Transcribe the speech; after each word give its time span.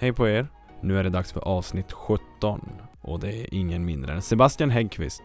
Hej 0.00 0.12
på 0.12 0.28
er! 0.28 0.48
Nu 0.80 0.98
är 0.98 1.04
det 1.04 1.10
dags 1.10 1.32
för 1.32 1.40
avsnitt 1.40 1.92
17 1.92 2.70
och 3.00 3.20
det 3.20 3.28
är 3.28 3.54
ingen 3.54 3.84
mindre 3.84 4.12
än 4.12 4.22
Sebastian 4.22 4.70
Häggqvist. 4.70 5.22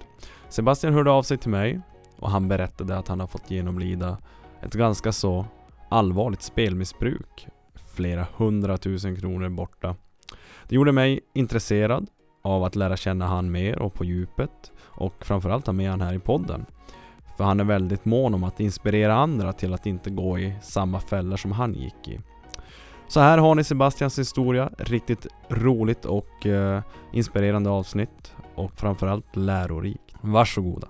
Sebastian 0.49 0.93
hörde 0.93 1.11
av 1.11 1.23
sig 1.23 1.37
till 1.37 1.49
mig 1.49 1.81
och 2.19 2.29
han 2.29 2.47
berättade 2.47 2.97
att 2.97 3.07
han 3.07 3.19
har 3.19 3.27
fått 3.27 3.51
genomlida 3.51 4.17
ett 4.61 4.73
ganska 4.73 5.11
så 5.11 5.45
allvarligt 5.89 6.41
spelmissbruk. 6.41 7.47
Flera 7.95 8.27
hundratusen 8.35 9.15
kronor 9.15 9.49
borta. 9.49 9.95
Det 10.67 10.75
gjorde 10.75 10.91
mig 10.91 11.19
intresserad 11.33 12.07
av 12.41 12.63
att 12.63 12.75
lära 12.75 12.97
känna 12.97 13.27
han 13.27 13.51
mer 13.51 13.79
och 13.79 13.93
på 13.93 14.05
djupet 14.05 14.71
och 14.79 15.25
framförallt 15.25 15.65
ha 15.65 15.73
med 15.73 15.89
han 15.89 16.01
här 16.01 16.13
i 16.13 16.19
podden. 16.19 16.65
För 17.37 17.43
han 17.43 17.59
är 17.59 17.63
väldigt 17.63 18.05
mån 18.05 18.33
om 18.33 18.43
att 18.43 18.59
inspirera 18.59 19.13
andra 19.15 19.53
till 19.53 19.73
att 19.73 19.85
inte 19.85 20.09
gå 20.09 20.39
i 20.39 20.55
samma 20.61 20.99
fällor 20.99 21.37
som 21.37 21.51
han 21.51 21.73
gick 21.73 22.07
i. 22.07 22.19
Så 23.13 23.19
här 23.19 23.37
har 23.37 23.55
ni 23.55 23.63
Sebastians 23.63 24.19
historia, 24.19 24.69
riktigt 24.77 25.27
roligt 25.49 26.05
och 26.05 26.45
eh, 26.45 26.81
inspirerande 27.11 27.69
avsnitt 27.69 28.35
och 28.55 28.71
framförallt 28.79 29.35
lärorikt. 29.35 30.15
Varsågoda! 30.21 30.87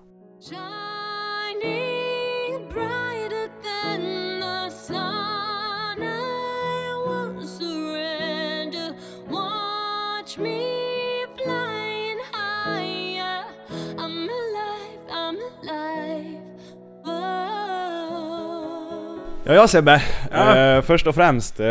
Ja, 19.45 19.53
ja 19.53 19.67
Sebbe! 19.67 20.03
Ja. 20.31 20.57
Eh, 20.57 20.81
först 20.81 21.07
och 21.07 21.15
främst, 21.15 21.59
eh, 21.59 21.65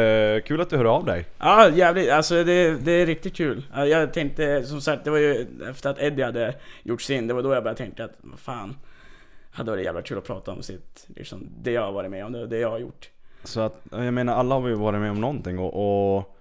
kul 0.45 0.61
att 0.61 0.71
du 0.71 0.77
hör 0.77 0.85
av 0.85 1.05
dig. 1.05 1.27
Ja 1.39 1.69
jävligt, 1.69 2.11
alltså 2.11 2.45
det, 2.45 2.85
det 2.85 2.93
är 2.93 3.07
riktigt 3.07 3.37
kul. 3.37 3.63
Ja, 3.75 3.87
Jag 3.87 4.13
tänkte 4.13 4.65
som 4.65 4.81
sagt, 4.81 5.05
det 5.05 5.11
var 5.11 5.19
ju 5.19 5.47
efter 5.71 5.91
att 5.91 5.99
Eddie 5.99 6.23
hade 6.23 6.55
gjort 6.83 7.03
sin, 7.03 7.27
det 7.27 7.35
var 7.35 7.43
då 7.43 7.55
jag 7.55 7.63
började 7.63 7.79
tänka 7.79 8.05
att 8.05 8.13
vad 8.21 8.39
fan, 8.39 8.77
hade 9.51 9.71
varit 9.71 9.85
jävla 9.85 10.03
kul 10.03 10.19
att 10.19 10.27
prata 10.27 10.53
om 10.53 10.63
sitt, 10.63 11.07
liksom, 11.17 11.49
det 11.63 11.73
jag 11.73 11.83
har 11.83 11.93
varit 11.93 12.11
med 12.11 12.25
om, 12.27 12.33
det, 12.33 12.47
det 12.47 12.59
jag 12.59 12.71
har 12.71 12.79
gjort. 12.79 13.11
Så 13.45 13.61
att, 13.61 13.81
jag 13.91 14.15
menar 14.15 14.35
alla 14.35 14.55
har 14.55 14.69
ju 14.69 14.75
varit 14.75 15.01
med 15.01 15.11
om 15.11 15.21
någonting 15.21 15.59
och, 15.59 15.75
och, 16.17 16.37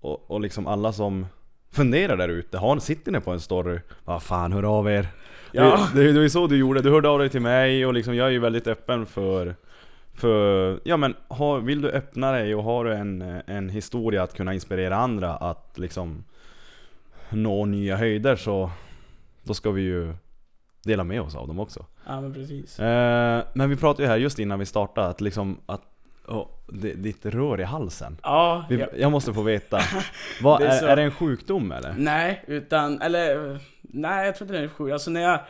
och, 0.00 0.30
och 0.30 0.40
liksom 0.40 0.66
alla 0.66 0.92
som 0.92 1.26
funderar 1.72 2.16
där 2.16 2.28
ute, 2.28 2.58
har, 2.58 2.78
sitter 2.78 3.12
ni 3.12 3.20
på 3.20 3.30
en 3.30 3.40
story? 3.40 3.78
Vad 4.04 4.22
fan, 4.22 4.52
hör 4.52 4.78
av 4.78 4.90
er! 4.90 5.06
Ja. 5.52 5.88
Det, 5.94 6.00
det, 6.00 6.06
det 6.06 6.12
var 6.12 6.22
ju 6.22 6.30
så 6.30 6.46
du 6.46 6.56
gjorde, 6.56 6.82
du 6.82 6.90
hörde 6.90 7.08
av 7.08 7.18
dig 7.18 7.28
till 7.28 7.40
mig 7.40 7.86
och 7.86 7.94
liksom 7.94 8.14
jag 8.14 8.26
är 8.26 8.30
ju 8.30 8.38
väldigt 8.38 8.66
öppen 8.66 9.06
för 9.06 9.54
för, 10.14 10.80
ja 10.84 10.96
men 10.96 11.14
har, 11.28 11.60
vill 11.60 11.82
du 11.82 11.90
öppna 11.90 12.32
dig 12.32 12.54
och 12.54 12.62
har 12.62 12.84
du 12.84 12.92
en, 12.94 13.22
en 13.46 13.68
historia 13.68 14.22
att 14.22 14.34
kunna 14.34 14.54
inspirera 14.54 14.96
andra 14.96 15.36
att 15.36 15.78
liksom 15.78 16.24
nå 17.30 17.64
nya 17.64 17.96
höjder 17.96 18.36
så 18.36 18.70
då 19.42 19.54
ska 19.54 19.70
vi 19.70 19.82
ju 19.82 20.14
dela 20.82 21.04
med 21.04 21.20
oss 21.20 21.36
av 21.36 21.48
dem 21.48 21.60
också. 21.60 21.86
Ja 22.06 22.20
men 22.20 22.34
precis. 22.34 22.80
Eh, 22.80 23.44
men 23.54 23.70
vi 23.70 23.76
pratade 23.76 24.02
ju 24.02 24.08
här 24.08 24.16
just 24.16 24.38
innan 24.38 24.58
vi 24.58 24.66
startade 24.66 25.08
att 25.08 25.20
liksom 25.20 25.60
att 25.66 25.82
oh, 26.26 26.46
det, 26.66 26.94
ditt 26.94 27.26
rör 27.26 27.60
i 27.60 27.64
halsen. 27.64 28.16
Ja, 28.22 28.64
Vi, 28.68 28.80
ja. 28.80 28.86
Jag 28.96 29.12
måste 29.12 29.34
få 29.34 29.42
veta, 29.42 29.80
vad, 30.42 30.60
Det 30.60 30.66
är 30.66 30.82
är, 30.82 30.88
är 30.88 30.96
det 30.96 31.02
en 31.02 31.10
sjukdom 31.10 31.72
eller? 31.72 31.94
Nej, 31.98 32.44
utan, 32.46 33.02
eller 33.02 33.58
nej 33.82 34.26
jag 34.26 34.36
tror 34.36 34.46
inte 34.48 34.58
det 34.58 34.64
är 34.64 34.68
sjukt. 34.68 34.92
Alltså 34.92 35.10
när 35.10 35.20
jag 35.20 35.40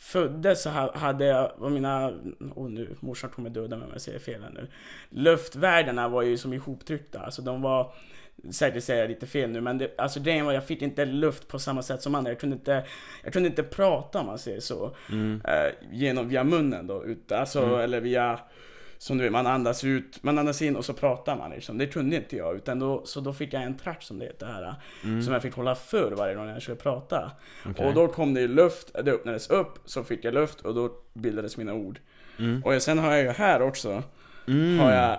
föddes 0.00 0.62
så 0.62 0.70
ha- 0.70 0.96
hade 0.98 1.24
jag, 1.24 1.52
var 1.56 1.70
mina, 1.70 2.12
åh 2.54 2.68
nu, 2.70 2.96
morsan 3.00 3.30
kommer 3.30 3.50
döda 3.50 3.76
mig 3.76 3.86
om 3.86 3.92
jag 3.92 4.00
säger 4.00 4.18
fel 4.18 4.42
här 4.42 4.50
nu. 4.50 4.68
Luftvärdena 5.08 6.08
var 6.08 6.22
ju 6.22 6.36
som 6.36 6.52
ihoptryckta, 6.52 7.20
alltså 7.20 7.42
de 7.42 7.62
var 7.62 7.92
Säkert 8.50 8.84
säger 8.84 9.00
jag 9.00 9.08
lite 9.08 9.26
fel 9.26 9.50
nu 9.50 9.60
men 9.60 9.78
det, 9.78 9.94
alltså 9.98 10.20
grejen 10.20 10.46
var 10.46 10.52
jag 10.52 10.64
fick 10.66 10.82
inte 10.82 11.04
luft 11.04 11.48
på 11.48 11.58
samma 11.58 11.82
sätt 11.82 12.02
som 12.02 12.14
andra. 12.14 12.30
Jag 12.30 12.40
kunde 12.40 12.56
inte, 12.56 12.84
jag 13.24 13.32
kunde 13.32 13.48
inte 13.48 13.62
prata 13.62 14.20
om 14.20 14.26
man 14.26 14.38
säger 14.38 14.60
så. 14.60 14.96
Mm. 15.12 15.42
Eh, 15.44 15.72
genom, 15.92 16.28
via 16.28 16.44
munnen 16.44 16.86
då, 16.86 17.04
ut, 17.04 17.32
alltså, 17.32 17.62
Mm. 17.64 17.80
eller 17.80 18.00
via 18.00 18.40
som 19.02 19.18
du 19.18 19.24
vet, 19.24 19.32
man 19.32 19.46
andas 19.46 19.84
ut, 19.84 20.22
man 20.22 20.38
andas 20.38 20.62
in 20.62 20.76
och 20.76 20.84
så 20.84 20.92
pratar 20.92 21.36
man 21.36 21.50
liksom. 21.50 21.78
Det 21.78 21.86
kunde 21.86 22.16
inte 22.16 22.36
jag, 22.36 22.56
utan 22.56 22.78
då, 22.78 23.02
så 23.06 23.20
då 23.20 23.32
fick 23.32 23.52
jag 23.52 23.62
en 23.62 23.76
track 23.76 24.02
som 24.02 24.18
det 24.18 24.24
heter 24.24 24.46
här. 24.46 24.74
Mm. 25.04 25.22
Som 25.22 25.32
jag 25.32 25.42
fick 25.42 25.54
hålla 25.54 25.74
för 25.74 26.12
varje 26.12 26.34
gång 26.34 26.48
jag 26.48 26.62
skulle 26.62 26.76
prata. 26.76 27.30
Okej. 27.66 27.86
Och 27.86 27.94
då 27.94 28.08
kom 28.08 28.34
det 28.34 28.40
ju 28.40 28.48
luft, 28.48 28.90
det 29.04 29.12
öppnades 29.12 29.50
upp, 29.50 29.78
så 29.84 30.04
fick 30.04 30.24
jag 30.24 30.34
luft 30.34 30.60
och 30.60 30.74
då 30.74 30.90
bildades 31.14 31.56
mina 31.56 31.74
ord. 31.74 31.98
Mm. 32.38 32.62
Och 32.64 32.82
sen 32.82 32.98
har 32.98 33.12
jag 33.12 33.22
ju 33.22 33.28
här 33.28 33.62
också, 33.62 34.02
Mm. 34.46 34.78
har 34.78 34.92
jag 34.92 35.12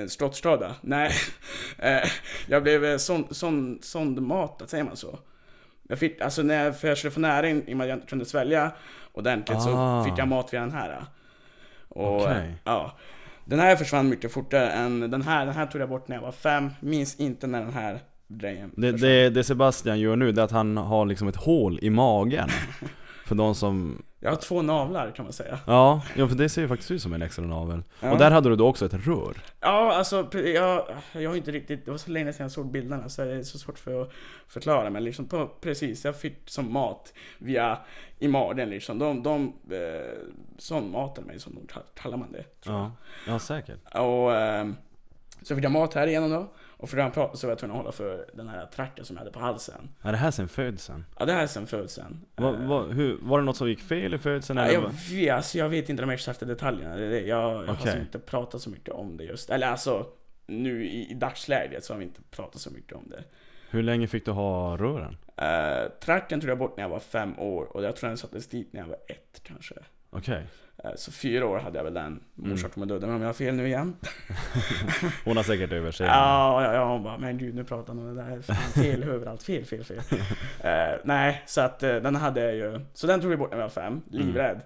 eh, 0.00 0.06
slottsskada. 0.06 0.74
Nej, 0.80 1.12
eh, 1.78 2.08
jag 2.48 2.62
blev 2.62 2.84
eh, 2.84 2.96
sondmatad, 3.80 4.70
säger 4.70 4.84
man 4.84 4.96
så? 4.96 5.18
Jag 5.88 5.98
fick, 5.98 6.20
alltså 6.20 6.42
när 6.42 6.64
jag, 6.64 6.80
för 6.80 6.88
jag 6.88 6.98
skulle 6.98 7.10
få 7.10 7.20
näring 7.20 7.68
i 7.68 7.72
och 7.72 7.76
med 7.76 7.84
att 7.84 7.88
jag 7.88 7.96
inte 7.96 8.06
kunde 8.06 8.24
svälja 8.24 8.70
ordentligt 9.12 9.58
Ah. 9.58 10.04
så 10.04 10.10
fick 10.10 10.18
jag 10.18 10.28
mat 10.28 10.52
via 10.54 10.60
den 10.60 10.72
här. 10.72 11.04
Och, 11.88 12.30
eh, 12.30 12.52
ja. 12.64 12.92
Den 13.44 13.58
här 13.58 13.76
försvann 13.76 14.08
mycket 14.08 14.32
fortare 14.32 14.70
än 14.70 15.10
den 15.10 15.22
här. 15.22 15.46
Den 15.46 15.54
här 15.54 15.66
tog 15.66 15.80
jag 15.80 15.88
bort 15.88 16.08
när 16.08 16.16
jag 16.16 16.22
var 16.22 16.32
fem. 16.32 16.70
Minns 16.80 17.20
inte 17.20 17.46
när 17.46 17.60
den 17.60 17.72
här 17.72 18.00
grejen 18.28 18.70
Det, 18.76 18.92
det, 18.92 19.30
det 19.30 19.44
Sebastian 19.44 20.00
gör 20.00 20.16
nu 20.16 20.32
det 20.32 20.40
är 20.42 20.44
att 20.44 20.50
han 20.50 20.76
har 20.76 21.06
liksom 21.06 21.28
ett 21.28 21.36
hål 21.36 21.78
i 21.82 21.90
magen. 21.90 22.48
För 23.26 23.34
de 23.34 23.54
som... 23.54 24.02
Jag 24.20 24.30
har 24.30 24.36
två 24.36 24.62
navlar 24.62 25.10
kan 25.10 25.24
man 25.24 25.32
säga. 25.32 25.58
Ja, 25.66 26.02
ja 26.16 26.28
för 26.28 26.36
det 26.36 26.48
ser 26.48 26.62
ju 26.62 26.68
faktiskt 26.68 26.90
ut 26.90 27.02
som 27.02 27.12
en 27.12 27.22
extra 27.22 27.44
navel. 27.44 27.82
Ja. 28.00 28.12
Och 28.12 28.18
där 28.18 28.30
hade 28.30 28.48
du 28.48 28.56
då 28.56 28.68
också 28.68 28.86
ett 28.86 28.94
rör. 28.94 29.36
Ja, 29.60 29.94
alltså 29.94 30.28
jag, 30.32 30.88
jag 31.12 31.30
har 31.30 31.36
inte 31.36 31.50
riktigt, 31.50 31.84
det 31.84 31.90
var 31.90 31.98
så 31.98 32.10
länge 32.10 32.32
sedan 32.32 32.44
jag 32.44 32.52
såg 32.52 32.70
bilderna 32.70 33.08
så 33.08 33.24
det 33.24 33.34
är 33.34 33.42
så 33.42 33.58
svårt 33.58 33.78
för 33.78 34.02
att 34.02 34.10
förklara 34.48 34.90
men 34.90 35.04
liksom 35.04 35.28
på, 35.28 35.46
precis, 35.60 36.04
jag 36.04 36.20
fick 36.20 36.50
som 36.50 36.72
mat 36.72 37.12
via 37.38 37.78
i 38.18 38.28
magen 38.28 38.70
liksom. 38.70 38.98
De, 38.98 39.22
de 39.22 39.52
eh, 39.70 40.18
sondmatade 40.58 41.26
mig 41.26 41.40
som 41.40 41.58
kallar 41.94 42.16
man 42.16 42.32
det. 42.32 42.44
Ja, 42.64 42.92
ja 43.26 43.38
säkert. 43.38 43.94
Och 43.94 44.34
ehm, 44.34 44.76
så 45.42 45.54
fick 45.54 45.64
jag 45.64 45.72
mat 45.72 45.94
här 45.94 46.06
igenom 46.06 46.30
då. 46.30 46.48
Och 46.80 46.88
för 46.90 46.98
att 46.98 47.14
prata 47.14 47.36
så 47.36 47.46
var 47.46 47.52
jag 47.52 47.58
tvungen 47.58 47.76
att 47.76 47.82
hålla 47.82 47.92
för 47.92 48.26
den 48.34 48.48
här 48.48 48.66
tracken 48.66 49.04
som 49.04 49.16
jag 49.16 49.18
hade 49.20 49.30
på 49.30 49.40
halsen. 49.40 49.88
Är 50.02 50.12
det 50.12 50.18
här 50.18 50.30
sen 50.30 50.48
födseln? 50.48 51.04
Ja, 51.18 51.24
det 51.24 51.32
här 51.32 51.42
är 51.42 51.46
sen 51.46 51.66
födseln. 51.66 52.20
Va, 52.36 52.48
Eh, 52.54 52.68
va, 52.68 52.82
hur, 52.82 53.18
var 53.22 53.38
det 53.38 53.44
något 53.44 53.56
som 53.56 53.68
gick 53.68 53.80
fel 53.80 54.14
i 54.14 54.18
födseln 54.18 54.58
Ja, 54.58 54.64
eller? 54.64 54.74
jag, 54.74 54.90
vet, 55.16 55.32
alltså, 55.34 55.58
jag 55.58 55.68
vet 55.68 55.88
inte 55.88 56.02
de 56.02 56.10
exakta 56.10 56.46
detaljerna. 56.46 56.96
Det 56.96 57.04
är 57.04 57.10
det. 57.10 57.20
Jag, 57.20 57.38
jag 57.42 57.56
har 57.56 57.62
Okej. 57.62 57.70
alltså 57.80 57.98
inte 57.98 58.18
pratat 58.18 58.60
så 58.62 58.70
mycket 58.70 58.94
om 58.94 59.16
det 59.16 59.24
just. 59.24 59.50
Eller 59.50 59.66
alltså, 59.66 60.06
nu 60.46 60.84
i, 60.86 61.10
i 61.10 61.14
dagsläget 61.14 61.84
så 61.84 61.92
har 61.92 61.98
vi 61.98 62.04
inte 62.04 62.20
pratat 62.30 62.60
så 62.60 62.70
mycket 62.70 62.92
om 62.92 63.08
det. 63.08 63.24
Hur 63.70 63.82
länge 63.82 64.06
fick 64.06 64.24
du 64.24 64.30
ha 64.30 64.76
rören? 64.76 65.16
Uh, 65.42 65.90
tracken 66.00 66.40
tog 66.40 66.50
jag 66.50 66.58
bort 66.58 66.76
när 66.76 66.84
jag 66.84 66.88
var 66.90 66.98
fem 67.00 67.38
år 67.38 67.64
och 67.76 67.82
jag 67.84 67.96
tror 67.96 68.08
den 68.08 68.16
sattes 68.18 68.48
dit 68.48 68.72
när 68.72 68.80
jag 68.80 68.88
var 68.88 68.98
ett 69.08 69.40
kanske. 69.42 69.74
Okej. 70.10 70.46
Eh, 70.84 70.90
så 70.96 71.12
fyra 71.12 71.46
år 71.46 71.58
hade 71.58 71.78
jag 71.78 71.84
väl 71.84 71.94
den. 71.94 72.20
Morsan 72.34 72.58
Mm. 72.58 72.70
kommer 72.70 72.86
döda 72.86 73.06
mig 73.06 73.16
om 73.16 73.22
jag 73.22 73.28
har 73.28 73.32
fel 73.34 73.54
nu 73.54 73.66
igen. 73.66 73.96
Hon 75.24 75.36
har 75.36 75.44
säkert 75.44 75.72
överseende. 75.72 76.14
Ja, 76.16 76.62
ja, 76.64 76.74
ja, 76.74 76.92
hon 76.92 77.02
bara, 77.02 77.18
men 77.18 77.38
gud 77.38 77.54
nu 77.54 77.64
pratar 77.64 77.94
hon 77.94 78.08
om 78.08 78.16
det 78.16 78.22
där. 78.22 78.40
Fan, 78.42 78.56
fel 78.56 79.02
överallt, 79.02 79.42
fel, 79.42 79.64
fel, 79.64 79.84
fel. 79.84 79.98
Eh, 80.60 80.98
nej, 81.04 81.42
så 81.46 81.60
att 81.60 81.82
eh, 81.82 81.96
den 81.96 82.16
hade 82.16 82.40
jag 82.40 82.54
ju. 82.54 82.80
Så 82.94 83.06
den 83.06 83.20
tog 83.20 83.30
vi 83.30 83.36
bort 83.36 83.50
när 83.50 83.58
jag 83.58 83.64
var 83.64 83.70
fem, 83.70 84.02
livrädd. 84.10 84.60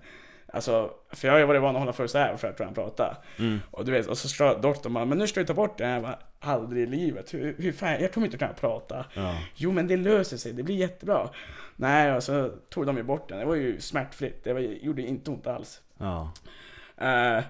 Alltså, 0.55 0.91
för 1.11 1.29
jag 1.29 1.35
har 1.35 1.39
ju 1.41 1.47
varit 1.47 1.63
van 1.63 1.77
att 1.77 1.81
hålla 1.81 1.93
för 1.93 2.07
så 2.07 2.19
här 2.19 2.37
för 2.37 2.49
att 2.49 2.61
jag 2.61 2.75
prata. 2.75 3.17
Mm. 3.39 3.59
Och 3.71 3.85
du 3.85 3.93
vet, 3.93 4.07
och 4.07 4.19
så 4.19 4.29
ska 4.29 4.55
doktorn 4.59 4.95
bara, 4.95 5.05
men 5.05 5.19
nu 5.19 5.27
ska 5.27 5.41
vi 5.41 5.47
ta 5.47 5.55
bort 5.55 5.79
den. 5.79 5.91
Jag 5.91 6.03
bara, 6.03 6.19
aldrig 6.41 6.83
i 6.83 6.87
livet. 6.87 7.35
Hur, 7.35 7.55
hur 7.59 7.73
fan, 7.73 8.01
jag 8.01 8.13
kommer 8.13 8.27
inte 8.27 8.39
kunna 8.39 8.53
prata. 8.53 9.05
Ja. 9.15 9.39
Jo 9.55 9.73
men 9.73 9.87
det 9.87 9.97
löser 9.97 10.37
sig, 10.37 10.53
det 10.53 10.63
blir 10.63 10.75
jättebra. 10.77 11.29
Nej, 11.77 12.13
och 12.13 12.23
så 12.23 12.51
tog 12.69 12.87
de 12.87 12.97
ju 12.97 13.03
bort 13.03 13.29
den. 13.29 13.39
Det 13.39 13.45
var 13.45 13.55
ju 13.55 13.81
smärtfritt, 13.81 14.45
det 14.45 14.53
var, 14.53 14.61
gjorde 14.61 15.03
inte 15.03 15.31
ont 15.31 15.47
alls. 15.47 15.81
Ja. 15.99 16.33
Eh, 16.97 17.45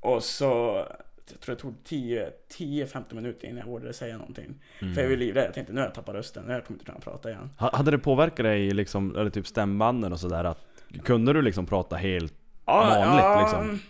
och 0.00 0.22
så, 0.22 0.84
jag 1.30 1.40
tror 1.40 1.54
det 1.54 1.60
tog 1.60 1.74
10 1.84 2.30
10-15 2.58 3.14
minuter 3.14 3.46
innan 3.48 3.58
jag 3.58 3.66
vågade 3.66 3.92
säga 3.92 4.18
någonting. 4.18 4.54
Mm. 4.82 4.94
För 4.94 5.02
jag 5.02 5.08
var 5.08 5.16
livrädd, 5.16 5.46
jag 5.46 5.54
tänkte 5.54 5.72
nu 5.72 5.80
har 5.80 5.86
jag 5.86 5.94
tappat 5.94 6.14
rösten, 6.14 6.42
nu 6.42 6.48
har 6.48 6.54
jag 6.54 6.64
kommer 6.66 6.74
inte 6.80 6.84
kunna 6.92 7.00
prata 7.00 7.30
igen. 7.30 7.50
Ha- 7.58 7.76
Hade 7.76 7.90
det 7.90 7.98
påverkat 7.98 8.44
dig 8.44 8.70
liksom, 8.70 9.16
eller 9.16 9.30
typ 9.30 9.46
stämbanden 9.46 10.12
och 10.12 10.20
sådär 10.20 10.44
att 10.44 10.58
Kunde 11.04 11.32
du 11.32 11.42
liksom 11.42 11.66
prata 11.66 11.96
helt 11.96 12.34
vanligt 12.64 13.42
liksom? 13.42 13.80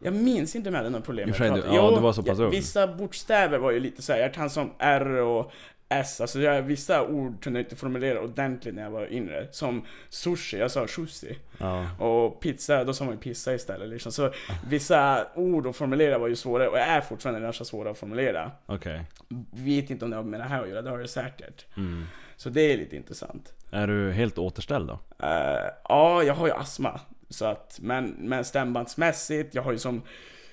Jag 0.00 0.14
minns 0.14 0.56
inte 0.56 0.68
om 0.68 0.74
jag 0.74 0.82
hade 0.82 0.90
något 0.90 1.04
problem 1.04 1.30
med 1.30 1.42
att 1.42 1.54
prata. 1.62 1.74
ja, 1.74 1.90
du 1.94 2.00
var 2.00 2.12
så 2.12 2.22
pass 2.22 2.38
ung. 2.38 2.50
Vissa 2.50 2.86
bokstäver 2.86 3.58
var 3.58 3.70
ju 3.70 3.80
lite 3.80 4.02
så 4.02 4.12
här. 4.12 4.20
jag 4.20 4.34
kan 4.34 4.50
som 4.50 4.70
R 4.78 5.06
och 5.16 5.52
S, 5.90 6.20
alltså 6.20 6.40
jag, 6.40 6.62
vissa 6.62 7.06
ord 7.06 7.42
kunde 7.42 7.58
jag 7.58 7.64
inte 7.64 7.76
formulera 7.76 8.20
ordentligt 8.20 8.74
när 8.74 8.82
jag 8.82 8.90
var 8.90 9.12
yngre. 9.12 9.46
Som 9.50 9.86
sushi, 10.08 10.58
jag 10.58 10.70
sa 10.70 10.86
sushi. 10.86 11.38
Ja. 11.58 11.90
Och 11.98 12.40
pizza, 12.40 12.84
då 12.84 12.92
sa 12.92 13.04
man 13.04 13.14
ju 13.14 13.20
pizza 13.20 13.54
istället 13.54 13.88
liksom. 13.88 14.12
Så 14.12 14.32
vissa 14.68 15.26
ord 15.34 15.66
att 15.66 15.76
formulera 15.76 16.18
var 16.18 16.28
ju 16.28 16.36
svåra, 16.36 16.70
och 16.70 16.78
är 16.78 17.00
fortfarande 17.00 17.40
ganska 17.40 17.64
svåra 17.64 17.90
att 17.90 17.98
formulera. 17.98 18.50
Okej. 18.66 19.04
Vet 19.50 19.90
inte 19.90 20.04
om 20.04 20.10
det 20.10 20.16
har 20.16 20.24
med 20.24 20.40
det 20.40 20.44
här 20.44 20.62
att 20.62 20.68
göra, 20.68 20.82
det 20.82 20.90
har 20.90 20.98
det 20.98 21.08
säkert. 21.08 21.66
Mm. 21.76 22.04
Så 22.38 22.48
det 22.48 22.72
är 22.72 22.76
lite 22.76 22.96
intressant. 22.96 23.52
Är 23.70 23.86
du 23.86 24.12
helt 24.12 24.38
återställd 24.38 24.88
då? 24.88 24.98
Eh, 25.26 25.70
ja, 25.88 26.22
jag 26.22 26.34
har 26.34 26.46
ju 26.46 26.52
astma. 26.52 27.00
Så 27.28 27.44
att, 27.44 27.78
men, 27.82 28.06
men 28.18 28.44
stämbandsmässigt, 28.44 29.54
jag 29.54 29.62
har 29.62 29.72
ju 29.72 29.78
som... 29.78 30.02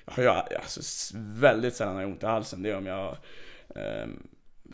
Jag 0.05 0.13
har 0.13 0.23
ju 0.23 0.29
alltså, 0.29 0.81
väldigt 1.17 1.75
sällan 1.75 2.05
ont 2.05 2.23
i 2.23 2.25
halsen. 2.25 2.63
Det 2.63 2.69
är 2.71 2.77
om 2.77 2.85
jag... 2.85 3.17
ehm, 3.75 4.27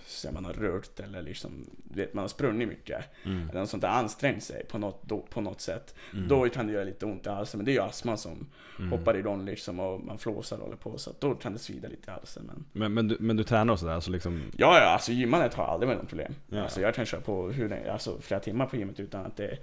så 0.05 0.31
man 0.31 0.45
har 0.45 0.53
rört 0.53 0.99
eller 0.99 1.21
liksom, 1.21 1.51
vet 1.83 2.13
man 2.13 2.21
har 2.23 2.29
sprungit 2.29 2.67
mycket. 2.67 3.05
Mm. 3.23 3.49
Eller 3.49 3.59
något 3.59 3.69
sånt 3.69 3.81
där 3.81 3.89
ansträngt 3.89 4.43
sig 4.43 4.65
på 4.65 4.77
något, 4.77 5.01
då, 5.03 5.21
på 5.21 5.41
något 5.41 5.61
sätt. 5.61 5.95
Mm. 6.13 6.27
Då 6.27 6.49
kan 6.49 6.67
det 6.67 6.73
göra 6.73 6.83
lite 6.83 7.05
ont 7.05 7.25
i 7.25 7.29
halsen. 7.29 7.57
Men 7.57 7.65
det 7.65 7.71
är 7.71 7.73
ju 7.73 7.81
astma 7.81 8.17
som 8.17 8.47
Mm. 8.79 8.91
hoppar 8.91 9.17
igång 9.17 9.45
liksom 9.45 9.79
och 9.79 10.01
man 10.03 10.17
flåsar 10.17 10.57
och 10.57 10.63
håller 10.63 10.75
på. 10.77 10.97
Så 10.97 11.09
att 11.09 11.21
då 11.21 11.35
kan 11.35 11.53
det 11.53 11.59
svida 11.59 11.87
lite 11.87 12.09
i 12.09 12.13
halsen. 12.13 12.43
Men 12.47 12.65
Men, 12.71 12.93
men, 12.93 13.07
du, 13.07 13.17
men 13.19 13.37
du 13.37 13.43
tränar 13.43 13.73
och 13.73 13.79
sådär, 13.79 13.93
alltså 13.93 14.11
liksom 14.11 14.41
ja, 14.57 14.77
ja, 14.79 14.85
alltså 14.89 15.11
gymmandet 15.11 15.53
har 15.53 15.65
aldrig 15.65 15.87
varit 15.87 15.99
något 15.99 16.09
problem. 16.09 16.33
Ja. 16.49 16.61
Alltså 16.61 16.81
jag 16.81 16.95
kan 16.95 17.05
köra 17.05 17.21
på 17.21 17.49
hur 17.49 17.87
alltså 17.89 18.21
flera 18.21 18.39
timmar 18.39 18.65
på 18.65 18.75
gymmet 18.75 18.99
utan 18.99 19.25
att 19.25 19.37
det 19.37 19.57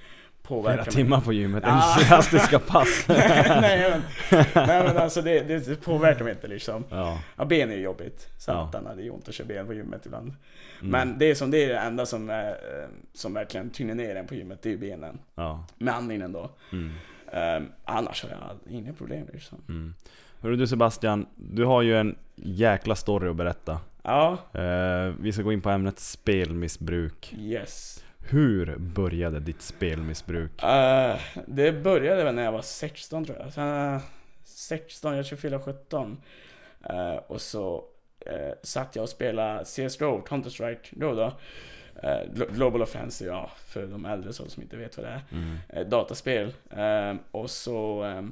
påverkar 0.48 0.84
mig. 0.84 0.92
timmar 0.94 1.20
på 1.20 1.32
gymmet, 1.32 1.64
Ja. 1.66 1.70
entusiastiska 1.70 2.58
pass. 2.58 3.04
nej, 3.08 3.90
men, 3.90 4.02
nej 4.54 4.82
men 4.84 4.96
alltså 4.96 5.22
det, 5.22 5.40
det, 5.40 5.82
påverkar 5.84 6.24
mig 6.24 6.32
inte 6.32 6.48
liksom. 6.48 6.84
ja. 6.90 7.20
Ja, 7.36 7.44
ben 7.44 7.70
är 7.70 7.76
ju 7.76 7.82
jobbigt. 7.82 8.26
Ja. 8.30 8.38
Satan, 8.38 8.96
det 8.96 9.06
är 9.06 9.14
ont 9.14 9.28
att 9.28 9.34
köra 9.34 9.46
ben 9.46 9.66
på 9.66 9.74
gymmet 9.74 10.06
ibland. 10.06 10.34
Mm. 10.80 10.90
Men 10.90 11.18
det 11.18 11.24
är 11.30 11.34
som 11.34 11.50
det 11.50 11.64
är 11.64 11.68
det 11.68 11.78
enda 11.78 12.06
som, 12.06 12.30
är, 12.30 12.48
eh, 12.48 12.88
som 13.14 13.34
verkligen 13.34 13.70
tynger 13.70 13.94
ner 13.94 14.16
en 14.16 14.26
på 14.26 14.34
gymmet, 14.34 14.62
det 14.62 14.68
är 14.68 14.72
ju 14.72 14.78
benen. 14.78 15.18
Ja. 15.34 15.64
Med 15.78 15.94
andningen 15.94 16.32
då. 16.32 16.50
Mm. 16.72 16.92
Um, 17.62 17.72
annars 17.84 18.22
har 18.22 18.30
jag 18.30 18.72
inga 18.74 18.92
problem 18.92 19.26
liksom. 19.32 19.58
Mm. 19.68 19.94
Hörru 20.40 20.56
du 20.56 20.66
Sebastian, 20.66 21.26
du 21.36 21.64
har 21.64 21.82
ju 21.82 21.96
en 21.96 22.16
jäkla 22.36 22.94
story 22.94 23.28
att 23.28 23.36
berätta. 23.36 23.78
Ja, 24.02 24.38
Eh, 24.52 25.14
vi 25.20 25.32
ska 25.32 25.42
gå 25.42 25.52
in 25.52 25.60
på 25.60 25.70
ämnet 25.70 25.98
spelmissbruk. 25.98 27.34
yes. 27.38 28.04
Hur 28.30 28.76
började 28.78 29.40
ditt 29.40 29.62
spelmissbruk? 29.62 30.62
Eh, 30.62 31.16
det 31.46 31.72
började 31.72 32.24
väl 32.24 32.34
när 32.34 32.44
jag 32.44 32.52
var 32.52 32.62
16 32.62 33.24
tror 33.24 33.38
jag. 33.38 33.52
Sen, 33.52 34.00
16, 34.44 35.16
jag 35.16 35.26
24, 35.26 35.60
17. 35.60 36.16
Eh, 36.84 37.14
och 37.26 37.40
så 37.40 37.84
uh, 38.26 38.52
satt 38.62 38.96
jag 38.96 39.02
och 39.02 39.08
spelade 39.08 39.64
CSGO, 39.64 40.22
Counter-Strike 40.26 40.88
då 40.90 41.14
då. 41.14 41.32
Eh, 42.02 42.20
Glo- 42.34 42.54
Global 42.54 42.82
Offensive, 42.82 43.30
ja, 43.30 43.50
för 43.66 43.86
de 43.86 44.04
äldre 44.06 44.32
så 44.32 44.48
som 44.48 44.62
inte 44.62 44.76
vet 44.76 44.96
vad 44.96 45.06
det 45.06 45.10
är. 45.12 45.22
Mm. 45.32 45.56
eh, 45.68 45.86
dataspel. 45.88 46.54
Eh, 46.70 47.14
och 47.30 47.50
så 47.50 48.04
eh, 48.04 48.22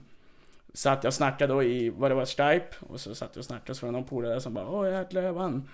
satt 0.75 1.05
jag 1.05 1.11
och 1.11 1.15
snackade 1.15 1.53
då 1.53 1.63
i, 1.63 1.91
vad 1.91 2.11
det 2.11 2.15
var, 2.15 2.25
Skype. 2.27 2.77
Och 2.81 3.01
så 3.01 3.15
satt 3.15 3.31
jag 3.33 3.39
och 3.41 3.45
snackade 3.45 3.75
så 3.75 3.87
var 3.87 3.93
det 3.93 3.99
någon 3.99 4.09
polare 4.09 4.41
som 4.41 4.55
bara 4.55 4.69
Åh 4.69 4.93
jäklar 4.93 5.23
jag 5.23 5.33
vann. 5.33 5.69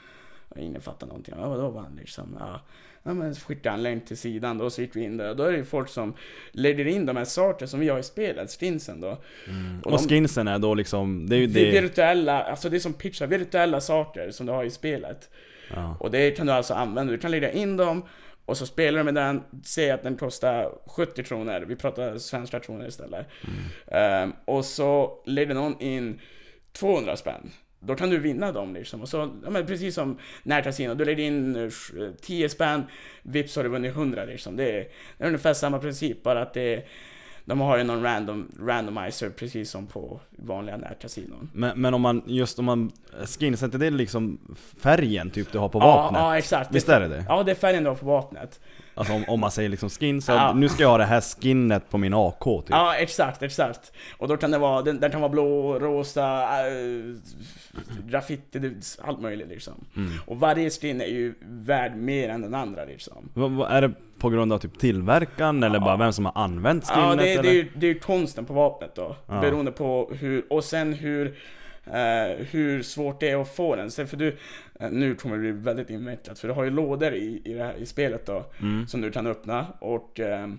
Och 0.48 0.58
ingen 0.58 0.80
fattade 0.80 1.06
någonting. 1.06 1.34
Ja 1.38 1.48
vadå 1.48 1.68
vann 1.70 1.96
liksom? 2.00 2.36
Ja. 2.40 2.60
Ja 3.02 3.14
men 3.14 3.34
skickade 3.34 3.70
han 3.70 3.78
en 3.78 3.82
länk 3.82 4.06
till 4.06 4.16
sidan 4.16 4.58
då 4.58 4.70
så 4.70 4.80
gick 4.82 4.96
vi 4.96 5.04
in 5.04 5.16
där 5.16 5.30
och 5.30 5.36
då 5.36 5.42
är 5.42 5.52
det 5.52 5.58
ju 5.58 5.64
folk 5.64 5.88
som 5.88 6.14
lägger 6.52 6.86
in 6.86 7.06
de 7.06 7.16
här 7.16 7.24
saker 7.24 7.66
som 7.66 7.80
vi 7.80 7.88
har 7.88 7.98
i 7.98 8.02
spelet, 8.02 8.50
stinsen 8.50 9.00
då. 9.00 9.18
Mm. 9.48 9.80
Och 9.80 9.92
Och, 9.92 9.98
de- 9.98 10.08
skinsen 10.08 10.48
är 10.48 10.58
då 10.58 10.74
liksom, 10.74 11.26
det 11.28 11.36
är 11.36 11.40
ju 11.40 11.46
Det... 11.46 11.80
Virtuella, 11.80 12.42
alltså 12.42 12.68
det 12.70 12.76
är 12.76 12.78
som 12.78 12.92
pitchar, 12.92 13.26
virtuella 13.26 13.80
saker 13.80 14.30
som 14.30 14.46
du 14.46 14.52
har 14.52 14.64
i 14.64 14.70
spelet. 14.70 15.30
Ja. 15.74 15.96
Och 16.00 16.10
det 16.10 16.30
kan 16.30 16.46
du 16.46 16.52
alltså 16.52 16.74
använda, 16.74 17.12
du 17.12 17.18
kan 17.18 17.30
lägga 17.30 17.52
in 17.52 17.76
dem 17.76 18.02
och 18.44 18.56
så 18.56 18.66
spelar 18.66 18.98
du 18.98 19.04
med 19.04 19.14
den, 19.14 19.42
säg 19.64 19.90
att 19.90 20.02
den 20.02 20.16
kostar 20.16 20.72
70 20.86 21.22
kronor, 21.22 21.64
vi 21.68 21.76
pratar 21.76 22.18
svenska 22.18 22.60
kronor 22.60 22.86
istället. 22.86 23.26
Ehm, 23.86 24.32
och 24.44 24.64
så 24.64 25.22
lägger 25.26 25.54
någon 25.54 25.80
in 25.80 26.20
200 26.72 27.16
spänn. 27.16 27.50
Då 27.84 27.94
kan 27.94 28.10
du 28.10 28.18
vinna 28.18 28.52
dem 28.52 28.74
liksom. 28.74 29.00
Och 29.02 29.08
så, 29.08 29.30
ja, 29.44 29.50
men 29.50 29.66
precis 29.66 29.94
som 29.94 30.18
närkasino, 30.42 30.94
du 30.94 31.04
lägger 31.04 31.24
in 31.24 31.56
eh, 31.56 31.70
10 32.20 32.48
spänn, 32.48 32.82
vips 33.22 33.56
har 33.56 33.62
du 33.62 33.68
vunnit 33.68 33.92
100 33.92 34.24
liksom. 34.24 34.56
Det 34.56 34.64
är, 34.64 34.88
det 35.18 35.24
är 35.24 35.26
ungefär 35.26 35.54
samma 35.54 35.78
princip, 35.78 36.22
bara 36.22 36.42
att 36.42 36.54
det 36.54 36.74
är, 36.74 36.84
de 37.44 37.60
har 37.60 37.78
ju 37.78 37.84
någon 37.84 38.02
random, 38.02 38.48
randomizer 38.60 39.30
precis 39.30 39.70
som 39.70 39.86
på 39.86 40.20
vanliga 40.30 40.76
närkasinon. 40.76 41.50
Men, 41.54 41.80
men 41.80 41.94
om 41.94 42.00
man, 42.00 42.22
just 42.26 42.58
om 42.58 42.64
man, 42.64 42.92
skinsen, 43.38 43.74
är 43.74 43.78
det 43.78 43.90
liksom 43.90 44.38
färgen 44.82 45.30
typ 45.30 45.52
du 45.52 45.58
har 45.58 45.68
på 45.68 45.78
Ja, 45.78 45.86
vapnet? 45.96 46.20
ja, 46.20 46.38
exakt. 46.38 46.74
Visst 46.74 46.88
är 46.88 47.00
det 47.00 47.08
det? 47.08 47.24
Ja, 47.28 47.42
det 47.42 47.50
är 47.50 47.54
färgen 47.54 47.82
du 47.82 47.88
har 47.88 47.96
på 47.96 48.06
vapnet. 48.06 48.60
Alltså 48.94 49.14
om, 49.14 49.24
om 49.28 49.40
man 49.40 49.50
säger 49.50 49.68
liksom 49.68 49.88
skin, 49.90 50.22
så 50.22 50.32
Ja. 50.32 50.52
nu 50.52 50.68
ska 50.68 50.82
jag 50.82 50.90
ha 50.90 50.98
det 50.98 51.04
här 51.04 51.20
skinnet 51.42 51.90
på 51.90 51.98
min 51.98 52.14
AK 52.14 52.44
typ. 52.44 52.70
Ja, 52.70 52.94
exakt, 52.94 53.42
exakt. 53.42 53.92
Och 54.18 54.28
då 54.28 54.36
kan 54.36 54.50
det 54.50 54.58
vara, 54.58 54.82
den, 54.82 55.00
den 55.00 55.10
kan 55.10 55.20
vara 55.20 55.28
blå, 55.32 55.78
rosa, 55.78 56.42
äh, 56.68 57.16
graffiti, 58.08 58.58
det- 58.58 58.98
allt 59.02 59.20
möjligt 59.20 59.48
liksom. 59.48 59.84
Mm. 59.96 60.10
Och 60.26 60.40
varje 60.40 60.70
skin 60.70 61.00
är 61.00 61.06
ju 61.06 61.34
värd 61.42 61.96
mer 61.96 62.28
än 62.28 62.40
den 62.42 62.54
andra 62.54 62.84
liksom. 62.84 63.28
Vad, 63.34 63.50
vad, 63.50 63.72
är 63.72 63.80
det 63.82 63.92
på 64.18 64.30
grund 64.30 64.52
av 64.52 64.58
typ 64.58 64.78
tillverkaren 64.78 65.62
eller 65.62 65.76
Ja. 65.78 65.84
bara 65.84 65.96
vem 65.96 66.12
som 66.12 66.24
har 66.24 66.32
använt 66.38 66.86
skinnet 66.88 67.04
Ja, 67.08 67.14
det, 67.14 67.22
det, 67.22 67.32
eller? 67.32 67.48
är 67.50 67.52
ju, 67.54 67.68
det 67.74 67.86
är 67.90 67.94
konsten 67.94 68.44
på 68.44 68.52
vapnet 68.54 68.94
då. 68.94 69.16
Ja. 69.28 69.40
Beroende 69.40 69.72
på 69.72 70.10
hur, 70.20 70.44
och 70.50 70.64
sen 70.64 70.92
hur, 70.92 71.26
eh, 71.86 72.46
hur 72.50 72.82
svårt 72.82 73.20
det 73.20 73.30
är 73.30 73.40
att 73.40 73.54
få 73.56 73.76
den. 73.76 73.90
Sen 73.90 74.06
för 74.06 74.16
du, 74.16 74.36
nu 74.90 75.14
kommer 75.14 75.36
det 75.36 75.40
bli 75.40 75.52
väldigt 75.52 75.90
invecklat, 75.90 76.38
för 76.38 76.48
du 76.48 76.54
har 76.54 76.64
ju 76.64 76.70
lådor 76.70 77.12
i, 77.14 77.42
i, 77.44 77.52
det 77.52 77.64
här, 77.64 77.74
i 77.74 77.86
spelet 77.86 78.26
då. 78.26 78.44
Mm. 78.60 78.86
som 78.86 79.00
du 79.00 79.10
kan 79.10 79.26
öppna 79.26 79.66
och 79.80 80.20
ehm, 80.20 80.58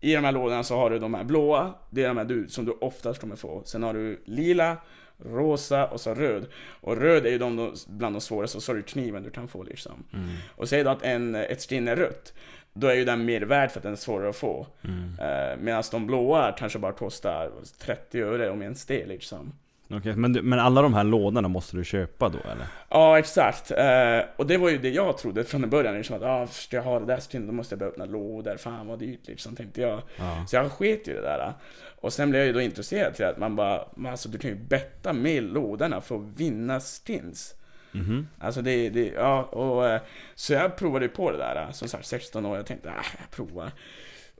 i 0.00 0.14
de 0.14 0.24
här 0.24 0.32
lådorna 0.32 0.62
så 0.62 0.76
har 0.76 0.90
du 0.90 0.98
de 0.98 1.14
här 1.14 1.24
blåa, 1.24 1.74
det 1.90 2.02
är 2.02 2.08
de 2.08 2.16
här 2.16 2.24
du, 2.24 2.48
som 2.48 2.64
du 2.64 2.72
oftast 2.72 3.20
kommer 3.20 3.36
få. 3.36 3.62
Sen 3.64 3.82
har 3.82 3.94
du 3.94 4.22
lila, 4.24 4.76
rosa 5.18 5.86
och 5.86 6.00
så 6.00 6.14
röd. 6.14 6.46
Och 6.56 6.96
röd 6.96 7.26
är 7.26 7.30
ju 7.30 7.38
de, 7.38 7.56
de 7.56 7.74
bland 7.88 8.14
de 8.14 8.20
svåraste, 8.20 8.56
och 8.56 8.62
så 8.62 8.72
har 8.72 8.76
du 8.76 8.82
kniven 8.82 9.22
du 9.22 9.30
kan 9.30 9.48
få 9.48 9.62
liksom. 9.62 10.04
Mm. 10.12 10.28
Och 10.56 10.68
säg 10.68 10.84
då 10.84 10.90
att 10.90 11.02
en, 11.02 11.34
ett 11.34 11.68
skinn 11.68 11.88
är 11.88 11.96
rött, 11.96 12.34
då 12.72 12.86
är 12.86 12.94
ju 12.94 13.04
den 13.04 13.24
mer 13.24 13.42
värd 13.42 13.70
för 13.70 13.78
att 13.78 13.82
den 13.82 13.92
är 13.92 13.96
svårare 13.96 14.28
att 14.28 14.36
få. 14.36 14.66
Mm. 14.84 15.18
Eh, 15.18 15.56
Medan 15.58 15.82
de 15.90 16.06
blåa 16.06 16.52
kanske 16.52 16.78
bara 16.78 16.92
kostar 16.92 17.50
30 17.78 18.22
öre 18.22 18.50
om 18.50 18.62
ens 18.62 18.86
det 18.86 19.06
liksom. 19.06 19.52
Okej, 19.90 20.16
men, 20.16 20.32
men 20.32 20.58
alla 20.58 20.82
de 20.82 20.94
här 20.94 21.04
lådorna 21.04 21.48
måste 21.48 21.76
du 21.76 21.84
köpa 21.84 22.28
då 22.28 22.38
eller? 22.38 22.66
Ja, 22.88 23.18
exakt. 23.18 23.70
Eh, 23.70 24.20
och 24.36 24.46
det 24.46 24.56
var 24.56 24.68
ju 24.68 24.78
det 24.78 24.90
jag 24.90 25.18
trodde 25.18 25.44
från 25.44 25.70
början. 25.70 25.94
Liksom, 25.94 26.16
att 26.16 26.22
ah, 26.22 26.46
ska 26.46 26.76
jag 26.76 26.82
ha 26.82 27.00
det 27.00 27.06
där 27.06 27.20
skinnet, 27.20 27.48
då 27.48 27.52
måste 27.52 27.72
jag 27.72 27.78
börja 27.78 27.90
öppna 27.90 28.04
lådor. 28.04 28.56
Fan 28.56 28.86
vad 28.86 28.98
dyrt 28.98 29.26
liksom, 29.26 29.56
tänkte 29.56 29.80
jag. 29.80 30.02
Ja. 30.16 30.44
Så 30.48 30.56
jag 30.56 30.72
sket 30.72 31.08
ju 31.08 31.14
det 31.14 31.20
där. 31.20 31.52
Och 32.00 32.12
sen 32.12 32.30
blev 32.30 32.40
jag 32.40 32.46
ju 32.46 32.52
då 32.52 32.60
intresserad 32.60 33.14
till 33.14 33.24
att 33.24 33.38
man 33.38 33.56
bara, 33.56 33.84
men 33.96 34.10
alltså 34.10 34.28
du 34.28 34.38
kan 34.38 34.50
ju 34.50 34.56
betta 34.56 35.12
med 35.12 35.42
lådorna 35.42 36.00
för 36.00 36.16
att 36.16 36.36
vinna 36.36 36.80
skins. 36.80 37.54
Mhm. 37.92 38.28
Alltså 38.38 38.62
det, 38.62 38.88
det 38.88 39.06
ja, 39.06 39.42
och 39.42 39.88
eh, 39.88 40.00
så 40.34 40.52
jag 40.52 40.76
provade 40.76 41.04
ju 41.04 41.10
på 41.10 41.30
det 41.30 41.38
där. 41.38 41.68
Som 41.72 41.88
sagt, 41.88 42.06
16 42.06 42.46
år, 42.46 42.56
jag 42.56 42.66
tänkte, 42.66 42.90
ah, 42.90 43.04
jag 43.18 43.30
provar. 43.30 43.70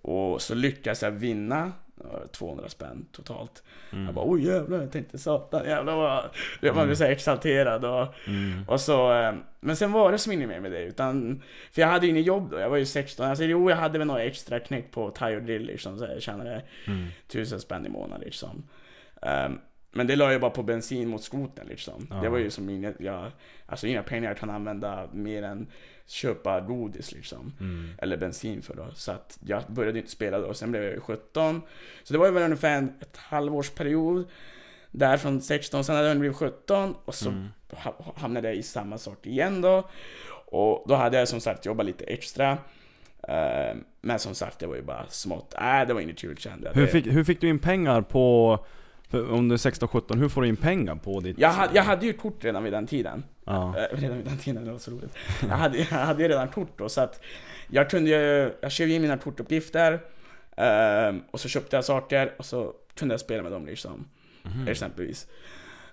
Och 0.03 0.43
så 0.43 0.55
lyckades 0.55 1.03
jag 1.03 1.11
vinna 1.11 1.63
eh, 1.65 1.71
200 2.33 2.69
spänn 2.69 3.07
totalt. 3.13 3.63
Mm. 3.93 4.05
Jag 4.05 4.15
bara, 4.15 4.25
oj 4.29 4.47
jävlar, 4.47 4.81
jag 4.81 4.93
tänkte 4.93 5.19
satan, 5.19 5.65
jävlar 5.65 5.97
vad... 5.97 6.25
Man 6.75 6.87
blir 6.87 6.95
så 6.95 7.05
exalterad 7.05 7.85
och... 7.85 8.15
Mm. 8.27 8.69
Och 8.69 8.81
så, 8.81 9.13
eh, 9.13 9.35
men 9.61 9.77
sen 9.77 9.93
var 9.93 10.13
det 10.13 10.19
som 10.19 10.33
inget 10.33 10.49
mer 10.49 10.61
med 10.61 10.73
det 10.73 10.83
utan, 10.83 11.43
för 11.73 11.81
jag 11.83 11.89
hade 11.89 12.07
ju 12.07 12.13
inget 12.13 12.27
jobb 12.27 12.51
då, 12.51 12.59
jag 12.59 12.71
var 12.71 12.77
ju 12.77 12.87
16, 12.87 13.27
alltså 13.27 13.45
jo 13.45 13.71
jag 13.71 13.77
hade 13.77 13.99
väl 13.99 14.07
några 14.07 14.23
extra 14.23 14.61
knäck 14.61 14.91
på 14.91 15.11
Tire 15.11 15.41
Drill 15.41 15.63
liksom, 15.63 15.99
så 15.99 16.05
jag 16.05 16.23
tjänade 16.23 16.63
Mm. 16.87 17.07
tusen 17.29 17.61
spänn 17.61 17.87
i 17.87 17.89
månaden 17.89 18.21
liksom. 18.25 18.69
Ehm, 19.23 19.59
men 19.95 20.07
det 20.07 20.17
la 20.17 20.33
jag 20.33 20.41
bara 20.41 20.51
på 20.51 20.63
bensin 20.63 21.09
mot 21.09 21.23
skotern 21.23 21.67
liksom. 21.69 22.07
Ja. 22.11 22.17
Det 22.17 22.29
var 22.29 22.39
ju 22.39 22.51
som 22.51 22.69
inget, 22.71 22.95
jag, 23.01 23.31
alltså 23.67 23.87
inga 23.87 24.03
pengar 24.03 24.31
jag 24.31 24.39
kan 24.39 24.51
använda 24.51 25.09
mer 25.13 25.43
än 25.43 25.67
köpa 26.07 26.61
godis 26.61 27.13
liksom. 27.13 27.53
Mm. 27.61 27.91
Eller 27.99 28.17
bensin 28.17 28.63
för 28.63 28.75
då. 28.75 28.87
Så 28.95 29.13
att 29.13 29.39
jag 29.47 29.63
började 29.69 29.99
inte 29.99 30.11
spela 30.11 30.39
då, 30.39 30.55
sen 30.55 30.71
blev 30.71 30.83
jag 30.83 30.93
ju 30.93 31.01
17. 31.01 31.63
Så 32.03 32.13
det 32.13 32.19
var 32.19 32.27
ju 32.27 32.33
väl 32.33 32.43
ungefär 32.43 32.79
en, 32.79 32.93
ett 33.01 33.17
halvårsperiod. 33.17 34.27
Där 34.91 35.17
från 35.17 35.41
16, 35.41 35.85
sen 35.85 35.97
hade 35.97 36.09
jag 36.09 36.19
blivit 36.19 36.37
17 36.37 36.95
och 37.05 37.15
så 37.15 37.29
Mm. 37.29 37.49
ha- 37.71 38.13
hamnade 38.17 38.49
jag 38.49 38.57
i 38.57 38.63
samma 38.63 38.99
sak 38.99 39.27
igen 39.27 39.61
då. 39.61 39.89
Och 40.47 40.85
då 40.89 40.95
hade 40.95 41.19
jag 41.19 41.29
som 41.29 41.41
sagt 41.41 41.67
jobbat 41.67 41.87
lite 41.87 42.05
extra. 42.05 42.59
Eh, 43.29 43.77
men 44.01 44.19
som 44.19 44.35
sagt, 44.35 44.59
det 44.59 44.67
var 44.67 44.77
ju 44.77 44.83
bara 44.83 45.07
smått. 45.09 45.55
Nej, 45.61 45.87
det 45.87 45.95
var 45.95 46.01
inget 46.01 46.19
kul 46.19 46.37
kände 46.37 46.67
jag. 46.69 46.75
Hur 46.75 46.87
fick, 46.87 47.07
hur 47.07 47.25
fick 47.25 47.41
du 47.41 47.49
in 47.49 47.59
pengar 47.59 48.03
på, 48.03 48.59
för 49.09 49.33
om 49.33 49.49
du 49.49 49.55
är 49.55 49.59
16-17, 49.59 50.17
hur 50.19 50.29
får 50.29 50.43
du 50.43 50.49
in 50.49 50.57
pengar 50.57 50.95
på 50.95 51.21
ditt... 51.21 51.39
jag, 51.39 51.49
hade, 51.49 51.75
jag 51.75 51.83
hade 51.83 52.07
ju 52.07 52.13
kort 52.13 52.45
redan 52.45 52.65
vid 52.65 52.73
den 52.73 52.87
tiden. 52.87 53.25
Ja. 53.45 53.75
Eh, 53.79 53.97
redan 53.97 54.17
vid 54.17 54.27
den 54.27 54.39
tiden, 54.39 54.65
det 54.65 54.73
var 54.73 54.79
så 54.79 54.91
roligt. 54.91 55.17
Jag 55.41 55.57
hade, 55.57 55.79
jag 55.79 55.85
hade 55.85 56.23
ju 56.23 56.29
redan 56.29 56.49
kort 56.49 56.79
då, 56.79 56.89
så 56.89 57.01
att 57.01 57.21
jag 57.71 57.91
kunde 57.91 58.11
ju, 58.11 58.53
jag 58.61 58.73
skrev 58.73 58.91
in 58.91 59.03
mina 59.03 59.19
kortuppgifter. 59.19 59.93
eh, 60.57 61.15
och 61.31 61.41
så 61.41 61.49
köpte 61.49 61.77
jag 61.77 61.85
saker 61.85 62.33
och 62.39 62.45
så 62.45 62.73
kunde 62.95 63.13
jag 63.13 63.21
spela 63.21 63.43
med 63.43 63.53
dem 63.53 63.67
liksom. 63.67 64.09
Mhm. 64.43 64.69
exempelvis. 64.69 65.27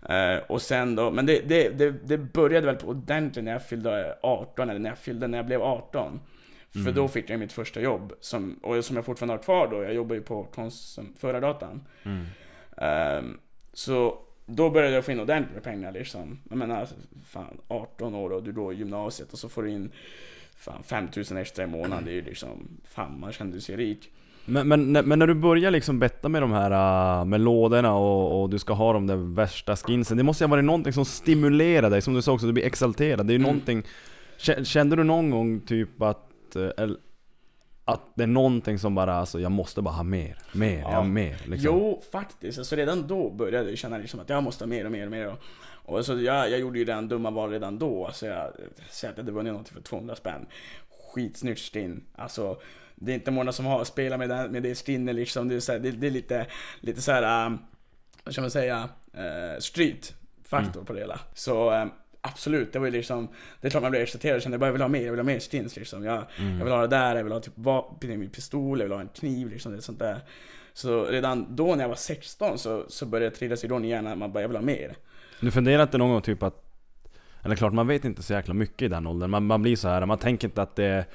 Eh, 0.10 0.38
och 0.48 0.62
sen 0.62 0.96
då, 0.96 1.12
men 1.12 1.26
det, 1.26 1.40
det, 1.50 1.70
det, 1.70 1.92
det 2.06 2.18
började 2.18 2.66
väl 2.66 2.76
på 2.76 2.88
ordentligt 2.88 3.46
när 3.46 3.52
jag 3.52 3.66
fyllde 3.68 4.18
18, 4.24 4.70
eller 4.70 4.80
när 4.80 4.90
jag 4.90 4.98
fyllde, 4.98 5.28
när 5.28 5.38
jag 5.38 5.46
blev 5.46 5.62
18. 5.62 6.20
För 6.74 6.80
Mm. 6.80 6.94
då 6.96 7.08
fick 7.08 7.30
jag 7.30 7.40
mitt 7.40 7.52
första 7.54 7.82
jobb, 7.82 8.14
som, 8.20 8.60
och 8.64 8.86
som 8.86 8.96
jag 8.96 9.06
fortfarande 9.06 9.34
har 9.34 9.44
kvar 9.44 9.68
då, 9.72 9.84
jag 9.84 9.94
jobbar 9.94 10.16
ju 10.16 10.22
på 10.22 10.44
konsum, 10.44 11.14
förardatan. 11.20 11.82
Mm. 12.04 12.26
Ehm, 12.78 13.38
så 13.74 14.18
då 14.46 14.70
började 14.70 14.96
jag 14.96 15.06
få 15.06 15.12
in 15.12 15.20
ordentligt 15.20 15.54
med 15.54 15.64
pengar 15.64 15.92
liksom. 15.92 16.40
Jag 16.50 16.58
menar, 16.58 16.88
fan 17.26 17.58
18 17.68 18.16
år 18.16 18.30
och 18.30 18.44
du 18.44 18.52
går 18.54 18.74
i 18.74 18.78
gymnasiet 18.78 19.34
och 19.34 19.40
så 19.40 19.50
får 19.50 19.64
du 19.64 19.70
in 19.72 19.92
fan 20.56 20.84
5000 20.84 21.38
extra 21.38 21.64
i 21.64 21.68
månaden, 21.68 22.06
det 22.06 22.12
är 22.12 22.16
ju 22.16 22.22
liksom, 22.22 22.68
fan 22.84 23.20
man 23.20 23.32
kände 23.32 23.62
sig 23.62 23.76
rik. 23.76 24.10
Men, 24.46 24.68
men, 24.68 24.94
när- 24.94 25.04
men 25.04 25.20
när 25.20 25.28
du 25.28 25.34
börjar 25.34 25.72
liksom 25.72 26.00
betta 26.00 26.30
med 26.30 26.42
de 26.42 26.52
här 26.52 26.72
äh, 27.22 27.26
med 27.26 27.42
lådorna 27.42 27.94
och, 27.96 28.42
och 28.42 28.50
du 28.50 28.60
ska 28.60 28.74
ha 28.74 28.94
de 28.94 29.08
där 29.08 29.16
värsta 29.36 29.76
skinsen 29.76 30.18
Det 30.18 30.24
måste 30.24 30.44
ju 30.44 30.48
ha 30.48 30.52
varit 30.52 30.66
någonting 30.66 30.94
som 30.94 31.06
stimulerar 31.06 31.90
dig, 31.90 32.02
som 32.02 32.14
du 32.14 32.22
sa 32.22 32.32
också, 32.32 32.46
du 32.48 32.54
blir 32.54 32.66
exalterad 32.66 33.28
Det 33.28 33.32
är 33.32 33.36
ju 33.38 33.44
Mm. 33.44 33.48
någonting 33.52 33.84
Kä- 34.38 34.64
Kände 34.64 34.96
du 34.96 35.04
någon 35.04 35.30
gång 35.30 35.60
typ 35.60 36.02
att, 36.02 36.56
eh, 36.56 36.70
eller, 36.78 36.98
att 37.86 38.02
det 38.16 38.24
är 38.24 38.28
någonting 38.28 38.80
som 38.80 38.96
bara 38.96 39.14
alltså, 39.14 39.40
jag 39.40 39.52
måste 39.52 39.82
bara 39.82 39.96
ha 39.96 40.04
mer, 40.04 40.38
mer, 40.54 40.80
Ja. 40.82 40.92
ja. 40.92 41.04
mer 41.04 41.42
liksom? 41.46 41.58
Jo, 41.60 42.02
faktiskt. 42.12 42.58
Alltså 42.58 42.76
redan 42.76 43.08
då 43.08 43.30
började 43.30 43.70
jag 43.70 43.78
känna 43.78 43.98
liksom 43.98 44.20
att 44.20 44.30
jag 44.30 44.44
måste 44.44 44.64
ha 44.64 44.68
mer 44.70 44.86
och 44.86 44.92
mer 44.92 45.06
och 45.06 45.12
mer. 45.12 45.28
Och, 45.28 45.40
och 45.96 46.06
så 46.06 46.22
jag, 46.22 46.50
jag 46.50 46.60
gjorde 46.60 46.80
ju 46.80 46.86
redan 46.86 47.08
dumma 47.08 47.30
val 47.30 47.50
redan 47.52 47.80
då. 47.80 48.06
Alltså 48.06 48.26
jag 48.28 48.52
säger 48.90 49.12
att 49.12 49.18
jag 49.18 49.24
hade 49.24 49.32
vunnit 49.32 49.52
någonting 49.52 49.74
för 49.74 49.82
200 49.82 50.16
spänn. 50.16 50.46
Skitsnyggt 51.14 51.62
stinn. 51.62 52.04
Alltså, 52.16 52.62
det 52.96 53.12
är 53.12 53.16
inte 53.16 53.32
många 53.32 53.52
som 53.52 53.66
har 53.66 53.84
spelat 53.84 54.20
med 54.20 54.30
det, 54.30 54.50
med 54.50 54.64
det 54.64 54.76
stinnet 54.76 55.16
liksom. 55.16 55.48
Det 55.48 55.56
är, 55.56 55.60
så 55.60 55.72
här, 55.72 55.80
det, 55.80 55.92
det 55.92 56.08
är 56.08 56.12
lite, 56.12 56.48
lite 56.80 57.02
så 57.02 57.12
här, 57.12 57.46
um, 57.46 57.60
vad 58.24 58.34
ska 58.34 58.42
man 58.42 58.52
säga, 58.52 58.90
uh, 59.18 59.60
street 59.60 60.14
faktor 60.44 60.84
på 60.84 60.94
det 60.94 61.00
hela. 61.00 61.20
Så 61.34 61.72
um, 61.82 61.92
absolut, 62.22 62.74
det 62.74 62.80
var 62.80 62.86
ju 62.86 62.92
liksom, 62.92 63.28
det 63.62 63.68
är 63.68 63.72
klart 63.72 63.82
man 63.84 63.92
blir 63.92 64.02
exalterad 64.02 64.36
och 64.36 64.42
kände 64.42 64.58
bara 64.58 64.66
jag 64.66 64.72
vill 64.74 64.82
ha 64.82 64.88
mer, 64.90 65.02
jag 65.06 65.12
vill 65.12 65.20
ha 65.20 65.24
mer 65.26 65.40
stins 65.40 65.76
liksom. 65.76 66.04
Jag, 66.04 66.24
jag 66.38 66.64
vill 66.66 66.74
ha 66.74 66.82
det 66.82 66.88
där, 66.88 67.16
jag 67.16 67.24
vill 67.24 67.34
ha 67.34 67.40
typ 67.40 67.54
vapen, 67.58 68.30
pistol, 68.30 68.80
jag 68.80 68.86
vill 68.86 68.94
ha 68.94 69.02
en 69.02 69.08
kniv 69.08 69.50
liksom, 69.50 69.72
det 69.76 69.82
sånt 69.82 70.00
där. 70.00 70.20
Så 70.74 71.06
redan 71.06 71.56
då 71.56 71.76
när 71.76 71.84
jag 71.84 71.90
var 71.90 71.96
16 71.96 72.58
så, 72.58 72.86
så 72.88 73.06
började 73.06 73.26
jag 73.26 73.36
trillas 73.36 73.64
igång 73.64 73.86
i 73.86 73.90
hjärnan, 73.90 74.20
man 74.20 74.32
bara 74.32 74.42
jag 74.42 74.48
vill 74.48 74.58
ha 74.58 74.64
mer. 74.64 74.96
Du 75.40 75.52
funderar 75.52 75.84
inte 75.84 75.98
någon 75.98 76.10
gång 76.12 76.22
typ 76.22 76.44
att 76.44 76.64
Eller 77.44 77.56
klart 77.56 77.74
man 77.74 77.88
vet 77.88 78.06
inte 78.06 78.24
så 78.24 78.34
jäkla 78.34 78.54
mycket 78.54 78.82
i 78.82 78.88
den 78.88 79.08
åldern, 79.08 79.30
man, 79.30 79.46
man 79.46 79.62
blir 79.62 79.76
så 79.76 79.88
här, 79.88 80.06
man 80.06 80.18
tänker 80.18 80.48
inte 80.48 80.62
att 80.62 80.76
det 80.76 80.86
är 80.86 81.06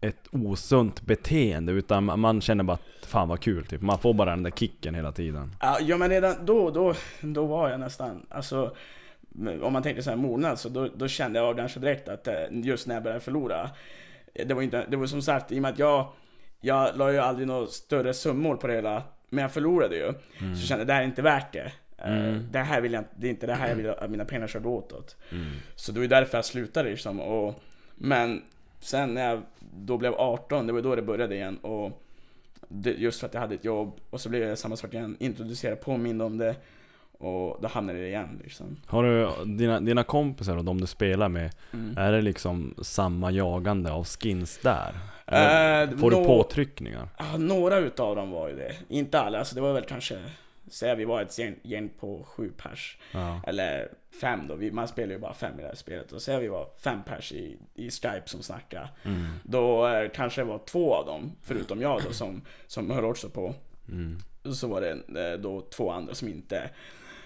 ett 0.00 0.28
osunt 0.30 1.02
beteende 1.02 1.72
utan 1.72 2.20
man- 2.20 2.40
känner 2.40 2.64
bara 2.64 2.72
att 3.00 3.06
fan 3.06 3.28
vad 3.28 3.40
kul 3.40 3.66
typ, 3.66 3.80
man 3.80 3.98
får 3.98 4.14
bara 4.14 4.30
den 4.30 4.42
där 4.42 4.50
kicken 4.50 4.94
hela 4.94 5.12
tiden 5.12 5.56
Ja, 5.60 5.78
Ja 5.80 5.96
men 5.96 6.10
redan 6.10 6.34
då, 6.46 6.70
då, 6.70 6.94
då 7.20 7.46
var 7.46 7.70
jag 7.70 7.80
nästan, 7.80 8.26
alltså 8.28 8.76
om 9.62 9.72
man 9.72 9.82
tänker 9.82 10.02
så 10.02 10.10
här 10.10 10.16
mognad 10.16 10.58
så 10.58 10.68
då, 10.68 10.88
då 10.94 11.08
kände 11.08 11.38
jag 11.38 11.56
ganska 11.56 11.80
direkt 11.80 12.08
att 12.08 12.28
eh, 12.28 12.34
just 12.50 12.86
när 12.86 12.94
jag 12.94 13.02
började 13.02 13.20
förlora 13.20 13.70
eh, 14.34 14.46
Det 14.46 14.54
var 14.54 14.62
inte, 14.62 14.86
det 14.88 14.96
var 14.96 15.06
som 15.06 15.22
sagt 15.22 15.52
i 15.52 15.58
och 15.58 15.62
med 15.62 15.72
att 15.72 15.78
jag 15.78 16.12
Jag 16.60 16.96
la 16.96 17.12
ju 17.12 17.18
aldrig 17.18 17.46
några 17.48 17.66
större 17.66 18.14
summor 18.14 18.56
på 18.56 18.66
det 18.66 18.74
hela 18.74 19.02
Men 19.28 19.42
jag 19.42 19.52
förlorade 19.52 19.96
ju. 19.96 20.12
Så 20.54 20.66
kände 20.66 20.80
jag 20.80 20.86
det 20.86 20.92
här 20.92 21.00
är 21.00 21.06
inte 21.06 21.22
värt 21.22 21.52
det. 21.52 21.72
Eh, 21.98 22.32
Det 22.50 22.58
här 22.58 22.80
vill 22.80 22.92
jag 22.92 23.04
det 23.16 23.26
är 23.26 23.30
inte 23.30 23.46
det 23.46 23.54
här 23.54 23.68
jag 23.68 23.76
vill 23.76 23.90
att 23.90 24.10
mina 24.10 24.24
pengar 24.24 24.46
ska 24.46 24.58
gå 24.58 24.76
åt. 24.76 25.16
Så 25.74 25.92
det 25.92 25.98
var 25.98 26.02
ju 26.02 26.08
därför 26.08 26.38
jag 26.38 26.44
slutade 26.44 26.90
liksom 26.90 27.20
och 27.20 27.62
Men 27.94 28.42
sen 28.80 29.14
när 29.14 29.28
jag 29.30 29.42
då 29.76 29.96
blev 29.98 30.14
18, 30.14 30.66
det 30.66 30.72
var 30.72 30.82
då 30.82 30.94
det 30.94 31.02
började 31.02 31.34
igen 31.34 31.58
och 31.58 32.00
det, 32.68 32.90
just 32.90 33.20
för 33.20 33.26
att 33.26 33.34
jag 33.34 33.40
hade 33.40 33.54
ett 33.54 33.64
jobb 33.64 34.00
och 34.10 34.20
så 34.20 34.28
blev 34.28 34.48
det 34.48 34.56
samma 34.56 34.76
sak 34.76 34.94
igen, 34.94 35.16
introducerad, 35.20 35.80
påmind 35.80 36.22
om 36.22 36.38
det 36.38 36.56
och 37.24 37.58
då 37.62 37.68
hamnade 37.68 37.98
det 37.98 38.06
igen 38.08 38.40
liksom. 38.44 38.76
Har 38.86 39.02
du, 39.04 39.30
dina, 39.56 39.80
dina 39.80 40.04
kompisar 40.04 40.56
och 40.56 40.64
de 40.64 40.80
du 40.80 40.86
spelar 40.86 41.28
med, 41.28 41.50
Mm. 41.72 41.98
är 41.98 42.12
det 42.12 42.22
liksom 42.22 42.74
samma 42.82 43.30
jagande 43.30 43.92
av 43.92 44.04
skins 44.06 44.58
där? 44.62 44.92
Eh, 45.26 45.90
får 45.98 46.10
du 46.10 46.16
nå- 46.16 46.24
påtryckningar? 46.24 47.08
Några 47.38 47.78
utav 47.78 48.16
dem 48.16 48.30
var 48.30 48.48
ju 48.48 48.56
det. 48.56 48.72
Inte 48.88 49.20
alla, 49.20 49.38
alltså 49.38 49.54
det 49.54 49.60
var 49.60 49.72
väl 49.72 49.84
kanske, 49.84 50.18
säga 50.70 50.94
vi 50.94 51.04
var 51.04 51.22
ett 51.22 51.38
gäng, 51.38 51.54
gäng 51.62 51.88
på 52.00 52.24
sju 52.24 52.52
pers. 52.56 52.98
Ja. 53.12 53.40
Eller 53.46 53.88
fem 54.20 54.40
då, 54.48 54.54
vi, 54.54 54.70
man 54.70 54.88
spelar 54.88 55.12
ju 55.12 55.18
bara 55.18 55.34
fem 55.34 55.58
i 55.58 55.62
det 55.62 55.68
här 55.68 55.74
spelet. 55.74 56.12
Och 56.12 56.22
säga 56.22 56.38
vi 56.40 56.48
var 56.48 56.66
fem 56.84 56.98
pers 57.06 57.32
i, 57.32 57.56
i 57.74 57.90
Skype 57.90 58.22
som 58.24 58.42
snackade. 58.42 58.88
Mm. 59.02 59.26
Då 59.42 59.88
eh, 59.88 60.08
kanske 60.14 60.40
det 60.40 60.44
var 60.44 60.58
två 60.66 60.94
av 60.94 61.06
dem, 61.06 61.32
förutom 61.42 61.80
jag 61.80 62.02
då, 62.06 62.12
som, 62.12 62.42
som 62.66 62.90
höll 62.90 63.04
också 63.04 63.28
på. 63.28 63.54
Mm. 63.88 64.18
Så 64.54 64.68
var 64.68 64.80
det 64.80 64.90
eh, 65.32 65.40
då 65.40 65.60
två 65.60 65.90
andra 65.90 66.14
som 66.14 66.28
inte. 66.28 66.70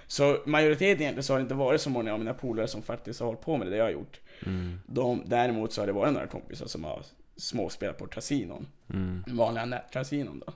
Så 0.08 0.38
majoriteten 0.46 1.02
egentligen 1.02 1.22
så 1.22 1.32
har 1.32 1.38
det 1.38 1.42
inte 1.42 1.54
varit 1.54 1.80
så 1.80 1.90
många 1.90 2.12
av 2.12 2.18
mina 2.18 2.34
polare 2.34 2.68
som 2.68 2.82
faktiskt 2.82 3.20
har 3.20 3.26
hållit 3.26 3.40
på 3.40 3.56
med 3.56 3.70
det 3.70 3.76
jag 3.76 3.84
har 3.84 3.90
gjort. 3.90 4.20
Mm. 4.46 4.80
De, 4.86 5.22
däremot 5.26 5.72
så 5.72 5.82
har 5.82 5.86
det 5.86 5.92
varit 5.92 6.12
några 6.12 6.26
kompisar 6.26 6.66
som 6.66 6.84
har 6.84 7.02
småspelat 7.36 7.98
på 7.98 8.06
kasinon. 8.06 8.66
Mm. 8.94 9.24
Vanliga 9.26 9.64
nätkasinon 9.64 10.42
då. 10.46 10.52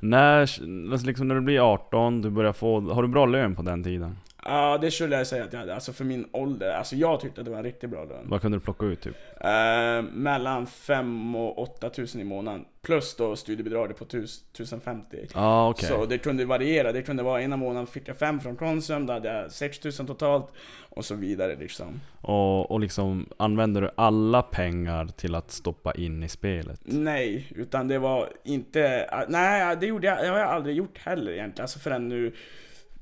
När, 0.00 0.40
alltså 0.40 1.06
liksom 1.06 1.28
när 1.28 1.34
du 1.34 1.40
blir 1.40 1.72
18, 1.72 2.22
du 2.22 2.30
börjar 2.30 2.52
få, 2.52 2.80
har 2.80 3.02
du 3.02 3.08
bra 3.08 3.26
lön 3.26 3.54
på 3.54 3.62
den 3.62 3.84
tiden? 3.84 4.16
Ja, 4.48 4.78
det 4.78 4.90
skulle 4.90 5.16
jag 5.16 5.26
säga 5.26 5.44
att 5.44 5.52
jag 5.52 5.60
hade. 5.60 5.74
Alltså 5.74 5.92
för 5.92 6.04
min 6.04 6.26
ålder. 6.32 6.70
Alltså 6.70 6.96
jag 6.96 7.20
tyckte 7.20 7.40
att 7.40 7.44
det 7.44 7.50
var 7.50 7.58
en 7.58 7.64
riktigt 7.64 7.90
bra 7.90 8.04
lön. 8.04 8.24
Vad 8.24 8.40
kunde 8.40 8.56
du 8.56 8.60
plocka 8.60 8.86
ut 8.86 9.00
typ? 9.00 9.16
Eh, 9.40 10.02
mellan 10.12 10.66
5 10.66 11.36
och 11.36 11.58
8 11.58 11.90
tusen 11.90 12.20
i 12.20 12.24
månaden. 12.24 12.64
Plus 12.82 13.16
då 13.16 13.36
studiebidraget 13.36 13.98
på 13.98 14.04
1050. 14.04 15.26
Ja 15.34 15.68
okej. 15.68 15.88
Så 15.88 16.06
det 16.06 16.18
kunde 16.18 16.44
variera. 16.44 16.92
Det 16.92 17.02
kunde 17.02 17.22
vara 17.22 17.42
ena 17.42 17.56
månaden 17.56 17.86
fick 17.86 18.08
jag 18.08 18.16
5 18.16 18.40
från 18.40 18.56
Konsum, 18.56 19.06
då 19.06 19.12
hade 19.12 19.28
jag 19.28 19.52
6000 19.52 20.06
totalt. 20.06 20.52
Och 20.90 21.04
så 21.04 21.14
vidare 21.14 21.56
liksom. 21.56 22.00
Och, 22.20 22.70
och 22.70 22.80
liksom, 22.80 23.28
använder 23.36 23.80
du 23.80 23.90
alla 23.96 24.42
pengar 24.42 25.06
till 25.06 25.34
att 25.34 25.50
stoppa 25.50 25.92
in 25.94 26.22
i 26.22 26.28
spelet? 26.28 26.80
Nej, 26.84 27.52
utan 27.56 27.88
det 27.88 27.98
var 27.98 28.28
inte... 28.44 29.10
Nej, 29.28 29.76
det 29.76 29.86
gjorde 29.86 30.06
jag, 30.06 30.18
det 30.18 30.28
har 30.28 30.38
jag 30.38 30.48
aldrig 30.48 30.76
gjort 30.76 30.98
heller 30.98 31.32
egentligen. 31.32 31.64
Alltså 31.64 31.78
förrän 31.78 32.08
nu... 32.08 32.32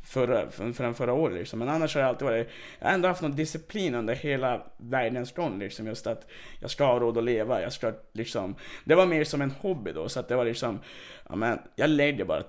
Förra, 0.07 0.51
förrän, 0.51 0.95
förra 0.95 1.13
året 1.13 1.37
liksom. 1.39 1.59
Men 1.59 1.69
annars 1.69 1.95
har 1.95 2.01
jag 2.03 2.09
alltid 2.09 2.27
varit... 2.29 2.49
Jag 2.79 2.87
har 2.87 2.95
ändå 2.95 3.09
haft 3.09 3.23
någon 3.23 3.37
disciplin 3.37 3.95
under 3.95 4.15
hela 4.15 4.63
världens 4.77 5.33
gång 5.33 5.59
liksom. 5.59 5.87
Just 5.87 6.07
att 6.07 6.27
jag 6.61 6.71
ska 6.71 6.85
ha 6.87 7.01
råd 7.01 7.19
att 7.19 7.25
leva. 7.25 7.63
Jag 7.63 7.73
ska 7.73 7.93
liksom... 8.13 8.55
Det 8.85 8.95
var 8.95 9.07
mer 9.07 9.25
som 9.25 9.41
en 9.43 9.51
hobby 9.51 9.93
då. 9.93 10.09
Så 10.09 10.21
att 10.21 10.29
det 10.29 10.37
var 10.37 10.45
liksom... 10.45 10.81
Ja 11.29 11.37
men, 11.37 11.59
jag 11.77 11.91
lägger 11.91 12.25
bara... 12.25 12.43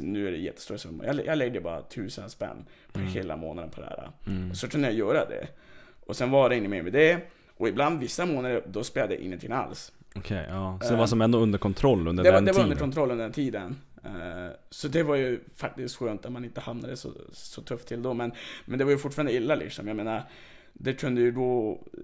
Nu 0.00 0.26
är 0.28 0.30
det 0.32 0.38
jättestora 0.38 0.78
summor. 0.78 1.06
Jag, 1.06 1.26
jag 1.26 1.38
lägger 1.38 1.60
bara 1.60 1.82
tusen 1.82 2.30
spänn 2.30 2.64
på 2.92 3.00
hela 3.00 3.36
månaden 3.36 3.70
på 3.70 3.80
det 3.80 3.86
här. 3.86 4.10
Mm. 4.26 4.50
Och 4.50 4.56
så 4.56 4.68
kunde 4.68 4.88
jag 4.88 4.96
göra 4.96 5.24
det. 5.24 5.46
Och 6.06 6.16
sen 6.16 6.30
var 6.30 6.48
det 6.48 6.56
inget 6.56 6.70
mer 6.70 6.82
med 6.82 6.92
det. 6.92 7.18
Och 7.56 7.68
ibland 7.68 8.00
vissa 8.00 8.26
månader, 8.26 8.62
då 8.66 8.84
spelade 8.84 9.14
jag 9.14 9.22
ingenting 9.22 9.52
alls. 9.52 9.92
Okej, 10.16 10.46
ja. 10.50 10.78
Så 10.82 10.88
det 10.88 10.94
Eh, 10.94 10.98
var 11.00 11.06
som 11.06 11.20
ändå 11.20 11.38
under 11.38 11.58
kontroll 11.58 12.08
under 12.08 12.24
Det 12.24 12.30
var, 12.30 12.36
den 12.36 12.44
det 12.44 12.52
var 12.52 12.56
tiden? 12.58 12.70
under 12.70 12.80
kontroll 12.84 13.10
under 13.10 13.24
den 13.24 13.32
tiden. 13.32 13.76
Eh, 14.04 14.50
så 14.70 14.88
det 14.88 15.02
var 15.02 15.16
ju 15.16 15.40
faktiskt 15.56 15.96
skönt 15.96 16.26
att 16.26 16.32
man 16.32 16.44
inte 16.44 16.60
hamnade 16.60 16.96
så, 16.96 17.12
så 17.32 17.62
tufft 17.62 17.88
till 17.88 18.02
då. 18.02 18.14
Men, 18.14 18.32
men 18.64 18.78
det 18.78 18.84
var 18.84 18.92
ju 18.92 18.98
fortfarande 18.98 19.32
illa 19.32 19.54
liksom. 19.54 19.88
Jag 19.88 19.96
menar, 19.96 20.22
det 20.72 20.92
kunde 20.92 21.20
ju 21.20 21.32
då, 21.32 21.80
eh, 21.92 21.98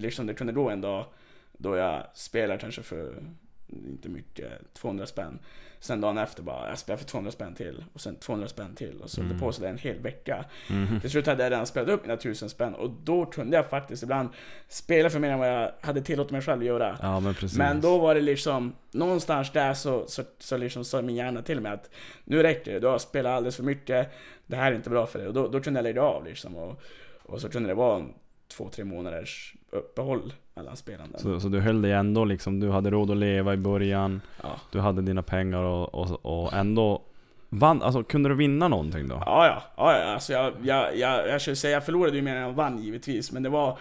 liksom 0.00 0.26
det 0.26 0.34
kunde 0.34 0.52
då 0.52 0.70
en 0.70 0.80
dag 0.80 1.06
då 1.52 1.76
jag 1.76 2.06
spelar 2.14 2.58
kanske 2.58 2.82
för, 2.82 3.22
inte 3.68 4.08
mycket, 4.08 4.74
200 4.74 5.06
spänn. 5.06 5.38
Sen 5.80 6.00
dagen 6.00 6.18
efter 6.18 6.42
bara, 6.42 6.68
jag 6.68 6.78
spelar 6.78 6.96
för 6.96 7.04
200 7.04 7.30
spänn 7.32 7.54
till. 7.54 7.84
Och 7.92 8.00
sen 8.00 8.16
200 8.16 8.48
spänn 8.48 8.74
till. 8.74 9.00
Och 9.00 9.10
så 9.10 9.20
höll 9.20 9.32
det 9.32 9.38
på 9.38 9.52
sådär 9.52 9.68
en 9.68 9.78
hel 9.78 9.98
vecka. 9.98 10.44
Mhm. 10.70 11.00
Till 11.00 11.10
slut 11.10 11.26
hade 11.26 11.42
jag 11.42 11.52
redan 11.52 11.66
spelat 11.66 11.88
upp 11.88 12.02
mina 12.02 12.14
1000 12.14 12.48
spänn. 12.48 12.74
Och 12.74 12.90
då 12.90 13.26
kunde 13.26 13.56
jag 13.56 13.66
faktiskt 13.66 14.02
ibland 14.02 14.28
spela 14.68 15.10
för 15.10 15.18
mer 15.18 15.30
än 15.30 15.38
vad 15.38 15.48
jag 15.48 15.72
hade 15.80 16.00
tillåtit 16.00 16.32
mig 16.32 16.42
själv 16.42 16.60
att 16.60 16.66
göra. 16.66 16.98
Ja 17.02 17.20
men 17.20 17.34
precis. 17.34 17.58
Men 17.58 17.80
då 17.80 17.98
var 17.98 18.14
det 18.14 18.20
liksom, 18.20 18.74
någonstans 18.90 19.52
där 19.52 19.74
så, 19.74 20.06
så, 20.06 20.22
så 20.38 20.56
liksom 20.56 20.84
sa 20.84 21.02
min 21.02 21.16
hjärna 21.16 21.42
till 21.42 21.60
mig 21.60 21.72
att 21.72 21.90
nu 22.24 22.42
räcker 22.42 22.72
det, 22.72 22.78
du 22.80 22.86
har 22.86 22.98
spelat 22.98 23.30
alldeles 23.32 23.56
för 23.56 23.62
mycket, 23.62 24.10
det 24.46 24.56
här 24.56 24.72
är 24.72 24.76
inte 24.76 24.90
bra 24.90 25.06
för 25.06 25.18
dig. 25.18 25.28
Och 25.28 25.34
då, 25.34 25.48
då 25.48 25.60
kunde 25.60 25.78
jag 25.78 25.84
lägga 25.84 26.02
av 26.02 26.24
liksom. 26.24 26.56
Och, 26.56 26.82
och 27.22 27.40
så 27.40 27.48
kunde 27.48 27.68
det 27.68 27.74
vara 27.74 27.96
en 27.96 28.14
två, 28.48 28.68
tre 28.68 28.84
månaders 28.84 29.54
uppehåll 29.70 30.32
mellan 30.58 30.76
spelanden. 30.76 31.20
Så, 31.20 31.40
så 31.40 31.48
du 31.48 31.60
höll 31.60 31.82
dig 31.82 31.92
ändå 31.92 32.24
liksom, 32.24 32.60
du 32.60 32.70
hade 32.70 32.90
råd 32.90 33.10
att 33.10 33.16
leva 33.16 33.54
i 33.54 33.56
början, 33.56 34.20
Ja. 34.42 34.48
du 34.72 34.80
hade 34.80 35.02
dina 35.02 35.22
pengar 35.22 35.62
och, 35.62 35.94
och, 35.94 36.26
och 36.44 36.52
ändå 36.52 37.02
vann, 37.48 37.82
alltså 37.82 38.02
kunde 38.02 38.28
du 38.28 38.34
vinna 38.34 38.68
någonting 38.68 39.08
då? 39.08 39.22
Ja, 39.26 39.46
ja, 39.46 39.62
ja. 39.98 40.04
Alltså 40.04 40.32
jag, 40.32 40.52
jag, 40.62 40.96
jag, 40.96 41.28
jag 41.28 41.40
skulle 41.40 41.56
säga, 41.56 41.72
jag 41.74 41.84
förlorade 41.84 42.16
ju 42.16 42.22
mer 42.22 42.36
än 42.36 42.42
jag 42.42 42.52
vann 42.52 42.78
givetvis, 42.78 43.32
men 43.32 43.42
det 43.42 43.48
var 43.48 43.78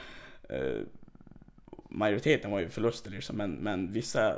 eh, 0.49 0.57
Majoriteten 1.89 2.51
var 2.51 2.59
ju 2.59 2.69
förluster 2.69 3.11
liksom, 3.11 3.37
men, 3.37 3.51
men 3.51 3.91
vissa 3.91 4.33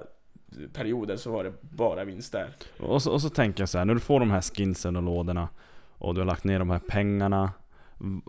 perioder 0.74 1.18
så 1.18 1.32
var 1.32 1.44
det 1.44 1.54
bara 1.62 2.04
vinster. 2.04 2.48
Och 2.80 3.02
så, 3.02 3.12
och 3.12 3.22
så 3.22 3.30
tänker 3.30 3.62
jag 3.62 3.70
så 3.70 3.78
här, 3.78 3.86
när 3.86 3.94
du 3.94 4.00
får 4.00 4.20
de 4.20 4.32
här 4.32 4.42
skinsen 4.42 4.96
och 4.96 5.04
lådorna 5.04 5.50
och 5.98 6.14
du 6.16 6.22
har 6.22 6.26
lagt 6.26 6.44
ner 6.44 6.60
de 6.60 6.70
här 6.70 6.80
pengarna 6.88 7.52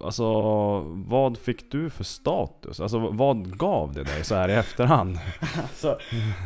Alltså 0.02 0.80
vad 0.80 1.38
fick 1.38 1.70
du 1.70 1.90
för 1.90 2.04
status? 2.04 2.80
Alltså 2.80 2.98
vad 2.98 3.58
gav 3.58 3.92
det 3.92 4.04
dig 4.04 4.24
så 4.24 4.34
här 4.34 4.48
i 4.48 4.52
efterhand? 4.52 5.18
Alltså, 5.62 5.98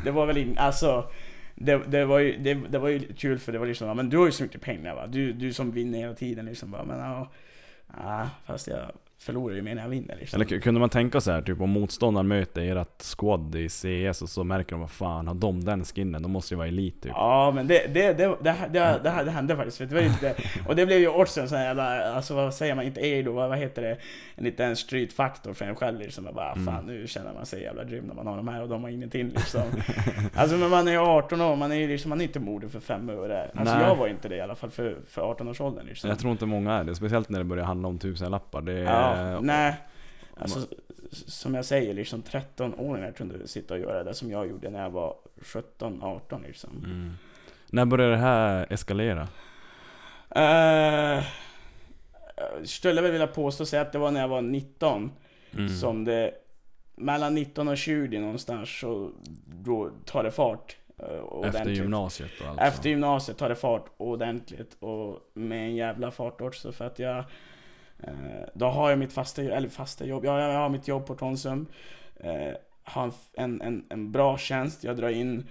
det 0.04 0.10
var 0.10 0.26
väl 0.26 0.36
in, 0.36 0.58
alltså 0.58 1.10
det, 1.54 1.76
det, 1.76 2.04
var 2.04 2.18
ju, 2.18 2.36
det, 2.38 2.54
det 2.54 2.78
var 2.78 2.88
ju 2.88 3.12
kul 3.12 3.38
för 3.38 3.52
det 3.52 3.58
var 3.58 3.66
liksom, 3.66 3.96
men 3.96 4.10
du 4.10 4.18
har 4.18 4.26
ju 4.26 4.32
så 4.32 4.42
mycket 4.42 4.60
pengar 4.60 4.94
va, 4.94 5.06
du, 5.06 5.32
du 5.32 5.52
som 5.52 5.70
vinner 5.70 5.98
hela 5.98 6.14
tiden 6.14 6.46
liksom 6.46 6.70
bara, 6.70 6.84
men 6.84 6.98
ja 6.98 8.28
fast 8.46 8.66
jag 8.66 8.90
förlorar 9.18 9.56
ju 9.56 9.62
mer 9.62 9.74
när 9.74 9.82
jag 9.82 9.88
vinner 9.88 10.16
liksom. 10.20 10.40
Eller 10.42 10.60
kunde 10.60 10.80
man 10.80 10.88
tänka 10.88 11.20
så 11.20 11.30
här, 11.30 11.42
typ 11.42 11.60
om 11.60 11.70
motståndaren 11.70 12.28
möter 12.28 12.76
ert 12.76 13.02
squad 13.02 13.54
i 13.54 13.68
CS 13.68 14.22
och 14.22 14.28
så 14.28 14.44
märker 14.44 14.70
de 14.70 14.80
vad 14.80 14.90
fan, 14.90 15.26
har 15.28 15.34
de 15.34 15.64
den 15.64 15.84
skinnen? 15.84 16.22
De 16.22 16.30
måste 16.30 16.54
ju 16.54 16.58
vara 16.58 16.68
elit 16.68 17.02
typ. 17.02 17.12
Ja 17.14 17.52
men 17.54 17.66
det, 17.66 17.94
det, 17.94 18.12
det, 18.12 18.26
det, 18.42 18.54
det, 18.72 19.00
det, 19.02 19.20
det 19.24 19.30
hände 19.30 19.56
faktiskt, 19.56 19.78
det 19.78 19.94
var 19.94 20.02
inte, 20.02 20.34
och 20.68 20.76
det 20.76 20.86
blev 20.86 20.98
ju 20.98 21.08
också 21.08 21.40
en 21.40 21.48
sån 21.48 21.58
här 21.58 21.64
jävla, 21.64 22.04
alltså 22.14 22.34
vad 22.34 22.54
säger 22.54 22.74
man, 22.74 22.84
inte 22.84 23.28
och 23.28 23.34
vad, 23.34 23.48
vad 23.48 23.58
heter 23.58 23.82
det, 23.82 23.96
en 24.34 24.44
liten 24.44 24.76
street-faktor 24.76 25.52
för 25.52 25.64
en 25.64 25.74
själv 25.74 25.98
liksom, 26.00 26.24
jag 26.24 26.34
bara 26.34 26.54
Mm. 26.54 26.66
fan 26.66 26.84
nu 26.86 27.06
känner 27.06 27.32
man 27.34 27.46
sig 27.46 27.62
jävla 27.62 27.84
grym 27.84 28.04
när 28.04 28.14
man 28.14 28.26
har 28.26 28.36
de 28.36 28.48
här 28.48 28.62
och 28.62 28.68
de 28.68 28.82
har 28.82 28.90
ingenting 28.90 29.28
liksom. 29.28 29.62
alltså 30.34 30.56
men 30.56 30.70
man 30.70 30.88
är 30.88 30.92
ju 30.92 30.98
18 30.98 31.40
år, 31.40 31.56
man 31.56 31.72
är 31.72 31.76
ju 31.76 31.88
liksom, 31.88 32.08
man 32.08 32.20
är 32.20 32.24
inte 32.24 32.40
modig 32.40 32.70
för 32.70 32.80
fem 32.80 33.10
öre. 33.10 33.50
Alltså 33.54 33.74
Nej. 33.74 33.86
jag 33.86 33.96
var 33.96 34.08
inte 34.08 34.28
det 34.28 34.36
i 34.36 34.40
alla 34.40 34.54
fall 34.54 34.70
för, 34.70 34.96
för 35.08 35.22
18-årsåldern 35.22 35.86
liksom. 35.86 36.10
Jag 36.10 36.18
tror 36.18 36.32
inte 36.32 36.46
många 36.46 36.72
är 36.72 36.84
det, 36.84 36.94
speciellt 36.94 37.28
när 37.28 37.38
det 37.38 37.44
börjar 37.44 37.64
handla 37.64 37.88
om 37.88 37.98
tusenlappar. 37.98 38.60
Det 38.62 38.72
är, 38.72 38.84
Ja, 38.84 39.03
nej. 39.40 39.74
Alltså, 40.36 40.58
som 41.12 41.54
jag 41.54 41.64
säger, 41.64 41.94
liksom 41.94 42.22
13-åringar 42.22 43.12
kunde 43.12 43.48
sitta 43.48 43.74
och 43.74 43.80
göra 43.80 44.04
det 44.04 44.14
som 44.14 44.30
jag 44.30 44.48
gjorde 44.48 44.70
när 44.70 44.82
jag 44.82 44.90
var 44.90 45.14
17-18 45.40 46.42
liksom. 46.46 46.70
Mm. 46.84 47.12
När 47.70 47.84
började 47.84 48.12
det 48.12 48.18
här 48.18 48.66
eskalera? 48.70 49.28
Eh, 50.30 51.24
jag 52.36 52.68
skulle 52.68 53.00
väl 53.00 53.12
vilja 53.12 53.26
påstå 53.26 53.66
sig 53.66 53.78
att 53.80 53.92
det 53.92 53.98
var 53.98 54.10
när 54.10 54.20
jag 54.20 54.28
var 54.28 54.42
19 54.42 55.12
Mm. 55.56 55.68
som 55.68 56.04
det 56.04 56.34
mellan 56.96 57.34
19 57.34 57.68
och 57.68 57.76
20 57.78 58.18
någonstans 58.20 58.78
så 58.80 59.10
då 59.46 59.90
tar 60.04 60.22
det 60.24 60.30
fart. 60.30 60.76
eh, 60.98 61.04
Efter 61.04 61.22
ordentligt. 61.22 61.76
gymnasiet 61.78 62.30
då 62.40 62.46
alltså? 62.48 62.64
Efter 62.64 62.90
gymnasiet 62.90 63.38
tar 63.38 63.48
det 63.48 63.54
fart 63.54 63.86
ordentligt 63.96 64.76
och 64.80 65.30
med 65.34 65.58
en 65.64 65.74
jävla 65.76 66.10
fart 66.10 66.40
också 66.40 66.72
för 66.72 66.84
att 66.86 66.98
jag 66.98 67.18
eh, 67.18 67.24
Då 68.54 68.66
har 68.66 68.90
jag 68.90 68.98
mitt 68.98 69.12
fasta, 69.12 69.42
eller 69.42 69.68
fasta 69.68 70.04
jobb, 70.06 70.24
ja, 70.24 70.40
jag 70.52 70.58
har 70.58 70.68
mitt 70.68 70.88
jobb 70.88 71.06
på 71.06 71.14
Konsum 71.14 71.66
eh, 72.20 72.52
Har 72.84 73.12
en, 73.36 73.60
en, 73.62 73.84
en 73.90 74.12
bra 74.12 74.38
tjänst, 74.38 74.84
jag 74.84 74.96
drar 74.96 75.08
in 75.08 75.48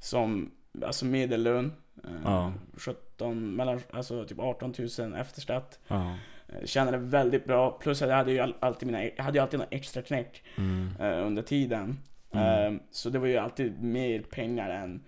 som 0.00 0.50
Alltså 0.84 1.04
medellön 1.04 1.72
eh, 2.04 2.10
Ja. 2.24 2.52
17, 2.76 3.56
mellan, 3.56 3.80
alltså 3.90 4.24
typ 4.24 4.38
18 4.38 4.74
000 4.98 5.14
efter 5.20 5.40
skatt 5.40 5.78
Ja. 5.88 6.14
Eh, 6.48 6.64
Tjänade 6.66 6.96
väldigt 6.98 7.44
bra, 7.44 7.70
plus 7.70 8.02
att 8.02 8.08
jag 8.08 8.16
hade 8.16 8.32
ju 8.32 8.38
all- 8.40 8.54
alltid 8.60 8.86
mina, 8.86 9.04
jag 9.04 9.24
hade 9.24 9.42
alltid 9.42 9.58
några 9.58 9.70
extra 9.76 10.02
knäck 10.02 10.42
Mm. 10.58 10.88
eh, 11.00 11.26
under 11.26 11.42
tiden. 11.42 11.98
Mm. 12.32 12.74
Eh, 12.74 12.80
så 12.90 13.10
det 13.10 13.18
var 13.18 13.26
ju 13.26 13.36
alltid 13.36 13.82
mer 13.82 14.20
pengar 14.22 14.70
än... 14.70 15.02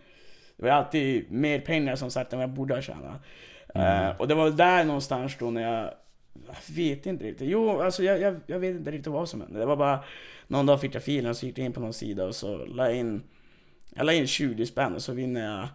Det 0.56 0.62
var 0.62 0.70
alltid 0.70 1.30
mer 1.30 1.60
pengar 1.60 1.96
som 1.96 2.10
sagt 2.10 2.32
än 2.32 2.38
vad 2.38 2.48
jag 2.48 2.54
borde 2.54 2.74
ha 2.74 2.82
tjänat. 2.82 3.22
Mm. 3.74 4.04
Eh, 4.06 4.16
och 4.20 4.28
det 4.28 4.34
var 4.34 4.44
väl 4.44 4.56
där 4.56 4.84
någonstans 4.84 5.36
då 5.38 5.50
när 5.50 5.62
jag... 5.62 5.90
Jag 6.46 6.74
vet 6.74 7.06
inte 7.06 7.24
riktigt. 7.24 7.48
Jo, 7.48 7.80
alltså 7.80 8.02
jag, 8.02 8.20
jag, 8.20 8.40
jag 8.46 8.58
vet 8.58 8.76
inte 8.76 8.90
riktigt 8.90 9.12
vad 9.12 9.28
som 9.28 9.40
hände. 9.40 9.58
Det 9.58 9.66
var 9.66 9.76
bara... 9.76 10.04
Någon 10.48 10.66
dag 10.66 10.80
fick 10.80 10.94
jag 10.94 11.02
filen 11.02 11.30
och 11.30 11.36
så 11.36 11.46
gick 11.46 11.58
jag 11.58 11.66
in 11.66 11.72
på 11.72 11.80
någon 11.80 11.92
sida 11.92 12.24
och 12.24 12.34
så 12.34 12.64
la 12.64 12.92
in... 12.92 13.22
Jag 13.94 14.06
la 14.06 14.12
in 14.12 14.26
20 14.26 14.66
spänn 14.66 14.94
och 14.94 15.02
så 15.02 15.12
vinner 15.12 15.56
jag... 15.56 15.68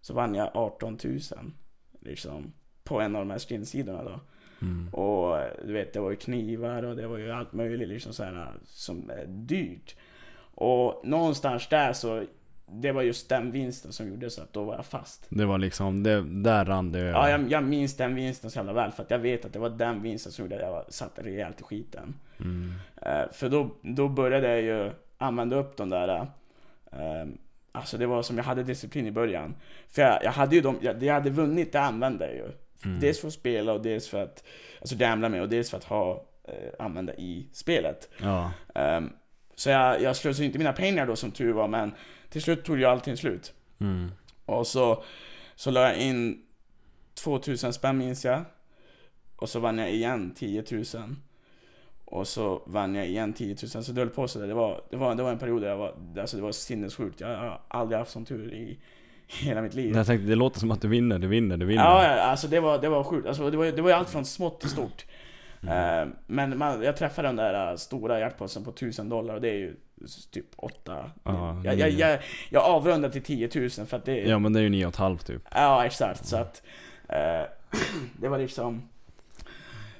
Så 0.00 0.14
vann 0.14 0.34
jag 0.34 0.50
18 0.54 0.98
000. 1.04 1.20
Liksom. 2.00 2.52
På 2.84 3.00
en 3.00 3.16
av 3.16 3.22
de 3.22 3.30
här 3.30 3.38
skinsidorna 3.38 4.04
då. 4.04 4.20
Mm. 4.62 4.94
Och 4.94 5.38
du 5.66 5.72
vet, 5.72 5.92
det 5.92 6.00
var 6.00 6.10
ju 6.10 6.16
knivar 6.16 6.82
och 6.82 6.96
det 6.96 7.06
var 7.06 7.18
ju 7.18 7.30
allt 7.30 7.52
möjligt 7.52 7.88
liksom 7.88 8.12
så 8.12 8.24
här, 8.24 8.54
som 8.64 9.10
är 9.10 9.26
dyrt. 9.26 9.96
Och 10.54 11.00
någonstans 11.04 11.68
där 11.68 11.92
så, 11.92 12.24
det 12.72 12.92
var 12.92 13.02
just 13.02 13.28
den 13.28 13.50
vinsten 13.50 13.92
som 13.92 14.08
gjorde 14.08 14.30
så 14.30 14.42
att 14.42 14.52
då 14.52 14.64
var 14.64 14.74
jag 14.74 14.86
fast. 14.86 15.26
Det 15.28 15.44
var 15.44 15.58
liksom, 15.58 16.02
det, 16.02 16.22
där 16.42 16.64
rann 16.64 16.92
det 16.92 16.98
över. 16.98 17.10
Ja, 17.10 17.30
jag, 17.30 17.50
jag 17.50 17.64
minns 17.64 17.96
den 17.96 18.14
vinsten 18.14 18.50
så 18.50 18.58
jävla 18.58 18.72
väl 18.72 18.90
för 18.92 19.02
att 19.02 19.10
jag 19.10 19.18
vet 19.18 19.44
att 19.44 19.52
det 19.52 19.58
var 19.58 19.70
den 19.70 20.02
vinsten 20.02 20.32
som 20.32 20.44
gjorde 20.44 20.56
att 20.56 20.62
jag 20.62 20.70
var, 20.70 20.84
satt 20.88 21.12
rejält 21.14 21.60
i 21.60 21.62
skiten. 21.64 22.14
Mm. 22.40 22.72
Eh, 23.02 23.32
för 23.32 23.48
då, 23.48 23.70
då 23.82 24.08
började 24.08 24.48
jag 24.48 24.62
ju 24.62 24.90
använda 25.18 25.56
upp 25.56 25.76
de 25.76 25.90
där 25.90 26.08
eh, 26.92 27.26
Alltså 27.72 27.98
det 27.98 28.06
var 28.06 28.22
som 28.22 28.36
jag 28.36 28.44
hade 28.44 28.62
disciplin 28.62 29.06
i 29.06 29.10
början. 29.10 29.54
För 29.88 30.02
jag, 30.02 30.24
jag 30.24 30.32
hade 30.32 30.54
ju 30.56 30.60
de, 30.62 30.78
jag, 30.80 30.98
det 30.98 31.06
jag 31.06 31.14
hade 31.14 31.30
vunnit 31.30 31.72
det 31.72 31.80
använde 31.80 32.26
jag 32.26 32.34
ju. 32.34 32.52
Mm. 32.84 33.00
Dels 33.00 33.20
för 33.20 33.28
att 33.28 33.34
spela 33.34 33.72
och 33.72 33.82
dels 33.82 34.08
för 34.08 34.22
att 34.22 34.44
Alltså 34.80 34.96
gambla 34.96 35.28
med 35.28 35.42
och 35.42 35.48
dels 35.48 35.70
för 35.70 35.76
att 35.76 35.84
ha 35.84 36.24
eh, 36.44 36.84
Använda 36.84 37.14
i 37.14 37.46
spelet 37.52 38.08
Ja. 38.22 38.52
Ehm, 38.74 39.10
Så 39.54 39.70
jag, 39.70 40.02
jag 40.02 40.16
slösade 40.16 40.46
inte 40.46 40.58
mina 40.58 40.72
pengar 40.72 41.06
då 41.06 41.16
som 41.16 41.30
tur 41.30 41.52
var 41.52 41.68
men 41.68 41.92
Till 42.30 42.42
slut 42.42 42.64
tog 42.64 42.78
ju 42.78 42.84
allting 42.84 43.16
slut 43.16 43.52
Mm. 43.80 44.10
Och 44.46 44.66
så 44.66 45.02
Så 45.56 45.70
la 45.70 45.80
jag 45.80 45.98
in 45.98 46.42
2000 47.14 47.72
spänn 47.72 47.98
minns 47.98 48.24
jag 48.24 48.40
Och 49.36 49.48
så 49.48 49.60
vann 49.60 49.78
jag 49.78 49.92
igen 49.92 50.34
10 50.36 50.64
000 50.70 50.84
Och 52.04 52.28
så 52.28 52.62
vann 52.66 52.94
jag 52.94 53.06
igen 53.08 53.32
10 53.32 53.56
000 53.74 53.84
så 53.84 53.92
det 53.92 54.00
höll 54.00 54.08
på 54.10 54.28
sådär 54.28 54.46
det 54.46 54.54
var, 54.54 54.80
det 54.90 54.96
var, 54.96 55.14
det 55.14 55.22
var 55.22 55.30
en 55.30 55.38
period 55.38 55.62
där 55.62 55.68
jag 55.68 55.76
var 55.76 55.94
Alltså 56.20 56.36
det 56.36 56.42
var 56.42 56.52
sinnessjukt 56.52 57.20
Jag 57.20 57.28
har 57.28 57.60
aldrig 57.68 57.98
haft 57.98 58.10
sån 58.10 58.24
tur 58.24 58.52
i 58.54 58.78
hela 59.26 59.62
mitt 59.62 59.74
liv 59.74 59.96
Jag 59.96 60.06
tänkte, 60.06 60.26
det 60.26 60.34
låter 60.34 60.60
som 60.60 60.70
att 60.70 60.80
du 60.80 60.88
vinner, 60.88 61.18
du 61.18 61.26
vinner, 61.26 61.56
du 61.56 61.66
vinner. 61.66 61.84
Ja, 61.84 62.20
alltså 62.20 62.48
det 62.48 62.60
var, 62.60 62.78
det 62.78 62.88
var 62.88 63.04
sjukt. 63.04 63.26
Alltså, 63.26 63.50
det, 63.50 63.56
var, 63.56 63.66
det 63.66 63.82
var 63.82 63.90
allt 63.90 64.10
från 64.10 64.24
smått 64.24 64.60
till 64.60 64.70
stort. 64.70 65.06
Mm. 65.62 66.08
Eh, 66.08 66.14
men 66.26 66.58
man, 66.58 66.82
jag 66.82 66.96
träffade 66.96 67.28
den 67.28 67.36
där 67.36 67.70
uh, 67.70 67.76
stora 67.76 68.20
jackpotten 68.20 68.64
på 68.64 68.70
1000 68.70 69.08
dollar 69.08 69.34
och 69.34 69.40
det 69.40 69.48
är 69.48 69.54
ju 69.54 69.76
typ 70.30 70.46
8. 70.56 71.10
Ja, 71.24 71.62
jag, 71.64 71.78
jag, 71.78 71.90
jag, 71.90 72.18
jag 72.50 72.64
avrundar 72.64 73.08
till 73.08 73.22
10 73.22 73.50
000 73.54 73.70
för 73.70 73.96
att 73.96 74.04
det 74.04 74.16
Ja 74.16 74.38
men 74.38 74.52
det 74.52 74.60
är 74.60 74.62
ju 74.62 74.68
nio 74.68 74.86
och 74.86 74.92
ett 74.92 74.96
halvt 74.96 75.26
typ. 75.26 75.42
Ja, 75.50 75.84
exakt. 75.84 76.26
Så 76.26 76.36
att 76.36 76.62
eh, 77.08 77.42
det 78.20 78.28
var 78.28 78.38
liksom 78.38 78.88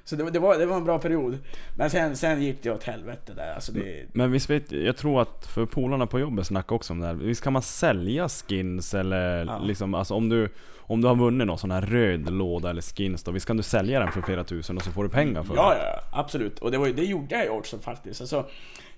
så 0.05 0.17
det, 0.17 0.23
var- 0.25 0.31
det, 0.31 0.39
var, 0.39 0.59
det 0.59 0.67
var 0.67 0.77
en 0.77 0.85
bra 0.85 0.99
period. 0.99 1.39
Men 1.77 1.91
sen, 1.91 2.17
sen 2.17 2.43
gick 2.43 2.63
det 2.63 2.71
åt 2.71 2.85
helvete 2.85 3.33
där. 3.37 3.53
Alltså 3.55 3.73
det, 3.73 4.05
Men 4.13 4.33
visst 4.33 4.51
vet, 4.51 4.73
jag 4.73 4.97
tror 4.97 5.23
att 5.23 5.47
för 5.47 5.67
polarna 5.67 6.07
på 6.07 6.21
jobbet 6.21 6.47
snackar 6.47 6.77
också 6.77 6.93
om 6.93 7.01
det 7.01 7.07
här. 7.07 7.15
Visst 7.15 7.43
kan 7.45 7.53
man 7.53 7.63
sälja 7.63 8.29
skins 8.29 8.95
eller 8.95 9.45
Ja. 9.47 9.59
liksom, 9.59 9.95
alltså 9.95 10.15
om 10.15 10.29
du 10.29 10.49
Om 10.79 11.01
du 11.01 11.09
har 11.09 11.15
vunnit 11.15 11.47
någon 11.47 11.59
sån 11.59 11.71
här 11.71 11.81
röd 11.83 12.31
låda 12.31 12.71
eller 12.71 12.83
skins 12.83 13.23
då, 13.25 13.31
visst 13.31 13.47
kan 13.47 13.57
du 13.57 13.63
sälja 13.63 14.01
den 14.01 14.13
för 14.13 14.23
flera 14.23 14.45
tusen 14.45 14.77
och 14.77 14.83
så 14.83 14.91
får 14.91 15.03
du 15.05 15.11
pengar 15.11 15.43
för 15.43 15.55
Ja, 15.57 15.71
det? 15.71 15.77
ja, 15.83 16.01
absolut. 16.21 16.59
Och 16.59 16.71
det, 16.71 16.79
var, 16.79 16.89
det 16.89 17.05
gjorde 17.05 17.35
jag 17.35 17.45
ju 17.45 17.51
också 17.51 17.79
faktiskt. 17.79 18.21
Alltså, 18.21 18.49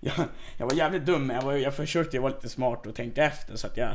jag, 0.00 0.14
jag 0.58 0.66
var 0.66 0.74
jävligt 0.74 1.06
dum, 1.06 1.26
men 1.26 1.36
jag, 1.36 1.42
var, 1.42 1.52
jag 1.52 1.74
försökte 1.74 2.18
vara 2.20 2.32
lite 2.32 2.48
smart 2.48 2.86
och 2.86 2.94
tänkte 2.94 3.22
efter. 3.22 3.56
Så 3.56 3.66
att 3.66 3.76
jag, 3.76 3.90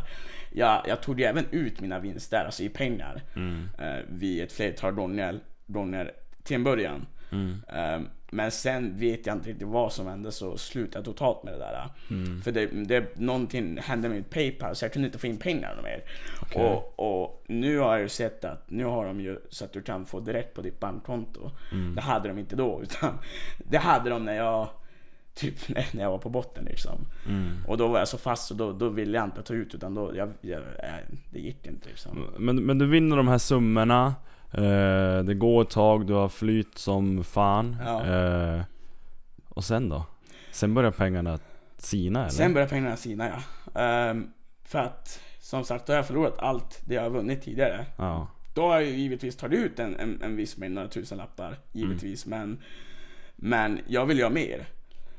jag, 0.51 0.81
jag 0.87 1.01
tog 1.01 1.19
ju 1.19 1.25
även 1.25 1.45
ut 1.51 1.79
mina 1.81 1.99
vinster, 1.99 2.45
alltså 2.45 2.63
i 2.63 2.69
pengar, 2.69 3.21
Mm. 3.35 3.63
eh, 3.79 4.03
vid 4.09 4.43
ett 4.43 4.51
flertal 4.53 4.91
gånger, 4.93 5.39
gånger 5.67 6.11
till 6.47 6.55
en 6.55 6.63
början. 6.63 7.05
Mm. 7.31 7.61
Eh, 7.67 8.07
men 8.31 8.51
sen 8.51 8.99
vet 8.99 9.25
jag 9.25 9.35
inte 9.35 9.49
riktigt 9.49 9.67
vad 9.67 9.93
som 9.93 10.07
hände 10.07 10.31
så 10.31 10.57
slutade 10.57 10.97
jag 10.97 11.05
totalt 11.05 11.43
med 11.43 11.53
det 11.53 11.59
där. 11.59 11.89
Mm. 12.09 12.41
För 12.41 12.51
det, 12.51 12.65
det, 12.65 13.19
någonting 13.19 13.77
hände 13.77 14.09
med 14.09 14.17
mitt 14.17 14.29
Paypal 14.29 14.75
så 14.75 14.85
jag 14.85 14.93
kunde 14.93 15.05
inte 15.05 15.19
få 15.19 15.27
in 15.27 15.37
pengar 15.37 15.79
mer. 15.83 16.03
Okej. 16.41 16.61
Och, 16.61 16.99
och 16.99 17.43
nu 17.47 17.77
har 17.77 17.91
jag 17.91 18.01
ju 18.01 18.09
sett 18.09 18.45
att 18.45 18.69
nu 18.69 18.85
har 18.85 19.05
de 19.05 19.21
ju 19.21 19.39
så 19.49 19.65
att 19.65 19.73
du 19.73 19.81
kan 19.81 20.05
få 20.05 20.19
direkt 20.19 20.53
på 20.53 20.61
ditt 20.61 20.79
bankkonto. 20.79 21.51
Mm. 21.71 21.95
Det 21.95 22.01
hade 22.01 22.27
de 22.27 22.37
inte 22.37 22.55
då 22.55 22.81
utan 22.83 23.17
det 23.57 23.77
hade 23.77 24.09
de 24.09 24.25
när 24.25 24.35
jag 24.35 24.69
Typ 25.37 25.55
när 25.93 26.03
jag 26.03 26.11
var 26.11 26.17
på 26.17 26.29
botten 26.29 26.65
liksom. 26.65 26.99
Mm. 27.27 27.49
Och 27.67 27.77
då 27.77 27.87
var 27.87 27.99
jag 27.99 28.07
så 28.07 28.17
fast 28.17 28.51
och 28.51 28.57
då, 28.57 28.71
då 28.71 28.89
ville 28.89 29.17
jag 29.17 29.25
inte 29.25 29.41
ta 29.41 29.53
ut 29.53 29.75
utan 29.75 29.93
då, 29.93 30.15
jag, 30.15 30.29
jag, 30.41 30.61
jag, 30.61 30.99
det 31.29 31.39
gick 31.39 31.67
inte 31.67 31.89
liksom. 31.89 32.25
Men, 32.37 32.55
men 32.55 32.77
du 32.77 32.87
vinner 32.87 33.17
de 33.17 33.27
här 33.27 33.37
summorna 33.37 34.15
eh, 34.57 35.23
Det 35.23 35.33
går 35.33 35.61
ett 35.61 35.69
tag, 35.69 36.07
du 36.07 36.13
har 36.13 36.29
flyt 36.29 36.77
som 36.77 37.23
fan 37.23 37.77
Ja. 37.85 38.05
eh, 38.05 38.61
Och 39.49 39.63
sen 39.63 39.89
då? 39.89 40.05
Sen 40.51 40.73
börjar 40.73 40.91
pengarna 40.91 41.39
sina 41.77 42.19
eller? 42.19 42.29
Sen 42.29 42.53
började 42.53 42.69
pengarna 42.69 42.95
sina 42.95 43.29
ja. 43.29 43.81
Ehm, 43.81 44.31
för 44.63 44.79
att 44.79 45.21
som 45.39 45.63
sagt, 45.63 45.85
då 45.87 45.93
har 45.93 45.97
jag 45.97 46.07
förlorat 46.07 46.39
allt 46.39 46.81
det 46.85 46.95
jag 46.95 47.01
har 47.01 47.09
vunnit 47.09 47.41
tidigare. 47.41 47.85
Ja. 47.97 48.27
Då 48.53 48.61
har 48.61 48.73
jag 48.73 48.83
ju 48.83 48.95
givetvis 48.95 49.35
tagit 49.35 49.59
ut 49.59 49.79
en, 49.79 49.95
en, 49.99 50.21
en 50.21 50.35
viss 50.35 50.57
mängd, 50.57 50.73
några 50.75 50.87
tusen 50.87 51.17
lappar 51.17 51.55
givetvis. 51.71 52.25
Men, 52.25 52.57
men 53.35 53.79
jag 53.87 54.05
vill 54.05 54.17
ju 54.17 54.23
ha 54.23 54.29
mer. 54.29 54.65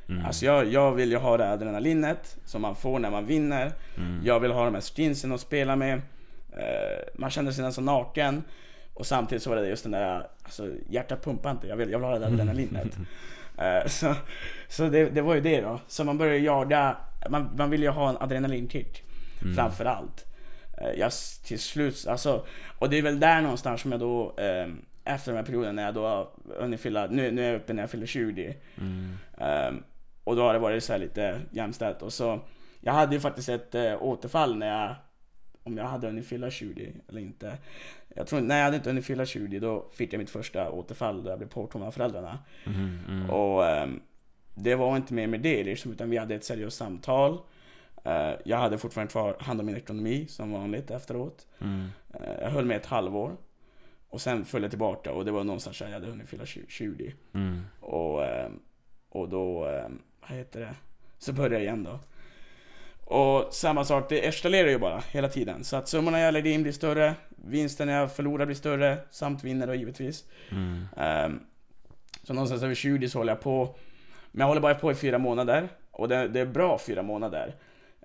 Mm. 0.08 0.24
Alltså 0.26 0.44
jag, 0.46 0.66
jag 0.66 0.92
vill 0.92 1.10
ju 1.10 1.16
ha 1.16 1.36
det 1.36 1.50
adrenalinet 1.52 2.36
som 2.44 2.62
man 2.62 2.76
får 2.76 2.98
när 2.98 3.10
man 3.10 3.26
vinner. 3.26 3.72
Mm. 3.96 4.20
Jag 4.24 4.40
vill 4.40 4.50
ha 4.52 4.64
de 4.64 4.74
här 4.74 4.80
skinsen 4.80 5.32
att 5.32 5.40
spela 5.40 5.76
med. 5.76 5.94
Eh, 6.52 7.04
man 7.14 7.30
känner 7.30 7.52
sig 7.52 7.64
nästan 7.64 7.84
naken. 7.84 8.42
Och 8.98 9.06
samtidigt 9.06 9.42
så 9.42 9.50
var 9.50 9.56
det 9.56 9.68
just 9.68 9.82
den 9.82 9.92
där, 9.92 10.26
alltså 10.42 10.70
hjärtat 10.88 11.24
pumpar 11.24 11.50
inte. 11.50 11.66
Jag 11.66 11.76
vill, 11.76 11.90
jag 11.90 11.98
vill 11.98 12.06
ha 12.06 12.14
det 12.14 12.20
där 12.20 12.26
adrenalinet. 12.26 12.96
Eh, 13.60 13.86
så 13.86 14.14
så 14.68 14.88
det, 14.88 15.10
det 15.10 15.22
var 15.22 15.34
ju 15.34 15.40
det 15.40 15.60
då. 15.60 15.80
Så 15.86 16.04
man 16.04 16.18
började 16.18 16.38
jaga, 16.38 16.96
man, 17.30 17.50
man 17.56 17.70
vill 17.70 17.82
ju 17.82 17.88
ha 17.88 18.08
en 18.08 18.16
adrenalinkick. 18.16 19.04
Mm. 19.42 19.54
Framför 19.54 19.84
allt. 19.84 20.26
Eh, 20.80 20.90
jag 20.98 21.12
till 21.44 21.58
slut, 21.58 22.06
alltså, 22.08 22.46
och 22.78 22.90
det 22.90 22.98
är 22.98 23.02
väl 23.02 23.20
där 23.20 23.40
någonstans 23.40 23.80
som 23.80 23.92
jag 23.92 24.00
då, 24.00 24.34
eh, 24.38 24.66
efter 25.04 25.32
den 25.32 25.36
här 25.36 25.44
perioden 25.44 25.76
när 25.76 25.82
jag 25.84 25.94
då 25.94 26.32
hunnit 26.60 26.80
fylla, 26.80 27.06
nu, 27.06 27.30
nu 27.30 27.42
är 27.44 27.52
jag 27.52 27.56
uppe 27.56 27.72
när 27.72 27.82
jag 27.82 27.90
fyller 27.90 28.06
20. 28.06 28.56
Mm. 28.78 29.18
Ehm, 29.38 29.82
och 30.24 30.36
då 30.36 30.42
har 30.42 30.52
det 30.52 30.58
varit 30.58 30.84
så 30.84 30.92
här 30.92 31.00
lite 31.00 31.40
jämställt. 31.50 32.02
Och 32.02 32.12
så, 32.12 32.40
jag 32.80 32.92
hade 32.92 33.14
ju 33.14 33.20
faktiskt 33.20 33.48
ett 33.48 33.74
äh, 33.74 34.02
återfall 34.02 34.56
när 34.56 34.80
jag, 34.80 34.94
om 35.68 35.78
jag 35.78 35.84
hade 35.84 36.06
hunnit 36.06 36.26
fylla 36.26 36.50
20 36.50 36.92
eller 37.08 37.20
inte. 37.20 37.58
Jag 38.14 38.26
tror, 38.26 38.40
nej 38.40 38.56
jag 38.56 38.64
hade 38.64 38.76
inte 38.76 38.90
hunnit 38.90 39.06
fylla 39.06 39.26
20, 39.26 39.58
då 39.58 39.88
fick 39.92 40.12
jag 40.12 40.18
mitt 40.18 40.30
första 40.30 40.70
återfall 40.70 41.24
där 41.24 41.30
jag 41.30 41.38
blev 41.38 41.48
påkommen 41.48 41.88
av 41.88 41.92
föräldrarna. 41.92 42.38
Mm. 42.66 42.98
Mm. 43.08 43.30
Och 43.30 43.66
ehm, 43.66 44.00
det 44.54 44.74
var 44.74 44.96
inte 44.96 45.14
mer 45.14 45.26
med 45.26 45.40
det 45.40 45.64
liksom, 45.64 45.92
utan 45.92 46.10
vi 46.10 46.16
hade 46.16 46.34
ett 46.34 46.44
seriöst 46.44 46.76
samtal. 46.76 47.38
Eh, 48.04 48.32
jag 48.44 48.58
hade 48.58 48.78
fortfarande 48.78 49.10
kvar 49.10 49.36
hand 49.40 49.60
om 49.60 49.66
min 49.66 49.76
ekonomi 49.76 50.26
som 50.28 50.52
vanligt 50.52 50.90
efteråt. 50.90 51.46
Mm. 51.60 51.88
Eh, 52.14 52.32
jag 52.40 52.50
höll 52.50 52.64
med 52.64 52.76
ett 52.76 52.86
halvår. 52.86 53.36
Och 54.10 54.20
sen 54.20 54.44
föll 54.44 54.62
jag 54.62 54.70
tillbaka 54.70 55.12
och 55.12 55.24
det 55.24 55.30
var 55.30 55.44
någonstans 55.44 55.78
där 55.78 55.86
jag 55.86 55.92
hade 55.92 56.06
hunnit 56.06 56.28
fylla 56.28 56.46
20. 56.46 57.14
Mm. 57.32 57.60
Och, 57.80 58.24
eh, 58.24 58.50
och 59.08 59.28
då, 59.28 59.66
eh, 59.66 59.88
vad 60.20 60.30
heter 60.30 60.60
det? 60.60 60.74
Så 61.18 61.32
började 61.32 61.54
jag 61.54 61.64
igen 61.64 61.84
då. 61.84 62.00
Och 63.10 63.54
samma 63.54 63.84
sak, 63.84 64.08
det 64.08 64.26
eskalerar 64.26 64.68
ju 64.68 64.78
bara 64.78 65.02
hela 65.10 65.28
tiden. 65.28 65.64
Så 65.64 65.76
att 65.76 65.88
summorna 65.88 66.20
jag 66.20 66.32
lägger 66.32 66.50
in 66.50 66.62
blir 66.62 66.72
större, 66.72 67.14
vinsten 67.36 67.88
jag 67.88 68.12
förlorar 68.12 68.46
blir 68.46 68.56
större, 68.56 68.98
samt 69.10 69.44
vinner 69.44 69.66
då 69.66 69.74
givetvis. 69.74 70.24
Mm. 70.50 70.84
Ehm, 70.96 71.40
så 72.22 72.32
någonstans 72.34 72.62
över 72.62 72.74
20 72.74 73.08
så 73.08 73.18
håller 73.18 73.32
jag 73.32 73.40
på 73.40 73.74
Men 74.32 74.40
jag 74.40 74.48
håller 74.48 74.60
bara 74.60 74.74
på 74.74 74.90
i 74.90 74.94
fyra 74.94 75.18
månader, 75.18 75.68
och 75.90 76.08
det, 76.08 76.28
det 76.28 76.40
är 76.40 76.46
bra 76.46 76.78
fyra 76.78 77.02
månader. 77.02 77.54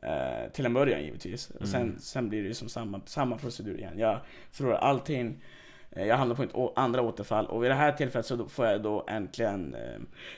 Eh, 0.04 0.52
till 0.52 0.66
en 0.66 0.74
början 0.74 1.04
givetvis. 1.04 1.50
Och 1.50 1.68
sen, 1.68 1.82
Mm. 1.82 2.00
sen 2.00 2.30
blir 2.30 2.42
det 2.42 2.48
ju 2.48 2.54
som 2.54 2.70
samma, 2.70 3.02
samma 3.06 3.38
procedur 3.38 3.78
igen. 3.78 3.94
Jag 4.00 4.20
förlorar 4.52 4.78
allting. 4.78 5.44
Eh, 5.92 6.06
Jag 6.08 6.18
hamnar 6.18 6.36
på 6.36 6.44
ett 6.44 6.78
andra 6.78 7.02
återfall 7.02 7.46
och 7.46 7.64
vid 7.64 7.72
det 7.72 7.76
här 7.76 7.92
tillfället 7.92 8.26
så 8.26 8.48
får 8.48 8.66
jag 8.66 8.82
då 8.84 9.06
äntligen 9.08 9.76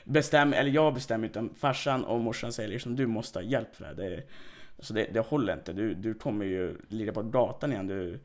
bestämma, 0.04 0.56
eller 0.56 0.70
jag 0.70 0.94
bestämmer 0.94 1.26
utan 1.28 1.54
farsan 1.54 2.04
och 2.04 2.20
morsan 2.20 2.52
säger 2.52 2.68
liksom 2.68 2.96
du 2.96 3.06
måste 3.06 3.38
ha 3.38 3.44
hjälp 3.44 3.76
för 3.76 3.82
det 3.84 3.88
här. 3.88 3.94
Det, 4.10 4.22
alltså 4.78 4.94
det, 4.94 5.06
det 5.12 5.20
håller 5.20 5.52
inte, 5.52 5.72
du, 5.72 5.94
du 5.94 6.14
kommer 6.14 6.44
ju 6.44 6.76
ligga 6.88 7.12
på 7.12 7.22
gatan 7.22 7.72
igen. 7.72 7.86
Du, 7.86 8.18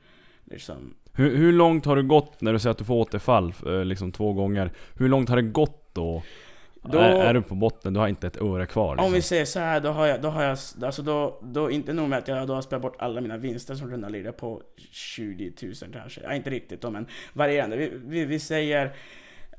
liksom, 0.46 0.94
Hur, 1.14 1.36
hur 1.38 1.52
långt 1.54 1.86
har 1.86 1.96
det 1.96 2.04
gått 2.04 2.42
när 2.42 2.54
du 2.54 2.60
säger 2.60 2.72
att 2.72 2.78
du 2.78 2.84
får 2.84 2.96
återfall 2.96 3.54
eh, 3.66 3.86
liksom 3.86 4.12
två 4.12 4.34
gånger? 4.34 4.72
Hur 4.98 5.10
långt 5.10 5.30
har 5.30 5.36
det 5.36 5.42
gått 5.42 5.90
då? 5.94 6.24
Då- 6.84 6.98
Är, 6.98 7.12
är 7.26 7.34
du 7.34 7.42
på 7.42 7.56
botten? 7.56 7.94
Du 7.94 8.00
har 8.00 8.08
inte 8.08 8.28
ett 8.28 8.42
öre 8.42 8.66
kvar 8.66 8.96
liksom. 8.96 9.06
Om 9.06 9.14
vi 9.14 9.22
säger 9.22 9.46
så 9.46 9.60
här, 9.60 9.80
då 9.82 9.90
har 9.90 10.08
jag, 10.08 10.22
då 10.22 10.28
har 10.30 10.44
jag, 10.44 10.58
alltså 10.84 11.02
då, 11.02 11.40
då 11.44 11.72
inte 11.72 11.94
nog 11.94 12.10
med 12.10 12.20
att 12.20 12.28
jag 12.28 12.48
då 12.48 12.54
har 12.54 12.62
spelat 12.62 12.82
bort 12.82 12.96
alla 13.00 13.22
mina 13.22 13.38
vinster 13.38 13.76
som 13.76 13.92
rundar 13.92 14.10
ligger 14.10 14.32
på 14.32 14.62
20 14.92 15.54
000 15.62 15.74
kanske. 15.94 16.22
Ja, 16.24 16.34
inte 16.34 16.50
riktigt 16.50 16.82
då, 16.82 16.90
men 16.90 17.06
varierande. 17.34 17.78
Vi, 17.78 17.92
vi, 18.06 18.26
vi 18.26 18.40
säger 18.40 18.92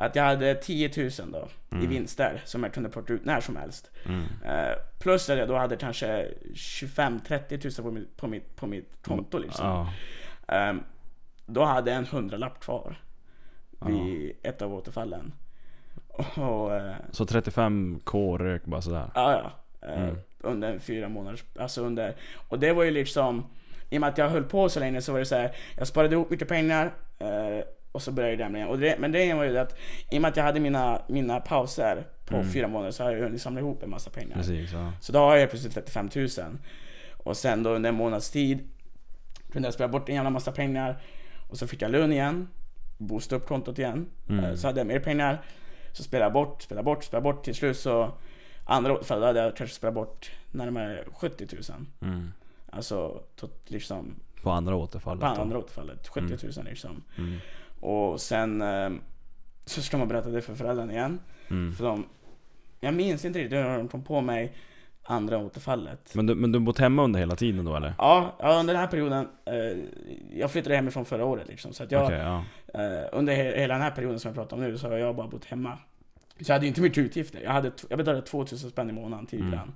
att 0.07 0.17
jag 0.17 0.23
hade 0.25 0.55
10 0.55 0.91
000 0.97 1.11
då 1.33 1.49
i 1.83 1.87
vinster 1.87 2.43
som 2.45 2.62
jag 2.62 2.75
kunde 2.75 2.88
plocka 2.88 3.12
ut 3.12 3.25
när 3.25 3.41
som 3.41 3.57
helst. 3.57 3.91
Mm. 4.07 4.25
Eh, 4.45 4.73
plus 4.99 5.31
att 5.31 5.38
jag 5.38 5.49
då 5.49 5.57
hade 5.57 5.77
kanske 5.77 6.29
25-30 6.55 7.81
000 7.83 7.85
på 7.85 7.91
mitt, 7.91 8.17
på 8.17 8.27
mitt, 8.27 8.57
på 8.57 8.67
mitt 8.67 8.93
konto 9.03 9.38
liksom. 9.38 9.67
Ja. 9.67 9.93
Ehm, 10.55 10.83
då 11.47 11.65
hade 11.65 11.91
jag 11.91 11.99
en 11.99 12.07
hundralapp 12.07 12.61
kvar 12.61 12.97
vid 13.87 14.33
ett 14.43 14.62
av 14.62 14.75
återfallen. 14.75 15.33
Och, 16.37 16.75
eh, 16.75 16.95
Så 17.11 17.25
35k 17.25 18.38
rök 18.38 18.65
bara 18.65 18.83
sådär? 18.83 19.11
Ja, 19.15 19.33
ja. 19.33 19.53
Eh, 19.88 20.03
Mm. 20.03 20.17
Under 20.45 20.79
fyra 20.79 21.09
månader. 21.09 21.41
Alltså 21.59 21.83
under... 21.83 22.15
Och 22.49 22.59
det 22.59 22.73
var 22.73 22.85
ju 22.85 22.91
liksom... 22.91 23.47
I 23.91 23.97
och 23.97 24.01
med 24.01 24.09
att 24.11 24.19
jag 24.19 24.29
höll 24.29 24.45
på 24.45 24.69
så 24.69 24.81
länge 24.81 25.01
så 25.01 25.12
var 25.12 25.19
det 25.19 25.25
så 25.27 25.35
här. 25.35 25.53
Jag 25.77 25.87
sparade 25.87 26.15
ihop 26.15 26.31
mycket 26.31 26.49
pengar. 26.49 26.93
Och 27.93 28.03
så 28.03 28.13
började 28.13 28.33
jag 28.33 28.39
gamla 28.39 28.59
igen. 28.59 28.69
Och 28.71 28.79
det, 28.79 28.99
men 28.99 29.13
det 29.13 29.35
var 29.35 29.45
ju 29.45 29.59
att 29.59 29.77
i 30.11 30.19
och 30.19 30.23
med 30.23 30.29
att 30.29 30.37
jag 30.37 30.45
hade 30.45 30.61
mina, 30.61 31.03
mina 31.09 31.41
pauser 31.41 32.07
på 32.27 32.37
Mm. 32.37 32.51
fyra 32.53 32.69
månader 32.69 32.91
så 32.93 33.05
har 33.05 33.11
jag 33.13 33.23
hunnit 33.23 33.43
samla 33.43 33.61
ihop 33.61 33.83
en 33.83 33.91
massa 33.91 34.11
pengar. 34.11 34.37
Precis, 34.37 34.73
ja. 34.73 34.93
Så 35.01 35.13
då 35.13 35.19
har 35.19 35.37
jag 35.37 35.51
plötsligt 35.51 35.75
35 35.75 36.11
000. 36.17 36.29
Och 37.17 37.37
sen 37.37 37.63
då 37.63 37.71
under 37.71 37.89
en 37.89 37.95
månads 37.97 38.31
tid 38.31 38.69
kunde 39.53 39.67
jag 39.67 39.75
spela 39.75 39.89
bort 39.89 40.09
en 40.09 40.15
jävla 40.15 40.31
massa 40.31 40.53
pengar. 40.53 41.01
Och 41.51 41.59
så 41.59 41.67
fick 41.67 41.83
jag 41.83 41.91
lön 41.91 42.13
igen. 42.13 42.49
Boosta 42.99 43.37
upp 43.37 43.47
kontot 43.47 43.79
igen. 43.79 44.07
Mm. 44.29 44.45
Eh, 44.45 44.55
Så 44.55 44.67
hade 44.67 44.81
jag 44.81 44.87
mer 44.87 45.01
pengar. 45.01 45.43
Så 45.93 46.03
spelade 46.03 46.25
jag 46.27 46.33
bort, 46.33 46.63
spelade 46.63 46.85
bort, 46.85 47.05
spelade 47.05 47.23
bort. 47.25 47.45
Till 47.45 47.55
slut 47.55 47.77
så 47.77 48.13
andra 48.65 48.97
då 49.09 49.15
hade 49.27 49.41
jag 49.41 49.57
kanske 49.57 49.77
spelat 49.77 49.95
bort 49.95 50.31
närmare 50.51 51.05
70 51.15 51.47
000. 51.53 51.63
Mm. 52.13 52.33
Alltså 52.71 53.23
tot, 53.37 53.71
liksom 53.71 54.15
På 54.43 54.51
andra 54.51 54.77
återfallet 54.77 55.21
på 55.21 55.35
då. 55.37 55.43
andra 55.43 55.59
återfallet. 55.59 56.09
70 56.09 56.37
000 56.57 56.65
liksom. 56.65 57.03
Mm. 57.19 57.39
Och 57.83 58.21
sen 58.21 58.62
eh, 58.62 58.90
så 59.64 59.83
ska 59.83 59.97
man 59.99 60.09
berätta 60.09 60.29
det 60.31 60.42
för 60.42 60.55
föräldrarna 60.55 60.92
igen. 60.92 61.21
Mm. 61.51 61.73
För 61.75 61.85
de, 61.85 62.05
jag 62.81 62.95
minns 62.95 63.25
inte 63.25 63.38
riktigt 63.38 63.59
hur 63.59 63.79
de 63.79 63.88
kom 63.88 64.03
på 64.05 64.21
mig 64.21 64.53
andra 65.05 65.38
återfallet. 65.38 66.14
Men 66.14 66.27
du, 66.27 66.35
men 66.35 66.53
du 66.53 66.59
bott 66.61 66.79
hemma 66.79 67.03
under 67.05 67.21
hela 67.21 67.37
tiden 67.37 67.64
då 67.64 67.77
eller? 67.77 67.95
Ja, 67.99 68.37
ja, 68.38 68.59
under 68.61 68.75
den 68.75 68.81
här 68.81 68.88
perioden. 68.88 69.29
Eh, 69.45 69.79
jag 70.38 70.51
flyttade 70.51 70.75
hemifrån 70.77 71.05
förra 71.05 71.25
året 71.25 71.49
liksom. 71.49 71.73
Så 71.73 71.83
att 71.83 71.90
jag, 71.92 72.05
Okej, 72.05 72.18
ja. 72.18 72.45
eh, 72.75 73.09
under 73.12 73.33
he- 73.37 73.57
hela 73.59 73.75
den 73.75 73.83
här 73.83 73.90
perioden 73.90 74.18
som 74.18 74.29
jag 74.29 74.35
pratar 74.37 74.57
om 74.57 74.62
nu 74.62 74.79
så 74.79 74.88
har 74.88 74.97
jag 74.97 75.16
bara 75.16 75.27
bott 75.29 75.45
hemma. 75.45 75.79
Så 76.40 76.51
jag 76.51 76.55
hade 76.55 76.64
ju 76.64 76.68
inte 76.68 76.81
mycket 76.81 76.99
utgifter. 76.99 77.40
Jag, 77.40 77.51
hade, 77.51 77.73
jag 77.88 77.99
betalade 77.99 78.23
2000 78.27 78.71
spänn 78.71 78.90
i 78.90 78.92
månaden 78.92 79.27
till 79.27 79.38
Mm. 79.40 79.51
hyran. 79.53 79.73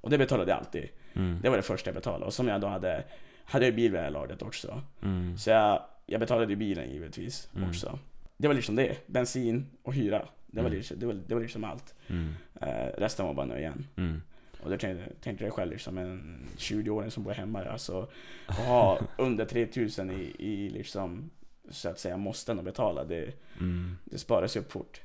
Och 0.00 0.10
det 0.10 0.18
betalade 0.18 0.50
jag 0.50 0.58
alltid. 0.58 0.88
Mm. 1.14 1.38
Det 1.42 1.48
var 1.48 1.56
det 1.56 1.62
första 1.62 1.90
jag 1.90 1.94
betalade. 1.94 2.24
Och 2.24 2.32
som 2.32 2.48
jag 2.48 2.60
då 2.60 2.66
hade, 2.66 3.04
hade 3.44 3.64
jag 3.64 3.74
bil 3.74 3.90
vid 3.92 4.00
det 4.00 4.04
här 4.04 4.10
laget 4.10 4.42
också. 4.42 4.82
Mm. 5.02 5.38
Så 5.38 5.50
jag, 5.50 5.82
jag 6.08 6.20
betalade 6.20 6.52
ju 6.52 6.56
bilen 6.56 6.90
givetvis 6.90 7.48
Mm. 7.56 7.68
också. 7.68 7.98
Det 8.36 8.48
var 8.48 8.54
liksom 8.54 8.76
det. 8.76 8.96
Bensin 9.06 9.66
och 9.82 9.94
hyra. 9.94 10.22
Det 10.46 10.60
var, 10.60 10.68
Mm. 10.68 10.78
liksom, 10.78 10.98
det 10.98 11.06
var, 11.06 11.14
det 11.26 11.34
var 11.34 11.42
liksom 11.42 11.64
allt. 11.64 11.94
Mm. 12.06 12.34
Eh, 12.60 12.86
resten 12.98 13.26
var 13.26 13.34
bara 13.34 13.46
nöjen. 13.46 13.86
Mm. 13.96 14.22
Och 14.62 14.70
då 14.70 14.76
tänkte, 14.78 15.12
tänkte 15.20 15.44
jag 15.44 15.52
själv 15.52 15.70
liksom 15.72 15.98
en 15.98 16.46
20-åring 16.56 17.10
som 17.10 17.22
bor 17.22 17.32
hemma 17.32 17.64
alltså 17.64 18.08
att 18.46 18.56
ha 18.56 18.98
under 19.18 19.44
3000 19.44 20.10
i, 20.10 20.34
i 20.38 20.70
liksom 20.70 21.30
så 21.70 21.88
att 21.88 21.98
säga 21.98 22.16
måsten 22.16 22.58
att 22.58 22.64
betala 22.64 23.04
det, 23.04 23.32
Mm. 23.60 23.96
det 24.04 24.18
sparas 24.18 24.56
ju 24.56 24.60
upp 24.60 24.72
fort. 24.72 25.00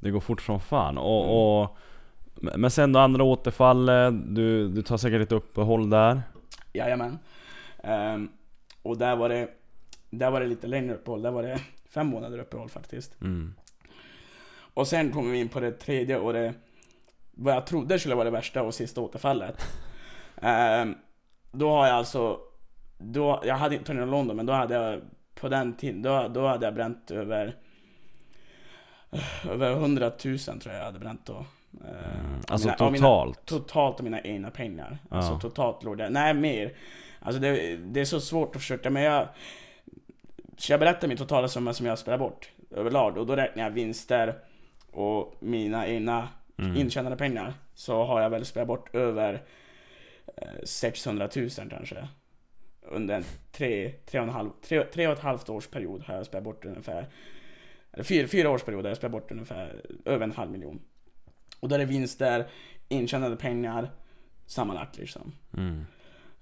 Det 0.00 0.10
går 0.10 0.20
fort 0.20 0.42
som 0.42 0.60
fan. 0.60 0.98
Och, 0.98 1.24
Mm. 1.24 1.36
och, 1.36 1.76
men 2.58 2.70
sen 2.70 2.92
då 2.92 3.00
andra 3.00 3.24
återfallet, 3.24 4.14
du, 4.34 4.68
du 4.68 4.82
tar 4.82 4.96
säkert 4.96 5.22
ett 5.22 5.32
uppehåll 5.32 5.90
där? 5.90 6.22
Jajamän. 6.72 7.18
Um, 7.84 8.28
och 8.82 8.98
där 8.98 9.16
var 9.16 9.28
det 9.28 9.48
där 10.18 10.30
var 10.30 10.40
det 10.40 10.46
lite 10.46 10.66
längre 10.66 10.94
uppehåll, 10.94 11.22
där 11.22 11.30
var 11.30 11.42
det 11.42 11.60
fem 11.88 12.06
månader 12.06 12.38
uppehåll 12.38 12.68
faktiskt. 12.68 13.20
Mm. 13.20 13.54
Och 14.74 14.88
sen 14.88 15.12
kommer 15.12 15.32
vi 15.32 15.38
in 15.40 15.48
på 15.48 15.60
det 15.60 15.72
tredje 15.72 16.16
och 16.18 16.32
det 16.32 16.54
vad 17.36 17.54
jag 17.54 17.66
trodde 17.66 17.98
skulle 17.98 18.14
vara 18.14 18.24
det 18.24 18.30
värsta 18.30 18.62
och 18.62 18.74
sista 18.74 19.00
återfallet. 19.00 19.56
Ehm, 20.42 20.94
då 21.52 21.70
har 21.70 21.86
jag 21.86 21.96
alltså, 21.96 22.38
då, 22.98 23.42
jag 23.44 23.54
hade 23.56 23.74
inte 23.74 23.86
tagit 23.86 24.08
London 24.08 24.36
men 24.36 24.46
då 24.46 24.52
hade 24.52 24.74
jag 24.74 25.00
på 25.34 25.48
den 25.48 25.76
tiden, 25.76 26.02
då, 26.02 26.28
då 26.28 26.46
hade 26.46 26.66
jag 26.66 26.74
bränt 26.74 27.10
över 27.10 27.56
över 29.50 29.70
100 29.72 30.12
000 30.24 30.38
tror 30.38 30.58
jag 30.66 30.74
jag 30.80 30.84
hade 30.84 30.98
bränt 30.98 31.26
då. 31.26 31.34
Ehm, 31.36 31.44
Mm. 31.80 32.40
Alltså 32.48 32.68
mina- 32.68 32.76
av 32.84 32.92
mina- 32.92 33.02
totalt? 33.02 33.44
Totalt 33.46 33.96
av 33.98 34.04
mina 34.04 34.20
egna 34.20 34.50
pengar. 34.50 34.98
Ja. 35.10 35.16
Alltså 35.16 35.38
totalt 35.38 35.82
låg 35.84 35.98
det, 35.98 36.10
nej 36.10 36.34
mer. 36.34 36.72
Alltså 37.20 37.40
det, 37.40 37.76
det 37.76 38.00
är 38.00 38.04
så 38.04 38.20
svårt 38.20 38.56
att 38.56 38.62
försöka, 38.62 38.90
men 38.90 39.02
jag... 39.02 39.28
Så 40.56 40.72
jag 40.72 40.80
berättar 40.80 41.08
min 41.08 41.16
totala 41.16 41.48
summa 41.48 41.72
som 41.72 41.86
jag 41.86 41.98
spelar 41.98 42.18
bort 42.18 42.50
överlag 42.70 43.16
och 43.18 43.26
då 43.26 43.36
räknar 43.36 43.62
jag 43.64 43.70
vinster 43.70 44.34
och 44.90 45.36
mina 45.40 45.86
egna 45.86 46.28
Mm. 46.58 46.76
intjänade 46.76 47.16
pengar. 47.16 47.54
Så 47.74 48.04
har 48.04 48.20
jag 48.20 48.30
väl 48.30 48.44
spelat 48.44 48.68
bort 48.68 48.94
över 48.94 49.42
eh, 50.36 50.48
600 50.64 51.28
000 51.36 51.50
kanske. 51.50 52.08
Under 52.82 53.14
en 53.14 53.24
tre, 53.52 53.92
tre, 54.06 54.20
och 54.20 54.26
en 54.26 54.32
halv, 54.32 54.50
tre, 54.62 54.84
tre 54.84 55.06
och 55.06 55.12
ett 55.12 55.18
halvt 55.18 55.48
års 55.48 55.66
period 55.66 56.02
har 56.02 56.14
jag 56.14 56.26
spelat 56.26 56.44
bort 56.44 56.64
ungefär 56.64 57.06
eller 57.92 58.04
fyra, 58.04 58.28
fyra 58.28 58.50
års 58.50 58.62
period 58.62 58.84
har 58.84 58.90
jag 58.90 58.96
spelat 58.96 59.12
bort 59.12 59.30
ungefär 59.30 59.82
över 60.04 60.24
en 60.24 60.32
halv 60.32 60.50
miljon. 60.50 60.80
Och 61.60 61.68
då 61.68 61.74
är 61.74 61.78
det 61.78 61.84
vinster, 61.84 62.46
intjänade 62.88 63.36
pengar, 63.36 63.90
sammanlagt 64.46 64.98
liksom. 64.98 65.32
Mm. 65.56 65.86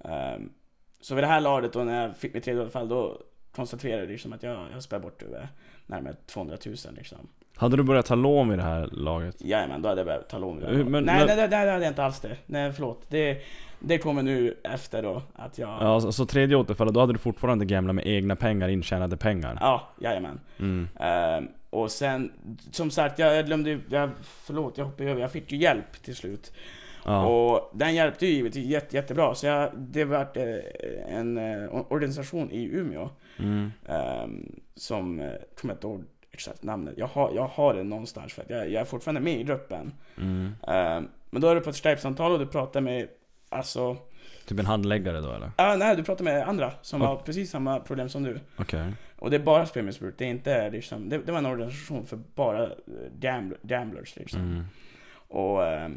Ehm, 0.04 0.52
så 1.00 1.14
vid 1.14 1.24
det 1.24 1.28
här 1.28 1.40
laget 1.40 1.72
då 1.72 1.84
när 1.84 2.02
jag 2.02 2.16
fick 2.16 2.34
mitt 2.34 2.44
tredje 2.44 2.62
återfall 2.62 2.88
då 2.88 3.22
konstaterade 3.56 4.06
liksom 4.06 4.32
att 4.32 4.42
jag, 4.42 4.66
jag 4.72 4.82
spelade 4.82 5.02
bort 5.02 5.22
över 5.22 5.48
närmare 5.86 6.14
200 6.26 6.56
000 6.66 6.74
liksom. 6.96 7.18
Hade 7.56 7.76
du 7.76 7.82
börjat 7.82 8.06
ta 8.06 8.14
lån 8.14 8.48
vid 8.48 8.58
det 8.58 8.62
här 8.62 8.86
laget? 8.92 9.36
Jajamän, 9.44 9.82
då 9.82 9.88
hade 9.88 10.00
jag 10.00 10.06
börjat 10.06 10.28
ta 10.28 10.38
lån. 10.38 10.56
vid 10.58 10.66
det. 10.68 10.74
Hur- 10.76 10.84
men- 10.84 11.04
nej, 11.04 11.16
men- 11.18 11.26
nej, 11.26 11.36
nej, 11.36 11.48
det 11.48 11.56
hade 11.56 11.70
jag 11.72 11.82
inte 11.84 12.04
alls 12.04 12.20
det. 12.20 12.36
Nej, 12.46 12.72
förlåt. 12.72 13.02
Det, 13.08 13.42
det 13.80 13.98
kommer 13.98 14.22
nu 14.22 14.56
efter 14.64 15.02
då 15.02 15.22
att 15.34 15.58
jag... 15.58 15.68
Ja, 15.80 16.00
så, 16.00 16.12
så 16.12 16.26
tredje 16.26 16.56
återfallet, 16.56 16.94
då 16.94 17.00
hade 17.00 17.12
du 17.12 17.18
fortfarande 17.18 17.64
gamla 17.64 17.92
med 17.92 18.06
egna 18.06 18.36
pengar, 18.36 18.68
intjänade 18.68 19.16
pengar? 19.16 19.58
Ja, 19.60 19.88
jajamän. 20.00 20.40
Mm. 20.58 20.88
Ehm, 21.00 21.48
och 21.70 21.90
sen, 21.90 22.32
som 22.70 22.90
sagt, 22.90 23.18
jag, 23.18 23.46
glömde 23.46 23.78
jag, 23.88 24.10
Förlåt, 24.22 24.78
jag 24.78 24.84
hoppade 24.84 25.10
över. 25.10 25.20
Jag 25.20 25.32
fick 25.32 25.52
ju 25.52 25.58
hjälp 25.58 26.02
till 26.02 26.16
slut. 26.16 26.52
Ja. 27.04 27.26
Och 27.26 27.70
den 27.74 27.94
hjälpte 27.94 28.26
ju 28.26 28.32
givetvis 28.32 28.66
jätte, 28.66 28.96
jättebra. 28.96 29.34
Så 29.34 29.46
jag, 29.46 29.70
det 29.74 30.04
var 30.04 30.28
en 31.08 31.38
eh, 31.38 31.92
organisation 31.92 32.50
i 32.50 32.64
Umeå 32.64 33.10
Mm. 33.38 33.70
ehm, 33.88 34.60
som, 34.74 35.20
eh, 35.20 35.32
kommer 35.60 35.74
inte 35.74 35.86
ihåg 35.86 36.04
exakt 36.30 36.62
namnet. 36.62 36.94
Jag 36.96 37.06
har, 37.06 37.32
jag 37.34 37.46
har 37.46 37.74
det 37.74 37.82
någonstans 37.82 38.32
för 38.32 38.42
att 38.42 38.50
jag, 38.50 38.70
jag 38.70 38.80
är 38.80 38.84
fortfarande 38.84 39.20
med 39.20 39.40
i 39.40 39.42
gruppen. 39.44 39.92
Mm. 40.18 40.52
Ehm, 40.68 41.08
men 41.30 41.42
då 41.42 41.48
är 41.48 41.54
du 41.54 41.60
på 41.60 41.70
ett 41.70 41.76
Skype-samtal 41.76 42.32
och 42.32 42.38
du 42.38 42.46
pratar 42.46 42.80
med, 42.80 43.08
alltså, 43.48 43.96
Typ 44.46 44.58
en 44.58 44.66
handläggare 44.66 45.20
då 45.20 45.32
eller? 45.32 45.50
ah, 45.56 45.76
nej 45.76 45.96
du 45.96 46.02
pratar 46.04 46.24
med 46.24 46.48
andra 46.48 46.72
som 46.82 47.00
Ja. 47.00 47.06
har 47.06 47.16
precis 47.16 47.50
samma 47.50 47.80
problem 47.80 48.08
som 48.08 48.22
du. 48.22 48.38
Okej. 48.56 48.92
Och 49.18 49.30
det 49.30 49.36
är 49.36 49.40
bara 49.40 49.66
spelmissbruk, 49.66 50.14
det 50.18 50.24
är 50.24 50.28
inte 50.30 50.70
liksom, 50.70 51.08
det, 51.08 51.18
det 51.18 51.32
var 51.32 51.38
en 51.38 51.46
organisation 51.46 52.06
för 52.06 52.16
bara 52.34 52.62
eh, 52.64 52.70
gambl- 53.20 53.56
gamblers 53.62 54.16
liksom. 54.16 54.40
Mm. 54.40 54.64
Och, 55.28 55.64
eh, 55.66 55.88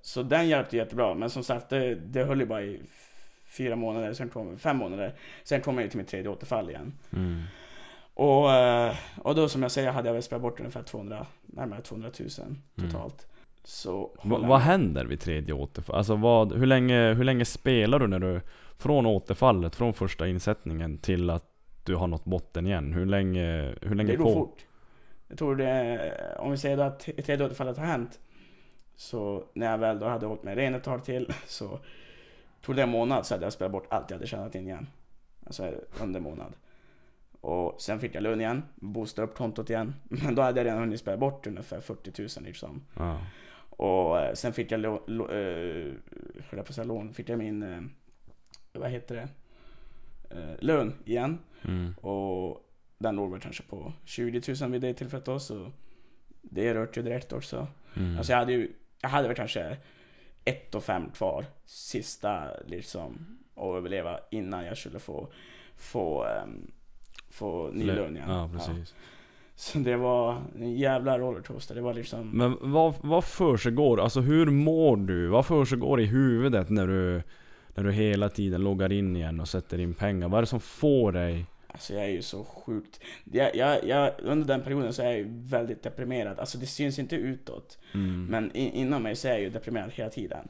så 0.00 0.22
den 0.22 0.48
hjälpte 0.48 0.76
jättebra, 0.76 1.14
men 1.14 1.30
som 1.30 1.44
sagt 1.44 1.68
det, 1.68 1.94
det 1.94 2.24
höll 2.24 2.40
ju 2.40 2.46
bara 2.46 2.62
i 2.62 2.80
fyra 3.56 3.76
månader, 3.76 4.12
sen 4.12 4.28
kom, 4.28 4.58
fem 4.58 4.76
månader. 4.76 5.14
Sen 5.44 5.60
kom 5.60 5.74
jag 5.74 5.84
ju 5.84 5.90
till 5.90 5.98
mitt 5.98 6.08
tredje 6.08 6.30
återfall 6.30 6.70
igen. 6.70 6.92
Mm. 7.12 7.42
Och, 8.14 8.52
eh, 8.52 8.94
och 9.22 9.34
då 9.34 9.48
som 9.48 9.62
jag 9.62 9.70
säger 9.70 9.90
hade 9.90 10.08
jag 10.08 10.14
väl 10.14 10.22
spelat 10.22 10.42
bort 10.42 10.60
ungefär 10.60 10.82
200, 10.82 11.26
närmare 11.46 11.80
200 11.80 12.10
000 12.20 12.28
totalt. 12.90 13.26
Så 13.64 14.00
Va, 14.00 14.36
håller 14.36 14.48
vad 14.48 14.60
händer 14.60 15.04
vid 15.04 15.20
tredje 15.20 15.54
återfall? 15.54 15.96
Alltså 15.96 16.16
vad, 16.16 16.52
hur, 16.52 16.66
länge, 16.66 17.14
hur 17.14 17.24
länge 17.24 17.44
spelar 17.44 17.98
du 17.98 18.06
när 18.06 18.18
du, 18.18 18.40
från 18.78 19.06
återfallet, 19.06 19.76
från 19.76 19.94
första 19.94 20.28
insättningen 20.28 20.98
till 20.98 21.30
att 21.30 21.44
du 21.84 21.94
har 21.94 22.06
nått 22.06 22.24
botten 22.24 22.66
igen? 22.66 22.92
Hur 22.92 23.06
länge, 23.06 23.74
hur 23.82 23.94
länge 23.94 24.10
Det 24.10 24.16
går 24.16 24.24
på? 24.24 24.32
fort. 24.32 24.66
Jag 25.28 25.38
tror 25.38 25.56
det, 25.56 26.36
om 26.38 26.50
vi 26.50 26.56
säger 26.56 26.76
då 26.76 26.82
att 26.82 27.00
tredje 27.00 27.46
återfallet 27.46 27.78
har 27.78 27.86
hänt. 27.86 28.18
Så 28.96 29.44
när 29.54 29.70
jag 29.70 29.78
väl 29.78 29.98
då 29.98 30.06
hade 30.06 30.26
hållit 30.26 30.42
mig 30.42 30.54
ren 30.56 30.74
ett 30.74 30.84
tag 30.84 31.04
till 31.04 31.32
så 31.46 31.78
tog 32.60 32.76
det 32.76 32.82
en 32.82 32.88
månad 32.88 33.26
så 33.26 33.34
hade 33.34 33.46
jag 33.46 33.52
spelat 33.52 33.72
bort 33.72 33.86
allt 33.90 34.10
jag 34.10 34.16
hade 34.16 34.26
tjänat 34.26 34.54
in 34.54 34.66
igen. 34.66 34.86
Alltså 35.46 35.74
under 36.00 36.20
månad. 36.20 36.52
Och 37.40 37.80
sen 37.80 38.00
fick 38.00 38.14
jag 38.14 38.22
lön 38.22 38.40
igen, 38.40 38.62
boostade 38.74 39.28
upp 39.28 39.34
kontot 39.34 39.70
igen. 39.70 39.94
Men 40.04 40.34
då 40.34 40.42
hade 40.42 40.60
jag 40.60 40.66
redan 40.66 40.80
hunnit 40.80 41.00
spela 41.00 41.16
bort 41.16 41.46
ungefär 41.46 41.80
40 41.80 42.22
000 42.22 42.28
liksom. 42.46 42.82
Ja. 42.96 43.18
Och 43.70 44.20
eh, 44.20 44.34
sen 44.34 44.52
fick 44.52 44.72
jag, 44.72 44.80
lo, 44.80 45.02
lo, 45.06 45.30
eh, 45.30 45.92
jag 46.50 46.66
på 46.66 46.72
säga 46.72 46.84
lån, 46.84 47.14
fick 47.14 47.28
jag 47.28 47.38
min, 47.38 47.62
eh, 47.62 47.80
vad 48.72 48.90
heter 48.90 49.14
det, 49.14 49.28
eh, 50.36 50.54
lön 50.58 50.94
igen. 51.04 51.38
Mm. 51.62 51.94
Och 51.94 52.70
den 52.98 53.16
låg 53.16 53.32
väl 53.32 53.40
kanske 53.40 53.62
på 53.62 53.92
20 54.04 54.54
000 54.60 54.70
vid 54.70 54.80
det 54.80 54.94
tillfället 54.94 55.24
då, 55.24 55.38
så 55.38 55.72
det 56.42 56.74
rört 56.74 56.96
ju 56.96 57.02
direkt 57.02 57.32
också. 57.32 57.66
Mm. 57.96 58.16
Alltså 58.18 58.32
jag 58.32 58.38
hade 58.38 58.52
ju, 58.52 58.72
jag 59.00 59.08
hade 59.08 59.28
väl 59.28 59.36
kanske 59.36 59.76
ett 60.46 60.74
och 60.74 60.84
fem 60.84 61.10
kvar, 61.10 61.44
sista 61.64 62.44
liksom, 62.66 63.26
att 63.54 63.76
överleva 63.76 64.20
innan 64.30 64.64
jag 64.64 64.76
skulle 64.78 64.98
få, 64.98 65.28
få, 65.76 66.24
ehm, 66.24 66.70
få 67.30 67.70
ny 67.72 67.84
lön 67.84 68.16
igen. 68.16 68.30
Ja, 68.30 68.50
precis. 68.52 68.94
Så 69.54 69.78
det 69.78 69.96
var 69.96 70.42
en 70.60 70.74
jävla 70.74 71.18
rollercoaster, 71.18 71.74
det 71.74 71.80
var 71.80 71.94
liksom... 71.94 72.30
Men 72.30 72.56
vad, 72.60 72.94
vad 73.00 73.24
försiggår, 73.24 74.00
alltså 74.00 74.20
hur 74.20 74.46
mår 74.46 74.96
du? 74.96 75.26
Vad 75.26 75.46
försiggår 75.46 76.00
i 76.00 76.04
huvudet 76.04 76.70
när 76.70 76.86
du, 76.86 77.22
när 77.74 77.84
du 77.84 77.92
hela 77.92 78.28
tiden 78.28 78.60
loggar 78.60 78.92
in 78.92 79.16
igen 79.16 79.40
och 79.40 79.48
sätter 79.48 79.80
in 79.80 79.94
pengar? 79.94 80.28
Vad 80.28 80.38
är 80.38 80.42
det 80.42 80.46
som 80.46 80.60
får 80.60 81.12
dig? 81.12 81.46
Alltså 81.76 81.94
jag 81.94 82.04
är 82.04 82.08
ju 82.08 82.22
så 82.22 82.44
sjukt... 82.44 83.00
Jag, 83.32 83.56
jag, 83.56 83.84
jag, 83.84 84.12
under 84.18 84.46
den 84.46 84.62
perioden 84.62 84.92
så 84.92 85.02
är 85.02 85.16
jag 85.16 85.24
väldigt 85.28 85.82
deprimerad. 85.82 86.38
Alltså 86.38 86.58
det 86.58 86.66
syns 86.66 86.98
inte 86.98 87.16
utåt. 87.16 87.78
Mm. 87.94 88.26
Men 88.26 88.52
in, 88.56 88.72
inom 88.72 89.02
mig 89.02 89.16
så 89.16 89.28
är 89.28 89.32
jag 89.32 89.40
ju 89.40 89.50
deprimerad 89.50 89.90
hela 89.92 90.10
tiden. 90.10 90.48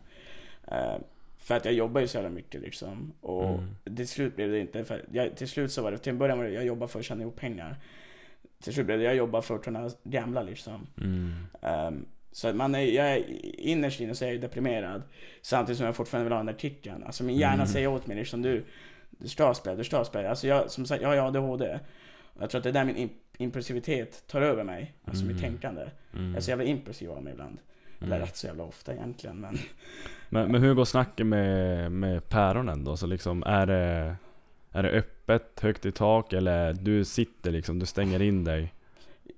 Eh, 0.69 0.95
för 1.39 1.57
att 1.57 1.65
jag 1.65 1.75
jobbar 1.75 2.01
ju 2.01 2.07
så 2.07 2.17
jävla 2.17 2.31
mycket 2.31 2.61
liksom. 2.61 3.13
Och 3.21 3.49
Mm. 3.85 3.97
till 3.97 4.09
slut 4.09 4.37
blev 4.37 4.51
det 4.51 4.59
inte... 4.61 4.85
För 4.85 5.05
jag, 5.13 5.37
till 5.37 5.49
slut 5.49 5.73
så 5.73 5.83
var 5.83 5.91
det... 5.93 5.99
Till 5.99 6.11
en 6.11 6.19
början 6.19 6.39
var 6.39 6.45
det 6.45 6.51
jag 6.53 6.65
jobbade 6.67 6.93
för 6.93 6.99
att 6.99 7.05
tjäna 7.05 7.23
ihop 7.23 7.37
pengar. 7.37 7.77
Till 8.63 8.73
slut 8.75 8.87
blev 8.87 8.99
det 8.99 9.05
jag 9.05 9.17
jobbar 9.17 9.41
för 9.41 9.55
att 9.55 9.65
kunna 9.65 9.91
gambla 10.05 10.43
liksom. 10.43 10.87
Mm. 11.01 11.33
Ehm, 11.63 12.05
så 12.33 12.53
man 12.53 12.75
är, 12.75 12.81
jag 12.81 13.13
är, 13.13 13.25
innerst 13.61 14.01
inne 14.01 14.15
så 14.15 14.25
är 14.25 14.33
jag 14.33 14.41
deprimerad. 14.41 15.03
Samtidigt 15.43 15.77
som 15.77 15.87
jag 15.87 15.97
fortfarande 15.97 16.25
vill 16.25 16.33
ha 16.33 16.39
den 16.39 16.47
där 16.47 16.61
kicken. 16.61 17.03
Alltså 17.05 17.25
min 17.25 17.37
hjärna 17.37 17.55
Mm. 17.55 17.67
säger 17.67 17.89
åt 17.89 18.07
mig 18.07 18.17
liksom 18.17 18.43
du, 18.43 18.65
du 19.19 19.29
ska 19.29 19.55
spela, 19.55 19.77
du 19.77 19.85
ska 19.85 20.05
spela. 20.05 20.31
Alltså 20.31 20.47
jag, 20.47 20.71
som 20.71 20.87
sagt, 20.87 21.03
jag 21.03 21.09
har 21.09 21.17
ADHD. 21.29 21.79
Jag 22.41 22.51
tror 22.51 22.59
att 22.59 22.63
det 22.63 22.69
är 22.71 22.73
där 22.73 22.85
min 22.85 22.97
imp- 22.97 23.11
impulsivitet 23.39 24.27
tar 24.27 24.41
över 24.41 24.65
mig. 24.65 24.93
Alltså 25.05 25.25
mitt 25.25 25.39
Mm. 25.39 25.51
tänkande. 25.51 25.83
Mm. 26.15 26.27
Jag 26.29 26.37
är 26.37 26.41
så 26.41 26.51
jävla 26.51 26.65
impulsiv 26.65 27.11
av 27.11 27.23
mig 27.23 27.33
ibland. 27.33 27.59
Eller 28.01 28.17
Mm. 28.17 28.21
rätt 28.27 28.37
så 28.37 28.47
jävla 28.47 28.65
ofta 28.65 28.93
egentligen 28.95 29.41
men. 29.41 29.59
Men, 30.29 30.53
men 30.53 30.63
hur 30.63 30.75
går 30.75 30.85
snacket 30.85 31.27
med, 31.27 31.93
med 31.93 32.29
päronen 32.29 32.85
då? 32.85 32.97
Så 32.97 33.07
liksom, 33.07 33.43
är 33.43 33.67
det, 33.67 34.17
är 34.73 34.83
det 34.83 34.89
öppet, 34.91 35.61
högt 35.61 35.87
i 35.87 35.93
tak 35.93 36.33
eller 36.33 36.73
du 36.73 37.05
sitter 37.05 37.51
liksom, 37.51 37.79
du 37.79 37.87
stänger 37.87 38.23
in 38.23 38.45
dig 38.45 38.73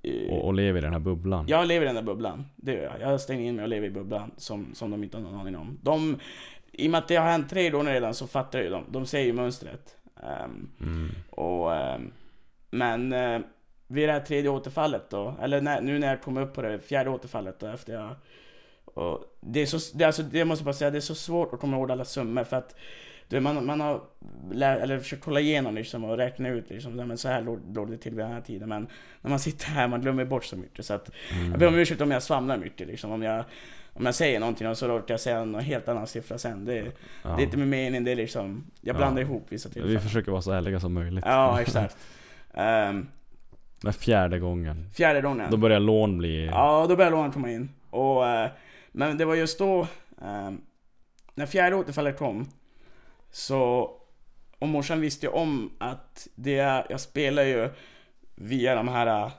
eh, 0.03 0.31
och, 0.33 0.45
och 0.45 0.55
lever 0.55 0.79
i 0.79 0.83
den 0.83 0.93
här 0.93 1.01
bubblan? 1.01 1.45
Jag 1.49 1.67
lever 1.69 1.85
i 1.85 1.87
den 1.87 1.95
där 1.95 2.03
bubblan. 2.03 2.45
Det 2.57 2.73
gör 2.73 2.97
jag. 3.01 3.13
Jag 3.13 3.21
stänger 3.21 3.49
in 3.49 3.57
mig 3.57 3.63
och 3.63 3.69
lever 3.69 3.87
i 3.87 3.91
bubblan 3.91 4.31
som, 4.37 4.75
som 4.75 4.91
de 4.91 5.05
inte 5.05 5.17
har 5.17 5.25
någon 5.25 5.41
aning 5.41 5.57
om. 5.57 5.79
De, 5.83 6.19
I 6.79 6.87
och 6.87 6.91
med 6.91 6.99
att 6.99 7.09
det 7.09 7.17
har 7.17 7.31
hänt 7.31 7.51
tre 7.51 7.71
gånger 7.71 7.93
redan 7.93 8.15
så 8.15 8.27
fattar 8.27 8.59
ju 8.63 8.71
de. 8.71 8.85
De 8.89 9.07
ser 9.07 9.21
ju 9.21 9.33
mönstret. 9.33 9.97
Ehm, 10.23 10.69
Mm. 10.81 11.11
Och, 11.31 11.75
ehm, 11.75 12.11
men 12.71 13.13
eh, 13.13 13.41
vid 13.87 14.09
det 14.09 14.13
här 14.13 14.21
tredje 14.21 14.51
återfallet 14.51 15.11
då, 15.11 15.35
eller 15.43 15.61
när, 15.61 15.81
nu 15.81 15.99
när 15.99 16.09
jag 16.09 16.23
kom 16.23 16.37
upp 16.37 16.55
på 16.55 16.63
det 16.63 16.81
fjärde 16.81 17.11
återfallet 17.11 17.61
då 17.61 17.67
efter 17.67 17.93
jag... 17.93 18.15
Och 18.85 19.25
det 19.41 19.61
är 19.63 19.67
så, 19.67 19.99
det, 19.99 20.05
alltså, 20.05 20.23
det 20.23 20.45
måste 20.45 20.61
jag 20.63 20.65
bara 20.65 20.73
säga, 20.73 20.91
det 20.91 20.99
är 20.99 21.01
så 21.01 21.15
svårt 21.15 21.53
att 21.55 21.61
komma 21.61 21.77
ihåg 21.77 21.91
alla 21.91 22.05
summor 22.05 22.45
för 22.45 22.57
att 22.57 22.75
du, 23.29 23.41
man, 23.41 23.67
man 23.67 23.81
har 23.81 24.01
lär, 24.53 24.77
eller 24.77 24.99
försökt 24.99 25.25
kolla 25.25 25.41
igenom 25.41 25.75
liksom 25.75 26.05
och 26.05 26.17
räkna 26.17 26.49
ut 26.49 26.71
liksom, 26.71 26.93
men 26.97 27.19
så 27.19 27.29
här 27.29 27.43
låg, 27.43 27.61
låg 27.75 27.91
det 27.91 27.97
till 27.97 28.15
vid 28.15 28.25
den 28.25 28.33
här 28.33 28.41
tiden 28.41 28.69
men 28.69 28.89
när 29.21 29.31
man 29.31 29.39
sitter 29.41 29.67
här 29.67 29.89
man 29.89 30.01
glömmer 30.01 30.25
bort 30.25 30.45
så 30.45 30.57
mycket 30.57 30.87
så 30.87 30.95
att 30.95 31.11
Mm. 31.33 31.51
jag 31.51 31.59
ber 31.61 31.67
om 31.69 31.75
ursäkt 31.75 32.01
om 32.01 32.11
jag 32.11 32.23
svamlar 32.23 32.57
mycket 32.57 32.87
liksom, 32.87 33.11
om 33.13 33.23
jag 33.23 33.45
om 33.93 34.07
jag 34.07 34.15
säger 34.15 34.41
någonting 34.41 34.69
och 34.69 34.79
så 34.79 34.89
råkar 34.89 35.15
jag 35.15 35.21
säga 35.21 35.39
en 35.39 35.55
helt 35.55 35.89
annan 35.89 36.07
siffra 36.07 36.39
sen. 36.39 36.65
Det, 36.65 36.75
Ja. 37.23 37.29
det 37.31 37.43
är 37.43 37.45
inte 37.45 37.57
min 37.57 37.69
mening, 37.69 38.05
det 38.05 38.11
är 38.11 38.17
liksom, 38.17 38.65
jag 38.81 38.95
Ja. 38.95 38.99
blandar 38.99 39.23
ihop 39.23 39.47
vissa 39.49 39.69
Vi 39.69 39.73
tillfällen. 39.73 40.01
försöker 40.01 40.33
vara 40.33 40.43
så 40.43 40.53
ärliga 40.53 40.81
som 40.81 40.93
möjligt. 40.95 41.25
Ja, 41.27 41.61
exakt. 41.61 41.97
Ehm, 42.55 43.09
Men 43.83 43.93
fjärde 43.93 44.39
gången, 44.39 44.91
fjärde 44.95 45.21
gången. 45.21 45.51
då 45.51 45.57
börjar 45.57 45.81
lån 45.81 46.19
bli... 46.19 46.47
Ja, 46.47 46.87
då 46.89 46.97
började 46.97 47.17
lånen 47.17 47.33
komma 47.33 47.51
in. 47.51 47.69
Och, 47.91 48.27
eh, 48.27 48.51
men 48.93 49.19
det 49.19 49.25
var 49.25 49.35
just 49.35 49.59
då, 49.59 49.81
eh, 50.23 50.51
när 51.35 51.47
fjärde 51.47 51.77
återfallet 51.77 52.19
kom, 52.19 52.49
så, 53.31 53.91
och 54.59 54.69
morsan 54.69 55.01
visste 55.01 55.27
ju 55.27 55.33
om 55.33 55.71
att 55.79 56.29
det, 56.35 56.85
jag 56.91 57.01
spelar 57.01 57.43
ju 57.43 57.69
via 58.35 58.75
de 58.75 58.89
här 58.89 59.07
eh, 59.07 59.31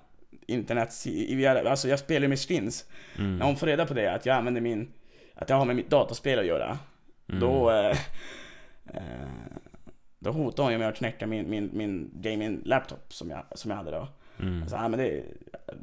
internet, 0.50 1.06
via, 1.06 1.70
alltså 1.70 1.88
jag 1.90 2.00
spelar 2.00 2.22
ju 2.22 2.28
med 2.28 2.40
stins. 2.40 2.86
Mm. 3.18 3.38
När 3.38 3.46
hon 3.46 3.56
får 3.56 3.68
reda 3.68 3.86
på 3.86 3.94
det, 3.94 4.14
att 4.14 4.26
jag 4.26 4.36
använder 4.36 4.62
min, 4.62 4.94
att 5.36 5.50
jag 5.50 5.58
har 5.58 5.66
med 5.66 5.76
mitt 5.76 5.90
dataspel 5.90 6.40
att 6.40 6.46
göra, 6.46 6.78
Mm. 7.30 7.40
då, 7.42 7.72
eh, 7.72 7.98
eh, 8.94 9.04
då 10.20 10.32
hotade 10.32 10.62
hon 10.66 10.72
ju 10.72 10.78
med 10.78 10.88
att 10.88 10.96
knäcka 10.96 11.28
min, 11.28 11.50
min, 11.50 11.70
min 11.74 12.10
gaming 12.14 12.62
laptop 12.66 13.14
som 13.14 13.30
jag, 13.30 13.44
som 13.56 13.72
jag 13.72 13.78
hade 13.78 13.92
då. 13.92 14.08
Mm. 14.40 14.62
Alltså, 14.62 14.78
men 14.78 14.92
det 15.00 15.24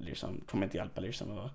liksom, 0.00 0.40
kommer 0.50 0.66
inte 0.66 0.76
hjälpa 0.76 1.00
liksom. 1.00 1.38
Och, 1.38 1.50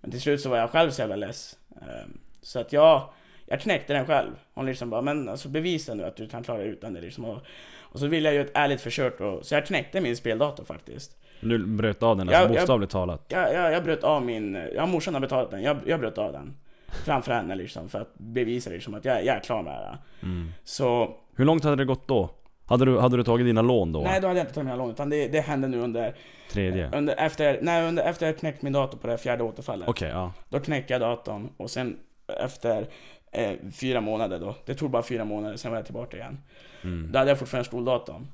men 0.00 0.10
till 0.10 0.20
slut 0.20 0.40
så 0.40 0.48
var 0.48 0.56
jag 0.58 0.70
själv 0.70 0.90
så 0.90 1.00
jävla 1.02 1.16
less. 1.16 1.58
Ehm, 1.82 2.18
Så 2.40 2.58
att 2.60 2.72
jag, 2.72 3.08
jag 3.46 3.60
knäckte 3.60 3.92
den 3.92 4.06
själv. 4.06 4.30
Hon 4.54 4.66
liksom 4.66 4.90
bara, 4.90 5.02
men 5.02 5.28
alltså 5.28 5.48
bevisa 5.48 5.94
nu 5.94 6.04
att 6.04 6.16
du 6.16 6.28
kan 6.28 6.42
klara 6.42 6.58
dig 6.58 6.68
utan 6.68 6.92
det 6.94 7.00
liksom. 7.00 7.24
Och, 7.24 7.42
och 7.78 8.00
så 8.00 8.06
ville 8.06 8.28
jag 8.28 8.34
ju 8.34 8.40
ett 8.40 8.50
ärligt 8.54 8.80
försök 8.80 9.20
och, 9.20 9.46
så 9.46 9.54
jag 9.54 9.66
knäckte 9.66 10.00
min 10.00 10.16
speldator 10.16 10.64
faktiskt. 10.64 11.19
Du 11.40 11.66
bröt 11.66 12.02
av 12.02 12.16
den, 12.16 12.28
alltså 12.28 12.42
Jag- 12.42 12.50
jag- 12.50 12.56
bokstavligt 12.56 12.92
talat? 12.92 13.24
Jag, 13.28 13.54
jag, 13.54 13.72
jag 13.72 13.84
bröt 13.84 14.04
av 14.04 14.22
min, 14.24 14.68
ja 14.74 14.86
morsan 14.86 15.14
har 15.14 15.20
betalat 15.20 15.50
den, 15.50 15.62
jag, 15.62 15.76
jag 15.86 16.00
bröt 16.00 16.18
av 16.18 16.32
den. 16.32 16.56
Framför 17.04 17.32
henne 17.32 17.54
liksom 17.54 17.88
för 17.88 18.00
att 18.00 18.14
bevisa 18.14 18.70
liksom 18.70 18.94
att 18.94 19.04
jag, 19.04 19.24
jag 19.24 19.36
är 19.36 19.40
klar 19.40 19.62
med 19.62 19.72
det. 19.74 20.26
Mm. 20.26 20.52
Så, 20.64 21.14
Hur 21.36 21.44
långt 21.44 21.64
hade 21.64 21.76
det 21.76 21.84
gått 21.84 22.08
då? 22.08 22.30
Hade 22.66 22.84
du, 22.84 22.98
hade 22.98 23.16
du 23.16 23.24
tagit 23.24 23.46
dina 23.46 23.62
lån 23.62 23.92
då? 23.92 24.00
nej 24.00 24.20
då 24.20 24.26
hade 24.26 24.38
jag 24.40 24.44
inte 24.44 24.54
tagit 24.54 24.64
mina 24.66 24.76
lån 24.76 24.90
utan 24.90 25.10
det, 25.10 25.28
det 25.28 25.40
hände 25.40 25.68
nu 25.68 25.80
under, 25.80 26.14
Tredje? 26.50 26.90
under, 26.94 27.14
efter, 27.18 27.58
nej, 27.62 27.88
under, 27.88 28.02
efter 28.02 28.26
jag 28.26 28.38
knäckt 28.38 28.62
min 28.62 28.72
dator 28.72 28.98
på 28.98 29.06
det 29.06 29.18
fjärde 29.18 29.44
återfallet. 29.44 29.88
Okej, 29.88 30.08
ja. 30.10 30.32
Då 30.48 30.60
knäckte 30.60 30.92
jag 30.94 31.00
datorn 31.00 31.48
och 31.56 31.70
sen 31.70 31.96
efter 32.44 32.86
eh, 33.32 33.52
fyra 33.80 34.00
månader 34.00 34.38
då, 34.38 34.54
det 34.66 34.74
tog 34.74 34.90
bara 34.90 35.02
fyra 35.02 35.24
månader, 35.24 35.56
sen 35.56 35.70
var 35.70 35.78
jag 35.78 35.84
tillbaka 35.86 36.16
igen. 36.16 36.38
Mm. 36.82 37.12
Då 37.12 37.18
hade 37.18 37.30
jag 37.30 37.38
fortfarande 37.38 37.64
skoldatorn. 37.68 38.26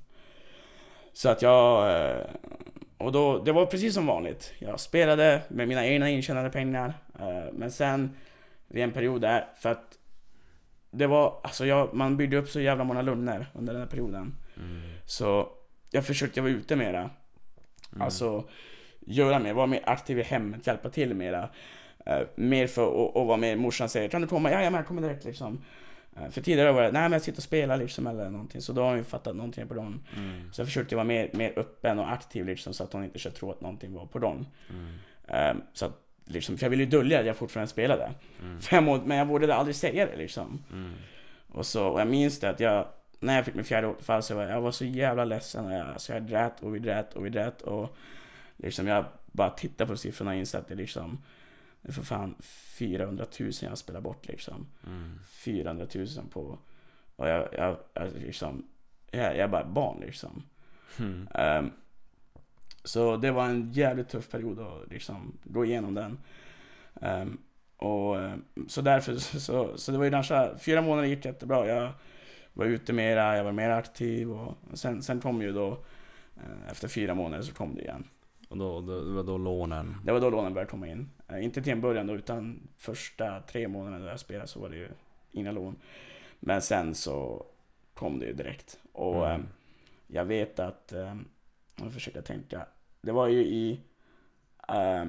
Så 1.12 1.28
att 1.28 1.42
jag... 1.42 1.90
eh, 2.10 2.16
Och 2.98 3.12
då, 3.12 3.38
det 3.38 3.52
var 3.52 3.66
precis 3.66 3.94
som 3.94 4.06
vanligt. 4.06 4.54
Jag 4.58 4.80
spelade 4.80 5.42
med 5.48 5.68
mina 5.68 5.86
egna 5.86 6.10
intjänade 6.10 6.50
pengar. 6.50 6.94
eh, 7.20 7.52
Men 7.52 7.70
sen, 7.70 8.16
vid 8.68 8.84
en 8.84 8.92
period 8.92 9.20
där, 9.20 9.48
för 9.56 9.70
att 9.70 9.98
det 10.90 11.06
var, 11.06 11.40
alltså 11.42 11.66
jag, 11.66 11.94
man 11.94 12.16
byggde 12.16 12.36
upp 12.36 12.48
så 12.48 12.60
jävla 12.60 12.84
många 12.84 13.02
lögner 13.02 13.46
under 13.54 13.72
den 13.72 13.82
här 13.82 13.88
perioden. 13.88 14.34
Mm. 14.56 14.80
Så 15.06 15.48
jag 15.90 16.06
försökte 16.06 16.40
vara 16.40 16.52
ute 16.52 16.76
mera. 16.76 16.98
Mm. 16.98 18.02
Alltså 18.02 18.48
göra 19.00 19.38
mer, 19.38 19.52
vara 19.52 19.66
mer 19.66 19.82
aktiv 19.86 20.18
i 20.18 20.22
hemmet, 20.22 20.66
hjälpa 20.66 20.90
till 20.90 21.14
mera. 21.14 21.48
Uh, 22.10 22.26
mer 22.36 22.66
för 22.66 23.08
att 23.08 23.16
att 23.16 23.26
vara 23.26 23.36
med, 23.36 23.58
morsan 23.58 23.88
säger 23.88 24.08
kan 24.08 24.22
du 24.22 24.28
komma? 24.28 24.50
Ja, 24.50 24.62
jag 24.62 24.86
kommer 24.86 25.02
direkt 25.02 25.24
liksom. 25.24 25.64
Eh, 26.16 26.30
för 26.30 26.40
tidigare 26.40 26.72
var 26.72 26.82
det, 26.82 26.92
nej 26.92 27.02
men 27.02 27.12
jag 27.12 27.22
sitter 27.22 27.38
och 27.38 27.42
spelar 27.42 27.76
liksom 27.76 28.06
eller 28.06 28.30
någonting. 28.30 28.60
Så 28.60 28.72
då 28.72 28.82
har 28.82 28.88
hon 28.88 28.98
ju 28.98 29.04
fattat 29.04 29.36
någonting 29.36 29.68
på 29.68 29.74
dem. 29.74 30.02
Mm. 30.16 30.52
Så 30.52 30.60
jag 30.60 30.68
försökte 30.68 30.96
vara 30.96 31.04
mer, 31.04 31.30
mer 31.32 31.58
öppen 31.58 31.98
och 31.98 32.12
aktiv 32.12 32.46
liksom 32.46 32.74
så 32.74 32.84
att 32.84 32.92
hon 32.92 33.04
inte 33.04 33.18
ska 33.18 33.30
tro 33.30 33.50
att 33.50 33.60
någonting 33.60 33.92
var 33.92 34.06
på 34.06 34.18
dem. 34.18 34.46
Mm. 34.70 34.94
Eh, 35.28 35.62
så 35.72 35.86
att, 35.86 36.00
liksom, 36.24 36.58
för 36.58 36.64
jag 36.64 36.70
ville 36.70 36.82
ju 36.82 36.90
dölja 36.90 37.20
att 37.20 37.26
jag 37.26 37.36
fortfarande 37.36 37.70
spelade. 37.70 38.10
Mm. 38.42 38.60
Fem 38.60 38.88
år, 38.88 39.00
men 39.04 39.18
jag 39.18 39.26
vågade 39.26 39.54
aldrig 39.54 39.76
säga 39.76 40.06
det 40.06 40.16
liksom. 40.16 40.62
Mm. 40.72 40.92
Och, 41.48 41.66
så, 41.66 41.86
och 41.86 42.00
jag 42.00 42.08
minns 42.08 42.40
det 42.40 42.50
att 42.50 42.60
jag, 42.60 42.86
när 43.20 43.36
jag 43.36 43.44
fick 43.44 43.54
min 43.54 43.64
fjärde 43.64 43.86
återfall 43.86 44.22
så 44.22 44.34
var 44.34 44.42
jag, 44.42 44.52
jag 44.52 44.60
var 44.60 44.70
så 44.70 44.84
jävla 44.84 45.24
ledsen. 45.24 45.66
Och 45.66 45.72
jag, 45.72 45.88
alltså 45.88 46.12
jag 46.12 46.28
grät 46.28 46.60
och 46.60 46.74
vi 46.74 46.78
grät 46.78 47.14
och 47.14 47.26
vi 47.26 47.30
grät. 47.30 47.62
Och 47.62 47.96
liksom 48.56 48.86
jag 48.86 49.04
bara 49.26 49.50
tittade 49.50 49.90
på 49.90 49.96
siffrorna 49.96 50.30
och 50.30 50.36
insåg 50.36 50.60
att 50.60 50.68
det 50.68 50.74
liksom, 50.74 51.22
det 51.86 51.90
är 51.90 51.94
för 51.94 52.02
fan 52.02 52.34
400 52.78 53.26
000 53.40 53.52
jag 53.60 53.78
spelar 53.78 54.00
bort 54.00 54.28
liksom. 54.28 54.66
Mm. 54.86 55.18
400 55.24 55.86
000 55.94 56.06
på, 56.30 56.58
och 57.16 57.28
jag, 57.28 57.48
jag, 57.52 57.76
jag 57.94 58.12
liksom, 58.12 58.68
jag, 59.10 59.22
jag 59.22 59.38
är 59.38 59.48
bara 59.48 59.64
barn 59.64 60.00
liksom. 60.00 60.42
Mm. 60.98 61.28
Ehm, 61.34 61.70
så 62.84 63.16
det 63.16 63.30
var 63.30 63.44
en 63.44 63.72
jävligt 63.72 64.08
tuff 64.08 64.30
period 64.30 64.60
att 64.60 64.90
liksom 64.90 65.38
gå 65.44 65.64
igenom 65.64 65.94
den. 65.94 66.18
Ehm, 67.00 67.38
och, 67.76 68.20
ehm, 68.20 68.44
så 68.68 68.80
därför, 68.80 69.16
så, 69.38 69.78
så 69.78 69.92
det 69.92 69.98
var 69.98 70.04
ju 70.04 70.10
ganska, 70.10 70.58
fyra 70.58 70.82
månader 70.82 71.08
gick 71.08 71.24
jättebra. 71.24 71.66
Jag 71.66 71.92
var 72.52 72.64
ute 72.64 72.92
mera, 72.92 73.36
jag 73.36 73.44
var 73.44 73.52
mer 73.52 73.70
aktiv 73.70 74.32
och 74.32 74.54
sen, 74.74 75.02
sen 75.02 75.20
kom 75.20 75.42
ju 75.42 75.52
då, 75.52 75.72
eh, 76.36 76.70
efter 76.70 76.88
fyra 76.88 77.14
månader 77.14 77.42
så 77.42 77.54
kom 77.54 77.74
det 77.74 77.82
igen. 77.82 78.04
Och 78.48 78.56
då, 78.56 78.80
då, 78.80 79.04
det 79.04 79.12
var 79.12 79.24
då 79.24 79.38
lånen. 79.38 79.96
Det 80.04 80.12
var 80.12 80.20
då 80.20 80.30
lånen 80.30 80.54
började 80.54 80.70
komma 80.70 80.88
in. 80.88 81.10
Eh, 81.28 81.44
inte 81.44 81.62
till 81.62 81.72
en 81.72 81.80
början 81.80 82.06
då, 82.06 82.14
utan 82.14 82.68
första 82.76 83.40
tre 83.40 83.68
månaderna 83.68 84.04
där 84.04 84.10
jag 84.10 84.20
spelade 84.20 84.46
så 84.48 84.60
var 84.60 84.68
det 84.68 84.76
ju 84.76 84.88
inga 85.32 85.52
lån. 85.52 85.76
Men 86.40 86.62
sen 86.62 86.94
så 86.94 87.46
kom 87.94 88.18
det 88.18 88.26
ju 88.26 88.32
direkt. 88.32 88.78
Och 88.92 89.26
Mm. 89.28 89.40
eh, 89.40 89.46
jag 90.06 90.24
vet 90.24 90.58
att, 90.58 90.92
eh, 90.92 91.16
jag 91.76 91.92
försöker 91.92 92.22
tänka, 92.22 92.66
det 93.00 93.12
var 93.12 93.26
ju 93.28 93.40
i 93.44 93.80
eh, 94.68 95.04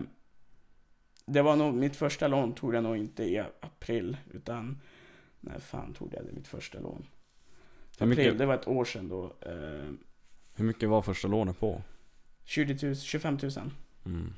det 1.26 1.42
var 1.42 1.56
nog, 1.56 1.74
mitt 1.74 1.96
första 1.96 2.28
lån 2.28 2.54
tog 2.56 2.76
jag 2.76 2.84
nog 2.84 2.98
inte 2.98 3.24
i 3.24 3.40
april, 3.60 4.18
utan 4.34 4.82
när 5.40 5.60
fan 5.60 5.94
tog 5.94 6.14
jag 6.14 6.26
det, 6.26 6.32
mitt 6.32 6.48
första 6.48 6.80
lån? 6.80 7.06
April, 7.96 8.08
mycket, 8.10 8.38
det 8.38 8.46
var 8.46 8.56
ett 8.56 8.68
år 8.68 8.86
sedan 8.86 9.10
då. 9.10 9.26
Eh, 9.42 9.92
hur 10.56 10.66
mycket 10.66 10.90
var 10.90 11.02
första 11.02 11.28
lånet 11.28 11.60
på? 11.60 11.82
20 12.44 12.86
000, 12.88 12.96
25 12.96 13.38
000. 13.44 13.52
Mm. 14.06 14.34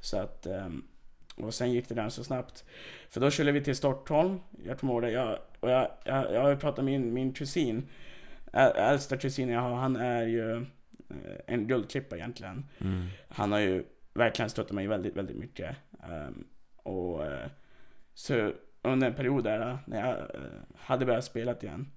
Så 0.00 0.18
att, 0.18 0.46
ehm, 0.46 0.84
och 1.36 1.54
sen 1.54 1.72
gick 1.72 1.88
det 1.88 1.94
ganska 1.94 2.24
snabbt. 2.24 2.64
För 3.10 3.20
då 3.20 3.30
skulle 3.30 3.52
vi 3.52 3.60
till 3.60 3.76
Stockholm, 3.76 4.40
jag 4.64 4.78
kommer 4.78 4.92
ihåg 4.92 5.02
det, 5.02 5.10
jag, 5.10 5.38
och 5.60 5.70
jag, 5.70 5.90
jag, 6.04 6.32
jag 6.32 6.42
har 6.42 6.50
ju 6.50 6.56
pratat 6.56 6.84
med 6.84 7.00
min, 7.00 7.14
min 7.14 7.32
kusin, 7.32 7.88
äldsta 8.52 9.16
kusin 9.16 9.48
jag 9.48 9.60
har, 9.60 9.74
han 9.74 9.96
är 9.96 10.26
ju 10.26 10.56
eh, 10.56 11.36
en 11.46 11.66
guldklippa 11.66 12.16
egentligen. 12.16 12.64
Mm. 12.80 13.06
Han 13.28 13.52
har 13.52 13.58
ju 13.58 13.84
verkligen 14.14 14.50
stöttat 14.50 14.72
mig 14.72 14.86
väldigt, 14.86 15.16
väldigt 15.16 15.36
mycket. 15.36 15.76
Ehm, 16.02 16.44
och 16.76 17.26
eh, 17.26 17.48
så 18.14 18.52
under 18.82 19.06
en 19.06 19.14
period 19.14 19.44
där, 19.44 19.78
när 19.86 20.06
jag 20.06 20.18
eh, 20.18 20.50
hade 20.76 21.06
börjat 21.06 21.24
spela 21.24 21.54
igen, 21.54 21.90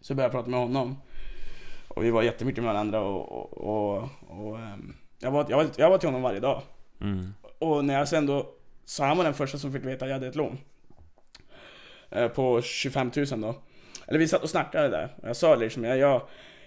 så 0.00 0.14
började 0.14 0.26
jag 0.26 0.32
prata 0.32 0.50
med 0.50 0.60
honom. 0.60 0.96
Och 1.88 2.04
vi 2.04 2.10
var 2.10 2.22
jättemycket 2.22 2.64
med 2.64 2.72
varandra 2.72 3.00
och, 3.00 3.32
och, 3.32 3.52
och, 3.52 4.08
och 4.20 4.58
ehm, 4.58 4.94
jag, 5.18 5.30
var, 5.30 5.46
jag, 5.48 5.56
var, 5.56 5.66
jag 5.76 5.90
var 5.90 5.98
till 5.98 6.08
honom 6.08 6.22
varje 6.22 6.40
dag. 6.40 6.62
Mm. 7.00 7.34
Och 7.64 7.84
när 7.84 7.94
jag 7.98 8.08
sen 8.08 8.26
då, 8.26 8.50
så 8.84 9.04
han 9.04 9.16
var 9.16 9.24
den 9.24 9.34
första 9.34 9.58
som 9.58 9.72
fick 9.72 9.84
veta 9.84 10.04
att 10.04 10.08
jag 10.08 10.14
hade 10.16 10.26
ett 10.26 10.34
lån. 10.36 10.58
Eh, 12.10 12.28
På 12.28 12.62
25 12.62 13.10
000 13.16 13.26
då. 13.40 13.54
Eller 14.06 14.18
vi 14.18 14.28
satt 14.28 14.42
och 14.42 14.50
snackade 14.50 14.88
där. 14.88 15.14
Och 15.22 15.28
jag 15.28 15.36
sa 15.36 15.54
liksom, 15.54 15.84
jag, 15.84 15.98
jag, 15.98 16.22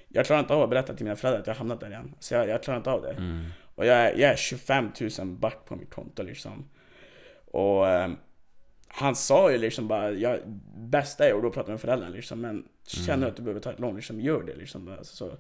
jag 0.07 0.25
klarar 0.25 0.39
inte 0.39 0.53
av 0.53 0.61
att 0.63 0.69
berätta 0.69 0.93
till 0.93 1.03
mina 1.05 1.15
föräldrar 1.15 1.41
att 1.41 1.47
jag 1.47 1.55
hamnat 1.55 1.79
där 1.79 1.87
igen. 1.89 2.15
Så 2.19 2.33
jag, 2.33 2.47
jag 2.49 2.63
klarar 2.63 2.77
inte 2.77 2.91
av 2.91 3.01
det. 3.01 3.11
Mm. 3.11 3.45
Och 3.75 3.85
jag, 3.85 3.97
är- 3.97 4.11
jag 4.17 4.31
är 4.31 4.35
25 4.35 4.91
000 5.19 5.27
back 5.27 5.57
på 5.65 5.75
mitt 5.75 5.89
konto 5.93 6.23
liksom. 6.23 6.69
Och 7.51 7.87
eh, 7.87 8.09
han 8.87 9.15
sa 9.15 9.51
ju 9.51 9.57
liksom 9.57 9.87
bara, 9.87 10.11
jag, 10.11 10.39
bästa 10.77 11.29
är 11.29 11.33
att 11.33 11.41
då 11.41 11.49
prata 11.51 11.71
med 11.71 11.81
föräldrarna 11.81 12.15
liksom. 12.15 12.41
Men 12.41 12.65
känner 12.87 13.25
du 13.25 13.31
att 13.31 13.35
du 13.37 13.41
behöver 13.43 13.61
ta 13.61 13.71
ett 13.71 13.79
lån, 13.79 13.95
liksom 13.95 14.21
gör 14.21 14.43
det 14.43 14.55
liksom. 14.55 14.97
Så, 15.01 15.31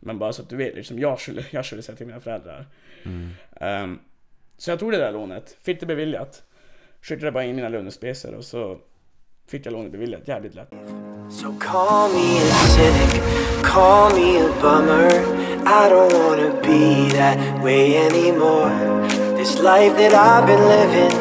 men 0.00 0.18
bara 0.18 0.32
så 0.32 0.42
att 0.42 0.48
du 0.48 0.56
vet, 0.56 0.74
liksom, 0.74 0.98
jag 0.98 1.20
skulle, 1.20 1.44
jag 1.50 1.64
skulle 1.66 1.82
säga 1.82 1.96
till 1.96 2.06
mina 2.06 2.20
föräldrar. 2.20 2.66
Mm. 3.04 3.30
Ehm, 3.56 3.98
så 4.62 4.70
jag 4.70 4.78
tog 4.78 4.92
det 4.92 4.98
där 4.98 5.12
lånet, 5.12 5.56
fick 5.62 5.80
det 5.80 5.86
beviljat. 5.86 6.42
Skickade 7.00 7.32
bara 7.32 7.44
in 7.44 7.56
mina 7.56 7.68
lönespecer 7.68 8.34
och 8.34 8.44
så 8.44 8.78
fick 9.48 9.66
jag 9.66 9.72
lånet 9.72 9.92
beviljat 9.92 10.28
jävligt 10.28 10.54
lätt. 10.54 10.68
So 11.30 11.54
call 11.60 12.12
me 12.12 12.38
a 12.38 12.54
cynic, 12.74 13.22
call 13.62 14.14
me 14.14 14.40
a 14.40 14.48
bummer. 14.62 15.10
I 15.66 15.90
don't 15.90 16.12
wanna 16.12 16.50
be 16.62 17.10
that 17.18 17.64
way 17.64 17.96
anymore. 17.96 18.70
This 19.36 19.54
life 19.58 19.94
that 20.00 20.14
I've 20.14 20.46
been 20.46 20.64
living, 20.76 21.12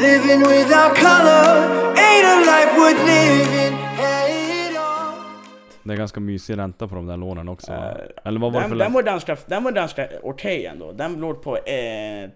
living 0.00 0.40
without 0.40 0.94
color, 0.96 1.46
ain't 2.06 2.26
a 2.32 2.36
life 2.50 2.72
worth 2.78 3.02
living. 3.06 3.65
Det 5.86 5.94
är 5.94 5.96
ganska 5.96 6.20
mysig 6.20 6.58
ränta 6.58 6.88
på 6.88 6.94
de 6.94 7.06
där 7.06 7.16
lånen 7.16 7.48
också? 7.48 7.72
Eh, 7.72 7.78
Eller 8.24 8.40
vad 8.40 8.52
var 8.52 8.60
det 8.60 8.68
för 8.68 8.76
Den, 8.76 8.78
den 8.84 8.92
var 8.92 9.02
ganska, 9.02 9.36
den 9.46 9.64
var 9.64 9.72
ganska 9.72 10.08
okej 10.22 10.66
ändå. 10.66 10.92
Den 10.92 11.20
låg 11.20 11.42
på 11.42 11.58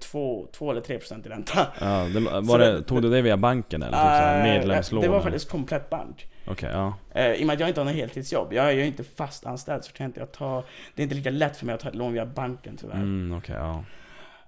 2 0.00 0.70
eller 0.70 0.80
3 0.80 0.98
procent 0.98 1.26
i 1.26 1.28
ränta. 1.28 1.66
Ja, 1.80 1.86
det, 2.14 2.20
var 2.40 2.58
det, 2.58 2.72
det- 2.72 2.82
tog 2.82 3.02
du 3.02 3.10
det 3.10 3.22
via 3.22 3.36
banken 3.36 3.82
eller? 3.82 3.92
Typ 3.92 4.00
såhär 4.00 4.38
Eh, 4.38 4.42
medlemslån? 4.58 5.02
det 5.02 5.08
var 5.08 5.20
faktiskt 5.20 5.50
komplett 5.50 5.90
bank. 5.90 6.26
Okej, 6.46 6.70
ja. 6.72 6.94
Eh, 7.14 7.32
I 7.32 7.42
och 7.42 7.46
med 7.46 7.54
att 7.54 7.60
jag 7.60 7.68
inte 7.68 7.80
har 7.80 7.84
något 7.84 7.94
heltidsjobb, 7.94 8.52
jag 8.52 8.66
är 8.66 8.70
ju 8.72 8.86
inte 8.86 9.04
fast 9.04 9.46
anställd 9.46 9.84
så 9.84 9.92
kan 9.92 10.06
inte 10.06 10.20
jag 10.20 10.32
ta... 10.32 10.64
Det 10.94 11.02
är 11.02 11.04
inte 11.04 11.14
lika 11.14 11.30
lätt 11.30 11.56
för 11.56 11.66
mig 11.66 11.74
att 11.74 11.80
ta 11.80 11.88
ett 11.88 11.94
lån 11.94 12.12
via 12.12 12.26
banken 12.26 12.76
tyvärr. 12.76 12.94
Mm, 12.94 13.38
okej, 13.38 13.56
ja. 13.58 13.84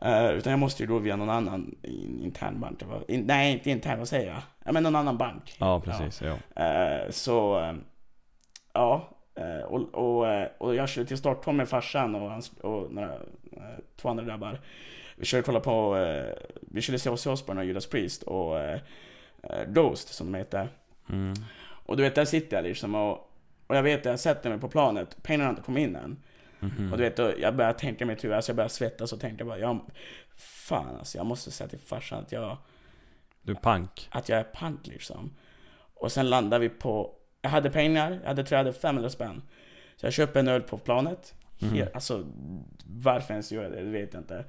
Eh, 0.00 0.30
utan 0.30 0.50
jag 0.50 0.58
måste 0.60 0.82
ju 0.82 0.86
då 0.88 0.98
via 0.98 1.16
någon 1.16 1.30
annan 1.30 1.74
in, 1.82 2.20
intern 2.24 2.60
bank. 2.60 2.80
In, 3.08 3.20
nej, 3.20 3.52
inte 3.52 3.70
intern, 3.70 3.98
vad 3.98 4.08
säger 4.08 4.26
jag? 4.28 4.42
Ja 4.64 4.72
men 4.72 4.82
någon 4.82 4.96
annan 4.96 5.18
bank. 5.18 5.56
Ja, 5.58 5.80
precis. 5.80 6.22
Ja. 6.22 6.62
Eh, 6.64 7.10
så, 7.10 7.60
eh, 7.60 7.72
ja. 8.72 9.08
Eh, 9.34 9.64
och, 9.64 9.94
och, 9.94 10.28
eh, 10.28 10.48
och 10.58 10.74
jag 10.74 10.88
körde 10.88 11.08
till 11.08 11.16
Stockholm 11.18 11.56
med 11.56 11.68
farsan 11.68 12.14
och, 12.14 12.30
hans, 12.30 12.52
och 12.52 12.92
några, 12.92 13.14
eh, 13.52 13.78
två 13.96 14.08
andra 14.08 14.24
grabbar. 14.24 14.60
Vi 15.16 15.24
körde 15.24 15.42
kolla 15.42 15.60
på, 15.60 15.96
vi 16.60 16.80
körde 16.80 16.98
se 16.98 17.10
Ozzy 17.10 17.30
Osbourne 17.30 17.60
och 17.60 17.66
Judas 17.66 17.86
Priest 17.86 18.22
och 18.22 18.56
Ghost 19.66 20.08
som 20.14 20.32
de 20.32 20.38
heter. 20.38 20.68
Mm. 21.08 21.34
Och 21.86 21.96
du 21.96 22.02
vet, 22.02 22.14
där 22.14 22.24
sitter 22.24 22.56
jag 22.56 22.64
liksom 22.64 22.94
och, 22.94 23.30
och 23.66 23.76
jag 23.76 23.82
vet 23.82 24.00
att 24.00 24.04
jag 24.04 24.20
sätter 24.20 24.50
mig 24.50 24.58
på 24.58 24.68
planet, 24.68 25.16
pengarna 25.22 25.44
har 25.44 25.50
inte 25.50 25.62
kommit 25.62 25.88
in 25.88 25.96
än. 25.96 26.22
Mhm. 26.60 26.92
Och 26.92 26.98
du 26.98 27.04
vet, 27.04 27.18
jag 27.40 27.56
börjar 27.56 27.72
tänka 27.72 28.06
mig 28.06 28.16
tur, 28.16 28.32
alltså 28.32 28.50
jag 28.50 28.56
börjar 28.56 28.68
svettas 28.68 29.12
och 29.12 29.20
tänka 29.20 29.44
bara, 29.44 29.58
jag, 29.58 29.80
fan 30.36 30.96
alltså, 30.98 31.18
jag 31.18 31.26
måste 31.26 31.50
säga 31.50 31.68
till 31.68 31.78
farsan 31.78 32.18
att 32.18 32.32
jag, 32.32 32.56
Du 33.42 33.52
är 33.52 33.56
pank. 33.56 34.08
att 34.10 34.28
jag 34.28 34.38
är 34.38 34.44
pank 34.44 34.86
liksom. 34.86 35.30
Och 35.94 36.12
sen 36.12 36.30
landar 36.30 36.58
vi 36.58 36.68
på, 36.68 37.14
jag 37.42 37.50
hade 37.50 37.70
pengar, 37.70 38.18
jag 38.22 38.28
hade, 38.28 38.44
tror 38.44 38.56
jag 38.58 38.64
hade 38.64 38.78
500 38.78 39.10
spänn. 39.10 39.42
Så 39.96 40.06
jag 40.06 40.12
köper 40.12 40.40
en 40.40 40.48
öl 40.48 40.62
på 40.62 40.78
planet. 40.78 41.34
Mhm. 41.58 41.74
Helt, 41.74 41.94
alltså, 41.94 42.24
varför 42.86 43.34
ens 43.34 43.52
gör 43.52 43.62
jag 43.62 43.72
det, 43.72 43.80
det 43.80 43.90
vet 43.90 44.14
jag 44.14 44.22
inte. 44.22 44.44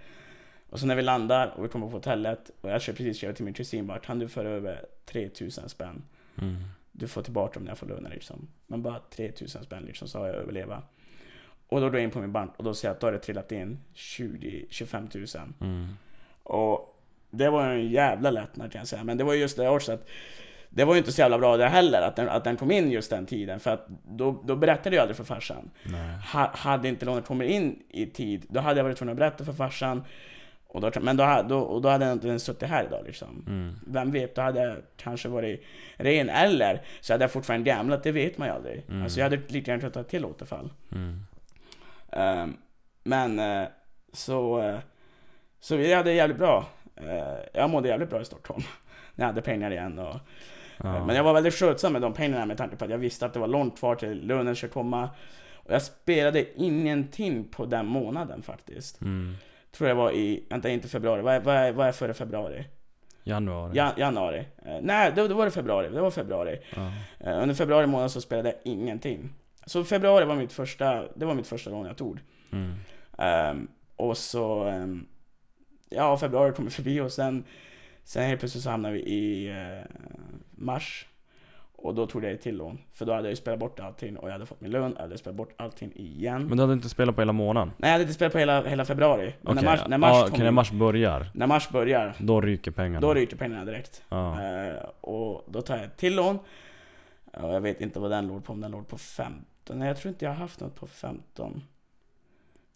Och 0.69 0.79
så 0.79 0.85
när 0.85 0.95
vi 0.95 1.01
landar 1.01 1.47
och 1.47 1.63
vi 1.63 1.69
kommer 1.69 1.87
på 1.87 1.93
hotellet 1.93 2.51
och 2.61 2.69
jag 2.69 2.81
kör 2.81 2.93
precis 2.93 3.17
kör 3.17 3.33
till 3.33 3.45
min 3.45 3.53
kusin 3.53 3.87
bara, 3.87 3.99
kan 3.99 4.19
du 4.19 4.27
föra 4.27 4.49
över 4.49 4.85
3000 5.05 5.69
spänn? 5.69 6.03
Mm. 6.41 6.55
Du 6.91 7.07
får 7.07 7.21
tillbaka 7.21 7.53
dem 7.53 7.63
när 7.63 7.71
jag 7.71 7.77
får 7.77 7.87
lönen 7.87 8.11
liksom. 8.11 8.47
Men 8.67 8.81
bara 8.81 8.99
3000 8.99 9.63
spänn 9.63 9.83
liksom 9.83 10.07
så 10.07 10.19
har 10.19 10.27
jag 10.27 10.35
överleva. 10.35 10.83
Och 11.67 11.81
då 11.81 11.89
går 11.89 11.95
jag 11.95 12.03
in 12.03 12.11
på 12.11 12.19
min 12.19 12.31
bank 12.31 12.51
och 12.57 12.63
då 12.63 12.73
ser 12.73 12.87
jag 12.87 12.95
att 12.95 12.99
då 12.99 13.07
har 13.07 13.11
det 13.11 13.19
trillat 13.19 13.51
in 13.51 13.79
20, 13.93 14.65
25 14.69 15.09
000. 15.13 15.25
Mm. 15.61 15.87
Och 16.43 17.01
det 17.29 17.49
var 17.49 17.69
en 17.69 17.89
jävla 17.89 18.31
lättnad 18.31 18.71
kan 18.71 18.79
jag 18.79 18.87
säga. 18.87 19.03
Men 19.03 19.17
det 19.17 19.23
var 19.23 19.33
ju 19.33 19.39
just 19.39 19.57
det 19.57 19.69
också 19.69 19.91
att 19.91 20.09
det 20.75 20.85
var 20.85 20.93
ju 20.93 20.97
inte 20.97 21.11
så 21.11 21.21
jävla 21.21 21.37
bra 21.37 21.57
det 21.57 21.67
heller 21.67 22.01
att 22.01 22.15
den, 22.15 22.29
att 22.29 22.43
den 22.43 22.57
kom 22.57 22.71
in 22.71 22.91
just 22.91 23.09
den 23.09 23.25
tiden. 23.25 23.59
För 23.59 23.71
att 23.71 23.87
då, 24.03 24.43
då 24.45 24.55
berättade 24.55 24.95
jag 24.95 25.01
aldrig 25.01 25.17
för 25.17 25.23
farsan. 25.23 25.71
Ha, 26.33 26.51
hade 26.55 26.87
inte 26.87 27.05
lånet 27.05 27.25
kommit 27.25 27.51
in 27.51 27.79
i 27.89 28.05
tid, 28.05 28.45
då 28.49 28.59
hade 28.59 28.79
jag 28.79 28.83
varit 28.83 28.97
tvungen 28.97 29.11
att 29.11 29.19
berätta 29.19 29.45
för 29.45 29.53
farsan. 29.53 30.03
Och 30.67 30.81
då, 30.81 30.91
men 31.01 31.17
då, 31.17 31.45
då, 31.49 31.59
och 31.59 31.81
då 31.81 31.89
hade 31.89 32.05
jag 32.05 32.13
inte 32.13 32.39
suttit 32.39 32.69
här 32.69 32.85
idag 32.85 33.03
liksom. 33.05 33.45
Mm. 33.47 33.75
Vem 33.87 34.11
vet, 34.11 34.35
då 34.35 34.41
hade 34.41 34.63
jag 34.63 34.77
kanske 34.97 35.29
varit 35.29 35.63
ren. 35.97 36.29
Eller 36.29 36.81
så 37.01 37.13
hade 37.13 37.23
jag 37.23 37.31
fortfarande 37.31 37.69
gamblat, 37.69 38.03
det 38.03 38.11
vet 38.11 38.37
man 38.37 38.47
ju 38.47 38.53
aldrig. 38.53 38.85
Mm. 38.89 39.03
Alltså 39.03 39.19
jag 39.19 39.25
hade 39.25 39.41
lika 39.47 39.71
gärna 39.71 39.79
kunnat 39.79 39.93
ta 39.93 40.03
till 40.03 40.25
återfall. 40.25 40.73
Mm. 40.91 41.25
Ehm, 42.11 42.57
men 43.03 43.39
eh, 43.39 43.67
så, 44.13 44.61
eh, 44.61 44.79
så 45.59 45.75
vi 45.75 45.93
hade 45.93 46.09
det 46.09 46.15
jävligt 46.15 46.37
bra. 46.37 46.65
Eh, 46.95 47.37
jag 47.53 47.69
mådde 47.69 47.87
jävligt 47.87 48.09
bra 48.09 48.21
i 48.21 48.25
Stockholm. 48.25 48.63
När 49.15 49.25
jag 49.25 49.27
hade 49.27 49.41
pengar 49.41 49.71
igen. 49.71 49.99
Och, 49.99 50.15
Ja. 50.83 51.05
Men 51.05 51.15
jag 51.15 51.23
var 51.23 51.33
väldigt 51.33 51.53
skötsam 51.53 51.93
med 51.93 52.01
de 52.01 52.13
pengarna 52.13 52.45
med 52.45 52.57
tanke 52.57 52.75
på 52.75 52.85
att 52.85 52.91
jag 52.91 52.97
visste 52.97 53.25
att 53.25 53.33
det 53.33 53.39
var 53.39 53.47
långt 53.47 53.79
kvar 53.79 53.95
till 53.95 54.27
lönen 54.27 54.55
skulle 54.55 54.71
komma. 54.71 55.09
Och 55.53 55.73
jag 55.73 55.81
spelade 55.81 56.61
ingenting 56.61 57.43
på 57.43 57.65
den 57.65 57.85
månaden 57.85 58.41
faktiskt. 58.41 59.01
Mm. 59.01 59.35
Tror 59.71 59.89
jag 59.89 59.95
var 59.95 60.11
i, 60.11 60.43
vänta 60.49 60.69
inte 60.69 60.87
februari, 60.87 61.21
vad 61.21 61.33
är, 61.33 61.39
vad 61.39 61.55
är, 61.55 61.71
vad 61.71 61.87
är 61.87 61.91
före 61.91 62.13
februari? 62.13 62.65
Januari. 63.23 63.71
Ja, 63.75 63.93
januari. 63.97 64.45
Eh, 64.65 64.77
nej, 64.81 65.11
då, 65.15 65.27
då 65.27 65.35
var 65.35 65.45
det 65.45 65.51
februari. 65.51 65.89
Det 65.89 66.01
var 66.01 66.11
februari. 66.11 66.59
Ja. 66.75 66.91
Eh, 67.19 67.41
under 67.41 67.55
februari 67.55 67.87
månad 67.87 68.11
så 68.11 68.21
spelade 68.21 68.49
jag 68.49 68.57
ingenting. 68.63 69.29
Så 69.65 69.83
februari 69.83 70.25
var 70.25 70.35
mitt 70.35 70.53
första, 70.53 71.03
det 71.15 71.25
var 71.25 71.33
mitt 71.33 71.47
första 71.47 71.69
lån 71.69 71.85
jag 71.85 71.97
tog. 71.97 72.19
Mm. 72.51 72.73
Ehm, 73.17 73.67
och 73.95 74.17
så, 74.17 74.63
ehm, 74.63 75.05
ja 75.89 76.17
februari 76.17 76.53
kom 76.53 76.69
förbi 76.69 76.99
och 76.99 77.11
sen, 77.11 77.43
sen 78.03 78.23
helt 78.23 78.39
plötsligt 78.39 78.63
så 78.63 78.69
hamnade 78.69 78.93
vi 78.93 79.01
i 79.01 79.49
eh, 79.49 79.85
mars. 80.63 81.07
Och 81.83 81.95
då 81.95 82.07
tog 82.07 82.23
jag 82.23 82.31
ett 82.31 82.41
till 82.41 82.57
lån. 82.57 82.77
För 82.91 83.05
då 83.05 83.13
hade 83.13 83.23
jag 83.23 83.31
ju 83.31 83.35
spelat 83.35 83.59
bort 83.59 83.79
allting 83.79 84.17
och 84.17 84.27
jag 84.27 84.33
hade 84.33 84.45
fått 84.45 84.61
min 84.61 84.71
lön, 84.71 84.93
jag 84.95 85.01
hade 85.01 85.17
spelat 85.17 85.35
bort 85.35 85.53
allting 85.57 85.91
igen. 85.95 86.47
Men 86.47 86.57
du 86.57 86.63
hade 86.63 86.73
inte 86.73 86.89
spelat 86.89 87.15
på 87.15 87.21
hela 87.21 87.33
månaden? 87.33 87.71
Nej, 87.77 87.89
jag 87.89 87.91
hade 87.91 88.01
inte 88.01 88.13
spelat 88.13 88.33
på 88.33 88.39
hela, 88.39 88.63
hela 88.63 88.85
februari. 88.85 89.33
Men 89.41 89.57
Okej, 89.57 89.63
när 89.63 89.71
mars, 89.71 89.87
när 89.87 89.97
mars, 89.97 90.23
kom, 90.23 90.33
okej, 90.33 90.43
när 90.43 90.51
mars 90.51 90.71
börjar, 90.71 91.31
när 91.33 91.47
mars 91.47 91.69
börjar, 91.69 92.15
då 92.19 92.41
ryker 92.41 92.71
pengarna? 92.71 92.99
då 92.99 93.13
ryker 93.13 93.37
pengarna 93.37 93.65
direkt. 93.65 94.03
Ja. 94.09 94.41
Eh, 94.41 94.83
och 95.01 95.45
då 95.47 95.61
tar 95.61 95.75
jag 95.75 95.85
ett 95.85 95.97
till 95.97 96.15
lån. 96.15 96.39
Och 97.33 97.53
jag 97.53 97.61
vet 97.61 97.81
inte 97.81 97.99
vad 97.99 98.11
den 98.11 98.27
låg 98.27 98.45
på, 98.45 98.53
om 98.53 98.61
den 98.61 98.71
låg 98.71 98.87
på 98.87 98.97
15. 98.97 99.79
Nej, 99.79 99.87
jag 99.87 99.97
tror 99.97 100.09
inte 100.09 100.25
jag 100.25 100.31
har 100.31 100.37
haft 100.37 100.59
något 100.59 100.75
på 100.75 100.87
15. 100.87 101.61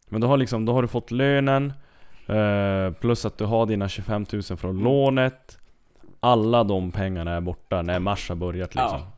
Men 0.09 0.21
då 0.21 0.27
har, 0.27 0.37
liksom, 0.37 0.65
då 0.65 0.73
har 0.73 0.81
du 0.81 0.87
fått 0.87 1.11
lönen, 1.11 1.73
eh, 2.27 2.91
plus 2.91 3.25
att 3.25 3.37
du 3.37 3.45
har 3.45 3.65
dina 3.65 3.89
25 3.89 4.25
000 4.33 4.41
från 4.41 4.83
lånet 4.83 5.59
Alla 6.19 6.63
de 6.63 6.91
pengarna 6.91 7.31
är 7.31 7.41
borta 7.41 7.81
när 7.81 7.99
mars 7.99 8.29
har 8.29 8.35
börjat 8.35 8.75
liksom 8.75 8.99
Ja. 8.99 9.11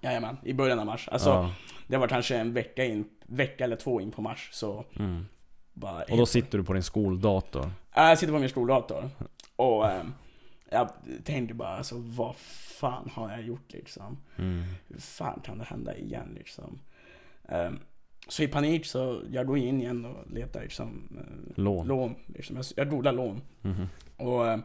Jajamän, 0.00 0.36
i 0.42 0.54
början 0.54 0.78
av 0.78 0.86
mars. 0.86 1.08
Alltså, 1.12 1.28
Ja. 1.28 1.50
det 1.86 1.96
var 1.96 2.08
kanske 2.08 2.36
en 2.36 2.52
vecka 2.52 2.84
in, 2.84 3.04
vecka 3.26 3.64
eller 3.64 3.76
två 3.76 4.00
in 4.00 4.10
på 4.10 4.22
mars. 4.22 4.48
Så 4.52 4.84
Mm. 4.98 5.26
Och 6.10 6.16
då 6.16 6.26
sitter 6.26 6.58
du 6.58 6.64
på 6.64 6.72
din 6.72 6.82
skoldator. 6.82 7.70
Ja, 7.94 8.08
Jag 8.08 8.18
sitter 8.18 8.32
på 8.32 8.38
min 8.38 8.48
skoldator 8.48 9.10
och 9.56 9.90
ehm, 9.90 10.14
jag 10.70 10.88
tänkte 11.24 11.54
bara 11.54 11.68
alltså 11.76 11.94
vad 11.98 12.36
fan 12.80 13.10
har 13.14 13.30
jag 13.30 13.42
gjort 13.42 13.72
liksom? 13.72 14.16
Mm. 14.36 14.62
Hur 14.88 15.00
fan 15.00 15.40
kan 15.44 15.58
det 15.58 15.64
hända 15.64 15.96
igen 15.96 16.34
liksom? 16.38 16.78
Ehm, 17.48 17.78
så 18.28 18.42
i 18.42 18.48
panik 18.48 18.86
så 18.86 19.22
jag 19.30 19.46
går 19.46 19.58
in 19.58 19.80
igen 19.80 20.04
och 20.04 20.30
letar 20.30 20.60
liksom 20.60 21.08
eh, 21.18 21.62
Lån. 21.62 21.86
lån. 21.86 22.14
Liksom. 22.26 22.56
Jag, 22.56 22.64
jag 22.76 22.90
googlar 22.90 23.12
lån 23.12 23.40
Mhm. 23.62 23.88
och 24.16 24.48
ehm, 24.48 24.62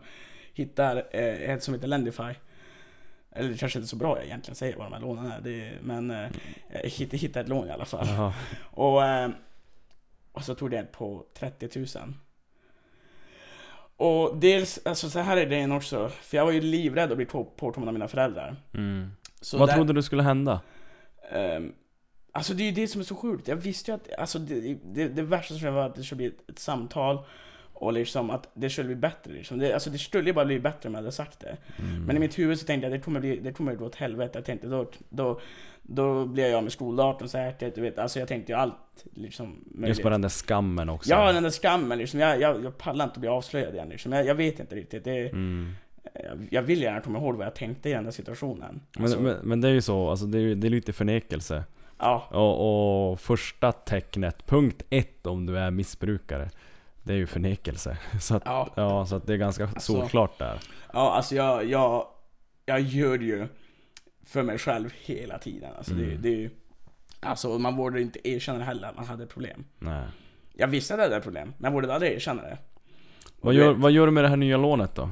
hittar 0.54 0.96
eh, 1.12 1.50
ett 1.50 1.64
som 1.64 1.74
heter 1.74 1.88
Lendify. 1.88 2.34
Eller 3.32 3.50
det 3.50 3.58
kanske 3.58 3.80
inte 3.80 3.86
är 3.86 3.88
så 3.90 3.96
bra 3.96 4.18
jag 4.18 4.26
egentligen 4.26 4.56
säger 4.56 4.78
vad 4.78 4.86
de 4.86 4.94
här 4.94 5.02
lånen 5.02 5.32
är, 5.32 5.48
är- 5.48 5.80
men 5.82 6.12
eh, 6.12 6.30
jag 6.74 6.90
hittade, 6.90 7.18
hittade 7.18 7.44
ett 7.44 7.50
lån 7.50 7.68
i 7.68 7.72
alla 7.72 7.86
fall. 7.86 8.08
Och, 8.64 9.04
eh, 9.06 9.30
och 10.32 10.44
så 10.44 10.56
tog 10.56 10.72
det 10.72 10.92
på 10.92 11.26
30 11.34 11.80
000. 11.80 12.14
Och 13.98 14.38
dels, 14.38 14.80
alltså 14.86 15.10
så 15.10 15.20
här 15.20 15.38
är 15.38 15.46
grejen 15.46 15.72
också, 15.72 16.10
för 16.10 16.38
jag 16.38 16.46
var 16.46 16.52
ju 16.52 16.62
livrädd 16.62 17.12
att 17.12 17.18
bli 17.18 17.26
på- 17.26 17.44
påkommen 17.46 17.88
av 17.88 17.94
mina 17.94 18.08
föräldrar. 18.08 18.56
Mm. 18.74 19.12
Så 19.42 19.58
Vad 19.58 19.70
där, 19.70 19.76
trodde 19.76 19.94
du 19.94 20.04
skulle 20.04 20.24
hända? 20.24 20.62
ehm, 21.32 21.74
alltså 22.32 22.54
det 22.54 22.64
är 22.64 22.66
ju 22.66 22.72
det 22.72 22.88
som 22.88 23.02
är 23.02 23.06
så 23.06 23.16
sjukt. 23.16 23.48
Jag 23.48 23.56
visste 23.56 23.92
ju 23.92 23.96
att, 23.96 24.14
alltså 24.18 24.40
det, 24.40 24.78
det, 24.86 25.08
det 25.08 25.22
värsta 25.22 25.48
som 25.48 25.58
skulle 25.58 25.72
var 25.72 25.86
att 25.86 25.96
det 25.96 26.04
skulle 26.04 26.18
bli 26.18 26.26
ett, 26.26 26.50
ett 26.50 26.60
samtal 26.60 27.26
och 27.74 27.94
liksom 27.94 28.30
att 28.30 28.50
det 28.54 28.70
skulle 28.70 28.88
bli 28.88 28.96
bättre 28.96 29.34
liksom. 29.34 29.60
det, 29.60 29.74
alltså 29.74 29.90
det 29.90 29.98
skulle 29.98 30.30
ju 30.30 30.34
bara 30.34 30.46
bli 30.46 30.60
bättre 30.60 30.90
om 30.90 30.94
jag 30.94 31.02
hade 31.02 31.12
sagt 31.12 31.40
det. 31.40 31.58
Mm. 31.80 32.06
Men 32.06 32.18
i 32.18 32.20
mitt 32.20 32.40
huvud 32.40 32.60
så 32.60 32.66
tänkte 32.66 32.88
jag 32.88 33.00
det 33.00 33.04
kommer 33.04 33.20
bli, 33.20 33.40
det 33.40 33.54
kommer 33.54 33.76
gå 33.76 33.86
åt 33.86 33.96
helvete. 33.96 34.38
Jag 34.38 34.46
tänkte 34.46 34.68
då, 34.68 34.90
då, 35.10 35.40
då 35.82 36.26
blir 36.26 36.50
jag 36.52 36.64
med 36.64 36.72
skoldatorn 36.72 37.28
säkert, 37.30 37.76
du 37.76 37.82
vet. 37.82 38.00
Alltså 38.00 38.20
jag 38.20 38.28
tänkte 38.28 38.52
ju 38.52 38.58
allt 38.58 39.06
liksom 39.14 39.64
Just 39.88 40.02
på 40.02 40.10
den 40.10 40.22
där 40.22 40.30
skammen 40.30 40.90
också. 40.90 41.10
Ja, 41.10 41.32
den 41.32 41.44
där 41.44 41.50
skammen 41.50 41.98
liksom. 41.98 42.20
Jag, 42.20 42.42
jag, 42.42 42.64
jag 42.64 42.78
pallar 42.78 43.06
inte 43.06 43.14
att 43.14 43.20
bli 43.20 43.30
avslöjad 43.30 43.74
igen 43.74 43.90
liksom. 43.90 44.12
Jag, 44.12 44.26
jag 44.26 44.36
vet 44.36 44.60
inte 44.60 44.76
riktigt. 44.76 45.04
Det, 45.04 45.30
Mm. 45.30 45.76
jag, 46.50 46.62
vill 46.62 46.82
gärna 46.82 47.02
komma 47.02 47.20
ihåg 47.20 47.36
vad 47.36 47.46
jag 47.46 47.56
tänkte 47.56 47.90
i 47.90 47.94
den 47.94 48.04
där 48.04 48.12
situationen. 48.12 48.82
Men, 48.96 49.04
Alltså, 49.04 49.20
men, 49.20 49.38
men 49.44 49.62
det 49.62 49.68
är 49.68 49.72
ju 49.72 49.82
så, 49.82 50.10
alltså 50.10 50.26
det 50.26 50.40
är, 50.40 50.56
det 50.56 50.68
är 50.68 50.70
lite 50.70 50.94
förnekelse. 50.94 51.64
Ja, 52.00 52.28
Och, 52.32 53.12
och 53.12 53.20
första 53.20 53.72
tecknet, 53.72 54.46
punkt 54.46 54.84
ett 54.90 55.28
om 55.28 55.46
du 55.46 55.58
är 55.58 55.72
missbrukare, 55.72 56.50
det 57.04 57.14
är 57.14 57.18
ju 57.18 57.28
förnekelse. 57.28 57.98
Så 58.22 58.36
att, 58.36 58.42
ja, 58.46 58.70
ja, 58.76 59.06
så 59.06 59.16
att 59.16 59.28
det 59.28 59.34
är 59.34 59.38
ganska 59.38 59.64
Alltså- 59.68 59.94
solklart 59.94 60.40
där. 60.40 60.60
ja, 60.94 61.14
alltså 61.16 61.36
jag, 61.36 61.66
jag, 61.66 62.06
jag 62.66 62.80
gör 62.82 63.18
det 63.18 63.26
ju 63.26 63.48
för 64.26 64.44
mig 64.44 64.58
själv 64.58 64.94
hela 65.02 65.38
tiden. 65.38 65.72
Alltså 65.78 65.94
det, 65.94 66.04
Mm. 66.04 66.22
det 66.22 66.30
är 66.30 66.38
ju, 66.38 66.50
alltså 67.20 67.48
man 67.60 67.76
borde 67.76 68.02
inte 68.02 68.30
erkänna 68.30 68.64
heller 68.64 68.88
att 68.88 68.96
man 68.96 69.06
hade 69.06 69.26
problem. 69.26 69.66
Nej. 69.80 70.04
Jag 70.54 70.68
visste 70.68 70.94
att 70.94 71.00
jag 71.00 71.10
hade 71.10 71.22
problem, 71.22 71.54
men 71.58 71.64
jag 71.64 71.74
borde 71.74 71.94
aldrig 71.94 72.12
erkänna 72.12 72.42
det. 72.42 72.58
Vad 73.42 73.54
gör, 73.54 73.74
vad 73.74 73.92
gör 73.92 74.06
du 74.06 74.12
med 74.12 74.24
det 74.24 74.28
här 74.28 74.36
nya 74.38 74.58
lånet 74.58 74.96
då? 74.96 75.04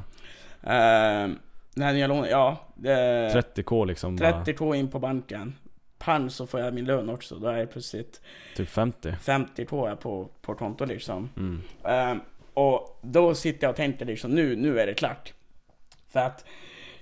Ehm, 0.64 1.40
det 1.76 1.84
här 1.84 1.94
nya 1.94 2.08
lånet, 2.08 2.32
ja. 2.32 2.68
Det, 2.76 3.30
30k 3.56 3.86
liksom? 3.86 4.16
bara, 4.16 4.44
30k 4.44 4.76
in 4.76 4.88
på 4.92 5.00
banken. 5.00 5.56
Pang 6.02 6.30
så 6.30 6.48
får 6.48 6.60
jag 6.60 6.74
min 6.74 6.86
lön 6.86 7.10
också. 7.10 7.36
Då 7.36 7.48
är 7.48 7.58
det 7.58 7.68
plötsligt 7.68 8.22
Typ 8.56 8.70
50? 8.70 9.12
50k 9.12 9.90
jag 9.90 10.00
på, 10.00 10.30
på 10.42 10.56
konto 10.56 10.86
liksom. 10.86 11.30
Mm. 11.38 11.62
Ehm, 11.84 12.22
och 12.54 13.00
då 13.02 13.36
sitter 13.36 13.68
jag 13.68 13.70
och 13.70 13.76
tänker 13.76 14.06
liksom 14.06 14.32
nu, 14.32 14.56
nu 14.56 14.80
är 14.80 14.88
det 14.88 14.94
klart. 14.94 15.34
För 16.10 16.20
att 16.20 16.46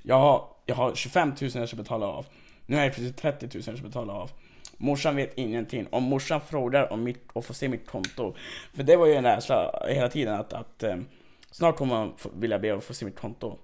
jag 0.02 0.20
har, 0.20 0.48
jag 0.66 0.76
har 0.76 0.96
25 0.96 1.30
000 1.42 1.52
jag 1.54 1.68
ska 1.68 1.78
betala 1.78 2.06
av. 2.06 2.26
Nu 2.66 2.78
är 2.78 2.84
det 2.86 2.90
precis 2.90 3.16
30 3.16 3.46
000 3.46 3.64
jag 3.66 3.78
ska 3.78 3.88
betala 3.88 4.14
av. 4.14 4.32
Morsan 4.78 5.16
vet 5.16 5.38
ingenting. 5.38 5.88
Om 5.90 6.04
morsan 6.04 6.42
frågar 6.42 6.94
om 6.94 7.04
mitt, 7.04 7.32
och 7.34 7.46
får 7.46 7.54
se 7.54 7.68
mitt 7.68 7.88
konto. 7.88 8.36
För 8.74 8.84
det 8.84 8.96
var 8.96 9.06
ju 9.06 9.14
en 9.14 9.24
rädsla 9.24 9.86
hela 9.90 10.10
tiden 10.10 10.36
att, 10.36 10.54
att 10.54 10.84
ehm, 10.84 11.06
snart 11.52 11.76
kommer 11.76 11.96
hon 11.96 12.14
vilja 12.34 12.60
be 12.60 12.76
att 12.76 12.84
få 12.84 12.94
se 12.94 13.06
mitt 13.06 13.20
konto. 13.20 13.58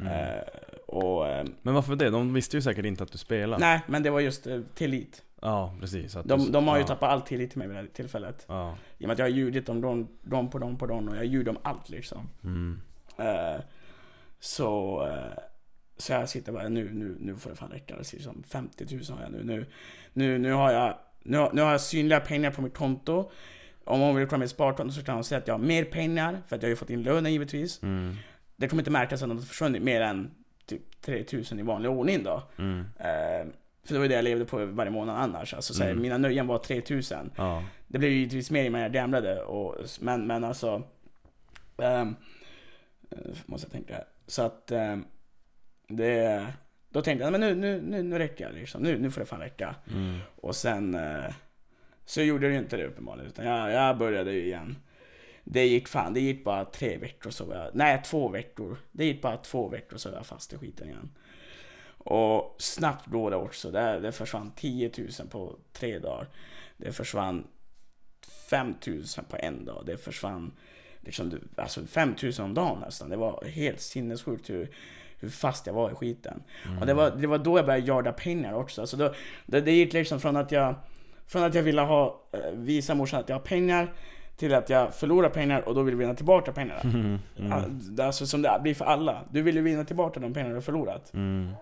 Mm. 0.00 0.12
Ehm, 0.12 0.44
och 0.86 1.28
ehm, 1.28 1.54
Men 1.62 1.74
varför 1.74 1.96
det? 1.96 2.10
De 2.10 2.32
visste 2.34 2.56
ju 2.56 2.62
säkert 2.62 2.84
inte 2.84 3.02
att 3.02 3.12
du 3.12 3.18
spelade. 3.18 3.64
nej, 3.66 3.80
men 3.86 4.02
det 4.02 4.10
var 4.10 4.20
just 4.20 4.46
eh, 4.46 4.60
tillit. 4.74 5.22
Ja, 5.42 5.74
precis. 5.80 6.16
Att 6.16 6.28
De, 6.28 6.44
du, 6.44 6.50
de 6.50 6.68
har 6.68 6.76
ju 6.76 6.82
ja. 6.82 6.86
tappat 6.86 7.10
all 7.10 7.20
tillit 7.22 7.50
till 7.50 7.58
mig 7.58 7.68
vid 7.68 7.76
det 7.76 7.80
här 7.80 7.88
tillfället. 7.88 8.44
Ja. 8.48 8.76
I 8.98 9.04
och 9.04 9.08
med 9.08 9.12
att 9.12 9.18
jag 9.18 9.26
har 9.26 9.30
ljugit 9.30 9.68
om 9.68 9.80
dem, 9.80 10.08
dem 10.22 10.50
på 10.50 10.58
dem 10.58 10.78
på 10.78 10.86
dem 10.86 11.08
och 11.08 11.16
jag 11.16 11.24
ljugit 11.24 11.48
om 11.48 11.58
allt 11.62 11.88
liksom. 11.88 12.28
Mm. 12.44 12.80
Eh, 13.16 13.60
så, 14.40 15.02
eh, 15.06 15.42
så 15.96 16.12
jag 16.12 16.28
sitter 16.28 16.52
bara, 16.52 16.68
nu, 16.68 16.90
nu, 16.92 17.16
nu 17.20 17.36
får 17.36 17.50
det 17.50 17.56
fan 17.56 17.70
räcka. 17.70 17.96
Det 17.96 18.04
ser 18.04 18.16
ut 18.16 18.24
som 18.24 18.42
50 18.42 18.86
000 18.90 19.18
har 19.18 19.22
jag 19.22 19.32
nu. 19.32 19.42
Nu, 19.44 19.66
nu, 20.12 20.38
nu, 20.38 20.52
har, 20.52 20.72
jag, 20.72 20.94
nu, 21.22 21.48
nu 21.52 21.62
har 21.62 21.70
jag 21.70 21.80
synliga 21.80 22.20
pengar 22.20 22.50
på 22.50 22.62
mitt 22.62 22.74
konto. 22.74 23.30
Om 23.84 24.00
hon 24.00 24.16
vill 24.16 24.26
kolla 24.26 24.40
mitt 24.40 24.50
sparkonto 24.50 24.92
så 24.92 25.02
kan 25.04 25.14
hon 25.14 25.24
säga 25.24 25.38
att 25.38 25.46
jag 25.46 25.54
har 25.54 25.64
mer 25.64 25.84
pengar, 25.84 26.42
för 26.46 26.56
att 26.56 26.62
jag 26.62 26.66
har 26.68 26.70
ju 26.70 26.76
fått 26.76 26.90
in 26.90 27.02
lönen 27.02 27.32
givetvis. 27.32 27.82
Mm. 27.82 28.16
Det 28.60 28.68
kommer 28.68 28.80
inte 28.80 28.90
märkas 28.90 29.22
att 29.22 29.28
de 29.28 29.36
har 29.38 29.44
försvunnit 29.44 29.82
mer 29.82 30.00
än 30.00 30.30
typ 30.66 31.00
3000 31.00 31.58
i 31.58 31.62
vanlig 31.62 31.90
ordning 31.90 32.22
då. 32.24 32.42
Mm. 32.58 32.80
Eh, 32.80 33.52
för 33.84 33.94
det 33.94 33.98
var 33.98 34.02
ju 34.02 34.08
det 34.08 34.14
jag 34.14 34.24
levde 34.24 34.44
på 34.44 34.66
varje 34.66 34.90
månad 34.90 35.16
annars. 35.18 35.54
Alltså, 35.54 35.74
så 35.74 35.82
här, 35.82 35.90
Mm. 35.90 36.02
Mina 36.02 36.18
nöjen 36.18 36.46
var 36.46 36.58
3000. 36.58 37.30
Ja. 37.36 37.64
Det 37.88 37.98
blev 37.98 38.10
ju 38.10 38.16
givetvis 38.18 38.50
mer 38.50 38.64
i 38.64 38.70
när 38.70 38.82
jag 38.82 38.92
gamblade, 38.92 39.42
och, 39.42 39.76
men, 40.00 40.26
men 40.26 40.44
alltså... 40.44 40.82
eh, 41.82 42.04
måste 43.46 43.66
jag 43.66 43.72
tänka 43.72 43.94
här. 43.94 44.04
Så 44.26 44.42
att... 44.42 44.70
ehm, 44.70 45.04
det... 45.88 46.46
Då 46.88 47.02
tänkte 47.02 47.24
jag, 47.24 47.32
men 47.32 47.40
nu, 47.40 47.54
nu, 47.54 47.80
nu, 47.82 48.02
nu 48.02 48.18
räcker 48.18 48.44
jag 48.44 48.54
liksom. 48.54 48.82
Nu, 48.82 48.98
nu 48.98 49.10
får 49.10 49.20
det 49.20 49.26
fan 49.26 49.40
räcka. 49.40 49.74
Mm. 49.92 50.18
Och 50.36 50.56
sen... 50.56 50.94
eh, 50.94 51.34
så 52.04 52.22
gjorde 52.22 52.46
det 52.46 52.52
ju 52.52 52.58
inte 52.58 52.76
det 52.76 52.86
uppenbarligen, 52.86 53.30
utan 53.30 53.46
jag, 53.46 53.72
jag 53.72 53.98
började 53.98 54.32
ju 54.32 54.44
igen. 54.44 54.76
Det 55.44 55.66
gick 55.66 55.88
fan, 55.88 56.14
det 56.14 56.20
gick 56.20 56.44
bara 56.44 56.64
tre 56.64 56.96
veckor 56.96 57.30
så 57.30 57.44
var 57.44 57.56
jag... 57.56 57.70
Nej, 57.74 58.02
två 58.04 58.28
veckor. 58.28 58.76
Det 58.92 59.04
gick 59.04 59.22
bara 59.22 59.36
två 59.36 59.68
veckor 59.68 59.96
så 59.96 60.08
var 60.10 60.16
jag 60.16 60.26
fast 60.26 60.52
i 60.52 60.58
skiten 60.58 60.88
igen. 60.88 61.10
Och 61.98 62.56
snabbt 62.58 63.06
går 63.06 63.30
det 63.30 63.36
också. 63.36 63.70
Det, 63.70 64.00
det 64.00 64.12
försvann 64.12 64.52
10 64.56 64.90
000 64.98 65.28
på 65.30 65.56
tre 65.72 65.98
dagar. 65.98 66.28
Det 66.76 66.92
försvann 66.92 67.46
5 68.50 68.74
000 68.86 69.04
på 69.28 69.36
en 69.36 69.64
dag. 69.64 69.82
Det 69.86 69.96
försvann 69.96 70.52
liksom, 71.00 71.40
alltså 71.56 71.86
5 71.86 72.14
000 72.22 72.32
om 72.38 72.54
dagen 72.54 72.80
nästan. 72.80 73.10
Det 73.10 73.16
var 73.16 73.44
helt 73.44 73.80
sinnessjukt 73.80 74.50
hur, 74.50 74.70
hur 75.18 75.28
fast 75.28 75.66
jag 75.66 75.74
var 75.74 75.90
i 75.90 75.94
skiten. 75.94 76.42
Och 76.80 76.86
det 76.86 76.94
var, 76.94 77.10
det 77.10 77.26
var 77.26 77.38
då 77.38 77.58
jag 77.58 77.66
började 77.66 77.86
jaga 77.86 78.12
pengar 78.12 78.52
också. 78.52 78.80
Alltså 78.80 78.96
då, 78.96 79.14
det, 79.46 79.60
det 79.60 79.72
gick 79.72 79.92
liksom 79.92 80.20
från 80.20 80.36
att 80.36 80.52
jag 80.52 80.74
från 81.26 81.42
att 81.42 81.54
jag 81.54 81.62
ville 81.62 81.80
ha, 81.80 82.22
eh, 82.32 82.52
visa 82.52 82.94
morsan 82.94 83.20
att 83.20 83.28
jag 83.28 83.36
har 83.36 83.40
pengar 83.40 83.92
till 84.40 84.54
att 84.54 84.70
jag 84.70 84.94
förlorar 84.94 85.28
pengar 85.28 85.68
och 85.68 85.74
då 85.74 85.82
vill 85.82 85.96
vinna 85.96 86.14
tillbaka 86.14 86.52
pengarna. 86.52 86.80
Mm. 87.38 87.98
Är 87.98 88.04
Alltså 88.04 88.26
som 88.26 88.42
det 88.42 88.60
blir 88.62 88.74
för 88.74 88.84
alla. 88.84 89.24
Du 89.30 89.42
vill 89.42 89.56
ju 89.56 89.62
vinna 89.62 89.84
tillbaka 89.84 90.20
de 90.20 90.34
pengar 90.34 90.48
du 90.48 90.54
har 90.54 90.60
förlorat. 90.60 91.14
Mm. 91.14 91.52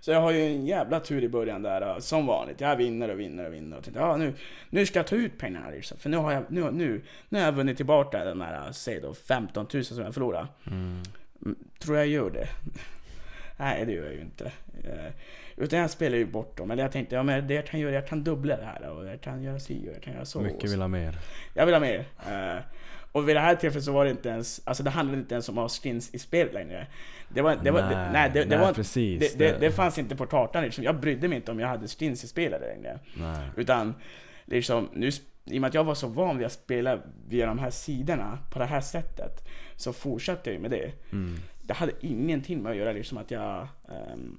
Så 0.00 0.10
jag 0.10 0.20
har 0.20 0.30
ju 0.32 0.46
en 0.46 0.66
jävla 0.66 1.00
tur 1.00 1.24
i 1.24 1.28
början 1.28 1.62
där, 1.62 1.82
eh, 1.82 1.98
som 1.98 2.26
vanligt. 2.26 2.60
Jag 2.60 2.76
vinner 2.76 3.08
och 3.08 3.20
vinner 3.20 3.46
och 3.46 3.54
vinner. 3.54 3.76
Och 3.76 3.84
tänkte, 3.84 4.00
ja, 4.00 4.16
nu, 4.16 4.34
nu 4.70 4.86
ska 4.86 4.98
jag 4.98 5.06
ta 5.06 5.16
ut 5.16 5.38
pengarna 5.38 5.70
liksom. 5.70 5.98
För 5.98 6.10
nu 6.10 6.16
har 6.16 6.32
jag, 6.32 6.42
nu, 6.48 6.70
nu, 6.70 7.02
nu 7.28 7.38
har 7.38 7.44
jag 7.44 7.52
vunnit 7.52 7.76
tillbaka 7.76 8.24
de 8.24 8.40
här, 8.40 8.72
säg 8.72 9.00
då 9.00 9.14
15 9.14 9.66
000 9.74 9.84
som 9.84 9.98
jag 9.98 10.14
förlorade. 10.14 10.46
Mm. 10.66 11.02
Mm, 11.44 11.56
Tror 11.78 11.96
jag 11.96 12.06
gör 12.06 12.30
det? 12.30 12.48
Nej, 13.58 13.86
det 13.86 13.92
gör 13.92 14.04
jag 14.04 14.14
ju 14.14 14.20
inte. 14.20 14.52
Utan 15.56 15.78
jag 15.78 15.90
spelar 15.90 16.16
ju 16.16 16.26
bort 16.26 16.56
dem. 16.56 16.70
Eller 16.70 16.82
jag 16.82 16.92
tänkte, 16.92 17.14
ja 17.14 17.22
men 17.22 17.46
det 17.46 17.54
jag 17.54 17.66
kan 17.66 17.80
göra, 17.80 17.92
jag 17.92 18.06
kan 18.06 18.24
dubbla 18.24 18.56
det 18.56 18.64
här 18.64 18.88
och 18.88 19.06
jag 19.06 19.20
kan 19.20 19.42
göra 19.42 19.60
si 19.60 19.88
och 19.88 19.94
jag 19.94 20.02
kan 20.02 20.14
göra 20.14 20.24
så. 20.24 20.40
Mycket 20.40 20.72
vill 20.72 20.80
ha 20.80 20.88
mer. 20.88 21.18
Jag 21.54 21.66
vill 21.66 21.74
ha 21.74 21.80
mer. 21.80 22.04
Eh, 22.28 22.62
och 23.12 23.28
vid 23.28 23.36
det 23.36 23.40
här 23.40 23.54
tillfället 23.54 23.84
så 23.84 23.92
var 23.92 24.04
det 24.04 24.10
inte 24.10 24.28
ens, 24.28 24.60
alltså 24.64 24.82
det 24.82 24.90
handlade 24.90 25.20
inte 25.20 25.34
ens 25.34 25.48
om 25.48 25.58
att 25.58 25.62
ha 25.62 25.68
skins 25.68 26.14
i 26.14 26.18
spelet 26.18 26.54
längre. 26.54 26.86
Det 27.28 27.42
var, 27.42 27.56
det 27.56 27.70
var, 27.70 27.82
det, 27.82 28.10
nej, 28.12 28.30
det, 28.34 28.44
det 28.44 28.56
nej, 28.56 28.58
var, 28.58 28.72
precis. 28.72 29.34
det, 29.34 29.38
det, 29.38 29.60
det 29.60 29.70
fanns 29.70 29.98
inte 29.98 30.16
på 30.16 30.26
kartan 30.26 30.62
liksom. 30.62 30.84
Jag 30.84 31.00
brydde 31.00 31.28
mig 31.28 31.36
inte 31.36 31.50
om 31.50 31.60
jag 31.60 31.68
hade 31.68 31.88
skins 31.88 32.24
i 32.24 32.28
spelet 32.28 32.60
längre. 32.60 32.98
nej. 33.14 33.48
Utan 33.56 33.94
liksom, 34.44 34.88
nu, 34.92 35.10
i 35.44 35.58
och 35.58 35.60
med 35.60 35.68
att 35.68 35.74
jag 35.74 35.84
var 35.84 35.94
så 35.94 36.08
van 36.08 36.38
vid 36.38 36.46
att 36.46 36.52
spela 36.52 36.98
via 37.28 37.46
de 37.46 37.58
här 37.58 37.70
sidorna 37.70 38.38
på 38.52 38.58
det 38.58 38.66
här 38.66 38.80
sättet, 38.80 39.48
så 39.76 39.92
fortsatte 39.92 40.50
jag 40.50 40.54
ju 40.54 40.60
med 40.60 40.70
det. 40.70 40.92
Mm. 41.12 41.36
Det 41.62 41.74
hade 41.74 41.92
ingenting 42.00 42.62
med 42.62 42.72
att 42.72 42.78
göra 42.78 42.92
liksom 42.92 43.18
att 43.18 43.30
jag... 43.30 43.68
Um, 44.12 44.38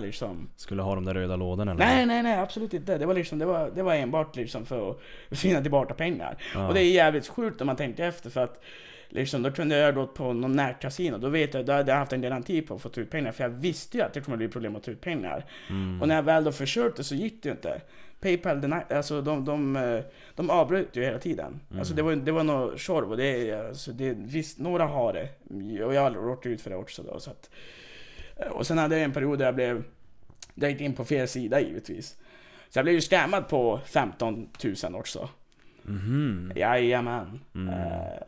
liksom, 0.00 0.48
Skulle 0.56 0.82
ha 0.82 0.94
de 0.94 1.04
där 1.04 1.14
röda 1.14 1.36
lådorna 1.36 1.72
eller? 1.72 1.84
nej, 1.84 2.06
nej, 2.06 2.22
nej, 2.22 2.38
absolut 2.38 2.74
inte. 2.74 2.98
Det 2.98 3.06
var, 3.06 3.14
liksom, 3.14 3.38
det 3.38 3.44
var, 3.46 3.70
det 3.74 3.82
var 3.82 3.94
enbart 3.94 4.36
liksom 4.36 4.66
för 4.66 4.90
att 5.30 5.38
finna 5.38 5.60
tillbaka 5.62 5.94
pengar. 5.94 6.36
Ja. 6.54 6.68
Och 6.68 6.74
det 6.74 6.80
är 6.80 6.90
jävligt 6.92 7.28
sjukt 7.28 7.60
om 7.60 7.66
man 7.66 7.76
tänker 7.76 8.04
efter 8.04 8.30
för 8.30 8.44
att 8.44 8.62
Liksom, 9.08 9.42
då 9.42 9.50
kunde 9.50 9.76
jag 9.76 9.94
gått 9.94 10.14
på 10.14 10.32
någon 10.32 10.52
närkasino, 10.52 11.18
då 11.18 11.28
vet 11.28 11.54
jag, 11.54 11.66
då 11.66 11.72
hade 11.72 11.92
jag 11.92 11.98
haft 11.98 12.12
en 12.12 12.20
garanti 12.20 12.62
på 12.62 12.74
att 12.74 12.80
få 12.82 12.88
ta 12.88 13.00
ut 13.00 13.10
pengar, 13.10 13.32
för 13.32 13.44
jag 13.44 13.50
visste 13.50 13.96
ju 13.96 14.02
att 14.02 14.12
det 14.12 14.20
kommer 14.20 14.36
bli 14.36 14.48
problem 14.48 14.76
att 14.76 14.82
ta 14.82 14.90
ut 14.90 15.00
pengar. 15.00 15.44
Mm. 15.70 16.02
Och 16.02 16.08
när 16.08 16.14
jag 16.14 16.22
väl 16.22 16.44
då 16.44 16.52
försökte 16.52 17.04
så 17.04 17.14
gick 17.14 17.42
det 17.42 17.48
ju 17.48 17.52
inte. 17.52 17.80
Paypal, 18.20 18.60
den 18.60 18.74
alltså 18.90 19.20
de, 19.20 19.44
de, 19.44 19.76
eh, 19.76 20.00
de 20.34 20.50
avbröt 20.50 20.96
ju 20.96 21.04
hela 21.04 21.18
tiden. 21.18 21.60
Mm. 21.68 21.78
Alltså 21.78 21.94
det 21.94 22.02
var, 22.02 22.16
det 22.16 22.32
var 22.32 22.44
något 22.44 22.80
tjorv 22.80 23.10
och 23.10 23.16
det, 23.16 23.50
är- 23.50 23.68
alltså 23.68 23.92
det, 23.92 24.14
visst, 24.18 24.58
några 24.58 24.84
har 24.86 25.12
det. 25.12 25.28
Och 25.84 25.94
jag 25.94 26.00
har 26.00 26.10
råkat 26.10 26.46
ut 26.46 26.60
för 26.60 26.70
det 26.70 26.76
också 26.76 27.02
då. 27.02 27.20
Så 27.20 27.30
att, 27.30 27.50
och 28.50 28.66
sen 28.66 28.78
hade 28.78 28.94
jag 28.94 29.04
en 29.04 29.12
period 29.12 29.38
där 29.38 29.46
jag 29.46 29.54
blev, 29.54 29.84
där 30.54 30.66
jag 30.66 30.70
gick 30.70 30.80
in 30.80 30.94
på 30.94 31.04
fel 31.04 31.28
sida 31.28 31.60
givetvis. 31.60 32.16
Så 32.68 32.78
jag 32.78 32.84
blev 32.84 32.94
ju 32.94 33.00
scammad 33.00 33.48
på 33.48 33.80
15 33.86 34.48
000 34.84 34.94
också. 34.94 35.28
Mhm. 35.82 36.52
Jajamän. 36.56 37.40
Mm. 37.54 37.68
Eh, 37.68 38.22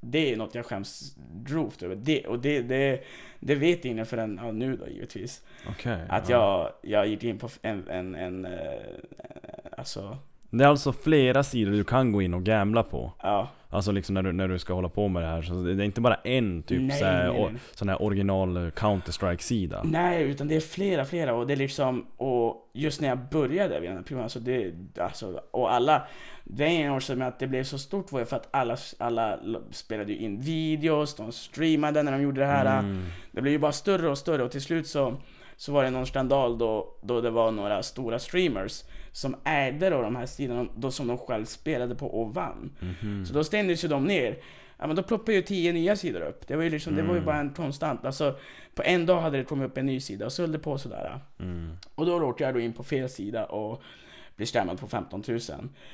det 0.00 0.32
är 0.32 0.36
något 0.36 0.54
jag 0.54 0.66
skäms 0.66 1.16
grovt 1.44 1.82
över. 1.82 1.96
Det, 1.96 2.26
och 2.26 2.38
det, 2.38 2.62
det, 2.62 3.04
det 3.40 3.54
vet 3.54 3.84
ingen 3.84 4.06
förrän 4.06 4.40
ja, 4.42 4.52
nu 4.52 4.76
då 4.76 4.88
givetvis. 4.88 5.42
Okej. 5.68 5.98
Att 6.08 6.28
ja. 6.28 6.72
jag, 6.82 6.92
jag 6.92 7.06
gick 7.06 7.24
in 7.24 7.38
på 7.38 7.48
en, 7.62 7.88
en, 7.88 8.14
en 8.14 8.44
eh, 8.44 8.80
alltså, 9.76 10.18
Det 10.50 10.64
är 10.64 10.68
alltså 10.68 10.92
flera 10.92 11.42
sidor 11.42 11.72
du 11.72 11.84
kan 11.84 12.12
gå 12.12 12.22
in 12.22 12.34
och 12.34 12.42
gambla 12.44 12.82
på. 12.82 13.12
ja. 13.22 13.48
Alltså 13.70 13.92
liksom 13.92 14.14
när 14.14 14.22
du, 14.22 14.32
när 14.32 14.48
du 14.48 14.58
ska 14.58 14.74
hålla 14.74 14.88
på 14.88 15.08
med 15.08 15.22
det 15.22 15.28
här. 15.28 15.42
Så 15.42 15.54
det 15.54 15.70
är 15.70 15.80
inte 15.80 16.00
bara 16.00 16.14
en 16.14 16.62
typ 16.62 16.82
Nej, 16.82 16.98
så 16.98 17.04
här, 17.04 17.28
nej, 17.32 17.42
nej. 17.42 17.60
sån 17.74 17.88
här 17.88 18.02
original 18.02 18.56
eh, 18.56 18.70
Counter-Strike-sida. 18.70 19.82
Nej, 19.84 20.22
utan 20.22 20.48
det 20.48 20.56
är 20.56 20.60
flera, 20.60 21.04
flera 21.04 21.34
och 21.34 21.46
det 21.46 21.52
är 21.52 21.56
liksom, 21.56 22.06
och 22.16 22.70
just 22.72 23.00
när 23.00 23.08
jag 23.08 23.18
började 23.18 23.80
vid 23.80 23.90
den 23.90 23.96
här 23.96 24.04
perioden, 24.04 24.22
alltså 24.22 24.40
det, 24.40 24.74
alltså, 24.98 25.40
och 25.50 25.72
alla, 25.74 26.02
det 26.44 26.82
är 26.82 26.96
också 26.96 27.16
med 27.16 27.28
att 27.28 27.38
det 27.38 27.46
blev 27.46 27.64
så 27.64 27.78
stort 27.78 28.12
var 28.12 28.20
ju 28.20 28.26
för 28.26 28.36
att 28.36 28.48
alla, 28.50 28.76
alla 28.98 29.38
spelade 29.70 30.12
ju 30.12 30.18
in 30.18 30.40
videos, 30.40 31.14
de 31.16 31.32
streamade 31.32 32.02
när 32.02 32.12
de 32.12 32.22
gjorde 32.22 32.40
det 32.40 32.46
här. 32.46 32.78
Mm. 32.78 33.04
Det 33.32 33.40
blev 33.42 33.52
ju 33.52 33.58
bara 33.58 33.72
större 33.72 34.08
och 34.08 34.18
större 34.18 34.42
och 34.42 34.50
till 34.50 34.62
slut 34.62 34.86
så, 34.86 35.16
så 35.56 35.72
var 35.72 35.84
det 35.84 35.90
någon 35.90 36.06
skandal 36.06 36.58
då, 36.58 36.94
då 37.02 37.20
det 37.20 37.30
var 37.30 37.50
några 37.50 37.82
stora 37.82 38.18
streamers 38.18 38.84
som 39.12 39.36
ägde 39.44 39.90
då 39.90 40.02
de 40.02 40.16
här 40.16 40.26
sidorna 40.26 40.66
då 40.76 40.90
som 40.90 41.06
de 41.06 41.18
själv 41.18 41.44
spelade 41.44 41.94
på 41.94 42.06
och 42.06 42.34
vann. 42.34 42.70
Mhm. 42.80 43.26
Så 43.26 43.34
då 43.34 43.44
stängdes 43.44 43.84
ju 43.84 43.88
de 43.88 44.04
ner. 44.04 44.36
Ja 44.78 44.86
men 44.86 44.96
då 44.96 45.02
ploppade 45.02 45.32
ju 45.34 45.42
tio 45.42 45.72
nya 45.72 45.96
sidor 45.96 46.20
upp. 46.20 46.46
Det 46.48 46.56
var 46.56 46.62
ju 46.62 46.70
liksom, 46.70 46.96
det 46.96 47.02
var 47.02 47.08
ju 47.08 47.14
Mm. 47.16 47.26
bara 47.26 47.36
en 47.38 47.50
konstant. 47.50 48.04
Alltså, 48.04 48.38
på 48.74 48.82
en 48.82 49.06
dag 49.06 49.20
hade 49.20 49.38
det 49.38 49.44
kommit 49.44 49.66
upp 49.70 49.78
en 49.78 49.86
ny 49.86 50.00
sida 50.00 50.24
och 50.26 50.32
så 50.32 50.42
höll 50.42 50.52
det 50.52 50.58
på 50.58 50.78
sådär. 50.78 51.20
Mm. 51.40 51.76
Och 51.94 52.06
då 52.06 52.20
råkade 52.20 52.48
jag 52.48 52.54
då 52.54 52.60
in 52.60 52.72
på 52.72 52.82
fel 52.84 53.08
sida 53.08 53.44
och 53.44 53.82
blev 54.36 54.46
stämmad 54.46 54.80
på 54.80 54.86
15 54.86 55.22
000. 55.28 55.40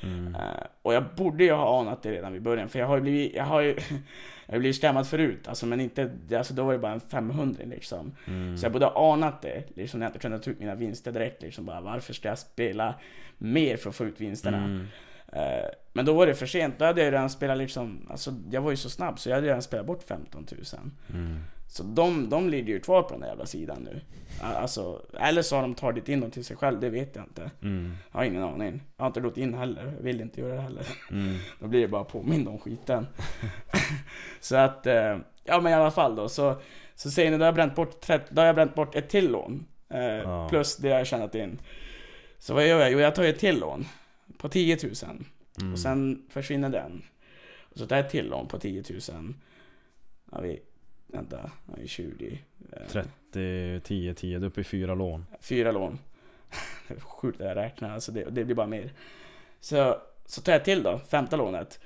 Mm. 0.02 0.34
Eh, 0.34 0.40
och 0.82 0.94
jag 0.94 1.04
borde 1.16 1.44
ju 1.44 1.52
ha 1.52 1.80
anat 1.80 2.02
det 2.02 2.12
redan 2.12 2.32
vid 2.32 2.42
början, 2.42 2.68
för 2.68 2.78
jag 2.78 2.86
har 2.86 2.96
ju 2.96 3.02
blivit, 3.02 3.34
jag 3.34 3.44
har 3.44 3.60
ju, 3.60 3.76
jag 4.53 4.57
har 4.57 4.61
blivit 4.61 4.76
stämmad 4.76 5.07
förut, 5.07 5.48
alltså 5.48 5.66
men 5.66 5.80
inte, 5.80 6.11
alltså 6.36 6.55
då 6.55 6.64
var 6.64 6.72
det 6.72 6.78
bara 6.78 6.92
en 6.92 7.00
500 7.00 7.62
liksom. 7.64 8.12
Mm. 8.26 8.59
Så 8.59 8.64
jag 8.64 8.72
borde 8.72 8.86
ha 8.86 9.12
anat 9.12 9.42
det, 9.42 9.76
liksom 9.76 10.00
när 10.00 10.07
jag 10.07 10.11
inte 10.11 10.18
kunde 10.18 10.38
ta 10.38 10.50
ut 10.50 10.61
mina 10.61 10.74
vinster 10.74 11.12
direkt 11.12 11.42
liksom 11.42 11.66
bara, 11.66 11.80
varför 11.80 12.12
ska 12.12 12.28
jag 12.28 12.38
spela 12.38 12.94
mer 13.38 13.76
för 13.76 13.90
att 13.90 13.96
få 13.96 14.05
ut 14.05 14.20
vinsterna? 14.20 14.59
Mm. 14.59 14.86
Eh, 15.32 15.68
men 15.92 16.05
då 16.05 16.12
var 16.12 16.26
det 16.26 16.34
för 16.34 16.46
sent, 16.46 16.78
då 16.78 16.84
hade 16.84 17.05
jag 17.05 17.12
redan 17.12 17.30
spelat 17.30 17.59
liksom, 17.59 18.07
alltså 18.11 18.34
jag 18.50 18.61
var 18.61 18.70
ju 18.70 18.76
så 18.76 18.90
snabb 18.90 19.18
så 19.18 19.28
jag 19.28 19.34
hade 19.34 19.46
redan 19.46 19.62
spelat 19.62 19.86
bort 19.86 20.03
15 20.03 20.46
000. 20.50 20.61
Mm. 21.14 21.40
Så 21.73 21.83
de, 21.83 22.29
de 22.29 22.49
ligger 22.49 22.73
ju 22.75 22.81
kvar 22.81 23.03
på 23.03 23.09
den 23.11 23.20
där 23.20 23.29
jävla 23.29 23.47
sidan 23.47 23.83
nu. 23.83 24.01
Alltså, 24.41 25.03
eller 25.20 25.43
så 25.43 25.57
har 25.57 25.62
de 25.62 25.75
tagit 25.75 26.09
in 26.09 26.20
dem 26.20 26.31
till 26.31 26.45
sig 26.45 26.57
själv, 26.57 26.81
det 26.81 26.91
vet 26.91 27.16
jag 27.16 27.25
inte. 27.25 27.51
Mm. 27.62 27.93
Jag 28.12 28.18
har 28.18 28.25
ingen 28.25 28.43
aning. 28.43 28.83
Jag 28.97 29.03
har 29.05 29.07
inte 29.07 29.20
gått 29.20 29.37
in 29.37 29.55
heller, 29.55 29.85
jag 29.97 30.03
vill 30.03 30.20
inte 30.20 30.41
göra 30.41 30.55
det 30.55 30.61
heller. 30.61 30.87
Mm. 31.11 31.37
Då 31.61 31.66
blir 31.66 31.81
det 31.81 31.89
bara 31.89 32.05
påmind 32.05 32.49
om 32.49 32.59
skiten. 32.59 33.07
så 34.41 34.57
att, 34.57 34.87
eh, 34.87 35.18
ja 35.45 35.61
men 35.61 35.73
i 35.73 35.75
alla 35.75 35.91
fall 35.91 36.16
då 36.16 36.29
så, 36.29 36.61
så 36.95 37.11
säger 37.11 37.31
ni, 37.31 37.37
då 37.37 37.43
har 37.43 37.47
jag 37.47 37.55
bränt 37.55 37.75
bort, 37.75 38.01
30, 38.01 38.27
då 38.31 38.41
har 38.41 38.47
jag 38.47 38.55
bränt 38.55 38.75
bort 38.75 38.95
ett 38.95 39.09
till 39.09 39.31
lån. 39.31 39.66
Eh, 39.89 40.01
Ja. 40.03 40.49
Plus 40.49 40.77
det 40.77 40.89
jag 40.89 40.97
har 40.99 41.05
tjänat 41.05 41.35
in. 41.35 41.59
Så 42.39 42.55
vad 42.55 42.68
gör 42.68 42.81
jag? 42.81 42.93
Jo 42.93 42.99
jag 42.99 43.14
tar 43.14 43.25
ett 43.25 43.39
till 43.39 43.59
lån. 43.61 43.87
På 44.39 44.49
10 44.49 44.79
000. 44.83 44.93
Mm. 45.61 45.73
Och 45.73 45.79
sen 45.79 46.27
försvinner 46.31 46.68
den. 46.68 47.03
Och 47.70 47.79
så 47.79 47.87
tar 47.87 47.97
jag 47.97 48.05
ett 48.05 48.12
till 48.12 48.29
lån 48.29 48.49
på 48.49 48.59
10 48.59 48.85
000. 48.91 49.35
Ja, 50.33 50.41
vi, 50.41 50.61
vänta, 51.12 51.50
vi 51.76 51.82
är 51.82 51.86
20. 51.86 52.40
eh, 52.72 52.86
30, 52.88 53.80
10, 53.84 54.14
10, 54.14 54.38
du 54.38 54.44
är 54.44 54.48
uppe 54.48 54.60
i 54.60 54.64
fyra 54.64 54.94
lån. 54.94 55.26
Fyra 55.40 55.72
lån. 55.72 55.98
Det 56.88 56.94
är 56.96 57.00
Sjukt 57.00 57.38
det 57.38 57.44
jag 57.44 57.56
räknar, 57.56 57.90
alltså 57.90 58.12
det, 58.12 58.24
det 58.30 58.44
blir 58.44 58.54
bara 58.54 58.66
mer. 58.66 58.92
Så, 59.60 59.96
så 60.26 60.40
tar 60.40 60.52
jag 60.52 60.64
till 60.64 60.82
då, 60.82 60.98
femte 60.98 61.36
lånet. 61.36 61.80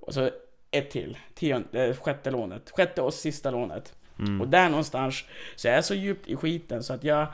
Och 0.00 0.14
så 0.14 0.30
ett 0.70 0.90
till, 0.90 1.18
tionde, 1.34 1.86
eh, 1.86 1.96
sjätte 1.96 2.30
lånet. 2.30 2.70
Sjätte 2.70 3.02
och 3.02 3.14
sista 3.14 3.50
lånet. 3.50 3.94
Mm. 4.18 4.40
Och 4.40 4.48
där 4.48 4.68
någonstans, 4.68 5.24
så 5.56 5.68
jag 5.68 5.76
är 5.76 5.82
så 5.82 5.94
djupt 5.94 6.28
i 6.28 6.36
skiten 6.36 6.82
så 6.82 6.92
att 6.94 7.04
jag 7.04 7.26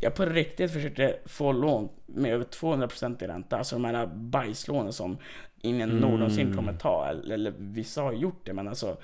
jag 0.00 0.14
på 0.14 0.24
riktigt 0.24 0.72
försökte 0.72 1.18
få 1.24 1.52
lån 1.52 1.88
med 2.06 2.32
över 2.32 2.44
200% 2.44 3.24
i 3.24 3.26
ränta, 3.26 3.58
alltså 3.58 3.76
de 3.76 3.84
här 3.84 4.06
bajslånen 4.06 4.92
som 4.92 5.18
ingen 5.60 5.90
Mm. 5.90 6.00
någonsin 6.00 6.56
kommer 6.56 6.72
ta, 6.72 7.06
eller, 7.10 7.34
eller 7.34 7.52
vissa 7.58 8.02
har 8.02 8.12
gjort 8.12 8.40
det 8.46 8.52
men 8.52 8.68
alltså 8.68 8.96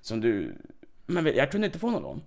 som 0.00 0.20
du, 0.20 0.54
men 1.08 1.36
jag 1.36 1.50
kunde 1.50 1.66
inte 1.66 1.78
få 1.78 1.90
någon 1.90 2.02
lån. 2.02 2.22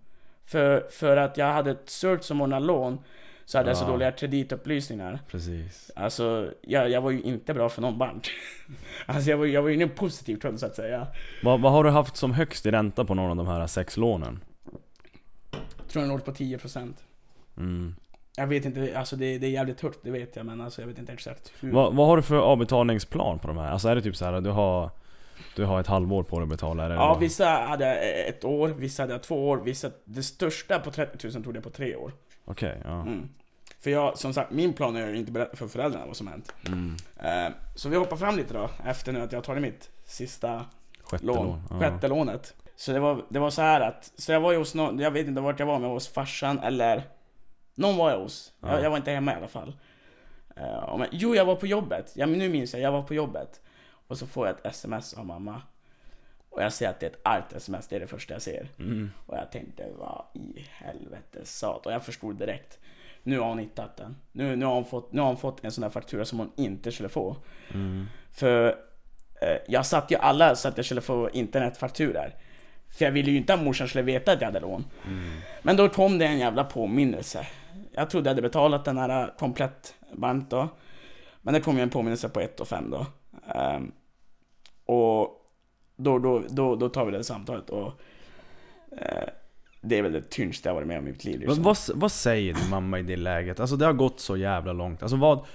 För, 0.46 0.88
för 0.90 1.18
att 1.18 1.38
jag 1.38 1.54
hade 1.54 1.72
ett 1.72 1.90
cert 1.90 2.24
som 2.24 2.42
ordnade 2.42 2.66
lån, 2.66 3.00
så 3.46 3.58
hade 3.58 3.70
jag 3.70 3.78
så 3.78 3.88
dåliga 3.88 4.12
kreditupplysningar. 4.12 5.20
Precis. 5.28 5.92
Alltså, 5.96 6.54
jag, 6.62 6.90
jag 6.90 7.02
var 7.02 7.12
ju 7.12 7.22
inte 7.22 7.54
bra 7.54 7.70
för 7.70 7.82
någon 7.82 7.98
bank. 7.98 8.30
alltså 9.06 9.30
jag 9.30 9.38
var, 9.38 9.46
jag 9.46 9.62
var 9.62 9.70
ju 9.70 9.76
inne 9.76 9.84
i 9.84 9.88
en 9.88 9.96
positiv 9.96 10.38
kund 10.38 10.60
så 10.60 10.66
att 10.66 10.76
säga. 10.76 11.08
Vad, 11.44 11.62
vad 11.62 11.72
har 11.72 11.84
du 11.84 11.90
haft 11.90 12.18
som 12.18 12.34
högst 12.34 12.66
i 12.66 12.72
ränta 12.72 13.06
på 13.06 13.14
någon 13.14 13.40
av 13.40 13.46
de 13.46 13.48
här 13.48 13.68
sex 13.68 13.98
lånen? 13.98 14.44
Jag 15.78 15.88
tror 15.88 16.02
den 16.02 16.12
låg 16.12 16.26
på 16.26 16.32
10%. 16.32 16.94
Mm. 17.58 17.96
Jag 18.38 18.48
vet 18.48 18.66
inte, 18.66 18.98
alltså 18.98 19.16
det, 19.16 19.38
det 19.38 19.48
är 19.48 19.52
jävligt 19.52 19.82
högt, 19.82 20.00
det 20.04 20.12
vet 20.12 20.36
jag 20.36 20.46
men 20.46 20.62
alltså 20.62 20.82
jag 20.82 20.88
vet 20.88 21.00
inte 21.00 21.14
exakt 21.14 21.54
hur. 21.60 21.72
Vad, 21.72 21.96
vad 21.96 22.08
har 22.08 22.18
du 22.18 22.24
för 22.24 22.36
avbetalningsplan 22.36 23.40
på 23.40 23.48
de 23.48 23.58
här? 23.58 23.72
Alltså 23.72 23.88
är 23.88 23.96
det 23.96 24.02
typ 24.02 24.16
så 24.16 24.26
här 24.26 24.42
du 24.42 24.50
har 24.50 24.90
Du 25.56 25.66
har 25.66 25.80
ett 25.80 25.88
halvår 25.88 26.24
på 26.24 26.40
dig 26.40 26.44
att 26.44 26.50
betala 26.50 26.86
eller 26.86 26.96
Ja, 26.96 27.18
vissa 27.18 27.46
hade 27.46 27.96
ett 27.96 28.46
år, 28.46 28.70
vissa 28.70 29.04
hade 29.04 29.20
två 29.20 29.50
år, 29.50 29.58
vissa... 29.58 29.92
Det 30.06 30.24
största 30.24 30.80
på 30.80 30.92
30 30.92 31.28
000 31.28 31.44
tog 31.44 31.56
jag 31.56 31.64
på 31.64 31.70
tre 31.70 31.96
år. 31.96 32.12
Okej, 32.46 32.82
ja. 32.84 33.02
Mm. 33.02 33.30
För 33.80 33.92
jag, 33.92 34.18
som 34.18 34.34
sagt, 34.34 34.52
min 34.52 34.74
plan 34.74 34.96
är 34.96 35.10
att 35.10 35.16
inte 35.16 35.32
berätta 35.32 35.56
för 35.58 35.68
föräldrarna 35.68 36.06
vad 36.06 36.16
som 36.16 36.28
hänt. 36.28 36.54
Mm. 36.68 36.96
Eh, 37.18 37.54
så 37.76 37.90
vi 37.90 37.98
hoppar 37.98 38.18
fram 38.18 38.38
lite 38.38 38.54
då, 38.54 38.70
efter 38.86 39.12
nu 39.12 39.22
att 39.22 39.32
jag 39.32 39.40
har 39.40 39.44
tagit 39.44 39.62
mitt 39.62 39.90
sista 40.06 40.66
Sjätte 41.04 41.26
lån, 41.26 41.46
lån. 41.46 41.62
Ja. 41.70 41.80
sjätte 41.80 42.08
lånet. 42.08 42.56
Så 42.76 42.92
det 42.92 43.00
var, 43.00 43.26
det 43.30 43.40
var 43.40 43.50
så 43.50 43.62
här 43.62 43.82
att, 43.82 44.12
så 44.16 44.32
jag 44.32 44.42
var 44.42 44.52
ju 44.52 44.58
hos 44.58 44.76
någon, 44.76 45.00
jag 45.00 45.12
vet 45.12 45.28
inte 45.28 45.42
vart 45.42 45.60
jag 45.60 45.66
var, 45.66 45.74
men 45.74 45.82
jag 45.82 45.90
var 45.90 45.96
hos 45.96 46.08
farsan 46.08 46.60
eller 46.60 47.04
någon 47.76 47.98
var 47.98 48.12
jag 48.12 48.20
hos. 48.20 48.54
Ja. 48.60 48.72
Jag, 48.72 48.84
jag 48.84 48.90
var 48.90 48.98
inte 48.98 49.12
hemma 49.12 49.34
i 49.34 49.36
alla 49.36 49.48
fall. 49.48 49.76
Eh, 50.56 50.98
men, 50.98 51.08
jo, 51.12 51.36
jag 51.36 51.46
var 51.46 51.56
på 51.56 51.68
jobbet. 51.68 52.12
Ja, 52.16 52.26
nu 52.26 52.50
minns 52.50 52.74
jag, 52.74 52.82
jag 52.82 52.92
var 52.92 53.02
på 53.02 53.14
jobbet. 53.14 53.62
Och 54.12 54.18
så 54.18 54.28
får 54.28 54.48
jag 54.48 54.56
ett 54.56 54.66
sms 54.66 55.14
av 55.14 55.26
mamma. 55.26 55.62
Och 56.50 56.64
jag 56.64 56.74
ser 56.74 56.90
att 56.90 57.00
det 57.00 57.06
är 57.06 57.10
ett 57.10 57.20
argt 57.24 57.54
sms, 57.54 57.88
det 57.88 57.96
är 57.96 58.00
det 58.00 58.08
första 58.08 58.34
jag 58.34 58.42
ser. 58.42 58.70
Mm. 58.80 59.12
Och 59.26 59.38
jag 59.38 59.52
tänkte, 59.52 59.86
vad 59.98 60.26
i 60.34 60.66
helvete 60.72 61.40
sat. 61.44 61.86
Och 61.86 61.92
jag 61.92 62.06
förstod 62.06 62.36
direkt. 62.36 62.80
Nu 63.24 63.40
har 63.40 63.48
hon 63.48 63.60
hittat 63.60 63.98
den. 63.98 64.16
Nu, 64.32 64.56
nu, 64.56 64.66
har 64.66 64.74
hon 64.74 64.86
fått, 64.86 65.12
nu 65.12 65.22
har 65.22 65.28
hon 65.28 65.38
fått 65.38 65.64
en 65.64 65.72
sån 65.72 65.84
här 65.84 65.90
faktura 65.90 66.26
som 66.26 66.40
hon 66.40 66.52
inte 66.56 66.92
skulle 66.92 67.10
få. 67.10 67.36
Mm. 67.74 68.06
För 68.32 68.68
eh, 69.42 69.58
jag 69.68 69.86
satt 69.86 70.12
ju 70.12 70.16
alla 70.16 70.56
så 70.56 70.68
att 70.68 70.78
jag 70.78 70.86
skulle 70.86 71.02
få 71.02 71.30
internetfakturor. 71.30 72.36
För 72.90 73.06
jag 73.06 73.12
ville 73.12 73.32
ju 73.32 73.38
inte 73.38 73.54
att 73.54 73.64
morsan 73.64 73.88
skulle 73.88 74.04
veta 74.04 74.32
att 74.32 74.42
jag 74.42 74.48
hade 74.48 74.60
lån. 74.60 74.86
Mm. 75.08 75.40
Men 75.62 75.76
då 75.76 75.90
kom 75.90 76.18
det 76.18 76.26
en 76.26 76.40
jävla 76.40 76.64
påminnelse. 76.64 77.48
Jag 77.92 78.10
trodde 78.10 78.30
jag 78.30 78.32
hade 78.32 78.42
betalat 78.42 78.86
den 78.86 78.98
här 78.98 79.24
eh, 79.24 79.30
komplett 79.38 79.96
bank 80.12 80.50
då. 80.50 80.70
Men 81.42 81.54
det 81.54 81.60
kom 81.60 81.78
ju 81.78 81.84
en 81.84 81.90
påminnelse 81.90 82.30
på 82.30 82.40
1 82.40 82.60
och 82.60 82.68
5 82.68 82.90
då. 82.90 83.06
Ehm, 83.56 83.92
och 84.86 85.48
då, 85.96 86.20
då, 86.20 86.44
då, 86.50 86.76
då 86.76 86.90
tar 86.90 87.06
vi 87.06 87.12
det 87.12 87.24
samtalet 87.24 87.70
och 87.70 87.88
eh, 88.98 89.30
det 89.82 89.98
är 89.98 90.02
väl 90.02 90.12
det 90.12 90.30
tyngsta 90.30 90.70
jag 90.70 90.74
varit 90.76 90.88
med 90.88 90.98
om 90.98 91.08
i 91.08 91.12
mitt 91.12 91.24
liv. 91.24 91.40
Vad, 91.40 91.58
Liksom. 91.58 91.64
vad, 91.64 91.78
vad 92.02 92.12
säger 92.12 92.54
din 92.54 92.70
mamma 92.70 93.00
i 93.00 93.04
det 93.04 93.16
läget? 93.16 93.60
Alltså 93.60 93.76
det 93.76 93.86
har 93.86 93.94
gått 93.94 94.20
så 94.20 94.38
jävla 94.38 94.74
långt. 94.74 95.02
Alltså 95.02 95.18
vad... 95.18 95.46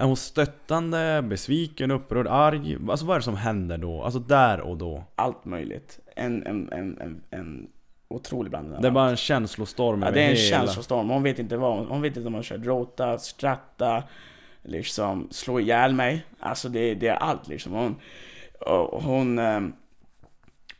Är 0.00 0.04
hon 0.04 0.16
stöttande, 0.16 1.22
besviken, 1.22 1.90
upprörd, 1.90 2.26
arg? 2.26 2.78
Alltså 2.90 3.06
vad 3.06 3.14
är 3.14 3.18
det 3.18 3.24
som 3.24 3.36
händer 3.36 3.78
då? 3.78 4.02
Alltså 4.02 4.18
där 4.18 4.60
och 4.60 4.76
då? 4.76 5.04
Allt 5.14 5.44
möjligt. 5.44 5.98
En, 6.16 6.46
en, 6.46 6.72
en, 6.72 7.00
en, 7.00 7.22
en 7.30 7.68
otrolig 8.08 8.50
blandning 8.50 8.82
Det 8.82 8.88
är 8.88 8.92
bara 8.92 9.10
en 9.10 9.16
känslostorm 9.16 10.02
Ja, 10.02 10.10
det 10.10 10.20
är 10.22 10.30
en 10.30 10.36
hela... 10.36 10.58
känslostorm. 10.58 11.08
Hon 11.08 11.22
vet 11.22 11.38
inte 11.38 11.56
vad 11.56 11.86
hon, 11.86 12.02
vet 12.02 12.16
inte 12.16 12.26
om 12.26 12.34
hon 12.34 12.42
kör 12.42 12.58
gråta, 12.58 13.18
skratta, 13.18 14.02
liksom 14.62 15.28
slå 15.30 15.60
ihjäl 15.60 15.94
mig. 15.94 16.24
Alltså 16.40 16.68
det, 16.68 16.94
det 16.94 17.08
är 17.08 17.16
allt 17.16 17.48
liksom. 17.48 17.72
Hon, 17.72 17.96
och 18.60 19.02
hon 19.02 19.38
ehm, 19.38 19.72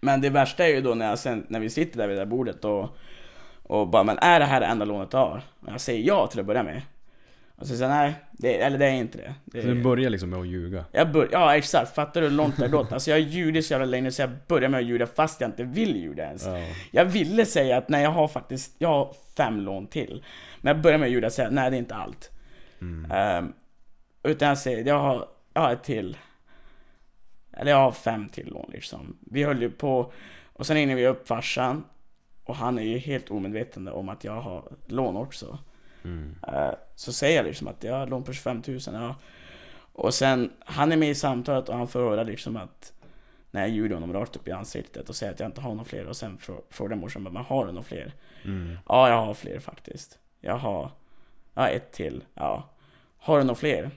men 0.01 0.21
det 0.21 0.31
värsta 0.31 0.65
är 0.65 0.69
ju 0.69 0.81
då 0.81 0.95
när, 0.95 1.09
jag 1.09 1.19
sen, 1.19 1.47
när 1.49 1.61
vi 1.61 1.71
sitter 1.71 1.99
där 1.99 2.09
vid 2.09 2.17
det 2.17 2.21
där 2.21 2.27
bordet 2.27 2.65
och, 2.65 2.97
och 3.63 3.89
bara, 3.89 4.05
men 4.05 4.19
är 4.19 4.41
det 4.41 4.47
här 4.47 4.61
det 4.61 4.67
enda 4.67 4.85
lånet 4.85 5.11
du 5.11 5.17
har? 5.17 5.43
Och 5.61 5.69
jag 5.73 5.81
säger 5.81 6.07
ja 6.07 6.27
till 6.27 6.41
att 6.41 6.47
börja 6.47 6.63
med. 6.63 6.83
Och 7.57 7.67
så 7.67 7.77
säger 7.77 7.91
jag 7.91 7.99
nej, 7.99 8.15
det, 8.33 8.61
eller 8.61 8.79
det 8.79 8.87
är 8.87 8.93
inte 8.93 9.19
det. 9.19 9.35
det 9.45 9.63
Så 9.63 9.69
du 9.69 9.83
börjar 9.83 10.11
liksom 10.11 10.31
med 10.31 10.41
att 10.41 10.47
ljuga? 10.47 10.85
jag 10.93 11.13
bör, 11.13 11.29
ja 11.33 11.57
exakt, 11.57 11.95
fattar 11.95 12.21
du 12.21 12.29
hur 12.29 12.35
långt 12.35 12.57
det 12.57 12.63
har 12.63 12.69
gått? 12.69 12.93
Alltså 12.93 13.11
jag 13.11 13.17
har 13.17 13.21
ljugit 13.21 13.67
så 13.67 13.73
jävla 13.73 13.87
länge 13.87 14.11
så 14.11 14.23
jag 14.23 14.31
börjar 14.49 14.69
med 14.69 14.79
att 14.79 14.87
ljuga 14.87 15.07
fast 15.07 15.41
jag 15.41 15.49
inte 15.49 15.65
vill 15.65 15.97
ljuga 15.97 16.25
ens. 16.25 16.47
Ja. 16.47 16.59
Jag 16.91 17.05
ville 17.05 17.47
säga 17.47 17.77
att 17.77 17.89
nej 17.89 18.03
jag 18.03 18.11
har 18.11 18.29
faktiskt, 18.29 18.75
jag 18.79 18.89
har 18.89 19.15
fem 19.37 19.61
lån 19.61 19.87
till. 19.87 20.25
Men 20.61 20.75
jag 20.75 20.83
börjar 20.83 20.99
med 20.99 21.07
att 21.07 21.13
ljuga 21.13 21.27
och 21.27 21.33
säga 21.33 21.51
nej 21.51 21.71
det 21.71 21.77
är 21.77 21.79
inte 21.79 21.95
allt. 21.95 22.31
Mm. 22.81 23.11
Ehm, 23.11 23.53
utan 24.23 24.49
jag 24.49 24.59
säger, 24.59 24.85
jag 24.85 24.99
har, 24.99 25.29
jag 25.55 25.63
har 25.63 25.73
ett 25.73 25.85
till. 25.85 26.17
Eller 27.59 27.71
jag 27.71 27.79
har 27.79 27.93
fem 27.93 28.29
till 28.29 28.47
lån 28.47 28.71
liksom. 28.73 29.17
Vi 29.21 29.43
höll 29.43 29.63
ju 29.63 29.71
på, 29.71 30.13
och 30.53 30.67
sen 30.67 30.77
ringde 30.77 30.95
vi 30.95 31.07
upp 31.07 31.29
farsan. 31.29 31.85
Och 32.45 32.57
han 32.57 32.79
är 32.79 32.83
ju 32.83 32.99
helt 32.99 33.31
omedveten 33.31 33.89
om 33.89 34.09
att 34.09 34.25
jag 34.25 34.41
har 34.41 34.63
lån 34.87 35.17
också. 35.17 35.59
Mm. 36.05 36.35
Eh, 36.49 36.71
Så 36.95 37.13
säger 37.13 37.37
jag 37.37 37.45
liksom 37.47 37.69
att 37.69 37.85
jag 37.85 37.95
har 37.99 38.07
lån 38.07 38.23
på 38.25 38.33
25 38.33 38.63
000. 38.67 38.79
Ja. 38.87 39.15
Och 39.93 40.15
sen, 40.15 40.53
han 40.61 40.93
är 40.93 40.97
med 40.97 41.11
i 41.11 41.15
samtalet 41.15 41.69
och 41.69 41.77
han 41.77 41.89
får 41.89 42.01
höra 42.01 42.23
liksom 42.23 42.57
att 42.57 42.93
när 43.51 43.61
jag 43.61 43.71
ljuger 43.71 43.95
honom 43.95 44.13
rakt 44.13 44.37
upp 44.37 44.49
i 44.49 44.53
ansiktet 44.53 45.09
och 45.09 45.17
säger 45.17 45.33
att 45.33 45.41
jag 45.41 45.49
inte 45.49 45.61
har 45.61 45.71
några 45.71 45.85
fler 45.85 46.07
och 46.07 46.17
sen 46.17 46.39
frå- 46.39 46.63
frågar 46.71 46.97
morsan 46.97 47.23
men 47.23 47.37
har 47.37 47.67
du 47.67 47.73
några 47.73 47.83
fler? 47.85 48.13
Mm. 48.45 48.79
Ja, 48.89 49.09
jag 49.09 49.27
har 49.27 49.35
fler 49.35 49.59
faktiskt. 49.59 50.19
Jag 50.41 50.57
har, 50.59 50.91
jag 51.55 51.63
har 51.63 51.69
ett 51.69 51.93
till. 51.93 52.25
Ja. 52.35 52.69
Har 53.19 53.39
du 53.39 53.45
några 53.45 53.55
fler? 53.55 53.91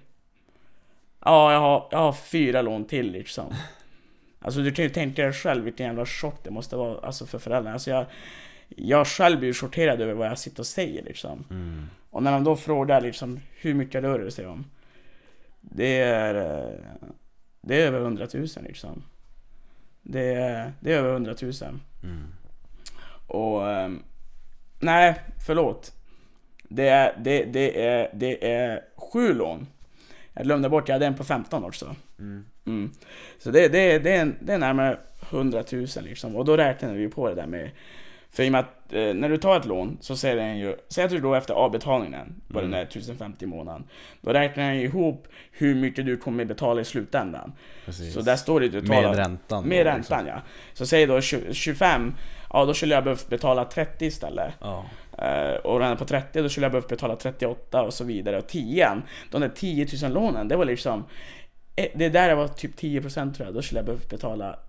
Ja, 1.25 1.53
jag 1.53 1.59
har, 1.59 1.87
jag 1.91 1.99
har 1.99 2.13
fyra 2.13 2.61
lån 2.61 2.85
till 2.85 3.11
liksom. 3.11 3.53
Alltså 4.41 4.61
du 4.61 4.71
kan 4.71 4.85
ju 4.85 4.89
tänka 4.89 5.23
dig 5.23 5.33
själv 5.33 5.63
vilken 5.63 5.85
jävla 5.85 6.05
chock 6.05 6.43
det 6.43 6.51
måste 6.51 6.75
vara 6.75 6.99
alltså, 6.99 7.25
för 7.25 7.39
föräldrarna. 7.39 7.73
Alltså, 7.73 7.91
jag, 7.91 8.05
jag 8.69 9.07
själv 9.07 9.39
blir 9.39 9.53
chockerad 9.53 10.01
över 10.01 10.13
vad 10.13 10.27
jag 10.27 10.37
sitter 10.37 10.59
och 10.59 10.67
säger 10.67 11.03
liksom. 11.03 11.43
Mm. 11.49 11.85
Och 12.09 12.23
när 12.23 12.31
de 12.31 12.43
då 12.43 12.55
frågar 12.55 13.01
liksom 13.01 13.39
hur 13.59 13.73
mycket 13.73 14.03
rör 14.03 14.19
det 14.19 14.31
sig 14.31 14.47
om? 14.47 14.65
Det 15.61 16.01
är, 16.01 16.33
det 17.61 17.81
är 17.81 17.87
över 17.87 17.99
100 17.99 18.27
000 18.33 18.47
liksom. 18.63 19.03
Det 20.01 20.33
är, 20.33 20.73
det 20.79 20.93
är 20.93 20.97
över 20.97 21.13
100 21.13 21.35
000. 21.41 21.53
Mm. 22.03 22.33
Och 23.27 23.71
ehm, 23.71 24.03
nej, 24.79 25.15
förlåt. 25.45 25.93
Det 26.63 26.87
är, 26.87 27.17
det, 27.19 27.43
det 27.43 27.85
är, 27.85 28.09
det 28.13 28.53
är 28.53 28.83
sju 28.95 29.33
lån. 29.33 29.67
Jag 30.33 30.43
glömde 30.45 30.69
bort, 30.69 30.87
jag 30.87 30.95
hade 30.95 31.05
en 31.05 31.15
på 31.15 31.23
15 31.23 31.63
också. 31.63 31.95
Mm. 32.19 32.45
Mm. 32.65 32.91
Så 33.39 33.51
det, 33.51 33.67
det, 33.67 33.99
det, 33.99 34.15
är, 34.15 34.33
det 34.41 34.53
är 34.53 34.57
närmare 34.57 34.97
100 35.29 35.63
000 35.71 35.85
liksom. 36.01 36.35
Och 36.35 36.45
då 36.45 36.57
räknar 36.57 36.93
vi 36.93 37.07
på 37.07 37.29
det 37.29 37.35
där 37.35 37.47
med 37.47 37.69
för 38.33 38.43
i 38.43 38.47
och 38.47 38.51
med 38.51 38.59
att 38.59 38.93
eh, 38.93 39.13
när 39.13 39.29
du 39.29 39.37
tar 39.37 39.57
ett 39.57 39.65
lån 39.65 39.97
så 40.01 40.15
säger 40.15 40.35
den 40.35 40.57
ju, 40.59 40.75
säg 40.89 41.03
att 41.03 41.11
du 41.11 41.19
då 41.19 41.35
efter 41.35 41.53
avbetalningen, 41.53 42.41
vad 42.47 42.63
Mm. 42.63 42.71
den 42.71 42.79
är, 42.79 42.83
1050 42.83 43.43
i 43.43 43.47
månaden. 43.47 43.83
Då 44.21 44.33
räknar 44.33 44.63
den 44.63 44.75
ju 44.77 44.83
ihop 44.83 45.27
hur 45.51 45.75
mycket 45.75 46.05
du 46.05 46.17
kommer 46.17 46.45
betala 46.45 46.81
i 46.81 46.85
slutändan. 46.85 47.53
Precis. 47.85 48.13
Så 48.13 48.21
där 48.21 48.35
står 48.35 48.59
det 48.59 48.69
du 48.69 48.81
Med 48.81 49.15
räntan. 49.15 49.63
med 49.67 49.83
räntan 49.83 50.23
liksom. 50.25 50.27
ja. 50.27 50.41
Så 50.73 50.85
säg 50.85 51.05
då 51.05 51.21
20, 51.21 51.53
25, 51.53 52.13
ja 52.53 52.65
då 52.65 52.73
skulle 52.73 52.95
jag 52.95 53.03
behövt 53.03 53.29
betala 53.29 53.65
30 53.65 54.05
istället. 54.05 54.53
Ja. 54.59 54.85
Eh, 55.21 55.55
och 55.55 55.83
är 55.83 55.95
på 55.95 56.05
30 56.05 56.41
då 56.41 56.49
skulle 56.49 56.65
jag 56.65 56.71
behövt 56.71 56.87
betala 56.87 57.15
38 57.15 57.83
och 57.83 57.93
så 57.93 58.03
vidare. 58.03 58.37
Och 58.37 58.47
10 58.47 59.01
de 59.31 59.41
där 59.41 59.49
10 59.49 59.87
000 60.03 60.11
lånen, 60.11 60.47
det 60.47 60.55
var 60.55 60.65
liksom 60.65 61.05
eh, 61.75 61.87
Det 61.95 62.09
där 62.09 62.35
var 62.35 62.47
typ 62.47 62.79
10% 62.79 63.33
tror 63.33 63.47
jag, 63.47 63.55
då 63.55 63.61
skulle 63.61 63.79
jag 63.79 63.85
behövt 63.85 64.09
betala 64.09 64.59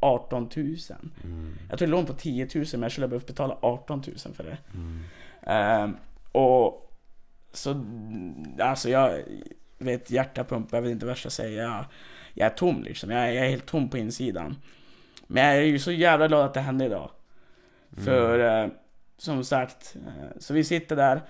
18 0.00 0.48
000. 0.56 0.76
Mm. 1.24 1.58
Jag 1.70 1.78
tog 1.78 1.88
lån 1.88 2.06
på 2.06 2.12
10 2.12 2.48
000 2.54 2.64
men 2.72 2.82
jag 2.82 2.92
skulle 2.92 3.04
ha 3.04 3.08
behövt 3.08 3.26
betala 3.26 3.58
18 3.60 4.02
000 4.06 4.34
för 4.34 4.44
det. 4.44 4.58
Mm. 4.74 5.04
Ehm, 5.42 5.96
och 6.32 6.92
så, 7.52 7.84
alltså 8.60 8.90
jag 8.90 9.22
vet 9.78 10.10
hjärta 10.10 10.44
pumpar, 10.44 10.76
jag 10.76 10.82
vet 10.82 10.92
inte 10.92 11.06
vad 11.06 11.10
jag 11.10 11.18
ska 11.18 11.30
säga. 11.30 11.62
Jag, 11.62 11.84
jag 12.34 12.46
är 12.46 12.54
tom 12.54 12.82
liksom, 12.82 13.10
jag 13.10 13.20
är, 13.20 13.32
jag 13.32 13.46
är 13.46 13.50
helt 13.50 13.66
tom 13.66 13.88
på 13.88 13.98
insidan. 13.98 14.56
Men 15.26 15.44
jag 15.44 15.56
är 15.56 15.62
ju 15.62 15.78
så 15.78 15.92
jävla 15.92 16.28
glad 16.28 16.44
att 16.44 16.54
det 16.54 16.60
hände 16.60 16.84
idag. 16.84 17.10
För 18.04 18.38
eh, 18.38 18.70
som 19.18 19.44
sagt, 19.44 19.96
eh, 20.06 20.38
så 20.38 20.54
vi 20.54 20.64
sitter 20.64 20.96
där, 20.96 21.22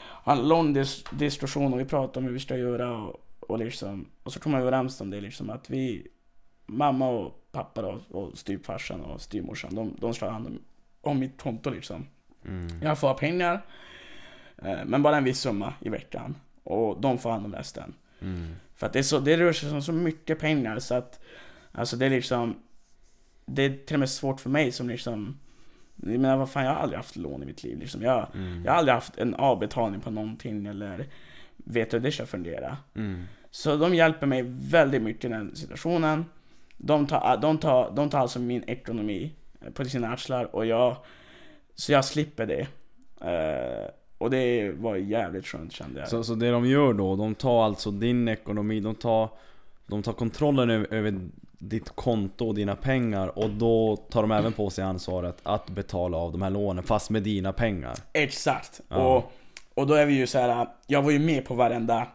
har 0.00 0.36
en 0.36 0.48
lång 0.48 0.76
dis- 0.76 1.16
diskussion 1.18 1.72
och 1.72 1.80
vi 1.80 1.84
pratar 1.84 2.20
om 2.20 2.24
hur 2.26 2.32
vi 2.32 2.40
ska 2.40 2.56
göra 2.56 2.96
och, 2.96 3.16
och 3.40 3.58
liksom, 3.58 4.08
och 4.22 4.32
så 4.32 4.40
kommer 4.40 4.58
vi 4.58 4.62
överens 4.62 5.00
om 5.00 5.10
det 5.10 5.20
liksom 5.20 5.50
att 5.50 5.70
vi, 5.70 6.06
mamma 6.66 7.08
och 7.08 7.46
pappa 7.52 7.82
då, 7.82 8.00
och 8.08 8.38
styvfarsan 8.38 9.00
och 9.00 9.20
styvmorsan, 9.20 9.74
de, 9.74 9.96
de 9.98 10.14
ska 10.14 10.26
ha 10.26 10.32
hand 10.32 10.46
om, 10.46 10.58
om 11.00 11.18
mitt 11.18 11.42
konto 11.42 11.70
liksom. 11.70 12.06
Mm. 12.44 12.82
Jag 12.82 12.98
får 12.98 13.14
pengar, 13.14 13.66
eh, 14.62 14.78
men 14.86 15.02
bara 15.02 15.16
en 15.16 15.24
viss 15.24 15.40
summa 15.40 15.74
i 15.80 15.88
veckan. 15.88 16.36
Och 16.62 17.00
de 17.00 17.18
får 17.18 17.30
hand 17.30 17.46
om 17.46 17.54
resten. 17.54 17.94
Mm. 18.20 18.54
För 18.74 18.86
att 18.86 18.92
det, 18.92 18.98
är 18.98 19.02
så, 19.02 19.18
det 19.18 19.36
rör 19.36 19.52
sig 19.52 19.70
om 19.70 19.82
så 19.82 19.92
mycket 19.92 20.38
pengar 20.38 20.78
så 20.78 20.94
att 20.94 21.20
Alltså 21.72 21.96
det 21.96 22.06
är 22.06 22.10
liksom 22.10 22.56
Det 23.46 23.62
är 23.62 23.86
till 23.86 23.96
och 23.96 24.00
med 24.00 24.10
svårt 24.10 24.40
för 24.40 24.50
mig 24.50 24.72
som 24.72 24.88
liksom 24.88 25.38
Jag 26.02 26.20
menar 26.20 26.36
vad 26.36 26.50
fan, 26.50 26.64
jag 26.64 26.70
har 26.70 26.78
aldrig 26.80 26.96
haft 26.96 27.16
lån 27.16 27.42
i 27.42 27.46
mitt 27.46 27.62
liv 27.62 27.78
liksom. 27.78 28.02
jag, 28.02 28.26
Mm. 28.34 28.64
jag 28.64 28.72
har 28.72 28.78
aldrig 28.78 28.94
haft 28.94 29.18
en 29.18 29.34
avbetalning 29.34 30.00
på 30.00 30.10
någonting 30.10 30.66
eller 30.66 31.06
Vet 31.64 31.94
hur 31.94 32.00
det 32.00 32.12
ska 32.12 32.26
fungera 32.26 32.76
Mm. 32.94 33.24
Så 33.50 33.76
de 33.76 33.94
hjälper 33.94 34.26
mig 34.26 34.42
väldigt 34.46 35.02
mycket 35.02 35.24
i 35.24 35.28
den 35.28 35.56
situationen 35.56 36.24
De 36.76 37.06
tar, 37.06 37.36
de 37.36 37.58
tar, 37.58 37.90
de 37.90 38.10
tar 38.10 38.18
alltså 38.18 38.38
min 38.38 38.64
ekonomi 38.66 39.32
eh, 39.60 39.72
på 39.72 39.84
sina 39.84 40.12
axlar 40.12 40.54
och 40.56 40.66
jag 40.66 40.96
Så 41.74 41.92
jag 41.92 42.04
slipper 42.04 42.46
det 42.46 42.66
Eh, 43.20 43.90
Och 44.18 44.30
det 44.30 44.70
var 44.72 44.96
jävligt 44.96 45.46
skönt 45.46 45.72
kände 45.72 46.00
jag 46.00 46.08
Så, 46.08 46.24
så 46.24 46.34
det 46.34 46.50
de 46.50 46.66
gör 46.66 46.92
då, 46.92 47.16
de 47.16 47.34
tar 47.34 47.64
alltså 47.64 47.90
din 47.90 48.28
ekonomi, 48.28 48.80
de 48.80 48.94
tar, 48.94 49.28
de 49.86 50.02
tar 50.02 50.12
kontrollen 50.12 50.70
över, 50.70 50.94
över 50.94 51.28
ditt 51.60 51.90
konto 51.90 52.48
och 52.48 52.54
dina 52.54 52.76
pengar 52.76 53.38
och 53.38 53.50
då 53.50 53.96
tar 53.96 54.22
de 54.22 54.30
även 54.30 54.52
på 54.52 54.70
sig 54.70 54.84
ansvaret 54.84 55.36
att 55.42 55.70
betala 55.70 56.16
av 56.16 56.32
de 56.32 56.42
här 56.42 56.50
lånen 56.50 56.84
fast 56.84 57.10
med 57.10 57.22
dina 57.22 57.52
pengar. 57.52 57.94
Exakt. 58.12 58.80
Ja. 58.88 58.96
Och, 58.96 59.32
och 59.74 59.86
då 59.86 59.94
är 59.94 60.06
vi 60.06 60.14
ju 60.14 60.26
så 60.26 60.38
här. 60.38 60.66
jag 60.86 61.02
var 61.02 61.10
ju 61.10 61.18
med 61.18 61.44
på 61.44 61.54
varenda, 61.54 62.06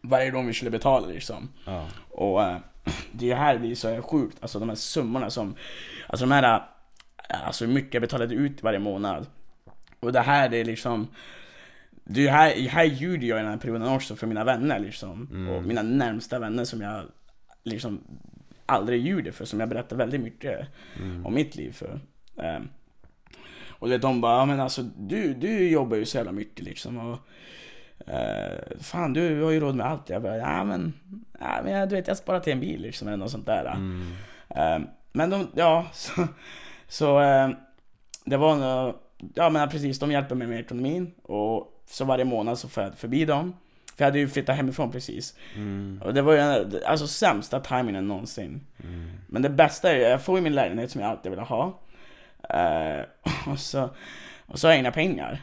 varje 0.00 0.30
gång 0.30 0.46
vi 0.46 0.52
skulle 0.52 0.70
betala 0.70 1.06
liksom. 1.06 1.48
Ja. 1.64 1.86
Och 2.10 2.42
eh, 2.42 2.56
det 3.12 3.34
här 3.34 3.58
blir 3.58 3.74
så 3.74 4.02
sjukt, 4.02 4.38
alltså 4.40 4.58
de 4.58 4.68
här 4.68 4.76
summorna 4.76 5.30
som, 5.30 5.54
alltså 6.08 6.26
de 6.26 6.32
här, 6.32 6.62
eh, 7.30 7.46
alltså 7.46 7.64
hur 7.64 7.72
mycket 7.72 7.94
jag 7.94 8.00
betalade 8.00 8.34
ut 8.34 8.62
varje 8.62 8.78
månad. 8.78 9.26
Och 10.00 10.12
det 10.12 10.20
här 10.20 10.48
det 10.48 10.56
är 10.56 10.64
liksom, 10.64 11.08
det 12.04 12.26
är 12.26 12.32
här, 12.32 12.68
här 12.68 12.84
ljuger 12.84 13.28
jag 13.28 13.38
i 13.38 13.42
den 13.42 13.50
här 13.50 13.58
perioden 13.58 13.88
också 13.88 14.16
för 14.16 14.26
mina 14.26 14.44
vänner 14.44 14.78
liksom. 14.78 15.28
Mm. 15.30 15.48
Och 15.48 15.62
mina 15.62 15.82
närmsta 15.82 16.38
vänner 16.38 16.64
som 16.64 16.80
jag 16.80 17.02
liksom 17.64 18.00
aldrig 18.66 19.00
ljuger 19.06 19.32
för, 19.32 19.44
som 19.44 19.60
jag 19.60 19.68
berättar 19.68 19.96
väldigt 19.96 20.20
mycket 20.20 20.66
Mm. 21.00 21.26
om 21.26 21.34
mitt 21.34 21.56
liv 21.56 21.72
för. 21.72 22.00
Ehm, 22.42 22.68
och 23.68 23.90
vet, 23.90 24.02
de 24.02 24.20
bara, 24.20 24.38
ja 24.38 24.44
men 24.44 24.60
alltså 24.60 24.82
du, 24.82 25.34
du 25.34 25.68
jobbar 25.68 25.96
ju 25.96 26.04
så 26.04 26.16
jävla 26.16 26.32
mycket 26.32 26.64
liksom 26.64 26.98
och 26.98 27.18
eh, 28.08 28.58
Fan 28.80 29.12
du 29.12 29.42
har 29.42 29.50
ju 29.50 29.60
råd 29.60 29.74
med 29.74 29.86
allt. 29.86 30.10
Jag 30.10 30.22
bara, 30.22 30.36
ja 30.36 30.64
men, 30.64 30.92
ja, 31.40 31.60
men 31.64 31.88
du 31.88 31.94
vet 31.96 32.08
jag 32.08 32.16
sparar 32.16 32.40
till 32.40 32.52
en 32.52 32.60
bil 32.60 32.80
liksom 32.82 33.08
eller 33.08 33.16
något 33.16 33.30
sånt 33.30 33.46
där. 33.46 33.64
Mm. 33.66 34.12
Ehm, 34.48 34.86
men 35.12 35.30
de, 35.30 35.48
ja, 35.54 35.86
så, 35.92 36.26
så 36.88 37.18
ehm, 37.18 37.54
det 38.24 38.36
var 38.36 38.56
nog, 38.56 38.94
ja 39.34 39.50
men 39.50 39.68
precis, 39.68 39.98
de 39.98 40.10
hjälper 40.12 40.34
mig 40.34 40.46
med 40.46 40.60
ekonomin 40.60 41.14
och 41.22 41.82
så 41.86 42.04
varje 42.04 42.24
månad 42.24 42.58
så 42.58 42.68
får 42.68 42.82
jag 42.82 42.94
förbi 42.94 43.24
dem. 43.24 43.54
För 43.96 44.04
jag 44.04 44.06
hade 44.06 44.18
ju 44.18 44.28
flyttat 44.28 44.56
hemifrån 44.56 44.92
precis. 44.92 45.34
Mm. 45.54 46.02
Och 46.04 46.14
det 46.14 46.22
var 46.22 46.32
ju 46.32 46.40
alltså 46.86 47.06
sämsta 47.06 47.60
timingen 47.60 48.08
någonsin. 48.08 48.66
Mm. 48.84 49.10
Men 49.26 49.42
det 49.42 49.48
bästa 49.48 49.90
är 49.90 49.96
ju, 49.96 50.02
jag 50.02 50.22
får 50.22 50.38
ju 50.38 50.42
min 50.42 50.54
lägenhet 50.54 50.90
som 50.90 51.00
jag 51.00 51.10
alltid 51.10 51.30
ville 51.30 51.42
ha. 51.42 51.80
Eh, 52.50 53.00
och, 53.52 53.58
så, 53.58 53.90
och 54.46 54.58
så 54.58 54.66
har 54.66 54.72
jag 54.72 54.80
inga 54.80 54.92
pengar. 54.92 55.42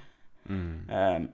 Mm. 0.49 0.89
Eh, 0.89 1.29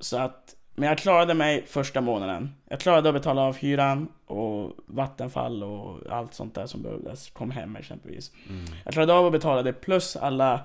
så 0.00 0.18
att, 0.18 0.54
men 0.74 0.88
jag 0.88 0.98
klarade 0.98 1.34
mig 1.34 1.66
första 1.66 2.00
månaden. 2.00 2.54
Jag 2.68 2.80
klarade 2.80 3.08
att 3.08 3.14
betala 3.14 3.42
av 3.42 3.56
hyran 3.56 4.08
och 4.26 4.72
vattenfall 4.86 5.62
och 5.62 6.12
allt 6.12 6.34
sånt 6.34 6.54
där 6.54 6.66
som 6.66 6.82
behövdes. 6.82 7.30
Kom 7.30 7.50
hem 7.50 7.76
exempelvis. 7.76 8.32
Mm. 8.48 8.64
Jag 8.84 8.92
klarade 8.92 9.12
av 9.12 9.26
att 9.26 9.32
betala 9.32 9.62
det 9.62 9.72
plus 9.72 10.16
alla, 10.16 10.60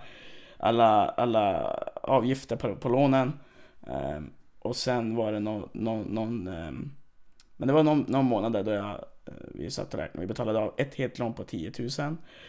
alla, 0.57 1.09
alla 1.09 1.73
avgifter 2.03 2.55
på, 2.55 2.75
på 2.75 2.89
lånen. 2.89 3.39
Eh, 3.87 4.21
och 4.65 4.75
sen 4.75 5.15
var 5.15 5.31
det 5.31 5.39
någon, 5.39 5.69
någon, 5.73 6.03
någon 6.03 6.47
eh, 6.47 6.71
men 7.57 7.67
det 7.67 7.73
var 7.73 7.83
någon, 7.83 8.05
någon 8.07 8.25
månad 8.25 8.53
där 8.53 8.63
då 8.63 8.71
jag, 8.71 8.89
eh, 9.25 9.33
vi 9.53 9.71
satt 9.71 9.93
och 9.93 9.99
räknade. 9.99 10.21
Vi 10.21 10.27
betalade 10.27 10.59
av 10.59 10.73
ett 10.77 10.95
helt 10.95 11.19
lån 11.19 11.33
på 11.33 11.43
10 11.43 11.71
000. 11.79 11.89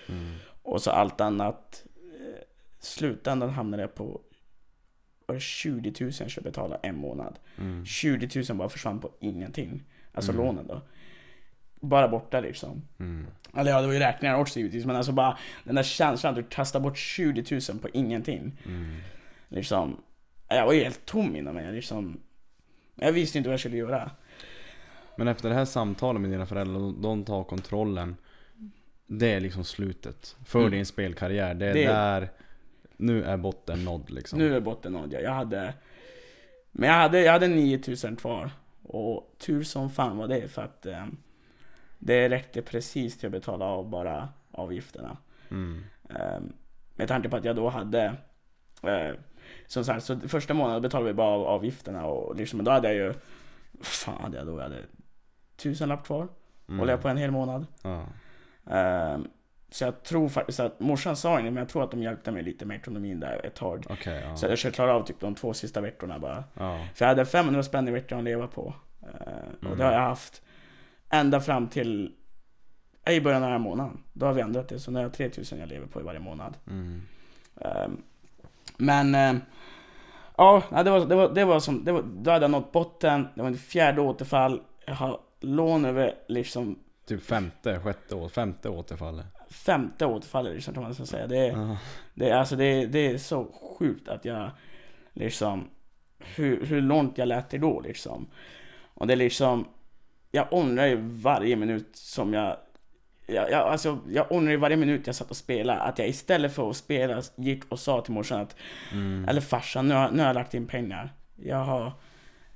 Mm. 0.09 0.35
Och 0.63 0.83
så 0.83 0.91
allt 0.91 1.21
annat. 1.21 1.85
Eh, 1.97 2.43
slutändan 2.81 3.51
hamnade 3.51 3.83
jag 3.83 3.95
på 3.95 4.21
var 5.27 5.35
det 5.35 5.41
20 5.41 5.95
000 6.01 6.13
jag 6.21 6.31
skulle 6.31 6.45
betala 6.45 6.79
en 6.83 6.97
månad. 6.97 7.39
Mm. 7.59 7.85
20 7.87 8.43
000 8.49 8.59
bara 8.59 8.69
försvann 8.69 9.01
på 9.01 9.11
ingenting. 9.21 9.83
Alltså 10.13 10.33
Mm. 10.33 10.45
lånen 10.45 10.67
då. 10.67 10.83
Bara 11.81 12.09
borta 12.09 12.41
liksom. 12.41 12.83
Mm. 12.99 13.27
Eller 13.57 13.71
ja, 13.71 13.81
det 13.81 13.87
var 13.87 13.95
ju 13.95 14.01
räkningar 14.01 14.39
också 14.39 14.59
givetvis. 14.59 14.85
Men 14.87 14.97
alltså 14.97 15.13
bara 15.13 15.39
den 15.65 15.75
där 15.75 15.83
känslan 15.83 16.31
att 16.31 16.37
du 16.37 16.43
kastar 16.43 16.81
bort 16.81 16.99
20 16.99 17.45
000 17.71 17.79
på 17.79 17.89
ingenting. 17.93 18.63
Mm. 18.67 18.97
Liksom. 19.49 19.97
Jag 20.49 20.67
var 20.67 20.73
ju 20.73 20.83
helt 20.85 21.07
tom 21.07 21.37
inom 21.37 21.55
mig. 21.55 21.73
Liksom. 21.73 22.21
Jag 22.95 23.13
visste 23.13 23.39
inte 23.39 23.49
vad 23.49 23.53
jag 23.53 23.61
skulle 23.61 23.77
göra. 23.77 24.11
Men 25.17 25.29
efter 25.29 25.49
det 25.49 25.55
här 25.55 25.65
samtalet 25.65 26.21
med 26.23 26.31
dina 26.31 26.47
föräldrar, 26.47 27.03
de- 27.03 27.25
tar 27.25 27.45
kontrollen 27.45 28.17
Det 29.07 29.33
är 29.33 29.41
liksom 29.41 29.65
slutet 29.65 30.37
för 30.45 30.59
Mm. 30.59 30.71
din 30.71 30.87
spelkarriär. 30.87 31.55
Det 31.55 31.67
är 31.67 31.75
Det- 31.75 31.87
där 31.87 32.31
Nu 32.97 33.25
är 33.25 33.37
botten 33.37 33.85
nådd 33.85 34.11
liksom. 34.11 34.39
Nu 34.39 34.57
är 34.57 34.61
botten 34.61 34.93
nådd. 34.93 35.13
Jag 35.13 35.33
hade... 35.33 35.75
Men 36.73 36.89
jag 36.89 36.97
hade, 36.97 37.21
jag 37.21 37.33
hade 37.33 37.49
9000 37.49 38.17
kvar. 38.17 38.51
Och 38.83 39.35
tur 39.39 39.63
som 39.63 39.91
fan 39.91 40.17
var 40.17 40.29
det 40.29 40.49
för 40.49 40.63
att 40.63 40.87
eh, 40.87 41.07
det 41.99 42.29
räckte 42.29 42.63
precis 42.63 43.19
till 43.19 43.27
att 43.27 43.33
betala 43.33 43.65
av 43.65 43.89
bara 43.91 44.29
avgifterna. 44.51 45.17
Mm. 45.51 45.85
Eh, 46.11 46.41
med 46.95 47.09
tanke 47.09 47.29
på 47.29 47.37
att 47.37 47.45
jag 47.45 47.57
då 47.57 47.69
hade 47.69 48.05
eh, 48.83 49.15
som 49.67 49.85
sagt, 49.85 50.05
så 50.05 50.21
första 50.21 50.55
månaden 50.55 50.83
betalade 50.83 51.07
vi 51.11 51.15
bara 51.15 51.29
av 51.35 51.43
avgifterna 51.47 52.07
och 52.07 52.37
liksom, 52.37 52.65
då 52.65 52.71
hade 52.71 52.89
jag 52.89 52.97
ju 52.97 53.15
vad 53.73 53.87
fan 53.87 54.23
hade 54.23 54.37
jag 54.39 54.47
då? 54.47 54.57
Jag 54.57 54.63
hade 54.63 54.83
tusenlapp 55.57 56.07
kvar. 56.07 56.29
Mm. 56.69 56.79
Håller 56.79 56.93
jag 56.93 57.03
på 57.03 57.09
en 57.09 57.17
hel 57.17 57.31
månad. 57.31 57.67
Ja. 57.83 58.07
Ehm, 58.71 59.29
så 59.71 59.85
jag 59.85 60.03
tror 60.03 60.29
faktiskt 60.29 60.61
att, 60.61 60.81
morsan 60.81 61.17
sa 61.17 61.41
inget 61.41 61.53
men 61.53 61.61
jag 61.61 61.69
tror 61.69 61.85
att 61.85 61.91
de 61.91 62.03
hjälpte 62.03 62.31
mig 62.31 62.43
lite 62.43 62.65
med 62.67 62.77
ekonomin 62.77 63.21
där 63.21 63.47
ett 63.47 63.55
tag. 63.55 63.85
Okej, 63.91 64.23
ja. 64.29 64.37
Så 64.37 64.47
jag 64.47 64.59
skulle 64.59 64.73
klara 64.73 64.95
av 64.95 65.03
typ 65.03 65.21
de 65.21 65.35
två 65.35 65.55
sista 65.55 65.81
veckorna 65.81 66.19
bara. 66.19 66.45
ja. 66.55 66.87
För 66.95 67.05
jag 67.05 67.09
hade 67.09 67.25
500 67.27 67.63
spänn 67.63 67.89
i 67.89 67.91
veckan 67.91 68.19
att 68.19 68.25
leva 68.25 68.47
på. 68.47 68.75
Och 69.01 69.65
Mm. 69.67 69.79
det 69.79 69.85
har 69.85 69.93
jag 69.93 70.01
haft 70.01 70.43
ända 71.11 71.41
fram 71.41 71.69
till 71.69 72.13
i 73.11 73.21
början 73.21 73.43
av 73.43 73.51
den 73.51 73.61
här 73.61 73.69
månaden. 73.69 74.03
Då 74.13 74.27
har 74.27 74.33
vi 74.33 74.41
ändrat 74.41 74.69
det, 74.69 74.81
så 74.81 74.91
nu 74.91 74.99
har 74.99 75.03
jag 75.05 75.13
3000 75.15 75.59
jag 75.59 75.69
lever 75.69 75.87
på 75.87 76.01
i 76.01 76.03
varje 76.03 76.21
månad. 76.21 76.57
Mm. 76.67 77.03
Ehm, 77.61 78.03
men 78.77 79.15
ehm, 79.15 79.41
ja, 80.37 80.63
det 80.83 80.91
var, 80.91 81.07
det 81.07 81.15
var, 81.15 81.29
det 81.29 81.45
var 81.45 81.61
som, 81.61 81.85
det 81.85 81.93
var, 81.93 82.03
då 82.03 82.31
hade 82.31 82.45
jag 82.45 82.51
nått 82.51 82.73
botten, 82.73 83.29
det 83.35 83.41
var 83.43 83.49
en 83.49 83.59
fjärde 83.59 84.01
återfall. 84.01 84.61
Jag 84.87 84.95
har 84.95 85.21
lån 85.41 85.85
över 85.85 86.15
liksom 86.29 86.79
Typ 87.07 87.23
femte, 87.23 87.81
sjätte, 87.81 88.15
å- 88.15 88.29
femte 88.29 88.69
återfallet. 88.69 89.27
femte 89.51 90.07
återfallet 90.07 90.55
liksom, 90.55 90.75
kan 90.75 90.83
man 90.83 90.95
ska 90.95 91.07
säga. 91.07 91.27
Det, 91.27 91.47
Ja. 91.47 91.77
det, 92.15 92.33
alltså, 92.33 92.57
det, 92.57 92.87
det 92.87 93.07
är 93.07 93.19
så 93.19 93.45
sjukt 93.79 94.09
att 94.09 94.25
jag 94.25 94.51
liksom, 95.13 95.69
hur, 96.19 96.67
hur 96.67 96.81
långt 96.81 97.19
jag 97.19 97.29
lät 97.29 97.51
det 97.51 97.59
gå 97.59 97.81
liksom. 97.81 98.27
Och 98.95 99.07
det 99.07 99.15
är 99.15 99.17
liksom, 99.17 99.69
jag 100.31 100.47
ångrar 100.51 100.87
ju 100.87 100.97
varje 101.01 101.57
minut 101.57 101.91
som 101.97 102.33
jag 102.35 102.57
jag, 103.27 103.51
jag, 103.51 103.69
alltså, 103.69 103.99
jag 104.09 104.33
ångrar 104.33 104.57
varje 104.57 104.77
minut 104.77 105.07
jag 105.07 105.15
satt 105.15 105.31
och 105.31 105.37
spelade 105.37 105.81
att 105.81 105.99
jag 105.99 106.09
istället 106.09 106.55
för 106.55 106.71
att 106.71 106.77
spela 106.77 107.23
gick 107.37 107.65
och 107.69 107.79
sa 107.79 108.01
till 108.01 108.13
morsan 108.13 108.41
att 108.41 108.57
Mm. 108.93 109.29
Eller 109.29 109.41
farsan, 109.41 109.89
nu 109.89 109.95
har, 109.95 110.11
nu 110.11 110.19
har 110.19 110.27
jag 110.27 110.35
lagt 110.35 110.55
in 110.55 110.67
pengar. 110.67 111.13
Jag 111.37 111.65
har... 111.65 111.93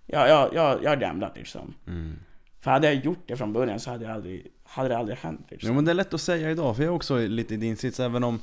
Jag, 0.07 0.29
jag, 0.29 0.55
jag, 0.55 0.85
jag 0.85 0.91
har 0.91 0.97
gamblat 0.97 1.37
liksom. 1.37 1.75
Mm. 1.87 2.19
För 2.61 2.71
hade 2.71 2.87
jag 2.93 3.05
gjort 3.05 3.23
det 3.27 3.37
från 3.37 3.53
början 3.53 3.81
så 3.81 3.91
hade, 3.91 4.05
jag 4.05 4.15
aldrig, 4.15 4.47
hade 4.65 4.89
det 4.89 4.99
aldrig 4.99 5.19
hänt 5.19 5.47
liksom. 5.51 5.69
Jo 5.69 5.75
men 5.75 5.85
det 5.85 5.91
är 5.91 5.95
lätt 5.95 6.15
att 6.15 6.21
säga 6.21 6.51
idag, 6.51 6.77
för 6.77 6.83
jag 6.83 6.91
är 6.91 6.97
också 6.97 7.19
lite 7.19 7.55
i 7.55 7.57
din 7.57 7.77
sits 7.77 8.01
även 8.01 8.25
om 8.25 8.41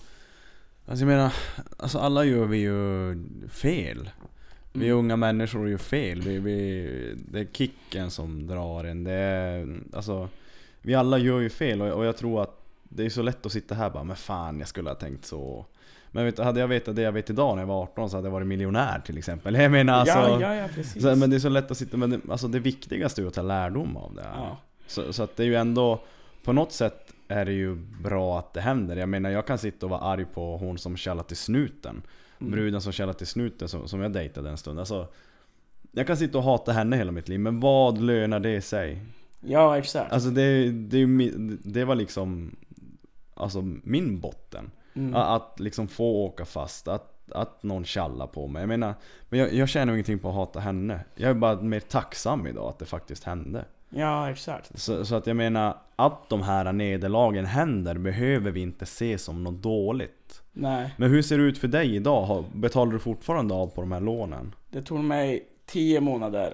Alltså 0.90 1.02
jag 1.06 1.08
menar, 1.08 1.34
alltså 1.78 2.00
alla 2.00 2.24
gör 2.24 2.46
vi 2.46 2.58
ju 2.58 3.16
fel. 3.50 4.10
Vi 4.74 4.86
Mm. 4.86 4.98
unga 4.98 5.16
människor 5.16 5.70
gör 5.70 5.78
fel. 5.78 6.22
Vi, 6.22 6.40
vi, 6.40 7.16
det 7.18 7.40
är 7.40 7.46
kicken 7.54 8.12
som 8.12 8.48
drar 8.48 8.84
en. 8.84 9.04
Det 9.04 9.12
är, 9.12 9.80
alltså, 9.94 10.30
vi 10.88 10.96
alla 10.96 11.18
gör 11.18 11.40
ju 11.40 11.50
fel 11.50 11.82
och, 11.82 11.88
och 11.88 12.06
jag 12.06 12.18
tror 12.18 12.44
att 12.44 12.62
det 12.84 13.06
är 13.06 13.10
så 13.10 13.22
lätt 13.22 13.46
att 13.46 13.52
sitta 13.52 13.76
här 13.76 13.86
och 13.86 13.92
bara 13.92 14.04
Men 14.04 14.16
fan, 14.16 14.60
jag 14.60 14.68
skulle 14.68 14.90
ha 14.90 14.96
tänkt 14.96 15.26
så. 15.26 15.66
Men 16.12 16.26
vet, 16.26 16.38
hade 16.38 16.60
jag 16.60 16.68
vetat 16.68 16.96
det 16.96 17.02
jag 17.02 17.12
vet 17.12 17.30
idag 17.30 17.56
när 17.56 17.62
jag 17.62 17.68
var 17.68 17.84
18 17.84 18.10
så 18.10 18.18
hade 18.18 18.28
jag 18.28 18.32
varit 18.32 18.48
miljonär 18.48 19.02
till 19.06 19.18
exempel. 19.18 19.56
Jag 19.60 19.72
menar 19.72 19.94
alltså... 19.94 20.18
ja, 20.18 20.40
ja, 20.42 20.56
ja, 20.56 20.68
precis. 20.76 21.04
Så, 21.04 21.16
men 21.16 21.30
det 21.30 21.36
är 21.36 21.40
så 21.40 21.50
lätt 21.50 21.72
att 21.72 21.78
sitta, 21.78 21.98
men 21.98 22.10
det, 22.10 22.20
alltså 22.30 22.48
det 22.48 22.60
viktigaste 22.60 23.22
är 23.22 23.24
ju 23.24 23.28
att 23.28 23.34
ta 23.34 23.42
lärdom 23.42 23.98
av 23.98 24.16
det. 24.16 24.22
här. 24.22 24.36
ja. 24.36 24.58
Så, 24.88 25.14
så 25.14 25.24
att 25.24 25.36
det 25.36 25.44
är 25.44 25.48
ju 25.48 25.56
ändå, 25.56 26.02
på 26.44 26.54
något 26.54 26.72
sätt 26.72 27.14
är 27.28 27.46
det 27.46 27.54
ju 27.54 27.76
bra 27.76 28.40
att 28.40 28.54
det 28.54 28.62
händer. 28.62 28.96
Jag 28.96 29.10
menar 29.10 29.30
jag 29.30 29.48
kan 29.48 29.58
sitta 29.58 29.86
och 29.86 29.90
vara 29.90 30.02
arg 30.02 30.26
på 30.26 30.58
hon 30.58 30.78
som 30.78 30.96
kallar 30.96 31.24
till 31.24 31.38
snuten. 31.38 32.02
Mm. 32.40 32.52
Bruden 32.52 32.82
som 32.82 32.92
kallar 32.92 33.14
till 33.14 33.28
snuten 33.28 33.70
som, 33.70 33.88
som 33.88 34.02
jag 34.02 34.14
dejtade 34.14 34.50
en 34.50 34.58
stund. 34.58 34.80
Alltså, 34.80 35.08
jag 35.92 36.08
kan 36.08 36.18
sitta 36.18 36.38
och 36.38 36.44
hata 36.44 36.72
henne 36.72 36.96
hela 36.96 37.12
mitt 37.12 37.30
liv, 37.30 37.40
men 37.40 37.60
vad 37.60 38.02
lönar 38.02 38.40
det 38.40 38.62
sig? 38.62 39.02
Ja, 39.40 39.78
exakt. 39.78 40.14
Alltså 40.14 40.30
det, 40.30 40.72
det, 40.72 41.06
det 41.64 41.86
var 41.86 41.96
liksom 41.96 42.56
Alltså 43.38 43.62
min 43.84 44.20
botten. 44.20 44.72
Mm. 44.94 45.16
Att 45.16 45.60
liksom 45.60 45.88
få 45.88 46.26
åka 46.26 46.46
fast, 46.46 46.88
att, 46.88 47.32
att 47.32 47.64
någon 47.64 47.86
tjallar 47.86 48.28
på 48.28 48.48
mig. 48.48 48.62
Jag 48.62 48.68
menar, 48.68 48.94
men 49.30 49.40
jag, 49.40 49.54
jag 49.54 49.70
känner 49.70 49.94
ingenting 49.94 50.20
på 50.20 50.30
att 50.30 50.36
hata 50.36 50.60
henne. 50.60 51.00
Jag 51.16 51.30
är 51.30 51.34
bara 51.34 51.62
mer 51.62 51.80
tacksam 51.80 52.48
idag 52.48 52.70
att 52.70 52.80
det 52.80 52.86
faktiskt 52.86 53.24
hände. 53.24 53.66
Ja, 53.90 54.32
exakt. 54.32 54.80
Så, 54.80 55.06
så 55.06 55.16
att 55.16 55.28
jag 55.28 55.36
menar, 55.36 55.78
att 55.96 56.30
de 56.30 56.42
här 56.42 56.74
nederlagen 56.74 57.46
händer 57.46 57.98
behöver 57.98 58.52
vi 58.52 58.62
inte 58.62 58.86
se 58.86 59.18
som 59.18 59.44
något 59.44 59.64
dåligt. 59.64 60.42
Nej, 60.54 60.94
Men 60.98 61.10
hur 61.10 61.22
ser 61.22 61.38
det 61.38 61.44
ut 61.44 61.58
för 61.58 61.68
dig 61.68 61.96
idag? 61.96 62.46
Betalar 62.54 62.92
du 62.92 63.00
fortfarande 63.00 63.54
av 63.54 63.68
på 63.68 63.82
de 63.82 63.92
här 63.92 64.02
lånen? 64.02 64.56
det 64.70 64.82
tog 64.82 65.04
mig 65.04 65.48
tio 65.66 66.02
månader. 66.02 66.54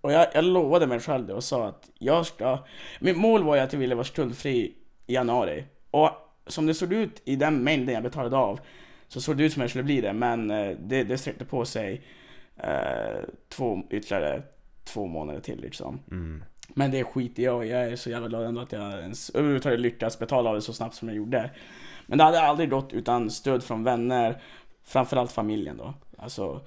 Och 0.00 0.12
jag, 0.12 0.26
jag 0.34 0.44
lovade 0.44 0.86
mig 0.86 1.00
själv 1.00 1.26
det 1.26 1.34
och 1.34 1.44
sa 1.44 1.68
att 1.68 1.90
jag 1.98 2.26
ska... 2.26 2.58
Mitt 3.00 3.16
mål 3.16 3.42
var 3.42 3.54
ju 3.54 3.60
att 3.60 3.72
jag 3.72 3.80
ville 3.80 3.94
vara 3.94 4.04
skuldfri 4.04 4.74
i 5.06 5.14
januari. 5.14 5.64
Och 5.90 6.10
som 6.46 6.66
det 6.66 6.74
såg 6.74 6.92
ut 6.92 7.22
i 7.24 7.36
den 7.36 7.64
mängden 7.64 7.94
jag 7.94 8.02
betalade 8.02 8.36
av 8.36 8.60
så 9.08 9.20
såg 9.20 9.36
det 9.36 9.44
ut 9.44 9.52
som 9.52 9.60
jag 9.60 9.70
skulle 9.70 9.84
bli 9.84 10.00
det, 10.00 10.12
men 10.12 10.50
eh, 10.50 10.76
det, 10.80 11.04
det 11.04 11.18
sträckte 11.18 11.44
på 11.44 11.64
sig 11.64 12.02
eh, 12.56 13.24
två, 13.48 13.82
ytterligare 13.90 14.42
två 14.84 15.06
månader 15.06 15.40
till 15.40 15.60
liksom. 15.60 16.00
Mm. 16.10 16.44
Men 16.68 16.90
det 16.90 17.04
skiter 17.04 17.42
jag. 17.42 17.66
Jag 17.66 17.84
är 17.84 17.96
så 17.96 18.10
jävla 18.10 18.28
glad 18.28 18.44
ändå 18.44 18.60
att 18.60 18.72
jag 18.72 19.00
ens 19.00 19.30
överhuvudtaget 19.30 19.80
lyckats 19.80 20.18
betala 20.18 20.50
av 20.50 20.54
det 20.54 20.62
så 20.62 20.72
snabbt 20.72 20.94
som 20.94 21.08
jag 21.08 21.16
gjorde. 21.16 21.50
Men 22.06 22.18
det 22.18 22.24
hade 22.24 22.40
aldrig 22.40 22.70
gått 22.70 22.92
utan 22.92 23.30
stöd 23.30 23.64
från 23.64 23.84
vänner, 23.84 24.42
framförallt 24.84 25.32
familjen 25.32 25.76
då. 25.76 25.94
Alltså, 26.18 26.60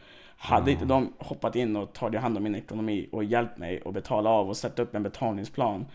hade 0.43 0.71
inte 0.71 0.85
de 0.85 1.13
hoppat 1.17 1.55
in 1.55 1.75
och 1.75 1.93
tagit 1.93 2.21
hand 2.21 2.37
om 2.37 2.43
min 2.43 2.55
ekonomi 2.55 3.09
och 3.11 3.23
hjälpt 3.23 3.57
mig 3.57 3.81
att 3.85 3.93
betala 3.93 4.29
av 4.29 4.49
och 4.49 4.57
sätta 4.57 4.81
upp 4.81 4.95
en 4.95 5.03
betalningsplan. 5.03 5.85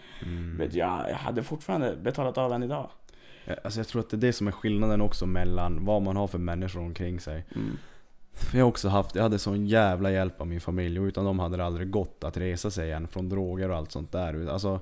Vet 0.59 0.75
jag, 0.75 1.11
jag 1.11 1.17
hade 1.17 1.43
fortfarande 1.43 1.97
betalat 1.97 2.39
av 2.39 2.53
än 2.53 2.63
idag. 2.63 2.91
Alltså 3.65 3.81
jag 3.81 3.89
tror 3.89 4.01
att 4.01 4.11
det 4.11 4.17
är 4.17 4.19
det 4.19 4.33
som 4.33 4.47
är 4.47 4.53
skillnaden 4.53 5.01
också 5.01 5.27
mellan 5.27 5.85
vad 5.85 6.03
man 6.03 6.17
har 6.17 6.27
för 6.27 6.39
människor 6.39 6.81
omkring 6.81 7.21
sig. 7.21 7.45
Mm. 7.55 7.79
För 8.33 8.59
jag 8.59 8.65
har 8.65 8.69
också 8.69 8.89
haft, 8.89 9.15
jag 9.15 9.23
hade 9.23 9.39
sån 9.39 9.67
jävla 9.67 10.11
hjälp 10.11 10.41
av 10.41 10.47
min 10.47 10.61
familj 10.61 11.01
och 11.01 11.05
utan 11.05 11.25
dem 11.25 11.39
hade 11.39 11.57
det 11.57 11.65
aldrig 11.65 11.91
gått 11.91 12.25
att 12.25 12.37
resa 12.37 12.71
sig 12.71 12.89
igen 12.89 13.09
från 13.09 13.29
droger 13.29 13.71
och 13.71 13.77
allt 13.77 13.93
sånt 13.93 14.13
där. 14.13 14.49
Alltså, 14.49 14.81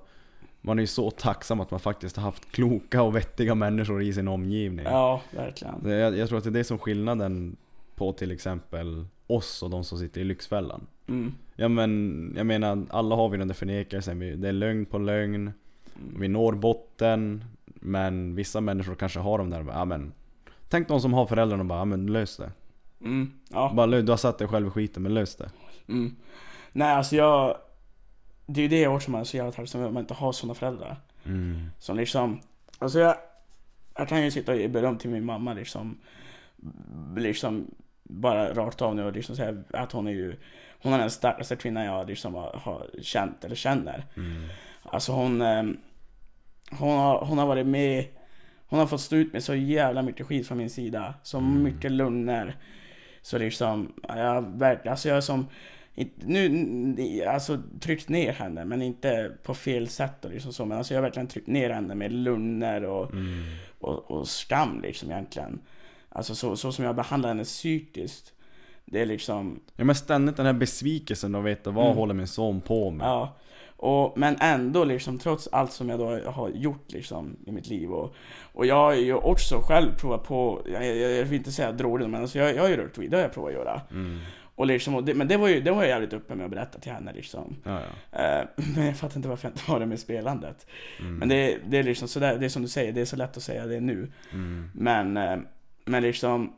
man 0.61 0.79
är 0.79 0.83
ju 0.83 0.87
så 0.87 1.11
tacksam 1.11 1.61
att 1.61 1.71
man 1.71 1.81
faktiskt 1.81 2.17
har 2.17 2.23
haft 2.23 2.53
kloka 2.53 3.03
och 3.03 3.17
vettiga 3.17 3.55
människor 3.55 4.03
i 4.03 4.13
sin 4.13 4.29
omgivning. 4.29 4.87
Ja, 4.87 5.23
verkligen. 5.31 5.91
Jag, 5.91 6.17
jag 6.17 6.29
tror 6.29 6.39
att 6.39 6.45
det 6.45 6.51
är 6.51 6.53
det 6.53 6.65
som 6.65 6.75
är 6.75 6.79
skillnaden 6.79 7.57
på 7.95 8.13
till 8.13 8.31
exempel 8.31 9.07
oss 9.27 9.63
och 9.63 9.71
de 9.71 9.85
som 9.85 9.99
sitter 9.99 10.21
i 10.21 10.25
Lyxfällan. 10.25 10.87
Mm. 11.07 11.35
Ja 11.57 11.69
men, 11.69 12.33
jag 12.37 12.47
menar 12.47 12.87
alla 12.91 13.17
har 13.17 13.29
vi 13.29 13.39
den 13.39 13.49
där 13.49 13.55
förnekelsen, 13.55 14.41
det 14.41 14.49
är 14.49 14.53
lögn 14.53 14.87
på 14.87 14.99
lögn, 14.99 15.53
vi 16.19 16.29
når 16.29 16.53
botten, 16.53 17.45
men 17.65 18.35
vissa 18.35 18.61
människor 18.61 18.95
kanske 18.95 19.19
har 19.19 19.39
de 19.39 19.51
där, 19.51 19.65
ja 19.69 19.85
men 19.85 20.13
Tänk 20.69 20.89
de 20.89 21.01
som 21.01 21.15
har 21.15 21.27
föräldrarna 21.27 21.63
och 21.63 21.67
bara, 21.67 21.79
ja 21.79 21.85
men 21.85 22.07
lös 22.07 22.37
det. 22.37 22.51
Mm. 23.01 23.33
Ja. 23.49 23.73
Bara, 23.77 23.87
du 23.87 24.13
har 24.13 24.17
satt 24.17 24.39
dig 24.39 24.49
själv 24.49 24.67
i 24.67 24.71
skiten, 24.71 25.03
men 25.03 25.15
lös 25.15 25.37
det. 25.37 25.51
Mm. 25.89 26.17
Nej, 26.73 26.93
alltså 26.93 27.17
jag... 27.17 27.57
Det 28.47 28.61
är 28.61 28.63
ju 28.63 28.69
det 28.69 28.87
också 28.87 29.11
man 29.11 29.21
är 29.21 29.25
så 29.25 29.37
jävla 29.37 29.53
tacksam 29.53 29.81
över, 29.81 29.89
att 29.89 29.95
man 29.95 30.03
inte 30.03 30.15
har 30.15 30.33
såna 30.33 30.55
föräldrar. 30.55 30.97
Mm. 31.25 31.71
Som 31.79 31.97
liksom, 31.97 32.41
alltså 32.79 32.99
jag, 32.99 33.17
jag 33.97 34.09
kan 34.09 34.25
ju 34.25 34.31
sitta 34.31 34.53
och 34.53 34.59
ge 34.59 34.69
beröm 34.69 34.99
till 34.99 35.11
min 35.11 35.25
mamma 35.25 35.55
liksom, 35.55 35.99
liksom 37.17 37.71
bara 38.09 38.55
rakt 38.55 38.83
av 38.83 38.95
nu 38.97 39.05
och 39.05 39.13
liksom 39.13 39.37
säga 39.37 39.55
att 39.73 39.93
hon 39.93 40.07
är 40.07 40.13
ju, 40.13 40.37
hon 40.83 40.93
är 40.93 40.99
den 40.99 41.11
starkaste 41.11 41.57
kvinnan 41.57 41.85
jag 41.85 42.09
liksom 42.09 42.35
har, 42.35 42.61
har 42.65 42.87
känt 43.03 43.45
eller 43.45 43.55
känner. 43.57 44.05
Mm. 44.17 44.49
Alltså 44.83 45.13
hon, 45.13 45.43
ehm, 45.43 45.77
hon 46.71 46.99
har, 46.99 47.25
hon 47.25 47.39
har 47.39 47.47
varit 47.47 47.67
med, 47.67 48.05
hon 48.69 48.79
har 48.79 48.87
fått 48.87 49.01
stå 49.01 49.17
ut 49.17 49.33
med 49.33 49.43
så 49.45 49.55
jävla 49.55 50.03
mycket 50.03 50.27
skit 50.27 50.49
från 50.49 50.59
min 50.59 50.71
sida, 50.71 51.15
så 51.23 51.39
Mm. 51.39 51.63
mycket 51.63 51.93
lögner. 51.93 52.57
Så 53.23 53.39
liksom, 53.39 53.93
jag 54.09 54.59
verkligen, 54.59 54.91
alltså 54.93 55.09
jag 55.09 55.17
är 55.17 55.21
som, 55.21 55.47
nu, 56.17 57.25
alltså 57.29 57.63
tryckt 57.81 58.09
ner 58.09 58.33
henne, 58.33 58.65
men 58.65 58.83
inte 58.83 59.33
på 59.43 59.55
fel 59.55 59.89
sätt 59.89 60.25
och 60.25 60.31
liksom 60.31 60.53
så, 60.53 60.65
men 60.65 60.79
alltså 60.79 60.95
jag 60.95 60.99
har 60.99 61.03
verkligen 61.03 61.27
tryckt 61.27 61.47
ner 61.49 61.71
henne 61.71 61.95
med 61.95 62.13
lögner 62.13 62.85
och, 62.85 63.11
Mm. 63.13 63.43
och, 63.81 64.11
och 64.11 64.29
skam 64.29 64.81
liksom 64.81 65.11
egentligen. 65.11 65.59
Alltså 66.17 66.35
så, 66.35 66.57
så 66.57 66.73
som 66.73 66.85
jag 66.85 66.97
behandlar 66.97 67.29
henne 67.29 67.45
psykiskt, 67.45 68.33
det 68.85 69.01
är 69.03 69.07
liksom, 69.07 69.61
Ja 69.77 69.85
men 69.85 69.95
ständigt 69.95 70.37
den 70.37 70.47
här 70.47 70.53
besvikelsen 70.53 71.35
och 71.35 71.47
veta 71.47 71.71
vad 71.71 71.85
Mm. 71.85 71.97
håller 71.97 72.15
min 72.15 72.27
son 72.27 72.61
på 72.61 72.91
med? 72.91 73.07
Ja, 73.07 73.37
och, 73.77 74.19
men 74.19 74.37
ändå 74.41 74.85
liksom 74.85 75.19
trots 75.19 75.49
allt 75.53 75.73
som 75.73 75.89
jag 75.89 75.99
då 75.99 76.31
har 76.31 76.49
gjort 76.49 76.93
liksom 76.93 77.37
i 77.47 77.53
mitt 77.53 77.69
liv 77.69 77.93
och, 77.93 78.15
och 78.53 78.67
jag 78.67 78.75
har 78.77 78.95
ju 78.95 79.15
också 79.15 79.61
själv 79.61 79.97
provat 79.99 80.25
på, 80.25 80.63
jag, 80.73 80.87
jag, 80.87 81.11
jag 81.11 81.25
vill 81.25 81.39
inte 81.39 81.53
säga 81.53 81.73
droger 81.73 82.07
men 82.07 82.21
alltså 82.23 82.39
jag, 82.39 82.55
jag 82.55 82.63
har 82.63 82.69
ju 82.69 82.77
rört 82.77 82.99
weed, 82.99 83.11
det 83.11 83.17
har 83.17 83.23
jag 83.23 83.33
provat 83.33 83.49
att 83.49 83.55
göra. 83.55 83.81
Mm. 83.91 84.19
Och 84.55 84.67
liksom, 84.67 84.95
och 84.95 85.05
det, 85.05 85.15
men 85.15 85.29
det 85.29 85.37
var 85.37 85.49
ju 85.49 85.61
det 85.61 85.71
var 85.71 85.79
jag 85.83 85.89
jävligt 85.89 86.13
öppen 86.13 86.39
med 86.39 86.45
att 86.45 86.51
berätta 86.51 86.79
till 86.79 86.93
henne 86.93 87.13
liksom. 87.13 87.57
Ja, 87.65 87.81
ja. 88.11 88.19
Eh, 88.19 88.47
men 88.77 88.87
jag 88.87 88.97
fattar 88.97 89.17
inte 89.17 89.29
varför 89.29 89.49
jag 89.49 89.53
inte 89.53 89.73
har 89.73 89.81
det 89.81 89.87
med 89.87 90.01
spelandet. 90.01 90.67
Mm. 91.01 91.17
Men 91.17 91.29
det, 91.29 91.59
det 91.67 91.79
är 91.79 91.83
liksom 91.83 92.09
sådär, 92.09 92.39
det 92.39 92.45
är 92.45 92.49
som 92.49 92.63
du 92.63 92.69
säger, 92.69 92.93
det 92.93 93.01
är 93.01 93.05
så 93.05 93.17
lätt 93.17 93.37
att 93.37 93.43
säga 93.43 93.67
det 93.67 93.81
nu. 93.81 94.13
Mm. 94.33 94.71
Men, 94.75 95.17
eh, 95.17 95.37
men 95.87 96.03
liksom 96.03 96.53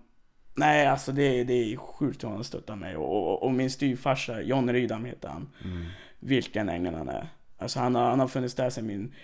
Nej 0.55 0.87
alltså 0.87 1.13
det, 1.13 1.45
det 1.45 1.73
är 1.73 1.77
sjukt 1.77 2.25
hur 2.25 2.29
han 2.29 2.37
har 2.37 2.45
stöttat 2.45 2.79
mig 2.79 2.97
och, 2.97 3.33
och, 3.33 3.43
och 3.43 3.53
min 3.53 3.71
styvfarsa, 3.71 4.43
John 4.43 4.73
Rydam 4.73 5.05
heter 5.05 5.29
han 5.29 5.49
Mm. 5.65 5.85
vilken 6.21 6.69
ängel 6.69 6.95
han 6.95 7.09
är. 7.09 7.29
Alltså 7.59 7.81
han 7.81 7.95
har, 7.95 8.11
han 8.11 8.21
har 8.21 8.29
funnits 8.29 8.55
där 8.55 8.71
sedan 8.71 8.87
min 8.87 9.15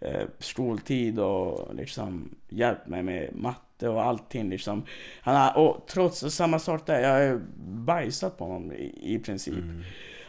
eh, 0.00 0.26
skoltid 0.38 1.18
och 1.18 1.74
liksom 1.74 2.34
hjälpt 2.48 2.86
mig 2.86 3.02
med 3.02 3.30
matte 3.34 3.88
och 3.88 4.02
allting 4.02 4.50
liksom. 4.50 4.82
Han 5.20 5.36
har, 5.36 5.58
och 5.58 5.86
trots 5.88 6.20
samma 6.34 6.58
sak 6.58 6.86
där, 6.86 7.00
jag 7.00 7.30
har 7.30 7.40
bajsat 7.84 8.38
på 8.38 8.44
honom 8.44 8.72
i, 8.72 9.14
i 9.14 9.18
princip. 9.18 9.54
Mm. 9.54 9.82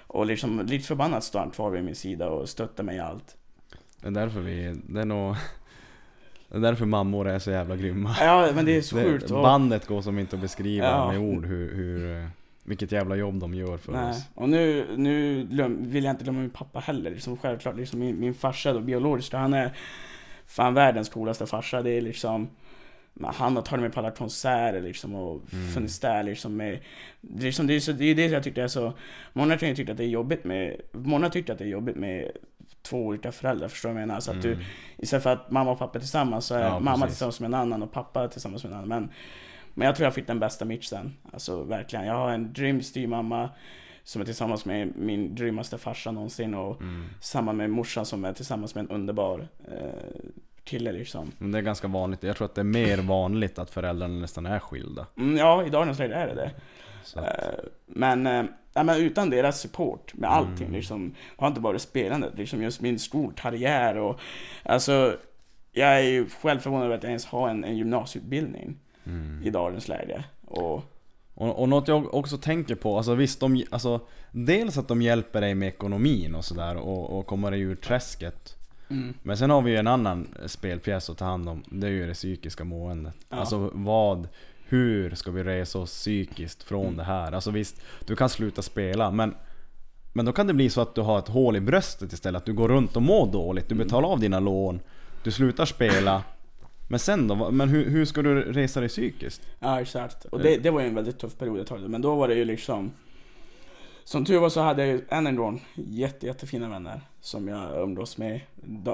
och 0.08 0.26
liksom 0.26 0.66
lite 0.66 0.88
förbannat 0.88 1.24
står 1.24 1.40
han 1.40 1.52
kvar 1.52 1.70
vid 1.70 1.84
min 1.84 1.96
sida 1.96 2.30
och 2.30 2.50
stöttar 2.50 2.84
mig 2.84 2.96
i 2.96 3.00
allt. 3.00 3.38
Det 4.02 4.08
är 4.08 4.12
därför 4.12 4.40
vi, 4.40 4.82
det 4.90 5.02
är 5.02 5.06
nog 5.06 5.36
Det 6.50 6.56
är 6.58 6.62
därför 6.62 6.86
mammor 6.86 7.28
är 7.28 7.40
så 7.40 7.52
jävla 7.52 7.76
grymma 7.76 8.16
Ja 8.20 8.50
men 8.56 8.66
det 8.66 8.78
är 8.78 8.82
så 8.82 8.96
det, 8.96 9.04
sjukt. 9.04 9.32
och- 9.32 9.44
Bandet 9.44 9.88
går 9.88 10.02
som 10.02 10.20
inte 10.20 10.36
att 10.36 10.42
beskriva 10.42 10.86
Ja. 10.86 11.12
med 11.12 11.20
ord 11.20 11.46
hur, 11.46 11.76
hur 11.76 12.28
Vilket 12.64 12.92
jävla 12.92 13.16
jobb 13.16 13.40
de 13.40 13.54
gör 13.54 13.78
för 13.78 13.92
Nej. 13.92 14.10
oss 14.10 14.24
Och 14.36 14.50
nu, 14.50 14.86
nu 14.98 15.46
vill 15.80 16.04
jag 16.04 16.14
inte 16.14 16.24
glömma 16.24 16.40
min 16.40 16.50
pappa 16.50 16.80
heller. 16.80 17.12
Liksom, 17.12 17.38
självklart, 17.38 17.76
liksom 17.76 18.00
min, 18.00 18.20
min 18.20 18.34
farsa 18.34 18.74
då, 18.74 18.80
biologiskt, 18.80 19.34
han 19.34 19.54
är 19.54 19.72
fan 20.48 20.74
världens 20.74 21.10
coolaste 21.10 21.46
farsa. 21.46 21.82
Det 21.82 21.90
är 21.92 22.02
liksom 22.02 22.48
han 23.24 23.56
har 23.56 23.64
tagit 23.64 23.82
mig 23.82 23.92
på 23.92 24.00
alla 24.00 24.12
konserter 24.12 24.82
liksom 24.82 25.16
och 25.16 25.42
Mm. 25.54 25.68
funnits 25.74 26.00
där 26.00 26.24
liksom 26.24 26.58
med 26.58 26.80
liksom, 27.22 27.68
det, 27.68 27.74
är 27.76 27.80
så, 27.80 27.92
det 27.92 28.06
är 28.06 28.16
det 28.16 28.26
jag 28.26 28.44
tyckte 28.44 28.64
är 28.64 28.68
så 28.68 28.94
Många 29.34 29.58
tycka 29.58 29.92
att 29.92 29.98
det 29.98 30.04
är 30.04 30.08
jobbigt 30.08 30.44
med 30.44 30.82
Många 30.92 31.30
tycker 31.30 31.54
att 31.54 31.60
det 31.60 31.66
är 31.66 31.70
jobbigt 31.70 31.96
med 31.96 32.32
två 32.82 33.06
olika 33.06 33.32
föräldrar, 33.32 33.68
förstår 33.68 33.90
du 33.90 33.94
vad 33.94 34.02
jag 34.02 34.08
menar? 34.08 34.20
Så 34.20 34.32
att 34.32 34.42
du, 34.42 34.52
Mm. 34.54 34.64
istället 34.98 35.24
för 35.24 35.34
att 35.34 35.52
mamma 35.52 35.72
och 35.72 35.80
pappa 35.80 35.98
är 35.98 36.00
tillsammans 36.00 36.46
så 36.46 36.56
är 36.56 36.62
Ja, 36.62 36.80
mamma 36.80 37.06
precis. 37.06 37.10
tillsammans 37.18 37.40
med 37.40 37.48
en 37.48 37.54
annan 37.54 37.84
och 37.84 37.92
pappa 37.92 38.28
tillsammans 38.28 38.64
med 38.64 38.72
en 38.72 38.78
annan. 38.78 38.90
Men, 38.90 39.10
men 39.74 39.86
jag 39.86 39.96
tror 39.96 40.06
jag 40.06 40.14
fick 40.14 40.28
den 40.28 40.40
bästa 40.40 40.66
mixen. 40.66 41.14
Alltså 41.34 41.64
verkligen. 41.64 42.06
Jag 42.06 42.14
har 42.14 42.32
en 42.32 42.54
grym 42.54 42.82
styvmamma 42.82 43.50
som 44.04 44.22
är 44.22 44.26
tillsammans 44.26 44.66
med 44.66 44.94
min 44.98 45.36
grymmaste 45.36 45.78
farsa 45.78 46.12
någonsin 46.12 46.54
och 46.54 46.82
Mm. 46.82 47.06
samma 47.22 47.54
med 47.54 47.70
morsan 47.70 48.06
som 48.06 48.26
är 48.26 48.34
tillsammans 48.34 48.76
med 48.76 48.82
en 48.84 48.90
underbar 48.90 49.48
eh, 49.72 50.20
kille 50.68 50.92
liksom. 50.92 51.32
Men 51.38 51.52
det 51.52 51.58
är 51.58 51.62
ganska 51.62 51.88
vanligt, 51.88 52.24
jag 52.24 52.36
tror 52.38 52.46
att 52.46 52.56
det 52.56 52.62
är 52.62 52.64
mer 52.64 52.98
vanligt 52.98 53.60
att 53.60 53.70
föräldrarna 53.70 54.14
nästan 54.20 54.46
är 54.46 54.60
skilda 54.60 55.08
Mm, 55.18 55.38
ja, 55.38 55.66
i 55.66 55.70
dagens 55.70 56.00
läge 56.00 56.14
är 56.16 56.28
det 56.28 56.36
det. 56.36 56.52
att, 57.16 57.26
Eh, 57.26 57.60
Men, 57.86 58.26
ja, 58.74 58.84
men 58.84 58.98
utan 59.02 59.30
deras 59.30 59.62
support 59.62 60.14
med 60.14 60.30
allting 60.32 60.68
Mm. 60.68 60.74
liksom, 60.74 61.16
har 61.38 61.48
inte 61.48 61.62
bara 61.62 61.80
spelandet, 61.80 62.38
liksom 62.38 62.62
just 62.64 62.82
min 62.82 63.00
skolkarriär 63.00 63.98
och 63.98 64.20
alltså 64.64 65.16
jag 65.72 65.90
är 65.90 66.04
ju 66.04 66.30
själv 66.42 66.60
förvånad 66.60 66.86
över 66.86 66.96
att 66.96 67.04
jag 67.04 67.10
ens 67.10 67.26
har 67.26 67.50
en, 67.50 67.64
en 67.64 67.78
gymnasieutbildning 67.78 68.78
mm. 69.06 69.42
i 69.44 69.50
dagens 69.50 69.88
läge. 69.88 70.24
Och, 70.46 70.84
Och, 71.36 71.60
och 71.60 71.70
något 71.70 71.88
jag 71.88 72.14
också 72.14 72.38
tänker 72.38 72.76
på, 72.76 72.98
alltså 72.98 73.16
visst 73.16 73.40
de, 73.40 73.64
alltså 73.70 74.00
Dels 74.32 74.78
att 74.78 74.88
de 74.88 75.02
hjälper 75.02 75.42
dig 75.42 75.56
med 75.56 75.68
ekonomin 75.68 76.36
och 76.36 76.46
sådär 76.46 76.76
och, 76.78 77.18
och 77.20 77.28
kommer 77.28 77.52
dig 77.52 77.60
ur 77.62 77.76
träsket 77.76 78.57
mm, 78.90 79.14
Men 79.24 79.38
sen 79.38 79.50
har 79.50 79.62
vi 79.62 79.72
ju 79.72 79.78
en 79.78 79.88
annan 79.88 80.28
spelpjäs 80.46 81.10
att 81.10 81.18
ta 81.18 81.26
hand 81.26 81.50
om, 81.50 81.64
det 81.72 81.88
är 81.88 81.92
ju 81.92 82.08
det 82.08 82.14
psykiska 82.14 82.64
måendet 82.64 83.14
Ja. 83.30 83.38
Alltså 83.38 83.72
vad, 83.74 84.28
hur 84.68 85.16
ska 85.16 85.32
vi 85.32 85.44
resa 85.44 85.80
oss 85.80 85.92
psykiskt 85.92 86.64
från 86.64 86.84
Mm. 86.86 86.98
det 86.98 87.04
här? 87.04 87.32
Alltså 87.32 87.52
visst, 87.52 87.82
du 88.06 88.16
kan 88.16 88.30
sluta 88.30 88.62
spela 88.62 89.12
men 89.12 89.36
Men 90.14 90.26
då 90.26 90.32
kan 90.32 90.48
det 90.48 90.54
bli 90.54 90.70
så 90.70 90.82
att 90.82 90.96
du 90.96 91.02
har 91.02 91.20
ett 91.20 91.28
hål 91.28 91.56
i 91.56 91.60
bröstet 91.60 92.14
istället, 92.14 92.40
att 92.40 92.46
du 92.46 92.54
går 92.54 92.68
runt 92.68 92.96
och 92.96 93.02
mår 93.02 93.32
dåligt, 93.32 93.70
du 93.70 93.76
Mm. 93.76 93.88
betalar 93.88 94.10
av 94.10 94.20
dina 94.20 94.40
lån 94.40 94.80
Du 95.24 95.32
slutar 95.32 95.66
spela 95.66 96.24
Men 96.90 97.00
sen 97.00 97.28
då? 97.28 97.52
Men 97.52 97.70
hur, 97.70 97.90
hur 97.90 98.06
ska 98.06 98.22
du 98.22 98.42
resa 98.42 98.80
dig 98.80 98.90
psykiskt? 98.90 99.42
ja 99.60 99.82
exakt. 99.82 100.26
Och 100.26 100.40
det, 100.40 100.58
det 100.58 100.70
var 100.72 100.82
ju 100.82 100.88
en 100.88 100.96
väldigt 100.96 101.20
tuff 101.20 101.38
period 101.38 101.60
ett 101.60 101.68
tag, 101.68 101.90
men 101.90 102.02
då 102.02 102.16
var 102.16 102.28
det 102.28 102.36
ju 102.36 102.46
liksom 102.46 102.92
som 104.08 104.26
tur 104.26 104.40
var 104.40 104.50
så 104.50 104.62
hade 104.62 104.86
jag 104.86 104.96
ju 104.96 105.06
än 105.10 105.28
en 105.28 105.36
gång 105.36 105.66
jätte, 105.76 106.26
jättefina 106.26 106.70
vänner 106.70 107.02
som 107.22 107.48
jag 107.48 107.82
umgås 107.82 108.18
med 108.18 108.42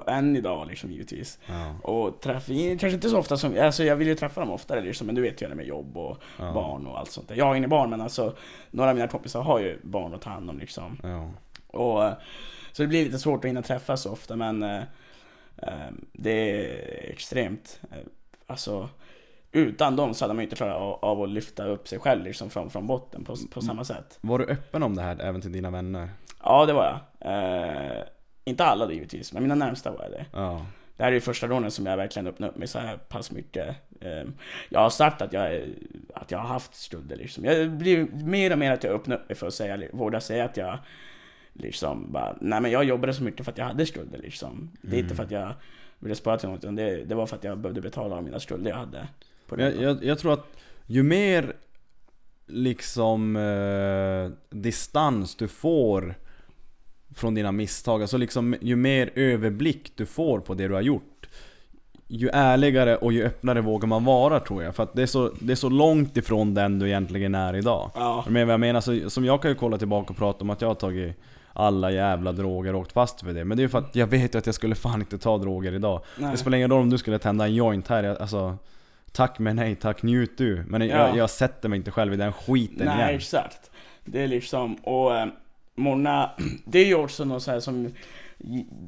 än 0.07 0.36
idag 0.36 0.68
liksom 0.68 0.91
givetvis. 0.91 1.39
Ja, 1.45 1.76
Och 1.84 2.22
träffa, 2.22 2.53
kanske 2.53 2.89
inte 2.89 3.09
så 3.09 3.18
ofta 3.18 3.38
som, 3.38 3.57
alltså 3.59 3.84
jag 3.84 3.95
vill 3.95 4.07
ju 4.07 4.16
träffa 4.16 4.41
dem 4.41 4.51
oftare 4.51 4.82
liksom, 4.82 5.07
men 5.07 5.16
du 5.16 5.22
vet 5.22 5.41
ju 5.41 5.49
det 5.49 5.55
med 5.55 5.66
jobb 5.66 5.97
och 5.97 6.18
ja, 6.39 6.53
barn 6.53 6.88
och 6.88 6.99
allt 6.99 7.11
sånt 7.11 7.28
där. 7.28 7.36
Jag 7.36 7.45
har 7.45 7.55
inga 7.55 7.68
barn 7.68 7.89
men 7.89 8.01
alltså 8.01 8.36
några 8.72 8.89
av 8.89 8.95
mina 8.95 9.07
kompisar 9.07 9.41
har 9.41 9.59
ju 9.59 9.80
barn 9.84 10.14
att 10.14 10.22
ta 10.22 10.30
hand 10.30 10.49
om 10.49 10.59
liksom. 10.59 10.99
ja. 11.03 11.32
Och, 11.68 12.11
så 12.72 12.82
det 12.82 12.88
blir 12.88 13.05
lite 13.05 13.20
svårt 13.20 13.45
att 13.45 13.49
hinna 13.49 13.61
träffas 13.61 14.01
så 14.01 14.11
ofta 14.11 14.36
men 14.36 14.64
eh, 14.64 14.82
det 16.14 16.32
är 16.32 17.11
extremt, 17.11 17.82
eh, 17.91 17.97
alltså 18.47 18.89
utan 19.54 19.95
dem 19.95 20.14
så 20.14 20.24
hade 20.26 20.34
man 20.34 20.43
inte 20.43 20.56
klarat 20.56 20.76
av, 20.76 20.99
av 21.06 21.22
att 21.22 21.30
lyfta 21.30 21.66
upp 21.66 21.88
sig 21.88 21.99
själv 21.99 22.24
liksom 22.24 22.49
från, 22.49 22.70
från 22.70 22.88
botten 22.88 23.24
på, 23.24 23.36
på 23.51 23.62
samma 23.62 23.84
sätt. 23.84 24.18
Var 24.22 24.39
du 24.39 24.45
öppen 24.45 24.84
om 24.84 24.95
det 24.95 25.01
här 25.01 25.22
även 25.22 25.41
till 25.41 25.51
dina 25.51 25.72
vänner? 25.72 26.10
Ja 26.43 26.66
det 26.66 26.74
var 26.74 26.86
jag. 27.20 27.32
Eh, 27.34 28.04
inte 28.43 28.66
alla 28.66 28.86
då, 28.86 28.91
givetvis, 28.91 29.34
men 29.34 29.43
mina 29.43 29.56
närmsta 29.56 29.91
var 29.91 30.01
jag 30.04 30.12
det. 30.12 30.26
Ja, 30.34 30.66
Det 30.97 31.04
här 31.04 31.10
är 31.12 31.14
ju 31.14 31.22
första 31.22 31.47
gången 31.47 31.72
som 31.72 31.86
jag 31.86 31.97
verkligen 31.97 32.28
öppnar 32.28 32.47
upp 32.47 32.58
mig 32.58 32.68
så 32.68 32.80
här 32.80 32.97
pass 32.97 33.32
mycket. 33.32 33.76
Ehm, 34.01 34.34
Jag 34.70 34.80
har 34.80 34.89
sagt 34.89 35.22
att 35.22 35.34
jag, 35.34 35.62
att 36.14 36.32
jag 36.32 36.39
har 36.39 36.47
haft 36.47 36.76
skulder 36.76 37.16
liksom. 37.16 37.45
Jag 37.45 37.72
blir 37.72 38.08
mer 38.14 38.51
och 38.51 38.58
mer 38.60 38.72
att 38.72 38.84
jag 38.84 38.93
öppnar 38.93 39.16
upp 39.16 39.30
mig 39.30 39.36
för 39.38 39.47
att 39.47 39.54
säga, 39.54 39.88
våga 39.93 40.20
säga 40.22 40.45
att 40.45 40.58
jag 40.58 40.78
liksom 41.54 42.12
bara, 42.12 42.38
nej 42.41 42.62
men 42.62 42.72
jag 42.72 42.84
jobbade 42.84 43.14
så 43.14 43.24
mycket 43.24 43.45
för 43.45 43.51
att 43.51 43.58
jag 43.58 43.66
hade 43.66 43.86
skulder 43.86 44.18
liksom. 44.20 44.72
Det 44.82 44.88
är 44.88 44.91
Mm. 44.93 45.04
inte 45.06 45.16
för 45.16 45.24
att 45.24 45.32
jag 45.32 45.54
ville 45.99 46.16
spara 46.16 46.38
till 46.38 46.49
något, 46.49 46.64
utan 46.64 46.76
det, 46.76 47.04
det 47.06 47.16
var 47.16 47.26
för 47.26 47.36
att 47.36 47.43
jag 47.43 47.58
behövde 47.58 47.82
betala 47.82 48.16
av 48.16 48.24
mina 48.24 48.39
skulder 48.39 48.70
jag 48.72 48.78
hade. 48.78 49.08
På 49.54 49.62
det. 49.62 49.72
jag, 49.72 49.82
jag, 49.84 50.04
jag 50.04 50.20
tror 50.20 50.34
att 50.34 50.47
ju 50.86 51.04
mer 51.04 51.54
liksom 52.47 53.36
eh, 53.36 54.58
distans 54.58 55.36
du 55.36 55.47
får 55.47 56.16
från 57.16 57.34
dina 57.34 57.51
misstag, 57.51 58.01
alltså 58.01 58.18
liksom 58.18 58.56
ju 58.62 58.76
mer 58.76 59.12
överblick 59.16 59.91
du 59.95 60.06
får 60.06 60.39
på 60.39 60.54
det 60.54 60.68
du 60.68 60.74
har 60.74 60.82
gjort 60.82 61.28
Ju 62.08 62.30
ärligare 62.30 62.95
och 62.97 63.14
ju 63.14 63.24
öppnare 63.24 63.62
vågar 63.62 63.88
man 63.88 64.06
vara 64.06 64.39
tror 64.39 64.64
jag, 64.64 64.76
för 64.76 64.84
att 64.84 64.93
det 64.93 65.01
är 65.01 65.06
så, 65.06 65.32
det 65.39 65.51
är 65.51 65.56
så 65.56 65.70
långt 65.70 66.18
ifrån 66.18 66.54
den 66.54 66.80
du 66.80 66.88
egentligen 66.88 67.36
är 67.36 67.56
idag. 67.56 67.91
Ja, 67.95 68.26
Men 68.30 68.47
vad 68.47 68.54
jag 68.54 68.60
menar, 68.60 68.82
så, 68.82 69.10
som 69.10 69.26
jag 69.26 69.41
kan 69.41 69.51
ju 69.51 69.56
kolla 69.56 69.78
tillbaka 69.78 70.10
och 70.10 70.18
prata 70.18 70.41
om 70.41 70.49
att 70.49 70.62
jag 70.62 70.68
har 70.68 70.76
tagit 70.76 71.18
alla 71.54 71.91
jävla 71.91 72.32
droger 72.32 72.76
och 72.76 72.82
åkt 72.82 72.91
fast 72.91 73.22
för 73.22 73.34
det. 73.34 73.45
Men 73.45 73.58
det 73.58 73.62
är 73.62 73.64
ju 73.64 73.70
för 73.70 73.78
att 73.78 73.95
jag 73.95 74.08
vet 74.08 74.36
ju 74.36 74.39
att 74.39 74.45
jag 74.45 74.56
skulle 74.56 74.76
fan 74.76 74.99
inte 74.99 75.18
ta 75.18 75.38
droger 75.38 75.74
idag. 75.74 76.01
Nej. 76.18 76.32
det 76.32 76.38
spelar 76.38 76.58
ingen 76.58 76.70
roll 76.70 76.82
om 76.82 76.89
du 76.89 76.97
skulle 76.97 77.20
tända 77.20 77.45
en 77.45 77.56
joint 77.56 77.88
här, 77.88 78.04
alltså 78.22 78.58
Tack 79.14 79.39
men 79.39 79.55
nej 79.55 79.76
tack, 79.76 80.03
njut 80.03 80.38
du. 80.38 80.64
Men 80.68 80.82
Ja. 80.82 80.88
jag, 81.07 81.18
jag 81.18 81.30
sätter 81.30 81.70
mig 81.70 81.78
inte 81.78 81.91
själv 81.91 82.14
i 82.14 82.18
den 82.18 82.34
skiten 82.34 82.86
Nej, 82.86 82.95
igen. 82.97 83.16
exakt. 83.16 83.72
Det 84.05 84.22
är 84.22 84.28
liksom, 84.28 84.76
och 84.76 85.16
eh, 85.18 85.28
många, 85.76 86.30
det 86.66 86.80
är 86.80 86.86
ju 86.86 86.95
också 86.95 87.26
något 87.26 87.43
så 87.43 87.51
här 87.51 87.59
som 87.59 87.93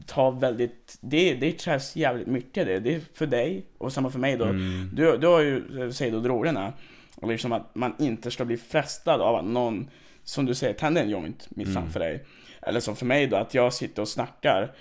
tar 0.05 0.31
väldigt, 0.31 0.97
det, 1.01 1.33
det 1.33 1.51
krävs 1.51 1.95
jävligt 1.95 2.27
mycket 2.27 2.65
det. 2.65 2.79
Det 2.79 2.95
är 2.95 3.01
för 3.13 3.27
dig, 3.27 3.65
och 3.77 3.93
samma 3.93 4.09
för 4.09 4.19
mig 4.19 4.37
då. 4.37 4.45
Mm. 4.45 4.89
Du, 4.93 5.17
du 5.17 5.27
har 5.27 5.41
ju, 5.41 5.83
eh, 5.83 5.89
säg 5.89 6.11
då 6.11 6.19
drogerna, 6.19 6.73
och 7.15 7.27
liksom 7.27 7.51
att 7.51 7.75
man 7.75 7.95
inte 7.99 8.31
ska 8.31 8.45
bli 8.45 8.57
frestad 8.57 9.21
av 9.21 9.35
att 9.35 9.45
någon, 9.45 9.89
som 10.23 10.45
du 10.45 10.53
säger, 10.55 10.73
tänder 10.73 11.01
en 11.01 11.09
joint 11.09 11.47
mitt 11.49 11.67
Mm. 11.67 11.81
framför 11.81 11.99
dig. 11.99 12.23
Eller 12.61 12.79
som 12.79 12.95
för 12.95 13.05
mig 13.05 13.27
då, 13.27 13.35
att 13.35 13.53
jag 13.53 13.73
sitter 13.73 14.01
och 14.01 14.07
snackar, 14.07 14.71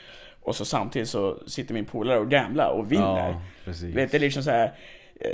och 0.42 0.56
så 0.56 0.64
samtidigt 0.64 1.08
så 1.08 1.38
sitter 1.46 1.74
min 1.74 1.84
polare 1.84 2.18
och 2.18 2.30
gamblar 2.30 2.68
och 2.70 2.92
vinner. 2.92 3.28
Ja, 3.28 3.42
precis. 3.64 3.94
Vet 3.96 4.12
du, 4.12 4.18
liksom 4.18 4.42
så 4.42 4.50
här. 4.50 4.72
Eh, 5.20 5.30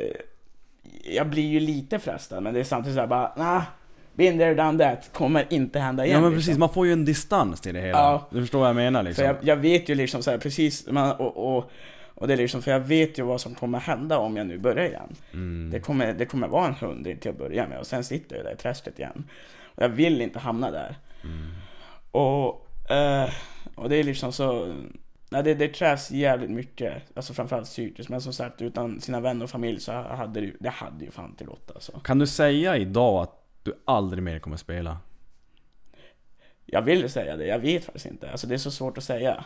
jag 1.04 1.28
blir 1.28 1.48
ju 1.48 1.60
lite 1.60 1.98
frestad, 1.98 2.42
men 2.42 2.54
det 2.54 2.60
är 2.60 2.64
samtidigt 2.64 2.94
så 2.94 3.00
här 3.00 3.06
bara, 3.06 3.32
nah, 3.36 3.62
been 4.14 4.38
there, 4.38 4.54
done 4.54 4.84
that, 4.84 5.10
kommer 5.12 5.46
inte 5.50 5.78
hända 5.78 6.04
igen. 6.04 6.16
Ja 6.16 6.20
men 6.20 6.30
liksom. 6.30 6.46
precis, 6.46 6.58
man 6.58 6.68
får 6.68 6.86
ju 6.86 6.92
en 6.92 7.04
distans 7.04 7.60
till 7.60 7.74
det 7.74 7.80
hela. 7.80 7.98
Ja. 7.98 8.28
Du 8.30 8.40
förstår 8.40 8.58
vad 8.58 8.68
jag 8.68 8.76
menar 8.76 9.02
liksom. 9.02 9.22
För 9.22 9.26
jag, 9.26 9.36
jag 9.42 9.56
vet 9.56 9.88
ju 9.88 9.94
liksom 9.94 10.22
så 10.22 10.30
här, 10.30 10.38
precis, 10.38 10.86
man, 10.86 11.12
och, 11.12 11.56
och, 11.56 11.70
och 12.14 12.28
det 12.28 12.32
är 12.32 12.36
liksom, 12.36 12.62
för 12.62 12.70
jag 12.70 12.80
vet 12.80 13.18
ju 13.18 13.22
vad 13.22 13.40
som 13.40 13.54
kommer 13.54 13.78
hända 13.78 14.18
om 14.18 14.36
jag 14.36 14.46
nu 14.46 14.58
börjar 14.58 14.84
igen. 14.84 15.16
Mm. 15.32 15.70
Det, 15.72 15.80
kommer, 15.80 16.12
det 16.12 16.26
kommer 16.26 16.48
vara 16.48 16.66
en 16.66 16.74
hundring 16.74 17.18
till 17.18 17.30
att 17.30 17.38
börja 17.38 17.68
med, 17.68 17.78
och 17.78 17.86
sen 17.86 18.04
sitter 18.04 18.36
jag 18.36 18.44
där 18.44 18.52
i 18.52 18.56
träsket 18.56 18.98
igen. 18.98 19.24
Och 19.62 19.82
jag 19.82 19.88
vill 19.88 20.20
inte 20.20 20.38
hamna 20.38 20.70
där. 20.70 20.96
Mm. 21.24 21.50
Och, 22.10 22.90
eh, 22.90 23.30
och 23.74 23.88
det 23.88 23.96
är 23.96 24.04
liksom 24.04 24.32
så... 24.32 24.74
Nej, 25.32 25.42
det, 25.42 25.54
det 25.54 25.68
krävs 25.68 26.10
jävligt 26.10 26.50
mycket, 26.50 27.02
alltså 27.14 27.34
framförallt 27.34 27.66
psykiskt. 27.66 28.08
Men 28.08 28.20
som 28.20 28.32
sagt, 28.32 28.62
utan 28.62 29.00
sina 29.00 29.20
vänner 29.20 29.44
och 29.44 29.50
familj 29.50 29.80
så 29.80 29.92
hade 29.92 30.40
det, 30.40 30.46
ju- 30.46 30.56
det 30.60 30.68
hade 30.70 31.04
ju 31.04 31.10
fan 31.10 31.30
inte 31.30 31.44
gått 31.44 31.70
alltså. 31.74 32.00
Kan 32.00 32.18
du 32.18 32.26
säga 32.26 32.76
idag 32.76 33.22
att 33.22 33.44
du 33.62 33.74
aldrig 33.84 34.22
mer 34.22 34.38
kommer 34.38 34.56
spela? 34.56 34.98
Jag 36.66 36.82
vill 36.82 37.10
säga 37.10 37.36
det, 37.36 37.46
jag 37.46 37.58
vet 37.58 37.84
faktiskt 37.84 38.06
inte. 38.06 38.30
Alltså 38.30 38.46
det 38.46 38.54
är 38.54 38.58
så 38.58 38.70
svårt 38.70 38.98
att 38.98 39.04
säga. 39.04 39.44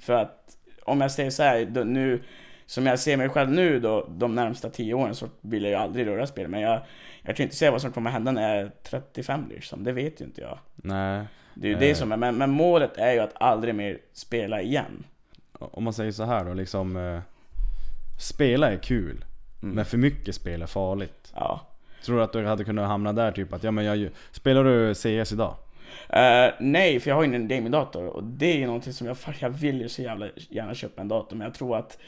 För 0.00 0.12
att 0.12 0.56
om 0.82 1.00
jag 1.00 1.10
säger 1.10 1.30
så 1.30 1.42
här, 1.42 1.84
nu, 1.84 2.22
som 2.66 2.86
jag 2.86 2.98
ser 2.98 3.16
mig 3.16 3.28
själv 3.28 3.50
nu 3.50 3.80
då, 3.80 4.06
de 4.10 4.34
närmsta 4.34 4.70
tio 4.70 4.94
åren 4.94 5.14
så 5.14 5.28
vill 5.40 5.62
jag 5.62 5.70
ju 5.70 5.76
aldrig 5.76 6.06
röra 6.06 6.26
spel. 6.26 6.48
Men 6.48 6.60
jag, 6.60 6.80
jag 7.22 7.36
kan 7.36 7.44
inte 7.44 7.56
säga 7.56 7.70
vad 7.70 7.80
som 7.82 7.92
kommer 7.92 8.10
hända 8.10 8.32
när 8.32 8.54
jag 8.56 8.66
är 8.66 8.70
35 8.82 9.46
liksom, 9.50 9.84
det 9.84 9.92
vet 9.92 10.20
ju 10.20 10.24
inte 10.24 10.40
jag. 10.40 10.58
Nej. 10.74 11.24
Det 11.54 11.66
är 11.66 11.68
ju 11.68 11.74
Eh. 11.74 11.80
det 11.80 11.94
som 11.94 12.12
är, 12.12 12.16
men, 12.16 12.36
men 12.38 12.50
målet 12.50 12.96
är 12.96 13.12
ju 13.12 13.18
att 13.18 13.32
aldrig 13.42 13.74
mer 13.74 13.98
spela 14.12 14.62
igen. 14.62 15.04
Om 15.58 15.84
man 15.84 15.92
säger 15.92 16.12
så 16.12 16.24
här 16.24 16.44
då, 16.44 16.54
liksom... 16.54 16.96
Eh, 16.96 17.20
spela 18.20 18.72
är 18.72 18.76
kul. 18.76 19.24
Mm. 19.62 19.74
Men 19.74 19.84
för 19.84 19.98
mycket 19.98 20.34
spel 20.34 20.62
är 20.62 20.66
farligt. 20.66 21.32
Ja. 21.34 21.60
Tror 22.04 22.16
du 22.16 22.22
att 22.22 22.32
du 22.32 22.46
hade 22.46 22.64
kunnat 22.64 22.88
hamna 22.88 23.12
där 23.12 23.32
typ 23.32 23.52
att, 23.52 23.62
ja 23.64 23.70
men 23.70 23.84
jag 23.84 24.08
Spelar 24.30 24.64
du 24.64 24.94
CS 24.94 25.32
idag? 25.32 25.54
Eh, 26.08 26.52
nej, 26.60 27.00
för 27.00 27.08
jag 27.10 27.16
har 27.16 27.24
ju 27.24 27.34
en 27.34 27.48
gamingdator 27.48 28.06
och 28.06 28.24
det 28.24 28.62
är 28.62 28.66
någonting 28.66 28.92
som 28.92 29.06
jag, 29.06 29.16
jag 29.38 29.50
vill 29.50 29.80
ju 29.80 29.88
så 29.88 30.02
jävla 30.02 30.28
gärna 30.34 30.74
köpa 30.74 31.00
en 31.02 31.08
dator 31.08 31.36
men 31.36 31.44
jag 31.44 31.54
tror 31.54 31.76
att 31.76 31.98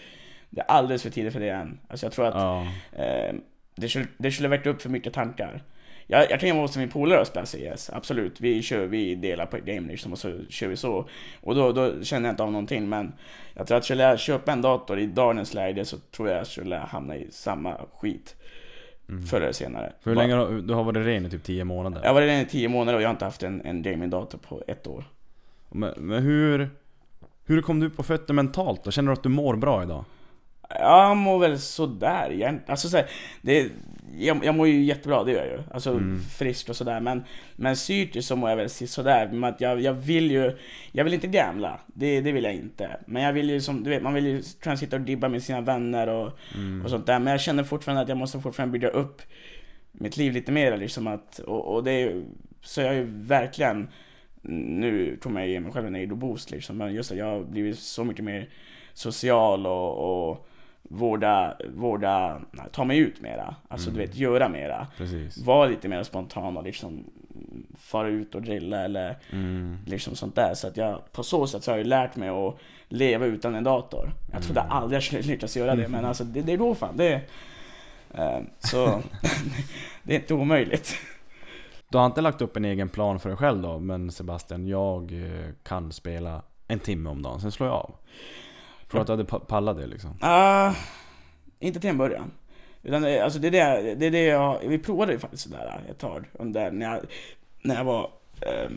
det 0.51 0.61
är 0.61 0.64
alldeles 0.66 1.03
för 1.03 1.11
tidigt 1.11 1.32
för 1.32 1.40
det 1.40 1.49
än. 1.51 1.78
Alltså 1.88 2.07
jag 2.07 2.12
tror 2.12 2.26
att 2.26 2.34
Ja. 2.34 2.66
eh, 3.03 3.34
det, 3.76 3.88
skulle, 3.88 4.07
det 4.18 4.30
skulle 4.30 4.49
väcka 4.49 4.70
upp 4.70 4.82
för 4.82 4.88
mycket 4.90 5.12
tankar. 5.12 5.62
Jag, 6.07 6.30
jag 6.30 6.40
kan 6.40 6.48
ju 6.48 6.52
vara 6.52 6.64
hos 6.64 6.76
min 6.76 6.88
polare 6.88 7.20
och 7.20 7.26
spela 7.26 7.46
CS, 7.46 7.90
absolut. 7.92 8.40
Vi 8.40 8.62
kör, 8.62 8.86
vi 8.86 9.14
delar 9.14 9.46
på 9.46 9.57
game 9.57 9.88
liksom 9.88 10.12
och 10.12 10.18
så 10.18 10.40
kör 10.48 10.68
vi 10.68 10.76
så. 10.76 11.09
Och 11.40 11.55
då, 11.55 11.72
då 11.72 12.02
känner 12.02 12.28
jag 12.28 12.32
inte 12.32 12.42
av 12.42 12.52
någonting, 12.52 12.88
men 12.88 13.12
jag 13.55 13.66
tror 13.66 13.78
att 13.78 13.84
skulle 13.84 14.02
jag 14.02 14.18
köpa 14.18 14.52
en 14.52 14.62
dator 14.62 14.98
i 14.98 15.07
dagens 15.07 15.55
läge 15.55 15.84
så 15.84 15.96
tror 16.16 16.28
jag 16.28 16.38
jag 16.38 16.46
skulle 16.46 16.76
hamna 16.76 17.16
i 17.16 17.28
samma 17.30 17.76
skit. 17.94 18.36
Förr 19.30 19.40
eller 19.40 19.52
senare. 19.52 19.86
Mm. 19.86 19.96
Hur 20.05 20.14
länge 20.14 20.34
har 20.34 20.50
du 20.50 20.74
har 20.74 20.84
varit 20.84 21.07
ren 21.07 21.26
i 21.26 21.30
typ 21.30 21.44
10 21.44 21.64
månader? 21.64 22.00
Jag 22.02 22.09
har 22.09 22.14
varit 22.14 22.26
redan 22.26 22.40
i 22.40 22.46
10 22.46 22.68
månader 22.68 22.96
och 22.96 23.02
jag 23.02 23.09
har 23.09 23.14
inte 23.14 23.24
haft 23.24 23.42
en, 23.42 23.61
en 23.64 23.82
gaming-dator 23.82 24.38
på 24.38 24.62
ett 24.66 24.86
år. 24.86 25.05
Men, 25.70 25.94
men 25.96 26.22
hur... 26.22 26.70
Hur 27.46 27.62
kom 27.62 27.80
du 27.80 27.90
på 27.90 28.02
fötter 28.02 28.34
mentalt 28.34 28.84
då? 28.84 28.90
Känner 28.90 29.07
du 29.07 29.12
att 29.12 29.22
du 29.22 29.28
mår 29.28 29.57
bra 29.57 29.82
idag? 29.82 30.05
Ja, 30.70 31.08
Jag 31.08 31.16
mår 31.16 31.38
väl 31.38 31.58
sådär 31.58 32.30
egentligen. 32.32 32.60
Alltså 32.66 32.88
så 32.88 32.96
här, 32.96 33.06
det, 33.42 33.68
jag, 34.18 34.44
jag 34.44 34.54
mår 34.54 34.68
ju 34.68 34.82
jättebra, 34.84 35.24
det 35.24 35.32
gör 35.32 35.44
jag 35.46 35.56
ju. 35.58 35.62
Alltså 35.74 35.90
Mm. 35.90 36.20
friskt 36.38 36.68
och 36.68 36.76
sådär. 36.76 37.00
Men, 37.00 37.24
men 37.56 37.74
psykiskt 37.74 38.28
så 38.28 38.36
mår 38.36 38.50
jag 38.50 38.56
väl 38.56 38.68
sådär. 38.70 39.28
Men 39.32 39.44
att 39.44 39.60
jag, 39.60 39.80
jag 39.80 39.92
vill 39.92 40.30
ju, 40.30 40.56
jag 40.92 41.04
vill 41.04 41.14
inte 41.14 41.26
gamla. 41.26 41.80
Det, 41.86 42.20
det 42.20 42.32
vill 42.32 42.44
jag 42.44 42.54
inte. 42.54 42.96
Men 43.06 43.22
jag 43.22 43.32
vill 43.32 43.50
ju 43.50 43.60
som, 43.60 43.82
du 43.84 43.90
vet, 43.90 44.02
man 44.02 44.14
vill 44.14 44.26
ju 44.26 44.42
kunna 44.60 44.76
sitta 44.76 44.96
och 44.96 45.02
dibba 45.02 45.28
med 45.28 45.42
sina 45.42 45.60
vänner 45.60 46.06
och, 46.08 46.38
Mm. 46.54 46.84
och 46.84 46.90
sånt 46.90 47.06
där. 47.06 47.18
Men 47.18 47.30
jag 47.30 47.40
känner 47.40 47.64
fortfarande 47.64 48.02
att 48.02 48.08
jag 48.08 48.18
måste 48.18 48.40
fortfarande 48.40 48.72
bygga 48.72 48.88
upp 48.88 49.22
mitt 49.92 50.16
liv 50.16 50.32
lite 50.32 50.52
mer 50.52 50.76
liksom 50.76 51.06
att, 51.06 51.38
och, 51.38 51.74
och 51.74 51.84
det 51.84 51.92
är 51.92 52.22
så 52.60 52.80
jag 52.80 52.90
är 52.90 52.94
ju 52.94 53.04
verkligen 53.08 53.88
nu 54.42 55.16
kommer 55.22 55.40
jag 55.40 55.48
ge 55.50 55.60
mig 55.60 55.72
själv 55.72 55.86
en 55.86 55.96
ego-boost 55.96 56.50
liksom, 56.50 56.76
men 56.76 56.94
just 56.94 57.12
att 57.12 57.18
jag 57.18 57.26
har 57.26 57.44
blivit 57.44 57.78
så 57.78 58.04
mycket 58.04 58.24
mer 58.24 58.48
social 58.94 59.66
och, 59.66 60.28
och 60.30 60.48
vårda, 60.91 61.57
vårda, 61.74 62.41
ta 62.72 62.85
mig 62.85 62.99
ut 62.99 63.20
mera. 63.20 63.55
Alltså 63.68 63.91
du 63.91 63.99
vet, 63.99 64.14
göra 64.16 64.49
mera. 64.49 64.87
Precis. 64.97 65.39
Vara 65.39 65.66
lite 65.68 65.89
mer 65.89 66.03
spontan 66.03 66.57
och 66.57 66.64
liksom 66.64 67.05
fara 67.78 68.09
ut 68.09 68.35
och 68.35 68.43
drilla 68.43 68.85
eller 68.85 69.16
Mm. 69.32 69.78
liksom 69.87 70.14
sånt 70.16 70.35
där. 70.37 70.55
Så 70.55 70.68
att 70.68 70.76
jag, 70.76 71.12
på 71.12 71.22
så 71.22 71.47
sätt 71.47 71.64
så 71.64 71.70
har 71.70 71.78
jag 71.78 71.87
lärt 71.87 72.16
mig 72.16 72.28
att 72.28 72.57
leva 72.89 73.26
utan 73.26 73.55
en 73.55 73.64
dator. 73.64 74.11
Jag 74.32 74.43
trodde 74.43 74.61
aldrig 74.61 74.97
jag 74.97 75.03
skulle 75.03 75.22
lyckas 75.32 75.57
göra 75.57 75.74
det, 75.76 75.89
men 75.89 76.05
alltså 76.05 76.24
det, 76.24 76.43
det 76.43 76.57
går 76.57 76.74
fan. 76.74 76.97
Det, 76.97 77.20
eh, 78.14 78.39
så 78.59 78.87
det 80.03 80.14
är 80.14 80.18
inte 80.20 80.35
omöjligt. 80.35 80.95
Du 81.89 81.99
har 81.99 82.07
inte 82.07 82.20
lagt 82.20 82.43
upp 82.43 82.57
en 82.57 82.64
egen 82.64 82.89
plan 82.89 83.20
för 83.20 83.28
dig 83.28 83.39
själv 83.39 83.62
då? 83.62 83.78
Men 83.78 84.11
Sebastian, 84.12 84.66
jag 84.66 85.12
eh, 85.12 85.51
kan 85.62 85.93
spela 85.93 86.43
en 86.68 86.78
timme 86.78 87.11
om 87.11 87.22
dagen, 87.22 87.41
sen 87.41 87.53
slår 87.53 87.68
jag 87.68 87.76
av. 87.76 87.95
Du 88.95 89.01
att 89.01 89.07
du 89.07 89.12
hade 89.12 89.24
pa- 89.24 89.38
pallat 89.38 89.76
det 89.76 89.86
liksom? 89.86 90.11
Ah, 90.20 90.72
inte 91.59 91.80
till 91.80 91.90
en 91.90 91.99
början. 91.99 92.30
Utan 92.82 93.03
det, 93.03 93.20
alltså 93.20 93.38
det 93.38 93.49
är 93.49 93.82
det, 93.82 93.95
det, 93.95 94.07
är 94.07 94.11
det 94.11 94.24
jag, 94.24 94.59
vi 94.66 94.78
provade 94.78 95.12
ju 95.12 95.18
faktiskt 95.18 95.42
sådär 95.42 95.80
ett 95.90 95.99
tag 95.99 96.24
under 96.32 96.70
när 96.70 96.86
jag, 96.86 97.01
när 97.62 97.74
jag 97.74 97.84
var, 97.84 98.11
eh, 98.40 98.70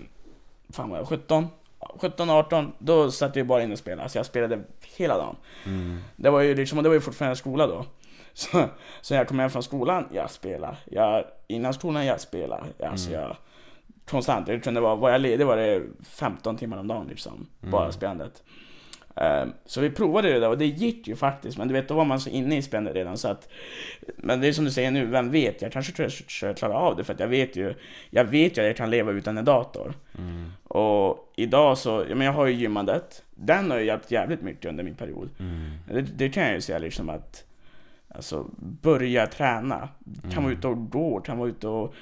fan 0.70 0.90
var 0.90 0.98
jag 0.98 1.08
17? 1.08 1.48
17, 2.02 2.30
18, 2.30 2.72
då 2.80 3.12
satt 3.12 3.36
jag 3.36 3.48
bara 3.48 3.64
in 3.64 3.72
och 3.72 3.78
spelade. 3.78 4.04
Alltså 4.04 4.20
jag 4.20 4.26
spelade 4.26 4.60
hela 4.98 5.18
dagen. 5.18 5.36
Mm. 5.66 6.00
Det 6.16 6.30
var 6.30 6.42
ju 6.42 6.56
liksom, 6.56 6.84
det 6.84 6.90
var 6.90 6.94
ju 6.94 7.02
fortfarande 7.02 7.36
skola 7.36 7.68
då. 7.68 7.86
Så, 8.34 8.64
så 9.02 9.14
jag 9.14 9.28
kom 9.28 9.40
hem 9.40 9.50
från 9.50 9.64
skolan, 9.64 10.06
jag 10.14 10.32
spelade. 10.32 10.78
Jag, 10.86 11.24
innan 11.48 11.74
skolan, 11.74 12.06
jag 12.06 12.22
spelade. 12.22 12.64
Alltså 12.84 13.12
jag, 13.12 13.36
konstant. 14.10 14.48
Jag 14.48 14.64
kunde 14.64 14.82
vara, 14.82 14.96
var 14.96 15.10
jag 15.10 15.22
ledig 15.22 15.46
var 15.46 15.58
det 15.58 15.84
15 16.10 16.58
timmar 16.58 16.78
om 16.78 16.88
dagen 16.88 17.08
liksom. 17.08 17.48
Bara 17.60 17.92
spelandet. 17.92 18.44
Ehm, 19.18 19.54
så 19.66 19.82
vi 19.82 19.90
provade 19.90 20.34
det 20.34 20.40
där 20.40 20.50
och 20.50 20.58
det 20.58 20.66
gick 20.66 21.08
ju 21.08 21.16
faktiskt. 21.16 21.58
Men 21.58 21.68
du 21.68 21.74
vet, 21.74 21.88
då 21.88 21.94
var 21.94 22.06
man 22.06 22.20
så 22.20 22.30
inne 22.30 22.58
i 22.58 22.62
spelandet 22.62 22.96
redan 22.96 23.18
så 23.18 23.28
att... 23.28 23.50
Men 24.18 24.42
det 24.42 24.48
är 24.48 24.54
som 24.54 24.66
du 24.66 24.72
säger 24.72 24.92
nu, 24.92 25.06
vem 25.06 25.32
vet? 25.32 25.62
Jag 25.62 25.72
kanske 25.72 25.94
tror 25.94 26.04
jag 26.06 26.12
skulle 26.12 26.54
klara 26.54 26.74
av 26.74 26.96
det 26.96 27.04
för 27.04 27.14
att 27.14 27.20
jag 27.20 27.28
vet 27.28 27.56
ju... 27.56 27.74
Jag 28.10 28.26
vet 28.26 28.58
ju 28.58 28.62
att 28.62 28.68
jag 28.68 28.78
kan 28.78 28.90
leva 28.90 29.12
utan 29.12 29.38
en 29.38 29.46
dator. 29.46 29.94
Mm. 30.18 30.52
Och 30.64 31.34
idag 31.36 31.78
så, 31.78 32.06
men 32.10 32.22
jag 32.22 32.34
har 32.34 32.46
ju 32.46 32.54
gymmandet. 32.54 33.24
Den 33.36 33.72
har 33.72 33.78
ju 33.78 33.86
hjälpt 33.86 34.12
jävligt 34.12 34.42
mycket 34.42 34.66
under 34.66 34.84
min 34.84 34.96
period. 34.96 35.30
Mm. 35.40 35.72
Det, 35.92 36.02
det 36.02 36.30
kan 36.30 36.44
jag 36.44 36.54
ju 36.54 36.62
säga 36.62 36.80
liksom 36.80 37.10
att 37.10 37.44
Alltså 38.10 38.46
börja 38.58 39.28
träna. 39.28 39.90
Kan 40.34 40.44
vara 40.44 40.54
ute 40.54 40.68
och 40.68 40.92
gå, 40.92 41.20
kan 41.20 41.38
vara 41.38 41.50
ute 41.50 41.68
och 41.68 41.94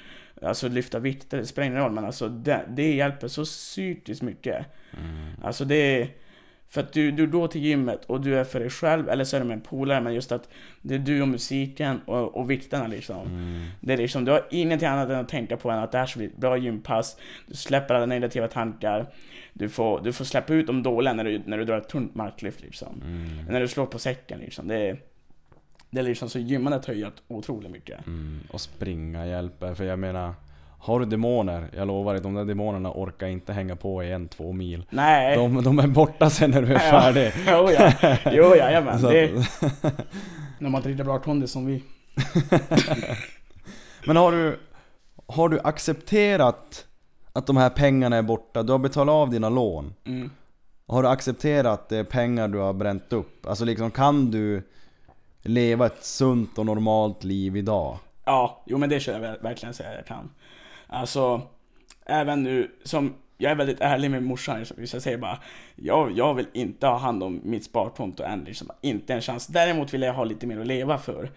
Alltså 0.42 0.68
lyfta 0.68 0.98
vikter, 0.98 1.38
det 1.38 1.46
spelar 1.46 1.66
ingen 1.66 1.78
roll 1.78 1.92
men 1.92 2.04
alltså 2.04 2.28
det, 2.28 2.64
det 2.68 2.94
hjälper 2.94 3.28
så 3.28 3.44
psykiskt 3.44 4.22
mycket. 4.22 4.66
Mm. 4.92 5.30
Alltså 5.42 5.64
det 5.64 6.08
För 6.68 6.80
att 6.80 6.92
du, 6.92 7.10
du 7.10 7.26
går 7.26 7.48
till 7.48 7.60
gymmet 7.60 8.04
och 8.04 8.20
du 8.20 8.38
är 8.38 8.44
för 8.44 8.60
dig 8.60 8.70
själv 8.70 9.08
eller 9.08 9.24
så 9.24 9.36
är 9.36 9.40
du 9.40 9.46
med 9.46 9.54
en 9.54 9.60
polare 9.60 10.00
men 10.00 10.14
just 10.14 10.32
att 10.32 10.48
Det 10.82 10.94
är 10.94 10.98
du 10.98 11.22
och 11.22 11.28
musiken 11.28 12.00
och, 12.06 12.36
och 12.36 12.50
vikterna 12.50 12.86
liksom. 12.86 13.26
Mm. 13.26 13.66
Det 13.80 13.92
är 13.92 13.96
liksom, 13.96 14.24
du 14.24 14.32
har 14.32 14.46
ingenting 14.50 14.88
annat 14.88 15.08
än 15.08 15.16
att 15.16 15.28
tänka 15.28 15.56
på 15.56 15.70
än 15.70 15.78
att 15.78 15.92
det 15.92 15.98
här 15.98 16.06
ska 16.06 16.18
bli 16.18 16.26
ett 16.26 16.36
bra 16.36 16.56
gympass. 16.56 17.16
Du 17.46 17.54
släpper 17.54 17.94
alla 17.94 18.06
negativa 18.06 18.48
tankar. 18.48 19.06
Du 19.52 19.68
får, 19.68 20.00
du 20.00 20.12
får 20.12 20.24
släppa 20.24 20.54
ut 20.54 20.66
de 20.66 20.82
dåliga 20.82 21.14
när 21.14 21.24
du, 21.24 21.42
när 21.46 21.58
du 21.58 21.64
drar 21.64 21.78
ett 21.78 21.88
tunt 21.88 22.14
marklyft 22.14 22.62
liksom. 22.62 23.02
Mm. 23.04 23.44
När 23.48 23.60
du 23.60 23.68
slår 23.68 23.86
på 23.86 23.98
säcken 23.98 24.40
liksom. 24.40 24.68
Det 24.68 24.76
är, 24.76 25.00
det 25.90 26.00
är 26.00 26.04
liksom 26.04 26.30
så 26.30 26.38
gymmandet 26.38 26.86
har 26.86 26.94
ju 26.94 27.00
hjälpt 27.00 27.22
otroligt 27.28 27.70
mycket. 27.70 28.06
Mm. 28.06 28.40
Och 28.50 28.60
springa 28.60 29.26
hjälper, 29.26 29.74
för 29.74 29.84
jag 29.84 29.98
menar 29.98 30.34
Har 30.78 31.00
du 31.00 31.06
demoner, 31.06 31.68
jag 31.76 31.86
lovar 31.88 32.12
dig, 32.14 32.22
de 32.22 32.34
där 32.34 32.44
demonerna 32.44 32.90
orkar 32.94 33.26
inte 33.26 33.52
hänga 33.52 33.76
på 33.76 34.04
i 34.04 34.12
en, 34.12 34.28
två 34.28 34.52
mil. 34.52 34.84
Nej! 34.90 35.36
De, 35.36 35.62
de 35.62 35.78
är 35.78 35.86
borta 35.86 36.30
sen 36.30 36.50
när 36.50 36.62
du 36.62 36.74
är 36.74 36.78
färdig. 36.78 37.32
jo, 37.46 37.68
ja. 37.78 38.16
Jo, 38.32 38.54
jajamän. 38.56 38.98
Så 39.00 39.08
Det, 39.10 39.30
när 40.58 40.60
man 40.70 40.74
inte 40.74 40.88
riktigt 40.88 41.06
bra 41.06 41.18
kondis 41.18 41.50
som 41.50 41.66
vi. 41.66 41.82
men 44.06 44.16
har 44.16 44.32
du, 44.32 44.58
har 45.26 45.48
du 45.48 45.60
accepterat 45.60 46.86
att 47.32 47.46
de 47.46 47.56
här 47.56 47.70
pengarna 47.70 48.16
är 48.16 48.22
borta? 48.22 48.62
Du 48.62 48.72
har 48.72 48.78
betalat 48.78 49.12
av 49.12 49.30
dina 49.30 49.48
lån. 49.48 49.94
Mm. 50.06 50.30
Har 50.88 51.02
du 51.02 51.08
accepterat 51.08 51.80
att 51.80 51.88
det 51.88 51.96
är 51.96 52.04
pengar 52.04 52.48
du 52.48 52.58
har 52.58 52.72
bränt 52.72 53.12
upp? 53.12 53.46
Alltså 53.46 53.64
liksom, 53.64 53.90
kan 53.90 54.30
du 54.30 54.62
leva 55.42 55.86
ett 55.86 56.04
sunt 56.04 56.58
och 56.58 56.66
normalt 56.66 57.24
liv 57.24 57.56
idag? 57.56 57.98
Ja, 58.24 58.62
jo 58.66 58.78
men 58.78 58.88
det 58.88 59.00
kör 59.00 59.12
jag 59.12 59.20
ver- 59.20 59.42
verkligen 59.42 59.74
säga 59.74 59.94
jag 59.94 60.06
kan. 60.06 60.30
Alltså, 60.86 61.42
även 62.06 62.42
nu 62.42 62.70
som 62.82 63.14
jag 63.38 63.52
är 63.52 63.56
väldigt 63.56 63.80
ärlig 63.80 64.10
med 64.10 64.22
morsan, 64.22 64.64
hvis 64.76 64.92
jag 64.92 65.02
säger 65.02 65.18
bara 65.18 65.38
jag, 65.76 66.12
jag 66.18 66.34
vill 66.34 66.46
inte 66.52 66.86
ha 66.86 66.96
hand 66.98 67.22
om 67.22 67.40
mitt 67.44 67.64
sparkonto 67.64 68.22
än, 68.22 68.44
liksom, 68.44 68.70
inte 68.80 69.14
en 69.14 69.20
chans. 69.20 69.46
Däremot 69.46 69.94
vill 69.94 70.02
jag 70.02 70.14
ha 70.14 70.24
lite 70.24 70.46
mer 70.46 70.60
att 70.60 70.66
leva 70.66 70.98
för. 70.98 71.30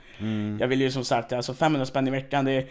Jag 0.60 0.68
vill 0.68 0.82
ju 0.82 0.92
som 0.92 1.04
sagt, 1.04 1.34
alltså 1.34 1.54
500 1.54 1.86
spänn 1.86 2.08
i 2.08 2.12
veckan, 2.12 2.46
det 2.46 2.68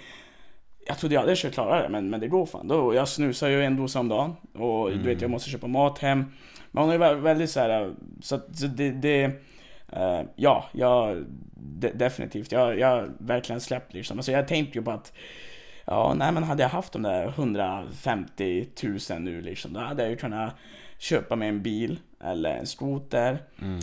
jag 0.86 0.98
trodde 0.98 1.14
jag 1.14 1.20
aldrig 1.20 1.38
skulle 1.38 1.52
klara 1.52 1.82
det, 1.82 1.88
men, 1.88 2.10
men 2.10 2.20
det 2.20 2.28
går 2.28 2.46
fan. 2.46 2.68
Då, 2.68 2.94
jag 2.94 3.08
snusar 3.08 3.48
ju 3.48 3.64
en 3.64 3.76
dosa 3.76 4.00
om 4.00 4.08
dagen 4.08 4.36
och 4.54 4.90
du 4.90 4.98
vet, 4.98 5.20
jag 5.22 5.30
måste 5.30 5.50
köpa 5.50 5.66
mat 5.66 5.98
hem. 5.98 6.24
Men 6.70 6.84
hon 6.84 6.92
är 6.92 6.98
vä- 6.98 7.20
väldigt 7.20 7.50
så 7.50 7.60
här, 7.60 7.94
så, 8.22 8.40
så 8.52 8.66
det, 8.66 8.90
det 8.90 9.22
eh, 9.92 10.20
ja, 10.36 10.64
jag, 10.72 11.24
de, 11.56 11.88
definitivt. 11.88 12.52
Jag, 12.52 12.78
jag 12.78 12.88
har 12.88 13.10
verkligen 13.18 13.60
släppt 13.60 13.94
liksom. 13.94 14.18
Alltså 14.18 14.32
jag 14.32 14.48
tänkte 14.48 14.78
ju 14.78 14.84
på 14.84 14.90
att 14.90 15.12
Ja, 15.90 16.14
nej 16.16 16.32
men 16.32 16.42
hade 16.42 16.62
jag 16.62 16.70
haft 16.70 16.92
de 16.92 17.02
där 17.02 17.28
150 17.28 18.66
000 19.10 19.20
nu 19.20 19.40
liksom, 19.40 19.72
då 19.72 19.80
hade 19.80 20.02
jag 20.02 20.10
ju 20.10 20.16
kunnat 20.16 20.54
köpa 20.98 21.36
mig 21.36 21.48
en 21.48 21.62
bil 21.62 21.98
eller 22.20 22.54
en 22.54 22.66
skoter. 22.66 23.38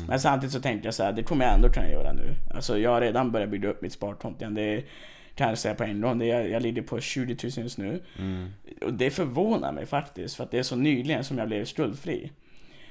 Men 0.07 0.19
samtidigt 0.19 0.53
så 0.53 0.61
tänkte 0.61 0.87
jag 0.87 0.93
så 0.93 1.03
här, 1.03 1.11
det 1.11 1.23
kommer 1.23 1.45
jag 1.45 1.53
ändå 1.53 1.69
kunna 1.69 1.89
göra 1.89 2.13
nu. 2.13 2.35
Alltså 2.55 2.77
jag 2.79 2.91
har 2.91 3.01
redan 3.01 3.31
börjat 3.31 3.49
bygga 3.49 3.69
upp 3.69 3.81
mitt 3.81 3.93
sparkonto 3.93 4.41
igen. 4.41 4.53
Det 4.53 4.83
kan 5.35 5.49
jag 5.49 5.57
säga 5.57 5.75
på 5.75 5.83
en 5.83 6.01
gång. 6.01 6.19
Det 6.19 6.31
är, 6.31 6.47
jag 6.47 6.61
ligger 6.61 6.81
på 6.81 6.99
20 6.99 7.37
000 7.43 7.51
just 7.57 7.77
nu. 7.77 8.01
Och 8.81 8.93
det 8.93 9.09
förvånar 9.11 9.71
mig 9.71 9.85
faktiskt, 9.85 10.35
för 10.35 10.43
att 10.43 10.51
det 10.51 10.59
är 10.59 10.63
så 10.63 10.75
nyligen 10.75 11.23
som 11.23 11.37
jag 11.37 11.47
blev 11.47 11.65
skuldfri. 11.65 12.31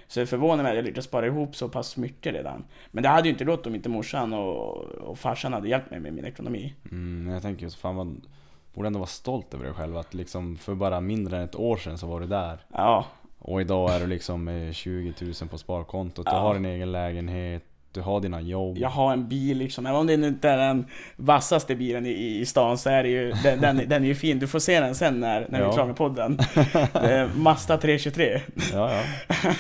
Så 0.09 0.21
det 0.21 0.27
förvånar 0.27 0.63
mig 0.63 0.71
att 0.71 0.77
jag 0.77 0.85
lyckats 0.85 1.07
spara 1.07 1.27
ihop 1.27 1.57
så 1.57 1.69
pass 1.69 1.97
mycket 1.97 2.35
redan. 2.35 2.65
Men 2.91 3.03
det 3.03 3.09
hade 3.09 3.29
ju 3.29 3.33
inte 3.33 3.45
gått 3.45 3.67
om 3.67 3.75
inte 3.75 3.89
morsan 3.89 4.33
och, 4.33 4.77
och 4.85 5.19
farsan 5.19 5.53
hade 5.53 5.69
hjälpt 5.69 5.91
mig 5.91 6.01
med 6.01 6.13
min 6.13 6.25
ekonomi. 6.25 6.75
Mm, 6.91 7.33
jag 7.33 7.43
tänker 7.43 7.63
just 7.63 7.77
fan 7.77 7.97
vad... 7.97 8.21
Borde 8.75 8.87
ändå 8.87 8.99
vara 8.99 9.07
stolt 9.07 9.55
över 9.55 9.65
dig 9.65 9.75
själv 9.75 9.97
att 9.97 10.15
liksom 10.15 10.57
för 10.57 10.75
bara 10.75 11.01
mindre 11.01 11.37
än 11.37 11.43
ett 11.45 11.55
år 11.57 11.77
sedan 11.77 11.99
så 11.99 12.07
var 12.07 12.21
du 12.21 12.27
där. 12.27 12.59
Ja, 12.73 13.07
Och 13.39 13.61
idag 13.61 13.95
är 13.95 14.01
du 14.01 14.07
liksom 14.07 14.45
med 14.45 14.75
20 14.75 15.13
000 15.21 15.33
på 15.51 15.59
sparkontot, 15.59 16.27
du 16.27 16.33
Ja. 16.33 16.39
har 16.39 16.55
din 16.55 16.65
egen 16.65 16.93
lägenhet, 16.93 17.63
du 17.93 18.01
har 18.01 18.21
dina 18.21 18.41
jobb. 18.41 18.79
jag 18.79 18.89
har 18.89 19.13
en 19.13 19.29
bil 19.29 19.59
liksom, 19.59 19.87
även 19.87 20.01
om 20.01 20.07
det 20.07 20.15
inte 20.15 20.49
är 20.49 20.57
den 20.57 20.87
vassaste 21.17 21.75
bilen 21.77 22.07
i, 22.07 22.11
i 22.41 22.47
stan 22.47 22.79
så 22.79 22.91
är 22.91 23.03
det 23.03 23.09
ju, 23.09 23.33
den, 23.33 23.61
den, 23.61 23.77
den 23.89 24.03
är 24.03 24.07
ju 24.09 24.15
fin. 24.15 24.39
Du 24.39 24.47
får 24.47 24.59
se 24.59 24.81
den 24.81 24.95
sen 24.95 25.21
när, 25.21 25.47
när 25.49 25.59
vi 25.59 25.65
Ja. 25.65 25.69
är 25.71 25.73
klara 25.73 25.87
med 25.87 25.97
podden. 25.97 26.39
Mazda 27.37 27.77
323. 27.77 28.41
Ja, 28.73 28.93
ja. 28.93 29.03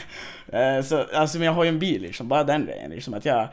Eh, 0.52 0.82
så, 0.82 1.04
alltså 1.14 1.38
men 1.38 1.46
jag 1.46 1.52
har 1.52 1.64
ju 1.64 1.68
en 1.68 1.78
bil 1.78 2.02
liksom, 2.02 2.28
bara 2.28 2.44
den 2.44 2.64
grejen 2.66 2.90
liksom 2.90 3.14
att 3.14 3.24
jag, 3.24 3.48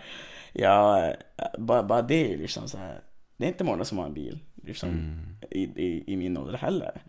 jag 0.53 1.13
bara, 1.57 1.83
bara 1.83 2.01
det 2.01 2.37
liksom 2.37 2.67
så 2.67 2.77
här. 2.77 2.99
Det 3.37 3.45
är 3.45 3.47
inte 3.47 3.63
många 3.63 3.83
som 3.85 3.97
har 3.97 4.05
en 4.05 4.13
bil 4.13 4.39
liksom 4.61 4.89
Mm. 4.89 5.19
i, 5.51 5.61
i, 5.63 6.03
i 6.07 6.17
min 6.17 6.37
ålder 6.37 6.57
heller. 6.57 7.01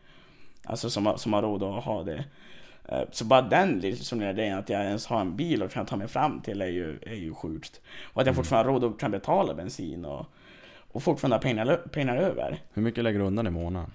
Alltså 0.65 0.91
som, 0.91 1.07
har- 1.07 1.17
som 1.17 1.33
har 1.33 1.43
råd 1.43 1.63
att 1.63 1.85
ha 1.85 2.03
det. 2.03 2.25
Eh, 2.89 3.03
Så 3.11 3.25
bara 3.25 3.43
den 3.43 3.79
liksom 3.81 4.19
grejen 4.19 4.59
att 4.59 4.69
jag 4.69 4.85
ens 4.85 5.07
har 5.07 5.21
en 5.21 5.37
bil 5.37 5.63
och 5.63 5.71
kan 5.71 5.87
ta 5.87 5.97
mig 5.97 6.09
fram 6.09 6.41
till 6.41 6.61
är 6.63 6.67
ju, 6.67 6.99
är 7.07 7.15
ju 7.15 7.35
sjukt. 7.35 7.81
Och 8.03 8.21
att 8.21 8.27
jag 8.27 8.37
fortfarande 8.37 8.73
har 8.73 8.81
råd 8.81 8.93
att 8.95 8.99
kan 9.01 9.11
betala 9.11 9.55
bensin 9.55 10.05
och, 10.05 10.27
och 10.79 11.03
fortfarande 11.03 11.37
ha 11.37 11.41
pengar, 11.43 11.77
pengar 11.77 12.17
över. 12.17 12.59
Hur 12.73 12.83
mycket 12.83 13.05
lägger 13.05 13.19
du 13.19 13.25
undan 13.25 13.47
i 13.47 13.51
månaden? 13.51 13.91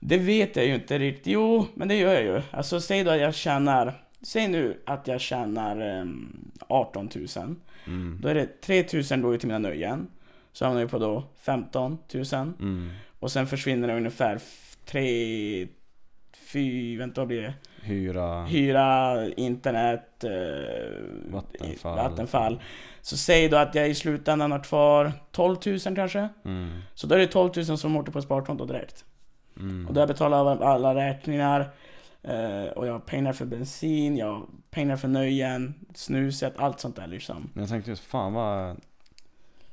Det 0.00 0.18
vet 0.18 0.56
jag 0.56 0.66
ju 0.66 0.74
inte 0.74 0.98
riktigt. 0.98 1.26
Jo, 1.26 1.66
men 1.74 1.88
det 1.88 1.94
gör 1.94 2.12
jag 2.12 2.22
ju. 2.22 2.42
Alltså 2.50 2.80
säg 2.80 3.04
då 3.04 3.10
att 3.10 3.20
jag 3.20 3.34
tjänar, 3.34 3.94
säg 4.22 4.48
nu 4.48 4.80
att 4.86 5.06
jag 5.06 5.20
tjänar 5.20 5.80
ehm, 5.80 6.50
18 6.68 7.08
000. 7.36 7.56
Mm. 7.86 8.18
Då 8.22 8.28
är 8.28 8.34
det 8.34 8.60
3 8.60 8.84
000 9.10 9.20
går 9.20 9.32
ju 9.32 9.38
till 9.38 9.48
mina 9.48 9.58
nöjen. 9.58 10.06
Så 10.58 10.64
hamnar 10.64 10.82
vi 10.82 10.88
på 10.88 10.98
då 10.98 11.24
15 11.40 11.98
000. 12.14 12.24
Mm. 12.60 12.90
Och 13.18 13.30
sen 13.32 13.46
försvinner 13.46 13.88
det 13.88 13.96
ungefär 13.96 14.36
f- 14.36 14.76
3, 14.84 15.68
4, 16.52 16.98
vänta 16.98 17.20
vad 17.20 17.28
blir 17.28 17.42
det? 17.42 17.54
Hyra, 17.82 18.44
Hyra, 18.44 19.26
internet, 19.36 20.24
eh, 20.24 20.30
Vattenfall. 21.32 21.96
Vattenfall. 21.96 22.62
Så 23.00 23.16
säg 23.16 23.48
då 23.48 23.56
att 23.56 23.74
jag 23.74 23.88
i 23.88 23.94
slutändan 23.94 24.52
har 24.52 24.64
kvar 24.64 25.12
12 25.32 25.56
000 25.66 25.78
kanske. 25.96 26.28
Mm. 26.44 26.78
Så 26.94 27.06
då 27.06 27.14
är 27.14 27.18
det 27.18 27.26
12 27.26 27.50
000 27.56 27.64
som 27.78 27.96
åker 27.96 28.12
på 28.12 28.22
sparkonto 28.22 28.64
direkt. 28.64 29.04
Mm. 29.56 29.86
Och 29.88 29.94
där 29.94 30.06
betalar 30.06 30.38
jag 30.38 30.62
alla 30.62 30.94
räkningar. 30.94 31.70
Eh, 32.22 32.64
och 32.76 32.86
jag 32.86 32.92
har 32.92 33.00
pengar 33.00 33.32
för 33.32 33.44
bensin, 33.46 34.16
jag 34.16 34.26
har 34.26 34.42
pengar 34.70 34.96
för 34.96 35.08
nöjen, 35.08 35.74
snuset, 35.94 36.52
allt 36.56 36.80
sånt 36.80 36.96
där 36.96 37.06
liksom. 37.06 37.50
Jag 37.54 37.68
tänkte 37.68 37.90
just, 37.90 38.04
fan 38.04 38.32
vad 38.32 38.76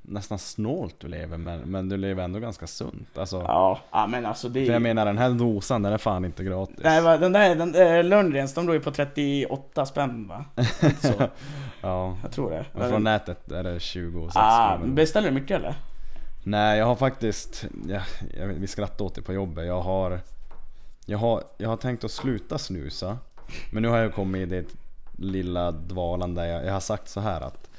nästan 0.07 0.39
snålt 0.39 0.95
du 0.99 1.07
lever 1.07 1.37
men, 1.37 1.59
men 1.59 1.89
du 1.89 1.97
lever 1.97 2.23
ändå 2.23 2.39
ganska 2.39 2.67
sunt. 2.67 3.17
Alltså, 3.17 3.37
Ja, 3.47 3.79
ja 3.91 4.07
men 4.07 4.25
alltså 4.25 4.49
det 4.49 4.65
för 4.65 4.73
jag 4.73 4.81
menar 4.81 5.05
den 5.05 5.17
här 5.17 5.29
dosan 5.29 5.81
den 5.81 5.93
är 5.93 5.97
fan 5.97 6.25
inte 6.25 6.43
gratis. 6.43 6.75
Nej, 6.83 7.17
den 7.19 7.31
där, 7.31 7.55
den 7.55 7.71
där 7.71 8.03
Lundgrens, 8.03 8.53
de 8.53 8.65
låg 8.67 8.75
ju 8.75 8.81
på 8.81 8.91
38 8.91 9.85
spänn 9.85 10.27
va? 10.27 10.45
Så, 11.01 11.13
ja. 11.81 12.17
jag 12.23 12.31
tror 12.31 12.51
det. 12.51 12.65
Men 12.73 12.89
från 12.89 13.03
nätet 13.03 13.51
är 13.51 13.63
det 13.63 13.79
26 13.79 14.35
ah, 14.35 14.77
kronor. 14.77 14.93
beställer 14.93 15.29
du 15.29 15.33
mycket 15.35 15.57
eller? 15.59 15.75
Nej 16.43 16.79
jag 16.79 16.85
har 16.85 16.95
faktiskt, 16.95 17.65
ja, 17.87 18.01
jag, 18.37 18.47
vet- 18.47 18.57
vi 18.57 18.67
skrattade 18.67 19.03
åt 19.03 19.15
det 19.15 19.21
på 19.21 19.33
jobbet, 19.33 19.65
jag 19.67 19.81
har, 19.81 20.19
jag 21.05 21.17
har 21.17 21.43
Jag 21.57 21.69
har 21.69 21.77
tänkt 21.77 22.03
att 22.03 22.11
sluta 22.11 22.57
snusa 22.57 23.17
Men 23.71 23.83
nu 23.83 23.89
har 23.89 23.97
jag 23.97 24.13
kommit 24.13 24.41
i 24.41 24.45
det 24.45 24.65
lilla 25.17 25.71
dvalan 25.71 26.35
där 26.35 26.45
jag, 26.45 26.65
jag 26.65 26.73
har 26.73 26.79
sagt 26.79 27.09
så 27.09 27.19
här 27.19 27.41
att 27.41 27.69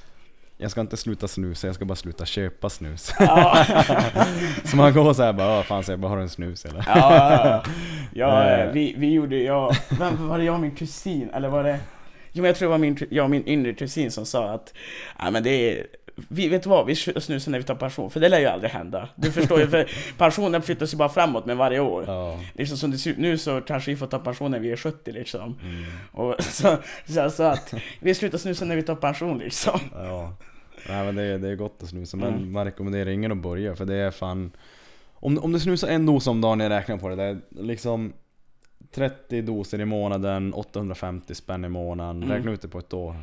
Jag 0.59 0.70
ska 0.70 0.80
inte 0.80 0.96
sluta 0.96 1.28
snusa, 1.28 1.66
jag 1.66 1.74
ska 1.74 1.84
bara 1.84 1.94
sluta 1.96 2.24
köpa 2.26 2.70
snus 2.70 3.14
Ja, 3.18 3.64
Så 4.64 4.76
man 4.76 4.92
går 4.94 5.12
såhär 5.12 5.32
bara, 5.32 5.57
"Ja, 5.57 5.62
fan 5.62 5.84
så 5.84 5.92
jag 5.92 5.98
bara 5.98 6.09
har 6.09 6.16
du 6.16 6.22
en 6.22 6.28
snus 6.28 6.64
eller? 6.64 6.84
ja, 6.86 7.62
ja. 8.12 8.44
Eh. 8.44 8.61
ja 8.64 8.70
vi, 8.72 8.94
vi 8.98 9.12
gjorde, 9.12 9.36
jag, 9.36 9.76
vem 9.98 10.28
var 10.28 10.38
det 10.38 10.44
jag 10.44 10.54
och 10.54 10.61
min 10.61 10.70
kusin, 10.74 11.30
eller 11.34 11.48
var 11.48 11.64
det? 11.64 11.78
Jo 12.32 12.42
men 12.42 12.44
jag 12.48 12.57
tror 12.57 12.68
det 12.68 12.70
var 12.70 12.78
min, 12.78 12.98
jag 13.11 13.24
och 13.24 13.30
min 13.30 13.48
yngre 13.48 13.74
kusin 13.74 14.11
som 14.11 14.26
sa 14.26 14.48
att, 14.50 14.74
ja 15.18 15.30
men 15.30 15.42
det 15.42 15.50
är 15.50 15.86
vi, 16.28 16.48
vet 16.48 16.62
du 16.62 16.68
vad, 16.68 16.86
vi 16.86 16.94
snusar 16.96 17.50
när 17.50 17.58
vi 17.58 17.64
tar 17.64 17.74
pension, 17.74 18.10
för 18.10 18.20
det 18.20 18.28
lär 18.28 18.40
ju 18.40 18.46
aldrig 18.46 18.70
hända. 18.70 19.08
Du 19.16 19.32
förstår 19.32 19.60
ju, 19.60 19.66
för 19.68 19.86
pensionen 20.18 20.62
flyttas 20.62 20.92
ju 20.94 20.96
bara 20.96 21.08
framåt 21.08 21.46
med 21.46 21.56
varje 21.56 21.80
år. 21.80 22.04
Ja, 22.06 22.40
Liksom 22.54 22.76
som 22.78 22.90
det 22.90 22.98
ser 22.98 23.10
ut 23.10 23.18
nu 23.18 23.38
så 23.38 23.60
kanske 23.60 23.90
vi 23.90 23.96
får 23.96 24.06
ta 24.06 24.18
pension 24.18 24.50
när 24.50 24.58
vi 24.58 24.72
är 24.72 24.76
70 24.76 25.12
liksom. 25.12 25.42
mm, 25.62 25.84
Och 26.12 26.34
så, 26.42 26.76
så, 27.06 27.30
så 27.30 27.42
att 27.42 27.74
vi 28.00 28.14
slutar 28.14 28.38
snusa 28.38 28.64
när 28.64 28.76
vi 28.76 28.82
tar 28.82 28.94
pension 28.94 29.38
liksom. 29.38 29.80
ja 29.94 30.32
Nej 30.88 31.04
men 31.04 31.14
det 31.16 31.22
är, 31.22 31.38
det 31.38 31.48
är 31.48 31.54
gott 31.54 31.82
att 31.82 31.88
snusa 31.88 32.16
men 32.16 32.34
Mm. 32.34 32.52
man 32.52 32.64
rekommenderar 32.64 33.10
ingen 33.10 33.32
att 33.32 33.38
börja 33.38 33.76
för 33.76 33.84
det 33.84 33.94
är 33.94 34.10
fan 34.10 34.52
Om, 35.14 35.38
om 35.38 35.52
du 35.52 35.60
snusar 35.60 35.88
en 35.88 36.06
dos 36.06 36.26
om 36.26 36.40
dagen, 36.40 36.60
jag 36.60 36.70
räknar 36.70 36.96
på 36.96 37.08
det, 37.08 37.16
det 37.16 37.22
är 37.22 37.38
liksom 37.50 38.12
30 38.94 39.42
doser 39.42 39.80
i 39.80 39.84
månaden, 39.84 40.54
850 40.54 41.34
spänn 41.34 41.64
i 41.64 41.68
månaden, 41.68 42.22
Mm. 42.22 42.36
räkna 42.36 42.52
ut 42.52 42.62
det 42.62 42.68
på 42.68 42.78
ett 42.78 42.92
år 42.92 43.16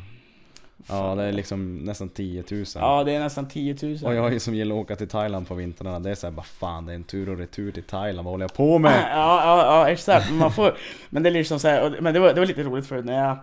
Ja 0.89 1.15
det 1.15 1.23
är 1.23 1.31
liksom 1.31 1.75
nästan 1.77 2.09
10 2.09 2.43
000 2.51 2.65
Ja, 2.75 3.03
det 3.03 3.11
är 3.15 3.19
nästan 3.19 3.47
10 3.47 3.75
000. 3.83 3.97
Och 4.03 4.15
jag 4.15 4.41
som 4.41 4.55
gillar 4.55 4.75
att 4.75 4.81
åka 4.81 4.95
till 4.95 5.07
Thailand 5.07 5.47
på 5.47 5.55
vintrarna, 5.55 5.99
det 5.99 6.11
är 6.11 6.15
såhär 6.15 6.31
bara 6.31 6.43
fan 6.43 6.85
det 6.85 6.91
är 6.91 6.95
en 6.95 7.03
tur 7.03 7.29
och 7.29 7.37
retur 7.37 7.71
till 7.71 7.83
Thailand, 7.83 8.25
vad 8.25 8.33
håller 8.33 8.43
jag 8.43 8.53
på 8.53 8.77
med? 8.79 8.91
Ja, 9.11 9.41
ja, 9.45 9.65
ja 9.65 9.89
exakt. 9.91 10.31
Man 10.31 10.51
får, 10.51 10.77
men 11.09 11.23
det 11.23 11.29
är 11.29 11.31
liksom 11.31 11.59
så 11.59 11.67
här, 11.67 11.97
men 12.01 12.13
det 12.13 12.19
var, 12.19 12.33
det 12.33 12.39
var 12.39 12.47
lite 12.47 12.63
roligt 12.63 12.87
förut 12.87 13.05
när 13.05 13.27
jag, 13.27 13.37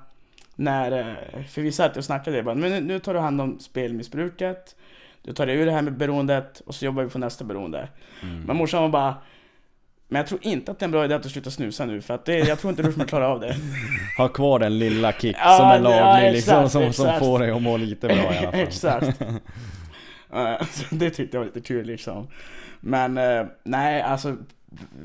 när, 0.57 0.93
eh, 1.39 1.45
för 1.45 1.63
vi 1.63 1.73
satt 1.73 1.97
och 1.97 2.05
snackade 2.05 2.37
det 2.37 2.43
bara, 2.43 2.55
men 2.55 2.71
nu- 2.71 2.81
nu 2.81 2.99
tar 2.99 3.15
du 3.15 3.21
hand 3.21 3.41
om 3.41 3.59
spelmissbruket, 3.61 4.77
du 5.23 5.33
tar 5.33 5.47
dig 5.47 5.57
ur 5.57 5.67
det 5.67 5.73
här 5.73 5.83
med 5.83 5.97
beroendet 5.97 6.63
och 6.67 6.75
så 6.75 6.85
jobbar 6.85 7.03
vi 7.03 7.11
på 7.11 7.19
nästa 7.19 7.45
beroende. 7.45 7.89
Mm. 8.23 8.41
Men 8.43 8.57
morsan 8.57 8.83
var 8.83 8.89
bara, 8.89 9.15
men 10.11 10.19
jag 10.21 10.27
tror 10.27 10.41
inte 10.43 10.71
att 10.71 10.79
det 10.79 10.83
är 10.83 10.87
en 10.87 10.91
bra 10.91 11.05
idé 11.05 11.15
att 11.15 11.23
du 11.23 11.29
slutar 11.29 11.51
snusa 11.51 11.87
nu 11.87 12.01
för 12.01 12.15
att 12.15 12.25
det, 12.25 12.39
jag 12.39 12.59
tror 12.59 12.71
inte 12.71 12.83
du 12.83 12.93
kommer 12.93 13.07
klara 13.07 13.29
av 13.29 13.41
det. 13.41 13.57
Ha 14.19 14.29
kvar 14.29 14.59
den 14.59 14.79
lilla 14.79 15.13
kick 15.13 15.37
Ja, 15.41 15.57
som 15.57 15.67
är 15.67 15.91
ja, 15.93 16.03
laglig 16.15 16.33
liksom, 16.33 16.55
exakt, 16.55 16.73
som, 16.73 16.93
som 16.93 17.07
exakt. 17.07 17.19
får 17.25 17.39
dig 17.39 17.51
att 17.51 17.63
må 17.63 17.77
lite 17.77 18.07
bra 18.07 18.17
i 18.17 18.21
alla 18.39 18.51
fall 18.53 18.61
Exakt. 18.61 19.23
Eh, 20.33 20.67
så 20.71 20.95
det 20.95 21.11
tyckte 21.11 21.37
jag 21.37 21.41
var 21.41 21.47
lite 21.47 21.61
kul 21.61 21.87
liksom. 21.87 22.29
Men 22.81 23.19
eh, 23.19 23.47
nej, 23.63 24.03
alltså 24.03 24.37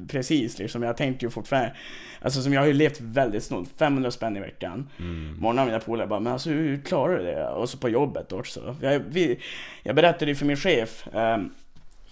precis 0.08 0.60
liksom. 0.60 0.84
Jag 0.84 0.98
tänkte 0.98 1.26
ju 1.26 1.30
fortfarande, 1.30 1.74
alltså 2.22 2.42
som 2.42 2.54
jag 2.54 2.62
har 2.62 2.68
ju 2.68 2.74
levt 2.74 3.02
väldigt 3.02 3.44
snålt, 3.44 3.70
500 3.78 4.12
spänn 4.12 4.38
i 4.38 4.40
veckan. 4.40 4.90
mm. 5.00 5.38
Många 5.40 5.62
av 5.62 5.68
mina 5.68 5.80
polare 5.80 6.08
bara, 6.08 6.20
men 6.20 6.34
alltså 6.34 6.50
hur 6.50 6.82
klarar 6.82 7.18
du 7.18 7.24
det? 7.24 7.48
Och 7.48 7.70
så 7.70 7.78
på 7.78 7.90
jobbet 7.90 8.32
också. 8.32 8.76
Jag, 8.82 9.02
vi, 9.10 9.40
jag 9.84 9.96
berättade 9.96 10.32
ju 10.32 10.36
för 10.36 10.46
min 10.46 10.58
chef, 10.58 11.08
ehm, 11.14 11.50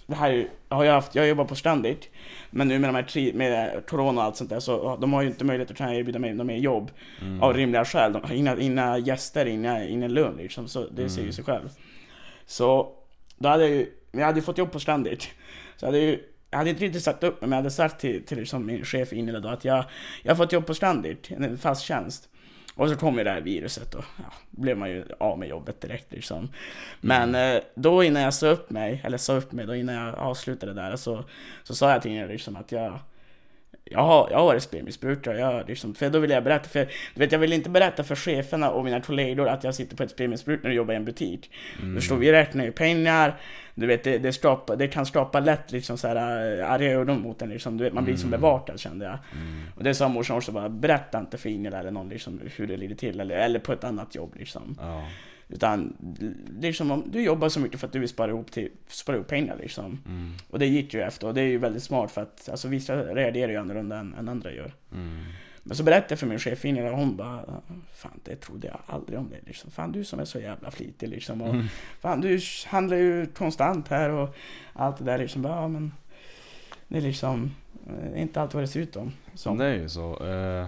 det 0.06 0.14
här 0.14 0.48
har 0.68 0.84
jag 0.84 0.92
haft, 0.92 1.14
jag 1.14 1.28
jobbar 1.28 1.44
på 1.44 1.54
Standard, 1.54 1.96
men 2.50 2.68
nu 2.68 2.78
med 2.78 2.88
de 2.88 2.94
här 2.94 3.02
tri, 3.02 3.32
med 3.32 3.82
corona 3.86 4.20
och 4.20 4.26
allt 4.26 4.36
sånt 4.36 4.50
där 4.50 4.60
så 4.60 4.96
de 4.96 5.12
har 5.12 5.22
ju 5.22 5.28
inte 5.28 5.44
möjlighet 5.44 5.70
att 5.70 5.76
kunna 5.76 5.94
erbjuda 5.94 6.18
mig 6.18 6.34
något 6.34 6.46
mer 6.46 6.56
jobb 6.56 6.90
Mm. 7.20 7.42
av 7.42 7.54
rimliga 7.54 7.84
skäl. 7.84 8.12
De 8.12 8.22
har 8.22 8.34
inga, 8.34 8.56
inga 8.56 8.98
gäster, 8.98 9.46
inga, 9.46 9.84
ingen 9.84 10.14
lön 10.14 10.36
liksom, 10.36 10.68
så 10.68 10.86
det 10.86 11.08
ser 11.10 11.18
ju 11.18 11.22
Mm. 11.22 11.32
sig 11.32 11.44
själv. 11.44 11.68
Så 12.46 12.92
då 13.38 13.48
hade 13.48 13.62
jag 13.62 13.72
ju, 13.76 13.86
jag 14.12 14.24
hade 14.26 14.38
ju 14.38 14.42
fått 14.44 14.58
jobb 14.58 14.72
på 14.72 14.80
Standard. 14.80 15.20
Så 15.76 15.86
jag 15.86 15.86
hade 15.86 15.98
ju, 15.98 16.18
jag 16.50 16.58
hade 16.58 16.70
inte 16.70 16.84
riktigt 16.84 17.02
sagt 17.02 17.22
upp 17.22 17.40
mig, 17.40 17.48
men 17.48 17.56
jag 17.56 17.62
hade 17.62 17.70
sagt 17.70 18.00
till, 18.00 18.24
till 18.26 18.38
liksom 18.38 18.66
min 18.66 18.84
chef 18.84 19.12
Ingela 19.12 19.40
då 19.40 19.48
att 19.48 19.64
jag, 19.64 19.84
jag 20.22 20.30
har 20.30 20.36
fått 20.36 20.52
jobb 20.52 20.66
på 20.66 20.74
Standard, 20.74 21.16
en 21.28 21.58
fast 21.58 21.82
tjänst. 21.82 22.28
Och 22.74 22.88
så 22.88 22.96
kom 22.96 23.18
ju 23.18 23.24
det 23.24 23.30
här 23.30 23.40
viruset 23.40 23.94
och 23.94 24.04
ja, 24.16 24.32
blev 24.50 24.78
man 24.78 24.90
ju 24.90 25.04
av 25.18 25.38
med 25.38 25.48
jobbet 25.48 25.80
direkt 25.80 26.12
liksom. 26.12 26.48
Men 27.00 27.34
eh, 27.34 27.62
då 27.74 28.02
innan 28.04 28.22
jag 28.22 28.34
sa 28.34 28.46
upp 28.46 28.70
mig, 28.70 29.00
eller 29.04 29.18
sa 29.18 29.36
upp 29.36 29.52
mig, 29.52 29.66
då 29.66 29.74
innan 29.74 29.94
jag 29.94 30.14
avslutade 30.14 30.74
där 30.74 30.96
så, 30.96 31.24
så 31.62 31.74
sa 31.74 31.90
jag 31.90 32.02
till 32.02 32.10
henne 32.10 32.28
liksom 32.28 32.56
att 32.56 32.72
jag 32.72 32.98
jag 33.94 34.02
har, 34.02 34.28
jag 34.30 34.38
har 34.38 34.44
varit 34.44 34.62
spelmissbrukare, 34.62 35.38
jag, 35.38 35.68
liksom, 35.68 35.94
för 35.94 36.10
då 36.10 36.18
ville 36.18 36.34
jag 36.34 36.44
berätta, 36.44 36.68
för 36.68 36.84
du 37.14 37.20
vet 37.20 37.32
jag 37.32 37.38
vill 37.38 37.52
inte 37.52 37.70
berätta 37.70 38.04
för 38.04 38.14
cheferna 38.16 38.70
och 38.70 38.84
mina 38.84 39.00
kollegor 39.00 39.48
att 39.48 39.64
jag 39.64 39.74
sitter 39.74 39.96
på 39.96 40.02
ett 40.02 40.10
spelmissbruk 40.10 40.62
när 40.62 40.70
jag 40.70 40.76
jobbar 40.76 40.94
i 40.94 40.96
en 40.96 41.04
butik. 41.04 41.50
Mm. 41.82 41.96
Förstår, 41.96 42.16
vi 42.16 42.32
räknar 42.32 42.64
ju 42.64 42.72
pengar, 42.72 43.34
du 43.74 43.86
vet 43.86 44.04
det, 44.04 44.18
det, 44.18 44.32
skapar, 44.32 44.76
det 44.76 44.88
kan 44.88 45.06
skapa 45.06 45.40
lätt 45.40 45.72
liksom 45.72 45.98
så 45.98 46.08
här 46.08 46.16
äh, 46.60 46.70
arga 46.70 46.90
ögon 46.90 47.20
mot 47.20 47.42
en 47.42 47.48
liksom, 47.48 47.76
du 47.76 47.84
vet 47.84 47.92
man 47.92 48.04
blir 48.04 48.16
som 48.16 48.28
Mm. 48.28 48.40
bevakad 48.40 48.80
kände 48.80 49.04
jag. 49.04 49.18
Mm. 49.32 49.62
Och 49.76 49.84
det 49.84 49.94
sa 49.94 50.08
morsan 50.08 50.36
också 50.36 50.52
bara, 50.52 50.68
berätta 50.68 51.18
inte 51.20 51.38
för 51.38 51.48
Ingela 51.48 51.78
eller 51.78 51.90
någon 51.90 52.08
liksom 52.08 52.40
hur 52.56 52.66
det 52.66 52.76
ligger 52.76 52.94
till, 52.94 53.20
eller, 53.20 53.36
eller 53.36 53.58
på 53.58 53.72
ett 53.72 53.84
annat 53.84 54.14
jobb 54.14 54.34
liksom. 54.38 54.76
Ja. 54.80 55.02
Utan 55.54 55.96
liksom 56.60 56.90
om 56.90 57.04
du 57.10 57.22
jobbar 57.22 57.48
så 57.48 57.60
mycket 57.60 57.80
för 57.80 57.86
att 57.86 57.92
du 57.92 57.98
vill 57.98 58.08
spara 58.08 58.30
ihop, 58.30 58.50
till, 58.50 58.70
spara 58.88 59.16
ihop 59.16 59.28
pengar 59.28 59.56
liksom. 59.60 59.98
Mm. 60.06 60.32
Och 60.50 60.58
det 60.58 60.66
gick 60.66 60.94
ju 60.94 61.00
efter 61.02 61.26
och 61.26 61.34
det 61.34 61.40
är 61.40 61.46
ju 61.46 61.58
väldigt 61.58 61.82
smart 61.82 62.10
för 62.10 62.22
att 62.22 62.48
alltså, 62.48 62.68
vissa 62.68 62.96
reagerar 62.96 63.52
ju 63.52 63.56
annorlunda 63.56 63.98
än, 63.98 64.14
än 64.14 64.28
andra 64.28 64.52
gör. 64.52 64.72
Mm. 64.92 65.18
Men 65.62 65.76
så 65.76 65.82
berättade 65.82 66.06
jag 66.12 66.18
för 66.18 66.26
min 66.26 66.38
chef 66.38 66.64
Ingela 66.64 66.90
och 66.90 66.98
hon 66.98 67.16
bara 67.16 67.44
Fan 67.94 68.20
det 68.24 68.36
trodde 68.36 68.66
jag 68.66 68.78
aldrig 68.86 69.18
om 69.18 69.30
dig 69.30 69.40
liksom. 69.46 69.70
Fan 69.70 69.92
du 69.92 70.04
som 70.04 70.20
är 70.20 70.24
så 70.24 70.38
jävla 70.40 70.70
flitig 70.70 71.08
liksom. 71.08 71.42
Och, 71.42 71.54
Mm. 71.54 71.66
Fan 72.00 72.20
du 72.20 72.40
handlar 72.66 72.96
ju 72.96 73.26
konstant 73.26 73.88
här 73.88 74.10
och 74.10 74.36
allt 74.72 74.98
det 74.98 75.04
där 75.04 75.18
liksom. 75.18 75.42
Bara, 75.42 75.52
Ja, 75.62 75.68
men 75.68 75.92
det 76.88 76.96
är 76.96 77.02
liksom 77.02 77.50
eh, 77.88 78.22
inte 78.22 78.40
allt 78.40 78.54
vad 78.54 78.62
det 78.62 78.66
ser 78.68 78.80
ut 78.80 78.96
om. 78.96 79.12
Det 79.58 79.64
är 79.66 79.74
ju 79.74 79.88
så. 79.88 80.26
eh, 80.26 80.66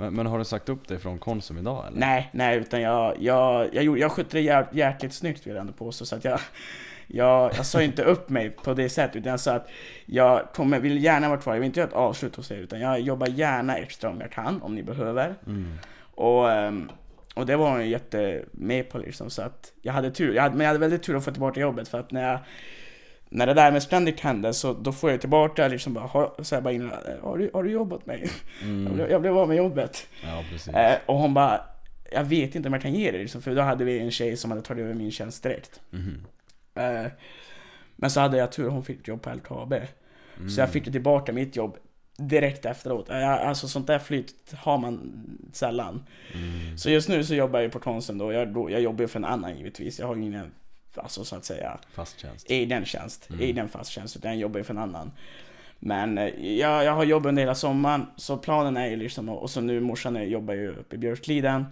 Men, 0.00 0.14
men 0.14 0.26
har 0.26 0.38
du 0.38 0.44
sagt 0.44 0.68
upp 0.68 0.88
dig 0.88 0.98
från 0.98 1.18
Konsum 1.18 1.58
idag 1.58 1.86
eller? 1.86 1.98
Nej, 1.98 2.30
nej 2.32 2.58
utan 2.58 2.80
jag, 2.80 3.14
jag, 3.20 3.74
jag, 3.74 3.98
jag 3.98 4.12
skötte 4.12 4.36
det 4.36 4.42
jä- 4.42 4.68
jäkligt 4.72 5.12
snyggt 5.14 5.46
vill 5.46 5.54
jag 5.54 5.60
ändå 5.60 5.72
påstå. 5.72 6.04
Så 6.04 6.16
att 6.16 6.24
jag, 6.24 6.40
jag, 7.06 7.52
jag 7.56 7.66
sa 7.66 7.82
inte 7.82 8.02
upp 8.02 8.28
mig 8.28 8.50
på 8.50 8.74
det 8.74 8.88
sättet 8.88 9.16
utan 9.16 9.30
jag 9.30 9.40
sa 9.40 9.52
att 9.54 9.68
jag 10.06 10.48
kommer, 10.54 10.80
vill 10.80 11.04
gärna 11.04 11.28
vara 11.28 11.40
kvar. 11.40 11.54
Jag 11.54 11.60
vill 11.60 11.66
inte 11.66 11.80
göra 11.80 11.88
ett 11.88 11.94
avslut 11.94 12.36
hos 12.36 12.50
er 12.50 12.56
utan 12.56 12.80
jag 12.80 13.00
jobbar 13.00 13.26
gärna 13.26 13.76
extra 13.76 14.10
om 14.10 14.20
jag 14.20 14.32
kan, 14.32 14.62
om 14.62 14.74
ni 14.74 14.82
behöver. 14.82 15.34
Mm. 15.46 15.72
Och, 16.14 16.50
ehm, 16.50 16.90
och 17.34 17.46
det 17.46 17.56
var 17.56 17.70
hon 17.70 17.80
ju 17.80 17.88
jätte 17.90 18.44
med 18.52 18.90
på 18.90 18.98
liksom, 18.98 19.30
så 19.30 19.42
att 19.42 19.72
jag 19.82 19.92
hade 19.92 20.10
tur. 20.10 20.34
Jag 20.34 20.42
hade, 20.42 20.54
men 20.54 20.64
jag 20.64 20.68
hade 20.68 20.80
väldigt 20.80 21.02
tur 21.02 21.16
att 21.16 21.24
få 21.24 21.30
tillbaka 21.30 21.60
jobbet 21.60 21.88
för 21.88 22.00
att 22.00 22.10
när 22.12 22.28
jag 22.30 22.38
när 23.30 23.46
det 23.46 23.54
där 23.54 23.72
med 23.72 23.82
ständigt 23.82 24.20
hände 24.20 24.54
så 24.54 24.72
då 24.72 24.92
får 24.92 25.10
jag 25.10 25.20
tillbaka 25.20 25.68
liksom 25.68 25.94
bara, 25.94 26.06
har, 26.06 26.32
så 26.42 26.54
jag 26.54 26.62
bara 26.62 26.72
innan, 26.72 26.90
har 27.22 27.38
du, 27.38 27.50
har 27.54 27.62
du 27.62 27.70
jobbat 27.70 28.06
mig? 28.06 28.30
Jag, 28.60 28.68
Mm. 28.68 28.94
blev, 28.94 29.10
jag 29.10 29.20
blev 29.20 29.38
av 29.38 29.48
med 29.48 29.56
jobbet. 29.56 30.06
Ja. 30.72 30.80
Eh, 30.80 30.98
och 31.06 31.16
hon 31.16 31.34
bara, 31.34 31.60
jag 32.12 32.24
vet 32.24 32.54
inte 32.54 32.68
om 32.68 32.72
jag 32.72 32.82
kan 32.82 32.94
ge 32.94 33.10
det 33.10 33.18
liksom, 33.18 33.42
för 33.42 33.54
då 33.54 33.62
hade 33.62 33.84
vi 33.84 33.98
en 33.98 34.10
tjej 34.10 34.36
som 34.36 34.50
hade 34.50 34.62
tagit 34.62 34.82
över 34.84 34.94
min 34.94 35.10
tjänst 35.10 35.42
direkt. 35.42 35.80
Mhm. 35.90 36.24
Eh, 36.74 37.10
men 37.96 38.10
så 38.10 38.20
hade 38.20 38.36
jag 38.38 38.52
tur, 38.52 38.68
hon 38.68 38.84
fick 38.84 39.08
jobb 39.08 39.22
på 39.22 39.30
LKAB. 39.30 39.72
Mm. 39.72 40.50
Så 40.50 40.60
jag 40.60 40.70
fick 40.72 40.84
tillbaka 40.84 41.32
mitt 41.32 41.56
jobb 41.56 41.76
direkt 42.16 42.64
efteråt. 42.66 43.10
Eh, 43.10 43.30
Alltså 43.48 43.68
sånt 43.68 43.86
där 43.86 43.98
flyt 43.98 44.54
har 44.58 44.78
man 44.78 45.22
sällan. 45.52 46.04
Mm. 46.34 46.78
Så 46.78 46.90
just 46.90 47.08
nu 47.08 47.24
så 47.24 47.34
jobbar 47.34 47.60
jag 47.60 47.72
på 47.72 47.78
Konsum 47.78 48.18
då. 48.18 48.32
Jag, 48.32 48.48
då, 48.54 48.70
jag 48.70 48.80
jobbar 48.80 49.00
ju 49.00 49.08
för 49.08 49.18
en 49.18 49.24
annan 49.24 49.56
givetvis. 49.58 49.98
Jag 49.98 50.06
har 50.06 50.16
ju 50.16 50.22
ingen 50.22 50.50
alltså 50.98 51.24
så 51.24 51.36
att 51.36 51.44
säga, 51.44 51.78
Fast 51.92 52.20
tjänst. 52.20 52.46
egen 52.50 52.84
tjänst, 52.84 53.28
Mm. 53.30 53.40
egen 53.42 53.68
fast 53.68 53.90
tjänst, 53.90 54.16
utan 54.16 54.30
jag 54.30 54.40
jobbar 54.40 54.58
ju 54.58 54.64
för 54.64 54.74
en 54.74 54.78
annan. 54.80 55.10
Men 55.78 56.18
eh, 56.18 56.56
jag, 56.58 56.84
jag 56.84 56.92
har 56.92 57.04
jobbat 57.04 57.28
under 57.28 57.42
hela 57.42 57.54
sommaren, 57.54 58.06
så 58.16 58.36
planen 58.36 58.76
är 58.76 58.86
ju 58.86 58.96
liksom, 58.96 59.28
och 59.28 59.50
så 59.50 59.60
nu 59.60 59.80
morsan 59.80 60.28
jobbar 60.30 60.54
ju 60.54 60.68
uppe 60.68 60.94
i 60.94 60.98
Björkliden. 60.98 61.64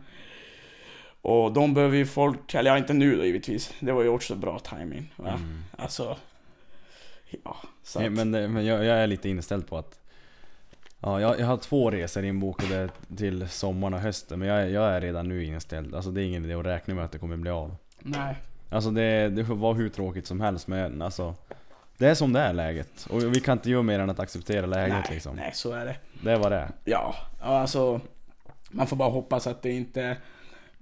Och 1.22 1.52
de 1.52 1.74
behöver 1.74 1.96
ju 1.96 2.06
folk, 2.06 2.54
eller 2.54 2.70
ja 2.70 2.78
inte 2.78 2.92
nu 2.92 3.16
då 3.16 3.24
givetvis, 3.24 3.74
det 3.80 3.92
var 3.92 4.02
ju 4.02 4.08
också 4.08 4.34
bra 4.34 4.58
timing. 4.58 5.12
Va? 5.16 5.28
Mm. 5.28 5.62
Alltså, 5.76 6.16
ja. 7.44 7.56
Så 7.82 8.04
att, 8.06 8.12
men 8.12 8.32
det, 8.32 8.48
men 8.48 8.66
jag, 8.66 8.84
jag 8.84 8.96
är 8.98 9.06
lite 9.06 9.28
inställd 9.28 9.68
på 9.68 9.78
att 9.78 10.00
Ja, 11.00 11.20
jag, 11.20 11.40
jag 11.40 11.46
har 11.46 11.56
två 11.56 11.90
resor 11.90 12.24
inbokade 12.24 12.88
till 13.16 13.48
sommaren 13.48 13.94
och 13.94 14.00
hösten 14.00 14.38
men 14.38 14.48
jag, 14.48 14.70
jag 14.70 14.90
är 14.92 15.00
redan 15.00 15.28
nu 15.28 15.44
inställd. 15.44 15.94
Alltså 15.94 16.10
det 16.10 16.22
är 16.22 16.24
ingen 16.24 16.44
idé 16.44 16.54
att 16.54 16.66
räkna 16.66 16.94
med 16.94 17.04
att 17.04 17.12
det 17.12 17.18
kommer 17.18 17.36
bli 17.36 17.50
av. 17.50 17.76
nej. 17.98 18.36
Alltså 18.68 18.90
det, 18.90 19.28
det 19.28 19.44
får 19.44 19.54
vara 19.54 19.74
hur 19.74 19.88
tråkigt 19.88 20.26
som 20.26 20.40
helst 20.40 20.68
men 20.68 21.02
alltså 21.02 21.34
Det 21.98 22.06
är 22.06 22.14
som 22.14 22.32
det 22.32 22.40
är 22.40 22.52
läget. 22.52 23.06
Och 23.10 23.22
vi 23.36 23.40
kan 23.40 23.58
inte 23.58 23.70
göra 23.70 23.82
mer 23.82 23.98
än 23.98 24.10
att 24.10 24.20
acceptera 24.20 24.66
läget 24.66 24.92
nej, 25.04 25.14
liksom. 25.14 25.36
nej, 25.36 25.50
så 25.54 25.72
är 25.72 25.84
det. 25.86 25.96
Det 26.22 26.32
är 26.32 26.36
vad 26.36 26.52
det 26.52 26.58
är. 26.58 26.68
Ja, 26.84 27.14
alltså 27.40 28.00
man 28.70 28.86
får 28.86 28.96
bara 28.96 29.10
hoppas 29.10 29.46
att 29.46 29.62
det 29.62 29.70
inte 29.72 30.16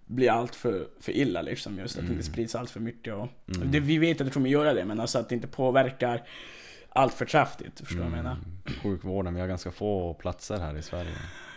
blir 0.07 0.31
allt 0.31 0.55
för, 0.55 0.87
för 1.01 1.13
illa 1.13 1.43
liksom 1.43 1.79
just 1.79 1.95
att 1.95 2.01
det 2.01 2.07
Mm. 2.07 2.13
inte 2.19 2.27
sprids 2.33 2.55
allt 2.55 2.71
för 2.71 2.81
mycket 2.81 3.15
och 3.15 3.29
Mm. 3.57 3.71
det, 3.73 3.81
vi 3.81 3.99
vet 3.99 4.21
att 4.21 4.27
det 4.27 4.33
kommer 4.33 4.51
göra 4.51 4.75
det 4.75 4.85
men 4.85 5.01
alltså 5.01 5.19
att 5.19 5.29
det 5.29 5.35
inte 5.35 5.47
påverkar 5.49 6.23
allt 6.89 7.15
för 7.15 7.25
kraftigt, 7.25 7.81
förstår 7.81 7.97
du 7.97 8.03
vad 8.03 8.11
jag 8.11 8.17
menar? 8.17 8.33
Mm. 8.33 8.81
Sjukvården, 8.83 9.35
vi 9.35 9.41
har 9.41 9.49
ganska 9.49 9.71
få 9.71 10.15
platser 10.15 10.59
här 10.59 10.77
i 10.77 10.83
Sverige. 10.83 11.11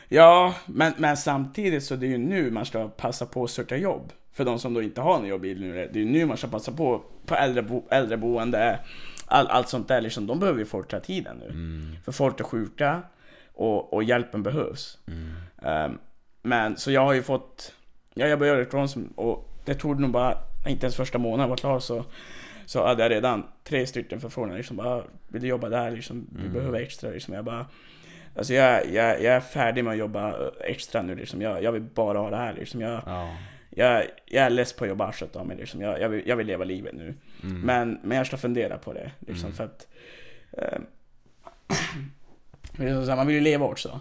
Ja, 0.10 0.56
men, 0.66 0.94
men 0.98 1.18
samtidigt 1.18 1.84
så 1.84 1.94
är 1.94 1.98
det 1.98 2.08
ju 2.08 2.18
nu 2.18 2.52
man 2.52 2.66
ska 2.66 2.88
passa 2.90 3.26
på 3.26 3.44
att 3.44 3.50
söka 3.52 3.78
jobb. 3.78 4.12
För 4.38 4.46
de 4.46 4.60
som 4.60 4.74
då 4.74 4.82
inte 4.82 5.02
har 5.02 5.20
något 5.20 5.28
jobb 5.28 5.46
i 5.46 5.56
nu, 5.56 5.74
det 5.74 6.00
är 6.00 6.04
ju 6.04 6.06
nu 6.06 6.26
man 6.26 6.38
ska 6.38 6.48
passa 6.48 6.72
på, 6.72 7.04
på 7.26 7.36
äldrebo, 7.36 7.84
äldreboende, 7.90 8.80
all, 9.26 9.48
allt 9.48 9.70
sånt 9.70 9.88
där 9.88 10.02
liksom, 10.02 10.28
de 10.28 10.40
behöver 10.40 10.60
ju 10.60 10.66
folk 10.66 10.94
hela 10.94 11.04
tiden 11.04 11.38
nu. 11.38 11.46
Mm. 11.50 11.96
För 12.06 12.12
folk 12.12 12.40
är 12.40 12.44
sjuka 12.44 13.02
och, 13.54 13.94
och 13.94 14.04
hjälpen 14.04 14.44
behövs. 14.44 14.98
Mm. 15.08 15.34
Ehm, 15.62 15.98
men 16.42 16.78
så 16.78 16.92
jag 16.92 17.02
har 17.06 17.14
ju 17.14 17.24
fått, 17.24 17.74
ja, 18.14 18.28
jag 18.28 18.40
började 18.40 18.62
ifrån 18.62 19.14
och 19.16 19.50
det 19.66 19.74
tog 19.74 20.00
nog 20.00 20.12
bara, 20.12 20.38
inte 20.68 20.86
ens 20.86 20.96
första 20.96 21.18
månaden 21.18 21.50
var 21.50 21.58
klar 21.58 21.80
så, 21.80 22.06
så 22.66 22.88
hade 22.88 23.04
jag 23.04 23.12
redan 23.12 23.44
tre 23.64 23.88
stycken 23.88 24.20
förfrågningar 24.22 24.58
liksom 24.58 24.78
bara, 24.78 25.04
vill 25.28 25.42
du 25.42 25.48
jobba 25.48 25.70
där 25.70 25.92
liksom, 25.92 26.28
vi 26.32 26.42
Mm. 26.42 26.54
behöver 26.54 26.80
extra 26.80 27.10
liksom. 27.10 27.34
Jag 27.34 27.46
bara, 27.46 27.66
alltså 28.38 28.54
jag, 28.54 28.86
jag, 28.94 29.24
jag 29.24 29.34
är 29.36 29.40
färdig 29.40 29.84
med 29.84 29.92
att 29.92 29.98
jobba 30.00 30.34
extra 30.60 31.02
nu 31.02 31.16
liksom, 31.16 31.42
jag, 31.42 31.64
jag 31.64 31.72
vill 31.72 31.82
bara 31.82 32.20
ha 32.20 32.30
det 32.30 32.38
här 32.38 32.54
liksom. 32.54 32.82
Jag, 32.82 33.02
Ja. 33.06 33.30
Jag, 33.78 34.04
jag 34.26 34.46
är 34.46 34.50
less 34.50 34.74
på 34.74 34.84
att 34.84 34.90
jobba 34.90 35.08
arslet 35.08 35.36
av 35.36 35.48
mig 35.48 35.58
liksom, 35.58 35.82
jag, 35.82 36.02
jag, 36.02 36.10
vill, 36.10 36.28
jag 36.28 36.36
vill 36.36 36.48
leva 36.48 36.64
livet 36.64 36.96
nu. 36.96 37.14
Mm. 37.44 37.62
Men, 37.62 38.00
men 38.04 38.18
jag 38.18 38.28
ska 38.28 38.38
fundera 38.38 38.78
på 38.78 38.94
det 38.94 39.12
liksom 39.20 39.46
Mm. 39.46 39.56
för 39.58 39.64
att 39.64 39.88
så 42.78 43.10
här, 43.10 43.16
man 43.16 43.28
vill 43.28 43.36
ju 43.36 43.42
leva 43.42 43.66
också. 43.66 44.00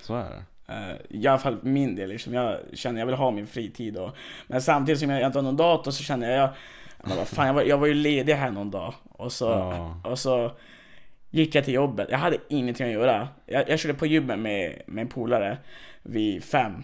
Så 0.00 0.14
är 0.16 0.24
det. 0.30 0.42
Uh, 0.72 0.96
I 1.08 1.26
alla 1.26 1.38
fall 1.38 1.58
min 1.62 1.96
del, 1.96 2.08
liksom. 2.08 2.34
jag 2.34 2.58
känner 2.72 3.00
jag 3.00 3.06
vill 3.06 3.14
ha 3.14 3.30
min 3.30 3.46
fritid 3.46 3.96
och, 3.96 4.16
Men 4.46 4.62
samtidigt 4.62 5.00
som 5.00 5.10
jag 5.10 5.26
inte 5.26 5.38
har 5.38 5.42
någon 5.42 5.56
dator 5.56 5.90
så 5.90 6.02
känner 6.02 6.30
jag, 6.30 6.38
jag 6.38 6.50
men 7.08 7.16
vad 7.16 7.28
fan, 7.28 7.46
jag, 7.46 7.54
var, 7.54 7.62
jag 7.62 7.78
var 7.78 7.86
ju 7.86 7.94
ledig 7.94 8.34
här 8.34 8.50
någon 8.50 8.70
dag 8.70 8.94
och 9.08 9.32
så, 9.32 9.44
Ja. 9.44 10.00
och 10.10 10.18
så 10.18 10.52
gick 11.30 11.54
jag 11.54 11.64
till 11.64 11.74
jobbet, 11.74 12.08
jag 12.10 12.18
hade 12.18 12.36
ingenting 12.48 12.86
att 12.86 12.92
göra. 12.92 13.28
Jag, 13.46 13.68
jag 13.68 13.78
körde 13.78 13.94
på 13.94 14.06
gymmet 14.06 14.38
med, 14.38 14.82
med 14.86 15.02
en 15.02 15.08
polare 15.08 15.58
vid 16.02 16.44
fem. 16.44 16.82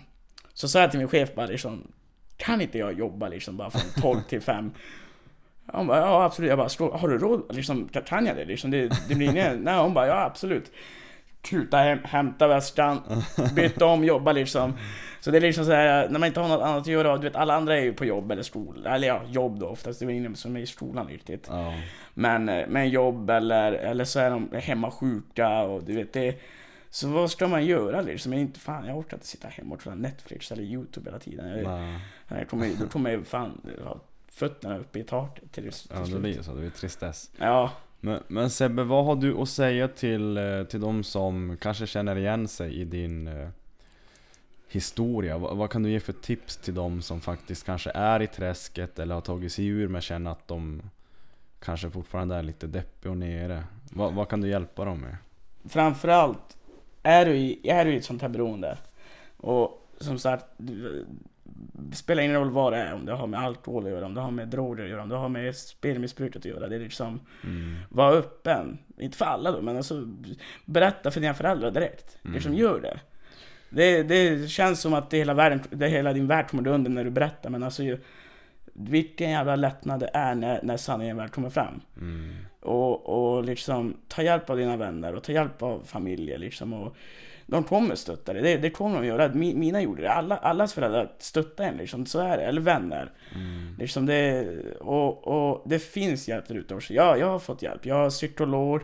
Så 0.55 0.69
sa 0.69 0.81
jag 0.81 0.91
till 0.91 0.99
min 1.01 1.09
chef 1.09 1.35
bara 1.35 1.47
liksom, 1.47 1.93
kan 2.41 2.61
inte 2.61 2.79
jag 2.79 2.99
jobba 2.99 3.29
liksom 3.29 3.57
bara 3.57 3.71
från 3.71 4.03
12 4.03 4.21
till 4.23 4.41
5? 4.41 4.71
Han 5.73 5.87
bara, 5.87 5.99
ja 5.99 6.25
absolut. 6.25 6.49
Jag 6.49 6.59
bara, 6.59 6.69
"Slå- 6.69 6.97
har 6.97 7.09
du 7.09 7.19
råd? 7.19 7.55
Liksom, 7.57 7.89
kan 8.07 8.27
jag 8.27 8.37
det? 8.37 8.45
Liksom, 8.45 8.71
det, 8.71 8.93
det 9.09 9.15
blir 9.15 9.31
ingen... 9.31 9.59
Nej, 9.59 9.79
hon 9.79 9.95
bara, 9.95 10.07
ja 10.07 10.25
absolut. 10.25 10.73
Kuta 11.43 11.77
hem, 11.79 11.99
hämta 12.05 12.49
väskan, 12.49 13.01
byta 13.57 13.87
om, 13.87 14.05
jobba 14.05 14.33
liksom. 14.33 14.75
Så 15.21 15.31
det 15.31 15.39
är 15.39 15.41
liksom 15.41 15.65
så 15.65 15.73
här, 15.73 16.09
när 16.09 16.19
man 16.19 16.27
inte 16.27 16.41
har 16.41 16.49
något 16.49 16.63
annat 16.63 16.81
att 16.81 16.87
göra, 16.87 17.17
du 17.17 17.23
vet 17.23 17.37
alla 17.37 17.55
andra 17.55 17.77
är 17.79 17.83
ju 17.83 17.93
på 17.93 18.05
jobb 18.05 18.33
eller 18.33 18.43
skola, 18.43 18.95
eller 18.95 19.09
ja, 19.09 19.21
jobb 19.29 19.59
då 19.61 19.67
oftast, 19.67 20.01
det 20.01 20.07
är 20.07 20.11
ingen 20.11 20.37
som 20.37 20.57
är 20.57 20.61
i 20.61 20.67
skolan 20.67 21.07
riktigt. 21.09 21.47
Ja. 21.51 21.75
Men, 22.15 22.49
eh, 22.49 22.65
men 22.69 22.89
jobb 22.89 23.31
eller, 23.31 23.73
eller 23.73 24.05
så 24.05 24.21
är 24.21 24.31
de 24.31 24.49
hemma 24.53 24.91
sjuka 24.91 25.61
och 25.61 25.85
du 25.85 25.95
vet 25.95 26.13
det. 26.13 26.41
Så 26.91 27.09
vad 27.09 27.31
ska 27.31 27.49
man 27.49 27.67
göra 27.67 28.01
liksom? 28.01 28.33
Jag, 28.33 28.41
inte, 28.41 28.61
fan, 28.61 28.87
jag 28.87 28.99
orkar 28.99 29.17
inte 29.17 29.27
sitta 29.27 29.49
hemma 29.49 29.75
och 29.75 29.83
kolla 29.83 29.97
Netflix 29.97 30.53
eller 30.53 30.63
YouTube 30.63 31.11
hela 31.11 31.19
tiden. 31.19 31.49
Jag, 31.49 32.01
jag 32.39 32.49
kommer, 32.49 32.71
då 32.81 32.89
kommer 32.89 33.11
jag 33.11 33.27
fan 33.27 33.61
ha 33.85 34.01
fötterna 34.29 34.79
uppe 34.79 34.99
i 34.99 35.05
taket 35.05 35.53
till, 35.53 35.73
till 35.73 35.73
Ja, 35.91 36.01
det 36.01 36.19
blir 36.19 36.37
ju 36.37 36.43
så. 36.43 36.55
Det 36.55 36.61
blir 36.61 36.71
tristess. 36.71 37.31
Ja, 37.39 37.73
Men, 38.01 38.23
men 38.29 38.51
Sebbe, 38.51 38.85
vad 38.85 39.05
har 39.05 39.17
du 39.17 39.37
att 39.37 39.49
säga 39.49 39.89
till, 39.89 40.37
eh, 40.37 40.63
till 40.63 40.81
de 40.81 41.05
som 41.05 41.57
kanske 41.61 41.87
känner 41.87 42.17
igen 42.17 42.49
sig 42.49 42.75
i 42.75 42.85
din 42.85 43.27
eh, 43.27 43.49
historia? 44.69 45.39
Vad, 45.39 45.57
vad 45.57 45.71
kan 45.71 45.83
du 45.83 45.91
ge 45.91 46.01
för 46.01 46.13
tips 46.13 46.57
till 46.57 46.75
de 46.75 47.03
som 47.03 47.21
faktiskt 47.21 47.67
kanske 47.67 47.91
är 47.91 48.23
i 48.23 48.27
träsket 48.27 48.99
eller 48.99 49.15
har 49.15 49.23
tagit 49.23 49.53
sig 49.53 49.67
ur 49.67 49.89
men 49.89 50.01
känner 50.01 50.31
att 50.31 50.49
de 50.49 50.83
kanske 51.61 51.91
fortfarande 51.91 52.35
är 52.35 52.43
lite 52.43 52.67
deppiga 52.67 53.11
och 53.11 53.19
nere? 53.19 53.65
Vad, 53.91 54.15
vad 54.15 54.29
kan 54.29 54.41
du 54.41 54.49
hjälpa 54.49 54.85
dem 54.85 55.01
med? 55.01 55.17
framförallt 55.69 56.57
är 57.03 57.25
du, 57.25 57.37
i, 57.37 57.61
är 57.71 57.85
du 57.85 57.93
i 57.93 57.97
ett 57.97 58.05
sånt 58.05 58.23
här 58.23 58.29
beroende 58.29 58.79
och 59.37 59.89
som 60.01 60.19
sagt, 60.19 60.47
det 60.57 61.97
spelar 61.97 62.23
ingen 62.23 62.37
roll 62.37 62.51
vad 62.51 62.73
det 62.73 62.79
är, 62.79 62.95
om 62.95 63.07
det 63.07 63.13
har 63.13 63.27
med 63.27 63.41
alkohol 63.41 63.85
att 63.85 63.91
göra, 63.91 64.07
om 64.07 64.15
det 64.15 64.21
har 64.21 64.31
med 64.31 64.49
droger 64.49 64.85
att 64.85 64.91
göra, 64.91 65.03
om 65.03 65.09
det 65.09 65.17
har 65.17 65.29
med 65.29 65.57
spelmissbruket 65.57 66.37
att 66.37 66.45
göra. 66.45 66.69
Det 66.69 66.75
är 66.77 66.81
liksom, 66.81 67.21
Mm. 67.45 67.77
var 67.89 68.13
öppen. 68.13 68.79
Inte 68.99 69.17
för 69.17 69.25
alla 69.25 69.53
då, 69.53 69.63
men 69.63 69.77
alltså 69.77 70.09
berätta 70.65 71.11
för 71.11 71.21
dina 71.21 71.35
föräldrar 71.35 71.71
direkt. 71.71 72.19
Mm. 72.25 72.35
Liksom 72.35 72.55
gör 72.55 72.81
det. 72.81 73.01
det. 73.71 74.03
Det 74.03 74.51
känns 74.51 74.81
som 74.81 74.95
att 74.95 75.11
det 75.11 75.17
hela, 75.17 75.35
världen, 75.35 75.61
det 75.71 75.89
hela 75.89 76.13
din 76.13 76.27
värld 76.27 76.49
kommer 76.49 76.69
under 76.69 76.91
när 76.91 77.05
du 77.05 77.11
berättar, 77.11 77.51
men 77.51 77.63
alltså 77.63 77.83
ju, 77.83 77.99
vilken 78.73 79.31
jävla 79.31 79.57
lättnad 79.57 80.01
det 80.01 80.11
är 80.15 80.35
när, 80.35 80.61
när 80.63 80.77
sanningen 80.77 81.17
väl 81.17 81.29
kommer 81.29 81.51
fram. 81.51 81.81
Mm. 81.97 82.35
Och, 82.61 83.07
och 83.37 83.45
liksom 83.45 83.97
ta 84.09 84.23
hjälp 84.23 84.51
av 84.51 84.57
dina 84.57 84.77
vänner 84.77 85.15
och 85.15 85.23
ta 85.23 85.33
hjälp 85.33 85.63
av 85.63 85.83
familjer 85.87 86.39
liksom. 86.39 86.73
Och 86.73 86.97
de 87.47 87.65
kommer 87.65 87.95
stötta 87.95 88.33
dig, 88.33 88.43
det, 88.43 88.57
det 88.57 88.71
kommer 88.71 89.01
de 89.01 89.07
göra. 89.07 89.29
Mi, 89.29 89.55
mina 89.55 89.83
gjorde 89.83 90.03
det. 90.03 90.11
Alla, 90.13 90.37
allas 90.37 90.75
föräldrar 90.75 91.13
stöttar 91.19 91.65
en 91.65 91.77
liksom, 91.77 92.07
så 92.07 92.19
är 92.19 92.37
det. 92.37 92.43
Eller 92.45 92.61
vänner. 92.61 93.13
Mm. 93.35 93.75
Liksom 93.79 94.07
det, 94.07 94.49
och, 94.81 95.27
och 95.29 95.63
det 95.69 95.79
finns 95.79 96.29
hjälp 96.29 96.49
där 96.49 96.55
ute 96.55 96.75
också. 96.75 96.95
Ja, 96.95 97.17
jag 97.17 97.27
har 97.27 97.39
fått 97.39 97.63
hjälp. 97.63 97.87
Jag 97.87 97.95
har 97.95 98.11
psykolog. 98.11 98.83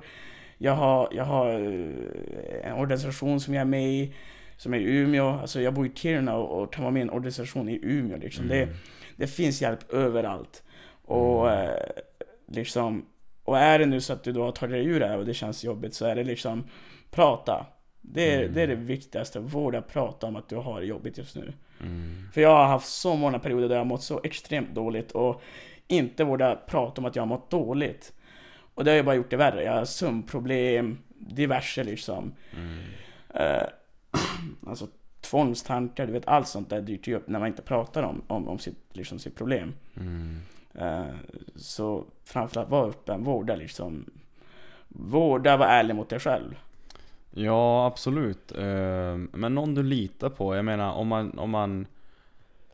Jag 0.58 0.72
har, 0.72 1.08
jag 1.12 1.24
har 1.24 1.48
eh, 1.50 2.70
en 2.70 2.72
organisation 2.72 3.40
som 3.40 3.54
jag 3.54 3.60
är 3.60 3.64
med 3.64 3.88
i. 3.88 4.14
Som 4.56 4.74
är 4.74 4.78
i 4.78 4.84
Umeå. 4.84 5.28
Alltså 5.28 5.60
jag 5.60 5.74
bor 5.74 5.86
i 5.86 5.90
Kiruna 5.94 6.36
och, 6.36 6.62
och 6.62 6.72
kan 6.72 6.84
vara 6.84 6.92
med 6.92 7.00
i 7.00 7.02
en 7.02 7.10
organisation 7.10 7.68
i 7.68 7.80
Umeå. 7.82 8.16
Liksom. 8.16 8.48
Det, 8.48 8.62
Mm. 8.62 8.74
det 9.16 9.26
finns 9.26 9.62
hjälp 9.62 9.92
överallt. 9.92 10.62
Och 11.04 11.52
eh, 11.52 11.86
liksom 12.48 13.06
Och 13.46 13.58
är 13.58 13.78
det 13.78 13.86
nu 13.86 14.00
så 14.00 14.12
att 14.12 14.24
du 14.24 14.32
då 14.32 14.52
tagit 14.52 14.72
dig 14.72 14.84
ur 14.86 15.00
det 15.00 15.06
här 15.06 15.18
och 15.18 15.26
det 15.26 15.34
känns 15.34 15.64
jobbigt 15.64 15.94
så 15.94 16.06
är 16.06 16.16
det 16.16 16.24
liksom 16.24 16.64
Prata. 17.10 17.66
Det 18.00 18.34
är, 18.34 18.40
Mm. 18.42 18.54
det 18.54 18.62
är 18.62 18.66
det 18.66 18.74
viktigaste. 18.74 19.40
Våga 19.40 19.82
prata 19.82 20.26
om 20.26 20.36
att 20.36 20.48
du 20.48 20.56
har 20.56 20.80
det 20.80 20.86
jobbigt 20.86 21.18
just 21.18 21.36
nu. 21.36 21.52
Mm. 21.80 22.28
För 22.32 22.40
jag 22.40 22.50
har 22.56 22.64
haft 22.64 22.88
så 22.88 23.16
många 23.16 23.38
perioder 23.38 23.68
där 23.68 23.74
jag 23.74 23.80
har 23.80 23.84
mått 23.84 24.02
så 24.02 24.20
extremt 24.24 24.74
dåligt 24.74 25.12
och 25.12 25.42
inte 25.88 26.24
vågat 26.24 26.66
prata 26.66 27.00
om 27.00 27.04
att 27.04 27.16
jag 27.16 27.22
har 27.22 27.26
mått 27.26 27.50
dåligt. 27.50 28.12
Och 28.74 28.84
det 28.84 28.90
har 28.90 28.96
ju 28.96 29.02
bara 29.02 29.14
gjort 29.14 29.30
det 29.30 29.36
värre. 29.36 29.62
Jag 29.64 29.72
har 29.72 29.84
sömnproblem, 29.84 30.98
diverse 31.08 31.84
liksom. 31.84 32.32
Mm. 32.56 32.78
Eh, 33.34 33.66
alltså 34.66 34.88
tvångstankar, 35.20 36.06
du 36.06 36.12
vet 36.12 36.28
allt 36.28 36.48
sånt 36.48 36.70
där 36.70 36.80
dyker 36.80 37.12
ju 37.12 37.16
upp 37.18 37.28
när 37.28 37.38
man 37.38 37.48
inte 37.48 37.62
pratar 37.62 38.02
om, 38.02 38.22
om, 38.26 38.48
om 38.48 38.58
sitt, 38.58 38.78
liksom, 38.92 39.18
sitt 39.18 39.36
problem. 39.36 39.74
Mm. 39.96 40.40
Eh, 40.78 41.14
så 41.56 42.04
framförallt 42.24 42.70
var 42.70 42.88
öppen, 42.88 43.24
vårda 43.24 43.56
liksom 43.56 44.04
Vårda, 44.88 45.56
var 45.56 45.66
ärlig 45.66 45.94
mot 45.94 46.08
dig 46.08 46.20
själv. 46.20 46.54
Ja, 47.30 47.86
absolut. 47.86 48.52
Eh, 48.52 49.16
Men 49.32 49.54
någon 49.54 49.74
du 49.74 49.82
litar 49.82 50.30
på. 50.30 50.56
Jag 50.56 50.64
menar 50.64 50.92
om 50.92 51.08
man... 51.08 51.38
Om 51.38 51.50
man 51.50 51.86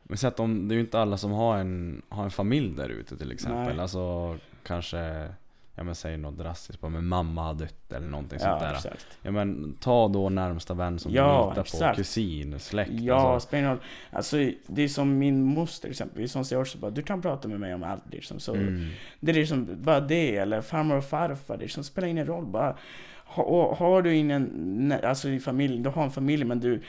men 0.03 0.19
säg 0.19 0.29
att 0.29 0.41
om, 0.41 0.69
det 0.69 0.75
är 0.75 0.77
ju 0.77 0.81
inte 0.81 1.01
alla 1.01 1.17
som 1.17 1.33
har 1.33 1.59
en, 1.59 2.03
har 2.09 2.25
en 2.25 2.31
familj 2.31 2.77
där 2.77 2.89
ute 2.89 3.17
till 3.17 3.33
exempel. 3.33 3.75
Nej. 3.75 3.83
Alltså 3.83 4.37
kanske, 4.63 5.29
ja 5.75 5.83
men 5.83 5.95
säg 5.95 6.17
något 6.17 6.39
drastiskt 6.39 6.81
bara, 6.81 6.89
men 6.91 7.07
mamma 7.07 7.43
har 7.43 7.55
dött 7.55 7.93
eller 7.93 8.07
någonting 8.07 8.39
sånt 8.39 8.61
Ja, 8.61 8.67
där. 8.69 8.75
exakt. 8.75 9.19
Ja 9.23 9.31
men 9.31 9.77
ta 9.81 10.09
då 10.09 10.29
närmsta 10.29 10.75
vän 10.75 10.99
som 10.99 11.13
Ja, 11.13 11.23
du 11.25 11.51
litar 11.51 11.55
på, 11.55 11.61
exakt. 11.61 11.97
kusin, 11.97 12.59
släkt. 12.61 12.91
Ja, 12.93 13.15
Alltså, 13.35 13.49
spelar. 13.49 13.79
Alltså 14.11 14.37
det 14.67 14.83
är 14.83 14.89
som 14.89 15.19
min 15.19 15.43
moster 15.43 15.89
exempelvis, 15.91 16.33
som 16.33 16.45
säger 16.45 16.63
också 16.63 16.79
bara 16.79 16.91
du 16.91 17.03
kan 17.03 17.23
prata 17.23 17.49
med 17.49 17.61
mig 17.61 17.75
om 17.75 17.83
allt 17.83 18.05
liksom. 18.13 18.41
Så 18.41 18.55
mm, 18.55 18.91
Det 19.21 19.33
är 19.33 19.35
liksom 19.37 19.69
bara 19.83 20.01
det, 20.01 20.37
eller 20.37 20.61
farmor 20.61 20.97
och 20.97 21.05
farfar, 21.05 21.57
det 21.57 21.63
liksom 21.63 21.85
spelar 21.85 22.09
ingen 22.09 22.27
roll. 22.27 22.47
Bara, 22.47 22.77
ha, 23.25 23.43
och 23.43 23.77
har 23.77 24.03
du 24.03 24.15
ingen, 24.17 24.95
alltså 25.05 25.29
i 25.29 25.41
familjen, 25.41 25.83
du 25.83 25.91
har 25.91 26.05
en 26.05 26.11
familj 26.11 26.45
men 26.45 26.61
du, 26.61 26.83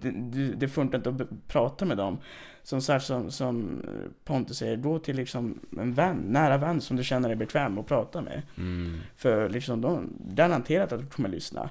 det, 0.00 0.10
det, 0.56 0.68
funkar 0.68 0.98
inte 0.98 1.10
att 1.10 1.48
prata 1.48 1.84
med 1.84 1.96
dem. 1.96 2.18
Som, 2.64 2.80
som, 2.80 3.30
som 3.30 3.82
Pontus 4.24 4.58
säger, 4.58 4.76
gå 4.76 4.98
till 4.98 5.16
liksom 5.16 5.60
en 5.78 5.94
vän, 5.94 6.16
nära 6.16 6.56
vän 6.56 6.80
som 6.80 6.96
du 6.96 7.04
känner 7.04 7.28
dig 7.28 7.36
bekväm 7.36 7.78
att 7.78 7.86
prata 7.86 8.20
med. 8.20 8.42
Mm. 8.56 9.00
För 9.16 9.48
liksom 9.48 9.80
de, 9.80 10.12
garanterat 10.18 10.92
att 10.92 11.00
de 11.00 11.06
kommer 11.06 11.28
lyssna. 11.28 11.70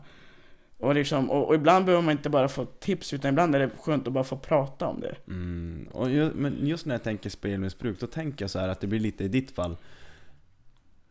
Och, 0.78 0.96
liksom, 0.96 1.30
och, 1.30 1.48
och 1.48 1.56
ibland 1.56 1.86
behöver 1.86 2.04
man 2.04 2.12
inte 2.12 2.30
bara 2.30 2.48
få 2.48 2.66
tips, 2.66 3.14
utan 3.14 3.30
ibland 3.30 3.56
är 3.56 3.60
det 3.60 3.70
skönt 3.80 4.08
att 4.08 4.14
bara 4.14 4.24
få 4.24 4.38
prata 4.38 4.88
om 4.88 5.00
det. 5.00 5.16
Mm. 5.28 5.88
Och 5.92 6.12
ju, 6.12 6.32
men 6.34 6.68
just 6.68 6.86
när 6.86 6.96
jag 6.96 7.04
tänker 7.04 7.30
spelmissbruk, 7.30 8.00
då 8.00 8.08
tänker 8.08 8.44
jag 8.44 8.50
så 8.50 8.60
här 8.60 8.68
att 8.68 8.80
det 8.80 8.88
blir 8.88 9.00
lite 9.00 9.24
i 9.24 9.28
ditt 9.28 9.52
fall 9.52 9.78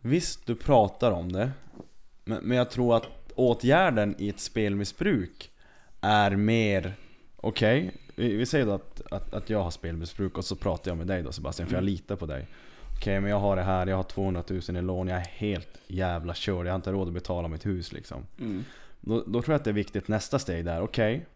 Visst, 0.01 0.47
du 0.47 0.55
pratar 0.55 1.11
om 1.11 1.33
det 1.33 1.51
Men, 2.25 2.39
men 2.43 2.57
jag 2.57 2.71
tror 2.71 2.97
att 2.97 3.07
åtgärden 3.35 4.15
i 4.19 4.29
ett 4.29 4.41
spelmissbruk 4.41 5.51
är 6.01 6.31
mer 6.31 6.95
Okej, 7.37 7.93
vi, 8.23 8.37
vi 8.37 8.47
säger 8.47 8.67
då 8.67 8.73
att, 8.73 9.03
att, 9.13 9.35
att 9.35 9.51
jag 9.51 9.63
har 9.63 9.71
spelmissbruk 9.71 10.39
och 10.39 10.45
så 10.45 10.57
pratar 10.57 10.91
jag 10.91 10.99
med 10.99 11.07
dig 11.07 11.23
då 11.23 11.33
Sebastian, 11.33 11.69
för 11.69 11.75
jag 11.75 11.83
Mm. 11.83 11.93
litar 11.93 12.17
på 12.17 12.27
dig 12.27 12.47
Okej, 12.97 13.21
men 13.21 13.31
jag 13.31 13.39
har 13.41 13.57
det 13.57 13.63
här, 13.63 13.87
jag 13.87 13.97
har 13.97 14.03
200 14.03 14.43
000 14.49 14.61
i 14.77 14.83
lån, 14.83 15.09
jag 15.09 15.19
är 15.21 15.25
helt 15.27 15.79
jävla 15.87 16.35
körd, 16.35 16.67
jag 16.67 16.73
har 16.73 16.77
inte 16.77 16.93
råd 16.93 17.09
att 17.09 17.15
betala 17.15 17.49
mitt 17.49 17.67
hus 17.67 17.93
liksom 17.93 18.27
Mm. 18.41 18.65
då, 19.01 19.25
då 19.27 19.43
tror 19.43 19.53
jag 19.53 19.59
att 19.59 19.65
det 19.65 19.71
är 19.71 19.75
viktigt 19.75 20.09
nästa 20.09 20.39
steg 20.39 20.65
där, 20.65 20.81
okej 20.83 21.27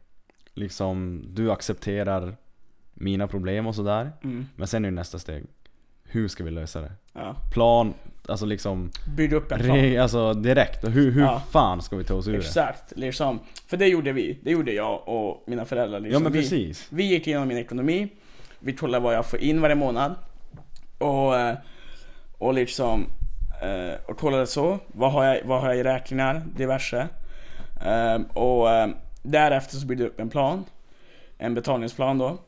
Liksom, 0.54 1.24
du 1.28 1.50
accepterar 1.52 2.36
mina 2.94 3.28
problem 3.28 3.66
och 3.66 3.74
sådär 3.74 4.12
Mm. 4.22 4.46
Men 4.56 4.68
sen 4.68 4.84
är 4.84 4.88
det 4.90 4.94
nästa 4.94 5.18
steg 5.18 5.44
Hur 6.04 6.28
ska 6.28 6.44
vi 6.44 6.50
lösa 6.50 6.80
det? 6.80 6.92
Ja. 7.12 7.36
Plan, 7.52 7.94
alltså 8.28 8.46
liksom 8.46 8.90
Bygg 9.16 9.32
upp 9.32 9.52
en 9.52 9.60
plan. 9.60 9.98
Alltså 9.98 10.32
direkt, 10.34 10.84
hur, 10.84 11.10
hur 11.10 11.22
Ja. 11.22 11.42
fan 11.50 11.82
ska 11.82 11.96
vi 11.96 12.04
ta 12.04 12.14
oss 12.14 12.28
ur 12.28 12.32
det? 12.32 12.38
Exakt, 12.38 12.92
liksom. 12.96 13.40
För 13.66 13.76
det 13.76 13.86
gjorde 13.86 14.12
vi. 14.12 14.38
Det 14.42 14.50
gjorde 14.50 14.72
jag 14.72 15.08
och 15.08 15.44
mina 15.46 15.64
föräldrar. 15.64 16.00
Liksom. 16.00 16.12
Ja 16.12 16.18
men 16.30 16.32
vi, 16.32 16.38
precis 16.40 16.86
vi 16.90 17.04
gick 17.04 17.26
igenom 17.26 17.48
min 17.48 17.56
ekonomi, 17.58 18.08
vi 18.58 18.72
kollade 18.72 19.04
vad 19.04 19.14
jag 19.14 19.26
får 19.26 19.38
in 19.40 19.60
varje 19.60 19.74
månad. 19.74 20.14
Och, 20.98 21.36
eh, 21.38 21.56
och 22.38 22.54
liksom, 22.54 23.06
eh, 23.62 23.94
och 24.10 24.18
kollade 24.18 24.46
så. 24.46 24.78
Vad 24.86 25.12
har 25.12 25.24
jag, 25.24 25.40
vad 25.44 25.60
har 25.60 25.68
jag 25.68 25.78
i 25.78 25.82
räkningar? 25.82 26.42
Diverse. 26.56 27.08
Eh, 27.84 28.20
och 28.36 28.68
därefter 29.22 29.76
så 29.76 29.86
byggde 29.86 30.04
jag 30.04 30.10
upp 30.10 30.20
en 30.20 30.30
plan. 30.30 30.64
En 31.38 31.54
betalningsplan 31.54 32.18
då. 32.18 32.38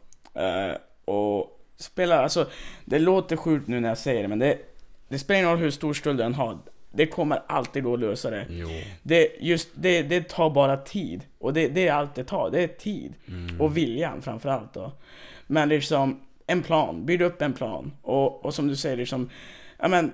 Och 1.13 1.61
spelar, 1.77 2.23
alltså 2.23 2.47
det 2.85 2.99
låter 2.99 3.37
sjukt 3.37 3.69
nu 3.69 3.81
när 3.81 3.89
jag 3.89 3.99
säger 3.99 4.23
det 4.23 4.29
men 4.29 4.39
det, 4.39 4.59
det 5.09 5.19
spelar 5.19 5.39
ingen 5.41 5.51
roll 5.51 5.59
hur 5.59 5.71
stor 5.71 5.93
skuld 5.95 6.19
den 6.19 6.35
har. 6.35 6.59
Det 6.93 7.07
kommer 7.07 7.43
alltid 7.47 7.83
gå 7.83 7.95
att 7.95 8.01
lösa 8.01 8.31
det. 8.31 8.47
Jo 8.51 8.69
Det, 9.03 9.29
just, 9.41 9.69
det, 9.75 10.03
det 10.03 10.29
tar 10.29 10.51
bara 10.51 10.77
tid. 10.77 11.25
Och 11.39 11.53
det, 11.55 11.69
det 11.69 11.89
är 11.89 11.93
allt 11.93 12.15
det 12.15 12.25
tar. 12.25 12.51
Det 12.51 12.63
är 12.63 12.69
tid. 12.69 13.15
Mm. 13.29 13.61
Och 13.61 13.77
viljan 13.77 14.23
framförallt 14.23 14.75
då. 14.75 14.93
Men 15.47 15.69
liksom, 15.69 16.21
en 16.47 16.63
plan. 16.63 17.07
Bygg 17.07 17.21
upp 17.21 17.43
en 17.43 17.53
plan. 17.53 17.93
Och, 18.03 18.45
och 18.45 18.55
som 18.55 18.69
du 18.69 18.77
säger 18.77 18.97
liksom, 18.97 19.31
ja 19.79 19.89
men, 19.89 20.13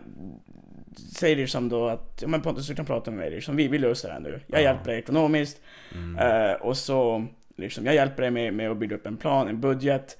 säg 1.17 1.35
liksom 1.35 1.69
då 1.69 1.89
att, 1.89 2.19
ja 2.23 2.29
men 2.29 2.43
Pontus 2.43 2.67
du 2.67 2.75
kan 2.75 2.87
prata 2.87 3.11
med 3.11 3.19
mig 3.21 3.31
liksom, 3.31 3.57
vi, 3.57 3.69
vi 3.69 3.79
löser 3.79 4.09
det 4.09 4.15
här 4.15 4.21
nu. 4.21 4.41
Jag 4.47 4.61
Ja. 4.61 4.65
hjälper 4.65 4.85
dig 4.91 4.99
ekonomiskt. 4.99 5.61
mm. 5.95 6.19
Eh, 6.51 6.53
och 6.53 6.77
så, 6.77 7.27
liksom, 7.57 7.87
jag 7.87 7.95
hjälper 7.95 8.23
dig 8.23 8.31
med, 8.31 8.55
med 8.55 8.71
att 8.71 8.77
bygga 8.77 8.97
upp 8.97 9.07
en 9.07 9.17
plan, 9.17 9.49
en 9.49 9.61
budget. 9.61 10.19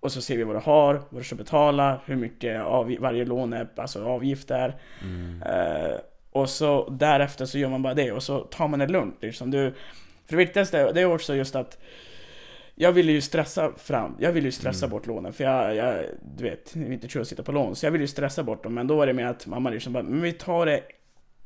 Och 0.00 0.12
så 0.12 0.20
ser 0.22 0.36
vi 0.36 0.44
vad 0.44 0.56
du 0.56 0.60
har, 0.60 1.02
vad 1.10 1.20
du 1.20 1.24
ska 1.24 1.34
betala, 1.36 2.00
hur 2.04 2.16
mycket 2.16 2.60
av, 2.62 2.96
varje 3.00 3.24
lån 3.24 3.52
är, 3.52 3.68
alltså 3.76 4.04
avgifter. 4.04 4.76
Mm. 5.02 5.42
Eh, 5.42 5.96
och 6.30 6.50
så 6.50 6.88
därefter 6.90 7.44
så 7.46 7.58
gör 7.58 7.68
man 7.68 7.82
bara 7.82 7.94
det 7.94 8.12
och 8.12 8.22
så 8.22 8.40
tar 8.40 8.68
man 8.68 8.78
det 8.78 8.86
lugnt 8.86 9.16
liksom. 9.20 9.50
Du, 9.50 9.70
för 10.26 10.32
det 10.32 10.36
viktigaste 10.36 10.92
det 10.92 11.00
är 11.00 11.04
också 11.04 11.34
just 11.34 11.56
att 11.56 11.78
jag 12.74 12.92
ville 12.92 13.12
ju 13.12 13.20
stressa 13.20 13.72
fram, 13.76 14.16
jag 14.18 14.32
ville 14.32 14.46
ju 14.48 14.52
stressa 14.52 14.86
Mm. 14.86 14.90
bort 14.96 15.06
lånen 15.06 15.32
för 15.32 15.44
jag, 15.44 15.74
jag, 15.76 16.04
du 16.36 16.44
vet, 16.44 16.70
jag 16.74 16.82
vill 16.82 16.92
inte 16.92 17.08
tro 17.08 17.20
att 17.22 17.28
sitta 17.28 17.42
på 17.42 17.52
lån. 17.52 17.76
Så 17.76 17.86
jag 17.86 17.90
ville 17.90 18.04
ju 18.04 18.08
stressa 18.08 18.42
bort 18.42 18.62
dem 18.62 18.74
men 18.74 18.86
då 18.86 18.96
var 18.96 19.06
det 19.06 19.12
med 19.12 19.30
att 19.30 19.46
mamma 19.46 19.70
liksom 19.70 19.92
bara, 19.92 20.02
men 20.02 20.22
vi 20.22 20.32
tar 20.32 20.66
det, 20.66 20.82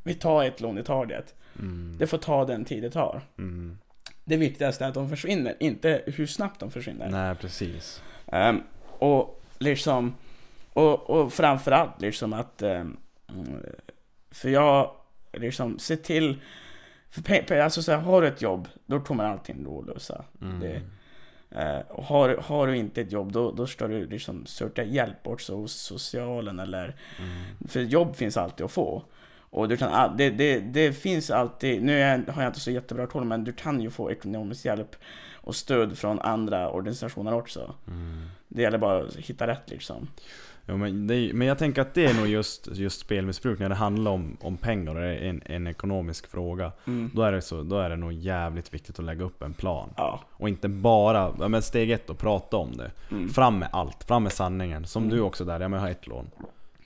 vi 0.03 0.15
tar 0.15 0.45
ett 0.45 0.61
lån 0.61 0.79
i 0.79 0.83
taget. 0.85 1.35
Mm. 1.59 1.97
Det 1.99 2.07
får 2.07 2.19
ta 2.19 2.45
den 2.45 2.65
tid 2.65 2.83
det 2.83 2.91
tar. 2.91 3.21
Mm. 3.39 3.79
Det 4.25 4.37
viktigaste 4.37 4.85
är 4.85 4.89
att 4.89 4.95
de 4.95 5.09
försvinner, 5.09 5.57
inte 5.61 6.03
hur 6.07 6.27
snabbt 6.27 6.61
de 6.61 6.71
försvinner. 6.71 7.11
Nej 7.11 7.35
precis 7.35 8.03
Ehm, 8.33 8.63
och 8.99 9.43
liksom, 9.59 10.15
och, 10.73 11.11
och 11.11 11.33
framförallt 11.33 12.01
liksom 12.01 12.33
att, 12.33 12.63
mm, 12.63 12.97
för 14.31 14.49
jag 14.49 14.91
liksom, 15.33 15.79
se 15.79 15.97
till, 15.97 16.41
för 17.11 17.57
alltså 17.59 17.83
så 17.83 17.93
här, 17.93 17.99
har 17.99 18.23
du 18.23 18.29
ett 18.29 18.43
jobb, 18.43 18.69
då 18.87 19.01
kommer 19.01 19.25
allting 19.25 19.65
då 19.65 19.81
att 19.81 19.87
lösa. 19.87 20.25
mm. 20.43 20.61
Det, 20.61 20.83
och 21.89 22.05
har, 22.05 22.37
har 22.37 22.67
du 22.67 22.77
inte 22.77 23.01
ett 23.01 23.13
jobb, 23.13 23.33
då, 23.33 23.53
då 23.53 23.67
ska 23.67 23.87
du 23.89 24.07
liksom 24.07 24.47
söka 24.47 24.85
hjälp 24.85 25.27
också 25.27 25.55
hos 25.57 25.73
socialen 25.73 26.59
eller, 26.61 26.97
Mm. 27.19 27.69
för 27.69 27.81
jobb 27.81 28.17
finns 28.17 28.37
alltid 28.37 28.65
att 28.65 28.73
få. 28.73 29.03
Och 29.39 29.69
du 29.69 29.77
kan, 29.77 30.17
det, 30.17 30.31
det, 30.31 30.59
det 30.61 30.93
finns 30.93 31.31
alltid, 31.31 31.83
nu 31.83 32.01
har 32.29 32.43
jag 32.43 32.51
inte 32.51 32.61
så 32.61 32.71
jättebra 32.71 33.07
koll, 33.07 33.25
men 33.25 33.45
du 33.45 33.53
kan 33.53 33.81
ju 33.81 33.91
få 33.91 34.11
ekonomisk 34.11 34.65
hjälp 34.65 34.97
och 35.43 35.55
stöd 35.55 35.99
från 35.99 36.21
andra 36.21 36.71
organisationer 36.71 37.35
också. 37.35 37.75
Mm. 37.89 38.27
Det 38.49 38.63
gäller 38.63 38.79
bara 38.79 39.03
att 39.05 39.17
hitta 39.17 39.47
rätt 39.47 39.71
liksom. 39.71 40.09
Ja, 40.67 40.77
men, 40.77 41.07
det, 41.07 41.31
men 41.35 41.47
jag 41.47 41.59
tänker 41.59 41.83
att 41.83 41.95
det 41.95 42.07
är 42.07 42.15
nog 42.15 42.27
just, 42.27 42.69
just 42.73 43.01
spelmissbruk 43.01 43.59
när 43.59 43.69
det 43.69 43.75
handlar 43.75 44.11
om, 44.11 44.37
om 44.41 44.57
pengar 44.57 44.95
och 44.95 45.01
det 45.01 45.07
är 45.07 45.29
en, 45.29 45.43
en 45.47 45.67
ekonomisk 45.67 46.31
fråga. 46.31 46.73
Mm. 46.87 47.11
Då 47.15 47.23
är, 47.23 47.33
det 47.33 47.43
så, 47.43 47.63
då 47.63 47.79
är 47.79 47.91
det 47.91 47.97
nog 47.97 48.13
jävligt 48.13 48.75
viktigt 48.75 48.99
att 48.99 49.05
lägga 49.05 49.25
upp 49.25 49.43
en 49.43 49.55
plan. 49.55 49.89
Ja. 49.97 50.21
Och 50.33 50.49
inte 50.49 50.69
bara, 50.69 51.33
ja, 51.41 51.49
men 51.49 51.63
steg 51.63 51.91
ett 51.91 52.11
och 52.11 52.19
prata 52.19 52.57
om 52.57 52.77
det. 52.77 52.91
Mm. 53.11 53.29
Fram 53.29 53.59
med 53.59 53.69
allt, 53.73 54.05
fram 54.05 54.23
med 54.23 54.33
sanningen. 54.33 54.85
Som 54.85 55.03
Mm. 55.03 55.17
du 55.17 55.23
också 55.23 55.45
där, 55.45 55.61
ja 55.61 55.69
men 55.69 55.73
jag 55.73 55.81
har 55.81 55.91
ett 55.91 56.07
lån. 56.07 56.31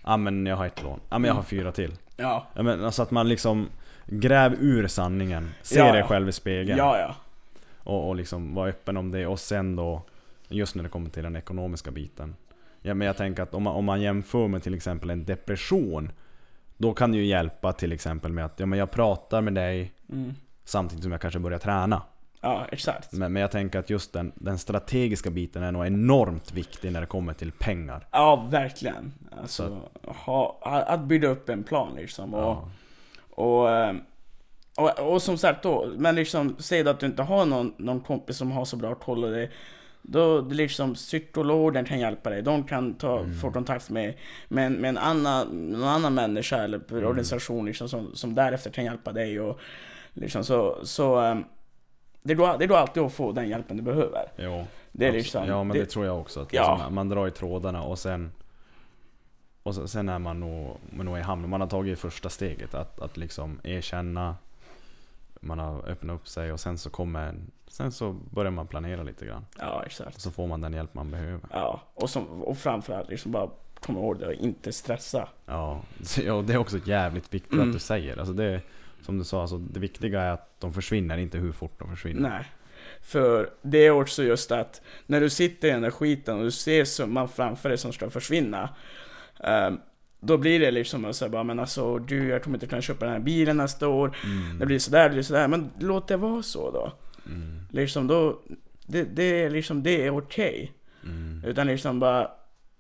Ja 0.05 0.17
men 0.17 0.47
jag 0.47 0.57
har 0.57 0.67
ett 0.67 0.83
lån. 0.83 1.01
Ja 1.11 1.19
men 1.19 1.29
jag 1.29 1.35
har 1.35 1.43
fyra 1.43 1.73
till. 1.73 1.93
Ja. 2.17 2.47
Ja, 2.55 2.63
men 2.63 2.85
alltså 2.85 3.03
att 3.03 3.11
man 3.11 3.29
liksom 3.29 3.69
Gräv 4.09 4.55
ur 4.61 4.87
sanningen, 4.87 5.51
se 5.63 5.93
dig 5.93 6.03
själv 6.03 6.29
i 6.29 6.33
spegeln 6.33 6.79
Ja, 6.79 6.99
ja. 6.99 7.15
Och, 7.87 8.09
och 8.09 8.17
liksom 8.17 8.55
vara 8.55 8.69
öppen 8.69 8.97
om 8.97 9.11
det 9.11 9.27
och 9.27 9.41
sen 9.41 9.77
då 9.77 10.03
Just 10.49 10.75
när 10.75 10.83
det 10.83 10.89
kommer 10.89 11.11
till 11.11 11.23
den 11.23 11.37
ekonomiska 11.37 11.91
biten 11.91 12.37
Ja 12.83 12.95
men 12.95 13.07
jag 13.07 13.17
tänker 13.17 13.43
att 13.43 13.55
om 13.55 13.63
man, 13.63 13.75
om 13.75 13.85
man 13.85 14.01
jämför 14.01 14.49
med 14.49 14.63
till 14.63 14.75
exempel 14.75 15.11
en 15.11 15.25
depression 15.25 16.13
Då 16.77 16.95
kan 16.95 17.13
det 17.13 17.19
ju 17.19 17.25
hjälpa 17.27 17.73
till 17.73 17.93
exempel 17.93 18.33
med 18.33 18.45
att 18.45 18.61
ja, 18.61 18.67
men 18.67 18.79
jag 18.79 18.91
pratar 18.91 19.41
med 19.41 19.55
dig 19.55 19.93
Mm. 20.13 20.35
Samtidigt 20.65 21.03
som 21.03 21.13
jag 21.13 21.21
kanske 21.21 21.41
börjar 21.41 21.59
träna 21.59 22.03
Ja, 22.41 22.67
exakt. 22.73 23.13
men, 23.13 23.33
men 23.33 23.41
jag 23.43 23.51
tänker 23.51 23.79
att 23.79 23.91
just 23.91 24.13
den, 24.13 24.33
den 24.35 24.59
strategiska 24.59 25.31
biten 25.31 25.63
är 25.63 25.73
nog 25.73 25.87
enormt 25.87 26.53
viktig 26.53 26.93
när 26.93 27.01
det 27.01 27.07
kommer 27.07 27.33
till 27.33 27.53
pengar 27.53 28.07
Ja, 28.11 28.47
verkligen. 28.51 29.13
Alltså, 29.41 29.81
Så 30.05 30.11
ha, 30.13 30.59
att 30.87 31.01
bygga 31.01 31.29
upp 31.29 31.49
en 31.49 31.65
plan 31.65 31.95
liksom. 31.97 32.35
Och, 32.35 32.41
Ja. 32.43 32.69
och, 33.31 33.71
eh, 33.71 33.95
och, 34.77 35.13
och 35.13 35.23
som 35.23 35.39
sagt 35.39 35.63
då, 35.63 35.91
men 35.97 36.15
liksom, 36.15 36.57
säg 36.59 36.89
att 36.89 37.01
du 37.01 37.07
inte 37.07 37.23
har 37.23 37.47
någon, 37.47 37.73
någon 37.77 38.01
kompis 38.01 38.37
som 38.37 38.51
har 38.53 38.65
så 38.65 38.77
bra 38.77 38.95
koll 38.95 39.25
och 39.25 39.31
det, 39.31 39.49
då 40.03 40.41
liksom 40.41 40.95
psykologen 40.95 41.85
kan 41.85 41.99
hjälpa 42.01 42.31
dig. 42.31 42.43
De 42.43 42.65
kan 42.65 42.95
ta, 42.95 43.19
Mm. 43.19 43.35
få 43.39 43.51
kontakt 43.51 43.91
med, 43.91 44.15
med, 44.49 44.73
med 44.73 44.89
en 44.89 44.99
annan, 44.99 45.49
någon 45.71 45.89
annan 45.89 46.15
människa 46.15 46.57
eller 46.57 46.81
Mm. 46.91 47.07
organisation 47.07 47.67
liksom, 47.67 47.89
som, 47.89 48.15
som 48.15 48.35
därefter 48.35 48.71
kan 48.71 48.85
hjälpa 48.85 49.13
dig. 49.13 49.41
Och, 49.41 49.59
liksom, 50.13 50.45
så, 50.45 50.79
så 50.83 51.23
eh, 51.25 51.37
det, 52.23 52.35
går, 52.35 52.59
det 52.59 52.67
går 52.67 52.77
alltid 52.77 53.03
att 53.03 53.13
få 53.13 53.33
den 53.33 53.49
hjälpen 53.49 53.77
du 53.77 53.83
behöver. 53.83 54.23
Jo, 54.37 54.67
Det 54.93 55.07
är 55.09 55.13
liksom, 55.13 55.47
Ja 55.49 55.65
men 55.65 55.77
det, 55.77 55.83
det, 55.83 55.91
tror 55.91 56.07
jag 56.07 56.21
också. 56.21 56.41
Att 56.41 56.53
Ja. 56.53 56.75
liksom, 56.77 56.95
man 56.95 57.09
drar 57.09 57.27
i 57.29 57.31
trådarna 57.31 57.83
och 57.83 57.99
sen 57.99 58.33
och 59.63 59.75
sen 59.75 60.09
är 60.09 60.19
man 60.19 60.41
nog, 60.41 60.77
man 60.91 61.07
nog 61.07 61.19
i 61.19 61.21
hamn. 61.21 61.49
Man 61.49 61.61
har 61.61 61.69
tagit 61.69 61.99
första 61.99 62.29
steget 62.29 62.75
att, 62.75 63.01
att 63.01 63.17
liksom 63.17 63.61
erkänna 63.65 64.37
Man 65.41 65.59
har 65.59 65.89
öppnat 65.89 66.15
upp 66.15 66.29
sig 66.29 66.53
och 66.53 66.61
sen 66.61 66.79
så 66.79 66.91
kommer 66.91 67.35
Sen 67.69 67.93
så 67.93 68.13
börjar 68.13 68.51
man 68.51 68.67
planera 68.67 69.03
lite 69.03 69.27
grann. 69.27 69.47
ja, 69.59 69.83
exakt. 69.87 70.17
Och 70.17 70.21
så 70.23 70.31
får 70.31 70.47
man 70.47 70.61
den 70.61 70.73
hjälp 70.73 70.95
man 70.95 71.11
behöver. 71.11 71.41
Ja, 71.51 71.83
och, 71.95 72.11
som, 72.11 72.43
och 72.43 72.59
framförallt 72.59 73.09
liksom 73.09 73.33
bara 73.33 73.51
komma 73.81 73.99
ihåg 74.01 74.19
det 74.19 74.27
och 74.27 74.33
inte 74.33 74.73
stressa. 74.73 75.29
Ja, 75.47 75.83
ja 76.25 76.43
det 76.47 76.53
är 76.53 76.57
också 76.59 76.79
jävligt 76.85 77.35
viktigt 77.35 77.53
Mm. 77.53 77.69
att 77.69 77.73
du 77.73 77.79
säger. 77.79 78.17
Alltså 78.19 78.33
det, 78.33 78.61
som 79.03 79.19
du 79.19 79.25
sa, 79.25 79.41
alltså 79.41 79.59
det 79.59 79.81
viktiga 79.81 80.21
är 80.23 80.31
att 80.31 80.61
de 80.61 80.73
försvinner, 80.73 81.17
inte 81.19 81.39
hur 81.39 81.53
fort 81.53 81.79
de 81.79 81.89
försvinner. 81.91 82.29
Nej. 82.31 82.45
För 83.03 83.51
det 83.63 83.79
är 83.87 83.91
också 83.91 84.23
just 84.23 84.53
att 84.53 84.83
när 85.07 85.21
du 85.21 85.31
sitter 85.31 85.69
i 85.69 85.71
den 85.71 85.83
där 85.83 85.91
skiten 85.91 86.39
och 86.39 86.45
du 86.45 86.51
ser 86.51 86.85
summan 86.85 87.29
framför 87.29 87.69
dig 87.69 87.79
som 87.79 87.93
ska 87.93 88.11
försvinna. 88.11 88.69
ehm, 89.41 89.81
då 90.21 90.37
blir 90.37 90.61
det 90.61 90.71
liksom 90.71 91.05
att 91.05 91.17
säga 91.17 91.29
bara, 91.29 91.45
men 91.45 91.59
alltså 91.59 91.99
du, 91.99 92.29
jag 92.29 92.43
kommer 92.43 92.57
inte 92.57 92.67
kunna 92.67 92.83
köpa 92.83 93.05
den 93.05 93.15
här 93.15 93.21
bilen 93.21 93.57
nästa 93.57 93.89
år. 93.89 94.17
Mm. 94.25 94.59
Det 94.59 94.67
blir 94.67 94.79
sådär, 94.79 95.05
det 95.05 95.11
blir 95.15 95.23
sådär. 95.23 95.49
Men 95.49 95.71
låt 95.79 96.09
det 96.09 96.17
vara 96.17 96.43
så 96.43 96.71
då. 96.71 96.93
Mm. 97.27 97.61
Liksom 97.71 98.07
då, 98.07 98.41
det, 98.87 99.05
det 99.05 99.43
är 99.43 99.51
liksom, 99.51 99.83
det 99.83 100.07
är 100.07 100.19
okej. 100.19 100.73
Mm. 101.05 101.45
Utan 101.47 101.67
liksom 101.67 102.01
bara 102.01 102.31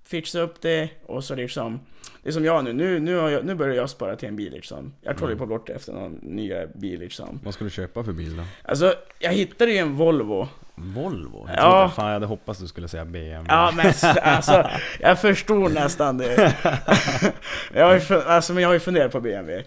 fixa 0.04 0.40
upp 0.40 0.60
det 0.60 0.90
och 1.06 1.24
så 1.24 1.34
liksom 1.34 1.80
Det 2.22 2.28
är 2.28 2.32
som 2.32 2.44
jag 2.44 2.64
nu, 2.64 2.72
nu, 2.72 3.00
nu, 3.00 3.10
jag, 3.12 3.44
nu 3.44 3.54
börjar 3.54 3.74
jag 3.74 3.90
spara 3.90 4.16
till 4.16 4.28
en 4.28 4.36
bil 4.36 4.52
liksom 4.52 4.92
Jag 5.00 5.16
kollar 5.16 5.28
ju 5.30 5.36
Mm. 5.36 5.48
på 5.48 5.54
bort 5.54 5.68
efter 5.68 5.92
någon 5.92 6.12
ny 6.12 6.52
bil 6.74 7.00
liksom 7.00 7.40
Vad 7.44 7.54
ska 7.54 7.64
du 7.64 7.70
köpa 7.70 8.04
för 8.04 8.12
bil 8.12 8.36
då? 8.36 8.42
Alltså, 8.62 8.94
jag 9.18 9.32
hittade 9.32 9.70
ju 9.72 9.78
en 9.78 9.92
Volvo 9.94 10.48
Volvo? 10.76 11.48
Jag 11.48 11.56
Ja. 11.58 11.92
fan 11.96 12.06
jag 12.06 12.12
hade 12.12 12.26
hoppats 12.26 12.60
du 12.60 12.66
skulle 12.66 12.88
säga 12.88 13.04
BMW. 13.04 13.44
Ja 13.48 13.72
men 13.76 13.86
alltså, 14.22 14.70
jag 15.00 15.20
förstår 15.20 15.68
nästan 15.68 16.18
det. 16.18 16.54
jag 17.74 17.86
har 17.86 17.94
ju, 17.94 18.22
alltså, 18.22 18.52
men 18.52 18.62
jag 18.62 18.68
har 18.68 18.74
ju 18.74 18.80
funderat 18.80 19.12
på 19.12 19.20
BMW. 19.20 19.64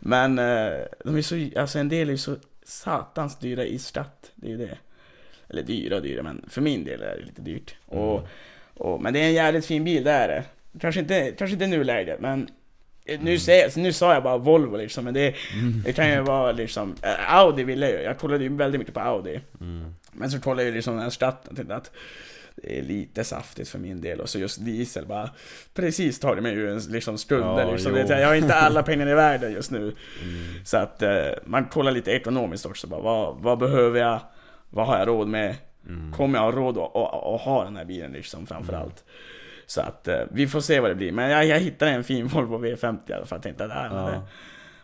Men 0.00 0.38
eh, 0.38 0.72
de 1.04 1.16
är 1.16 1.22
så, 1.22 1.60
alltså 1.60 1.78
en 1.78 1.88
del 1.88 2.08
är 2.08 2.12
ju 2.12 2.18
så 2.18 2.36
satans 2.64 3.38
dyra 3.38 3.64
i 3.64 3.78
start. 3.78 4.26
Det 4.34 4.46
är 4.46 4.50
ju 4.50 4.56
det. 4.56 4.78
Eller 5.48 5.62
dyra 5.62 5.96
och 5.96 6.02
dyra, 6.02 6.22
men 6.22 6.44
för 6.48 6.60
min 6.60 6.84
del 6.84 7.02
är 7.02 7.16
det 7.16 7.24
lite 7.26 7.42
dyrt. 7.42 7.74
Och, 7.86 8.28
och, 8.74 9.02
men 9.02 9.12
det 9.12 9.20
är 9.20 9.24
en 9.24 9.34
jävligt 9.34 9.66
fin 9.66 9.84
bil, 9.84 10.04
det 10.04 10.10
är 10.10 10.28
det. 10.28 10.44
Kanske 10.80 11.00
inte, 11.00 11.32
kanske 11.38 11.52
inte 11.52 11.66
nu 11.66 11.84
läget, 11.84 12.20
men 12.20 12.48
eh, 13.04 13.20
nu, 13.20 13.38
säger, 13.38 13.78
nu 13.78 13.92
sa 13.92 14.14
jag 14.14 14.22
bara 14.22 14.36
Volvo 14.36 14.76
liksom, 14.76 15.04
men 15.04 15.14
det, 15.14 15.34
det 15.84 15.92
kan 15.92 16.10
ju 16.10 16.20
vara 16.20 16.52
liksom, 16.52 16.94
eh, 17.02 17.34
Audi 17.34 17.64
ville 17.64 17.90
jag 17.90 17.98
ju, 18.00 18.04
jag 18.04 18.18
kollade 18.18 18.44
ju 18.44 18.56
väldigt 18.56 18.78
mycket 18.78 18.94
på 18.94 19.00
Audi. 19.00 19.40
Mm. 19.60 19.94
Men 20.18 20.30
så 20.30 20.40
kollade 20.40 20.62
jag 20.62 20.68
ju 20.68 20.74
liksom 20.74 20.98
och 21.06 21.56
tänkte 21.56 21.76
att 21.76 21.90
det 22.62 22.78
är 22.78 22.82
lite 22.82 23.24
saftigt 23.24 23.68
för 23.68 23.78
min 23.78 24.00
del 24.00 24.20
och 24.20 24.28
så 24.28 24.38
just 24.38 24.64
diesel 24.64 25.06
bara 25.06 25.30
precis 25.74 26.20
tar 26.20 26.36
det 26.36 26.42
mig 26.42 26.54
ur 26.54 26.68
en 26.68 26.78
liksom 26.78 27.18
skulder 27.18 27.64
Ja, 27.64 27.70
liksom. 27.72 27.92
jo. 27.96 28.06
Jag 28.08 28.26
har 28.28 28.34
inte 28.34 28.54
alla 28.54 28.82
pengar 28.82 29.08
i 29.08 29.14
världen 29.14 29.52
just 29.52 29.70
nu. 29.70 29.78
Mm. 29.82 29.94
Så 30.64 30.76
att 30.76 31.02
eh, 31.02 31.26
man 31.44 31.64
kollar 31.64 31.92
lite 31.92 32.10
ekonomiskt 32.10 32.66
också 32.66 32.86
bara, 32.86 33.00
vad, 33.00 33.36
vad 33.40 33.58
behöver 33.58 34.00
jag? 34.00 34.20
Vad 34.70 34.86
har 34.86 34.98
jag 34.98 35.08
råd 35.08 35.28
med? 35.28 35.54
Mm. 35.88 36.12
Kommer 36.12 36.38
jag 36.38 36.44
ha 36.44 36.52
råd 36.52 36.78
att, 36.78 36.96
att, 36.96 37.34
att 37.34 37.40
ha 37.40 37.64
den 37.64 37.76
här 37.76 37.84
bilen 37.84 38.12
liksom 38.12 38.46
framförallt? 38.46 39.04
Så 39.66 39.80
att 39.80 40.08
eh, 40.08 40.20
vi 40.30 40.46
får 40.46 40.60
se 40.60 40.80
vad 40.80 40.90
det 40.90 40.94
blir. 40.94 41.12
Men 41.12 41.30
jag, 41.30 41.46
jag 41.46 41.58
hittade 41.60 41.90
en 41.90 42.04
fin 42.04 42.26
Volvo 42.26 42.58
V50 42.64 42.98
i 43.10 43.12
alla 43.12 43.26
fall. 43.26 43.36
Jag 43.36 43.42
tänkte 43.42 43.64
att 43.64 43.70
det 43.70 43.74
här 43.74 44.12
Ja. 44.12 44.22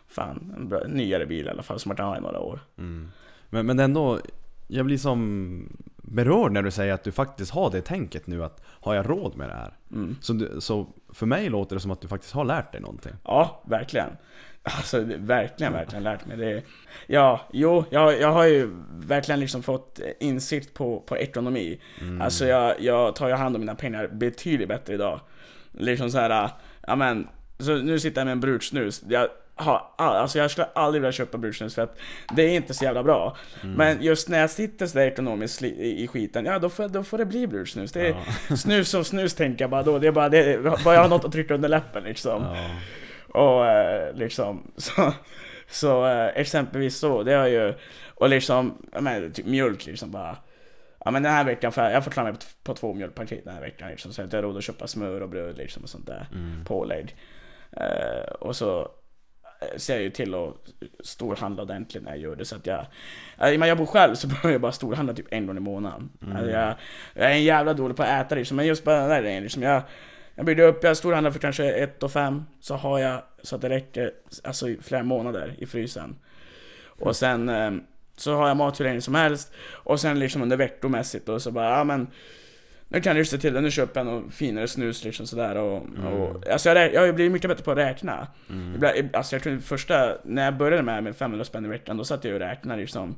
fan 0.07 0.53
en 0.57 0.69
bra, 0.69 0.79
nyare 0.87 1.25
bil 1.25 1.45
i 1.45 1.49
alla 1.49 1.63
fall 1.63 1.79
som 1.79 1.89
man 1.89 1.97
kan 1.97 2.05
ha 2.05 2.17
i 2.17 2.21
några 2.21 2.39
år. 2.39 2.59
Mm. 2.77 3.11
Men, 3.49 3.65
men 3.65 3.79
ändå, 3.79 4.19
jag 4.67 4.85
blir 4.85 4.97
som 4.97 5.77
berörd 5.97 6.51
när 6.51 6.61
du 6.63 6.71
säger 6.71 6.93
att 6.93 7.03
du 7.03 7.11
faktiskt 7.11 7.51
har 7.51 7.71
det 7.71 7.81
tänket 7.81 8.27
nu 8.27 8.43
att 8.43 8.61
har 8.65 8.95
jag 8.95 9.09
råd 9.09 9.37
med 9.37 9.49
det 9.49 9.55
här? 9.55 9.73
Mm. 9.91 10.15
Så, 10.21 10.33
du, 10.33 10.61
så 10.61 10.87
för 11.13 11.25
mig 11.25 11.49
låter 11.49 11.75
det 11.75 11.79
som 11.79 11.91
att 11.91 12.01
du 12.01 12.07
faktiskt 12.07 12.33
har 12.33 12.45
lärt 12.45 12.71
dig 12.71 12.81
någonting. 12.81 13.13
Ja, 13.23 13.63
verkligen. 13.65 14.09
Alltså 14.63 14.99
verkligen, 15.17 15.73
verkligen 15.73 16.03
lärt 16.03 16.25
mig 16.25 16.37
det. 16.37 16.63
Ja, 17.07 17.41
jo, 17.53 17.85
jag, 17.89 18.19
jag 18.19 18.31
har 18.31 18.45
ju 18.45 18.69
verkligen 18.89 19.39
liksom 19.39 19.63
fått 19.63 19.99
insikt 20.19 20.73
på, 20.73 20.99
på 20.99 21.17
ekonomi. 21.17 21.79
Alltså 22.21 22.45
jag, 22.45 22.81
jag 22.81 23.15
tar 23.15 23.27
ju 23.27 23.33
hand 23.33 23.55
om 23.55 23.59
mina 23.59 23.75
pengar 23.75 24.07
betydligt 24.07 24.67
bättre 24.67 24.93
idag. 24.93 25.19
Liksom 25.71 26.09
så 26.11 26.17
här, 26.17 26.49
ja 26.87 26.95
men, 26.95 27.27
så 27.59 27.75
nu 27.75 27.99
sitter 27.99 28.21
jag 28.21 28.25
med 28.25 28.31
en 28.31 28.39
bruksnus. 28.39 29.03
Jag 29.07 29.27
all- 29.55 29.81
alltså 30.15 30.39
jag 30.39 30.51
skulle 30.51 30.67
aldrig 30.75 31.01
vilja 31.01 31.11
köpa 31.11 31.37
bruksnus 31.37 31.75
för 31.75 31.81
att 31.81 31.97
det 32.35 32.43
är 32.43 32.49
inte 32.55 32.73
så 32.73 32.83
jävla 32.85 33.03
bra. 33.03 33.37
Men 33.61 34.01
just 34.01 34.29
när 34.29 34.39
jag 34.39 34.49
sitter 34.49 34.85
sådär 34.87 35.05
ekonomiskt 35.07 35.61
i, 35.63 36.03
i 36.03 36.07
skiten, 36.07 36.45
ja 36.45 36.59
då 36.59 36.69
får, 36.69 36.89
då 36.89 37.03
får 37.03 37.17
det 37.17 37.25
bli 37.25 37.47
bruksnus. 37.47 37.91
Det 37.91 38.07
är, 38.07 38.15
Snus 38.55 38.89
som 38.89 39.03
snus 39.03 39.33
tänker 39.33 39.63
jag 39.63 39.69
bara 39.71 39.83
då, 39.83 39.99
det 39.99 40.07
är 40.07 40.11
bara 40.11 40.29
det, 40.29 40.63
bara 40.83 40.93
jag 40.95 41.01
har 41.01 41.09
något 41.09 41.25
att 41.25 41.31
trycka 41.31 41.53
under 41.53 41.69
läppen 41.69 42.03
liksom. 42.03 42.41
Ja. 42.43 42.69
Och 43.39 43.67
eh, 43.67 44.13
liksom, 44.15 44.71
så, 44.77 45.13
så 45.69 46.05
eh, 46.07 46.27
exempelvis 46.27 46.97
så, 46.97 47.23
det 47.23 47.33
har 47.33 47.47
ju, 47.47 47.73
och 48.15 48.29
liksom, 48.29 48.77
menar, 48.99 49.29
typ 49.29 49.45
mjölk 49.45 49.85
liksom 49.85 50.11
bara 50.11 50.37
Ja 51.05 51.11
men 51.11 51.23
den 51.23 51.31
här 51.31 51.43
veckan, 51.43 51.71
får 51.71 51.83
jag, 51.83 51.93
jag 51.93 52.03
får 52.03 52.11
klara 52.11 52.27
mig 52.31 52.39
på, 52.63 52.73
två 52.73 52.93
mjölkpaket 52.93 53.45
den 53.45 53.53
här 53.53 53.61
veckan 53.61 53.89
liksom, 53.89 54.13
så 54.13 54.21
jag 54.21 54.33
har 54.33 54.41
råd 54.41 54.57
att 54.57 54.63
köpa 54.63 54.87
smör 54.87 55.21
och 55.21 55.29
bröd 55.29 55.57
liksom 55.57 55.83
och 55.83 55.89
sånt 55.89 56.07
där, 56.07 56.27
Mm. 56.33 56.65
pålägg. 56.65 57.15
Eh, 57.77 58.31
och 58.39 58.55
så 58.55 58.89
ser 59.77 59.93
jag 59.93 60.03
ju 60.03 60.09
till 60.09 60.33
att 60.33 60.53
storhandla 61.03 61.63
ordentligt 61.63 62.03
när 62.03 62.11
jag 62.11 62.19
gör 62.19 62.35
det 62.35 62.45
så 62.45 62.55
att 62.55 62.65
jag, 62.65 62.85
ja, 63.37 63.49
i 63.49 63.55
och 63.55 63.59
med 63.59 63.69
jag 63.69 63.77
bor 63.77 63.85
själv 63.85 64.15
så 64.15 64.27
behöver 64.33 64.51
jag 64.51 64.61
bara 64.61 64.71
storhandla 64.71 65.13
typ 65.13 65.27
en 65.29 65.47
gång 65.47 65.57
i 65.57 65.59
månaden. 65.59 66.09
Alltså 66.35 66.49
jag, 66.49 66.75
jag 67.13 67.25
är 67.25 67.29
en 67.29 67.43
jävla 67.43 67.73
dålig 67.73 67.97
på 67.97 68.03
att 68.03 68.25
äta 68.25 68.35
liksom, 68.35 68.57
men 68.57 68.65
just 68.65 68.83
bara 68.83 68.99
den 68.99 69.09
där 69.09 69.21
grejen 69.21 69.43
liksom, 69.43 69.63
jag, 69.63 69.81
jag 70.35 70.45
byggde 70.45 70.63
upp, 70.63 70.83
jag 70.83 70.97
storhandlar 70.97 71.31
för 71.31 71.39
kanske 71.39 71.71
ett 71.71 72.03
och 72.03 72.11
fem 72.11 72.43
så 72.59 72.75
har 72.75 72.99
jag 72.99 73.21
så 73.41 73.55
att 73.55 73.61
det 73.61 73.69
räcker 73.69 74.11
alltså 74.43 74.69
i 74.69 74.77
flera 74.81 75.03
månader 75.03 75.55
i 75.57 75.65
frysen. 75.65 76.15
Och 76.99 77.15
sen 77.15 77.49
eh, 77.49 77.71
så 78.17 78.35
har 78.35 78.47
jag 78.47 78.57
mat 78.57 78.79
hur 78.79 78.85
länge 78.85 79.01
som 79.01 79.15
helst 79.15 79.53
och 79.71 79.99
sen 79.99 80.19
liksom 80.19 80.41
under 80.41 80.57
veckomässigt 80.57 81.25
då 81.25 81.39
så 81.39 81.51
bara, 81.51 81.77
ja 81.77 81.83
men 81.83 82.07
nu 82.93 83.01
kan 83.01 83.17
jag 83.17 83.27
se 83.27 83.37
till 83.37 83.53
det, 83.53 83.61
nu 83.61 83.71
köper 83.71 83.99
jag 83.99 84.07
något 84.07 84.33
finare 84.33 84.67
snus 84.67 85.03
liksom 85.03 85.27
sådär 85.27 85.55
och, 85.55 85.81
och 86.05 86.47
alltså 86.47 86.69
jag, 86.69 86.93
jag 86.93 87.05
har 87.05 87.13
blivit 87.13 87.31
mycket 87.31 87.49
bättre 87.49 87.63
på 87.63 87.71
att 87.71 87.77
räkna. 87.77 88.27
Ibland, 88.75 89.15
alltså 89.15 89.35
jag 89.35 89.43
tror 89.43 89.57
första, 89.57 90.17
när 90.23 90.45
jag 90.45 90.57
började 90.57 90.83
med, 90.83 91.03
med 91.03 91.15
500 91.15 91.45
spänn 91.45 91.65
i 91.65 91.67
veckan, 91.67 91.97
då 91.97 92.03
satt 92.03 92.23
jag 92.23 92.33
och 92.33 92.39
räknade 92.39 92.81
liksom. 92.81 93.15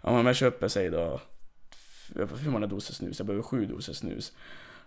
Om 0.00 0.26
jag 0.26 0.36
köper, 0.36 0.68
säg 0.68 0.90
då 0.90 1.20
Hur 2.14 2.50
många 2.50 2.66
doser 2.66 2.94
snus? 2.94 3.18
Jag 3.18 3.26
behöver 3.26 3.42
sju 3.42 3.66
doser 3.66 3.92
snus. 3.92 4.32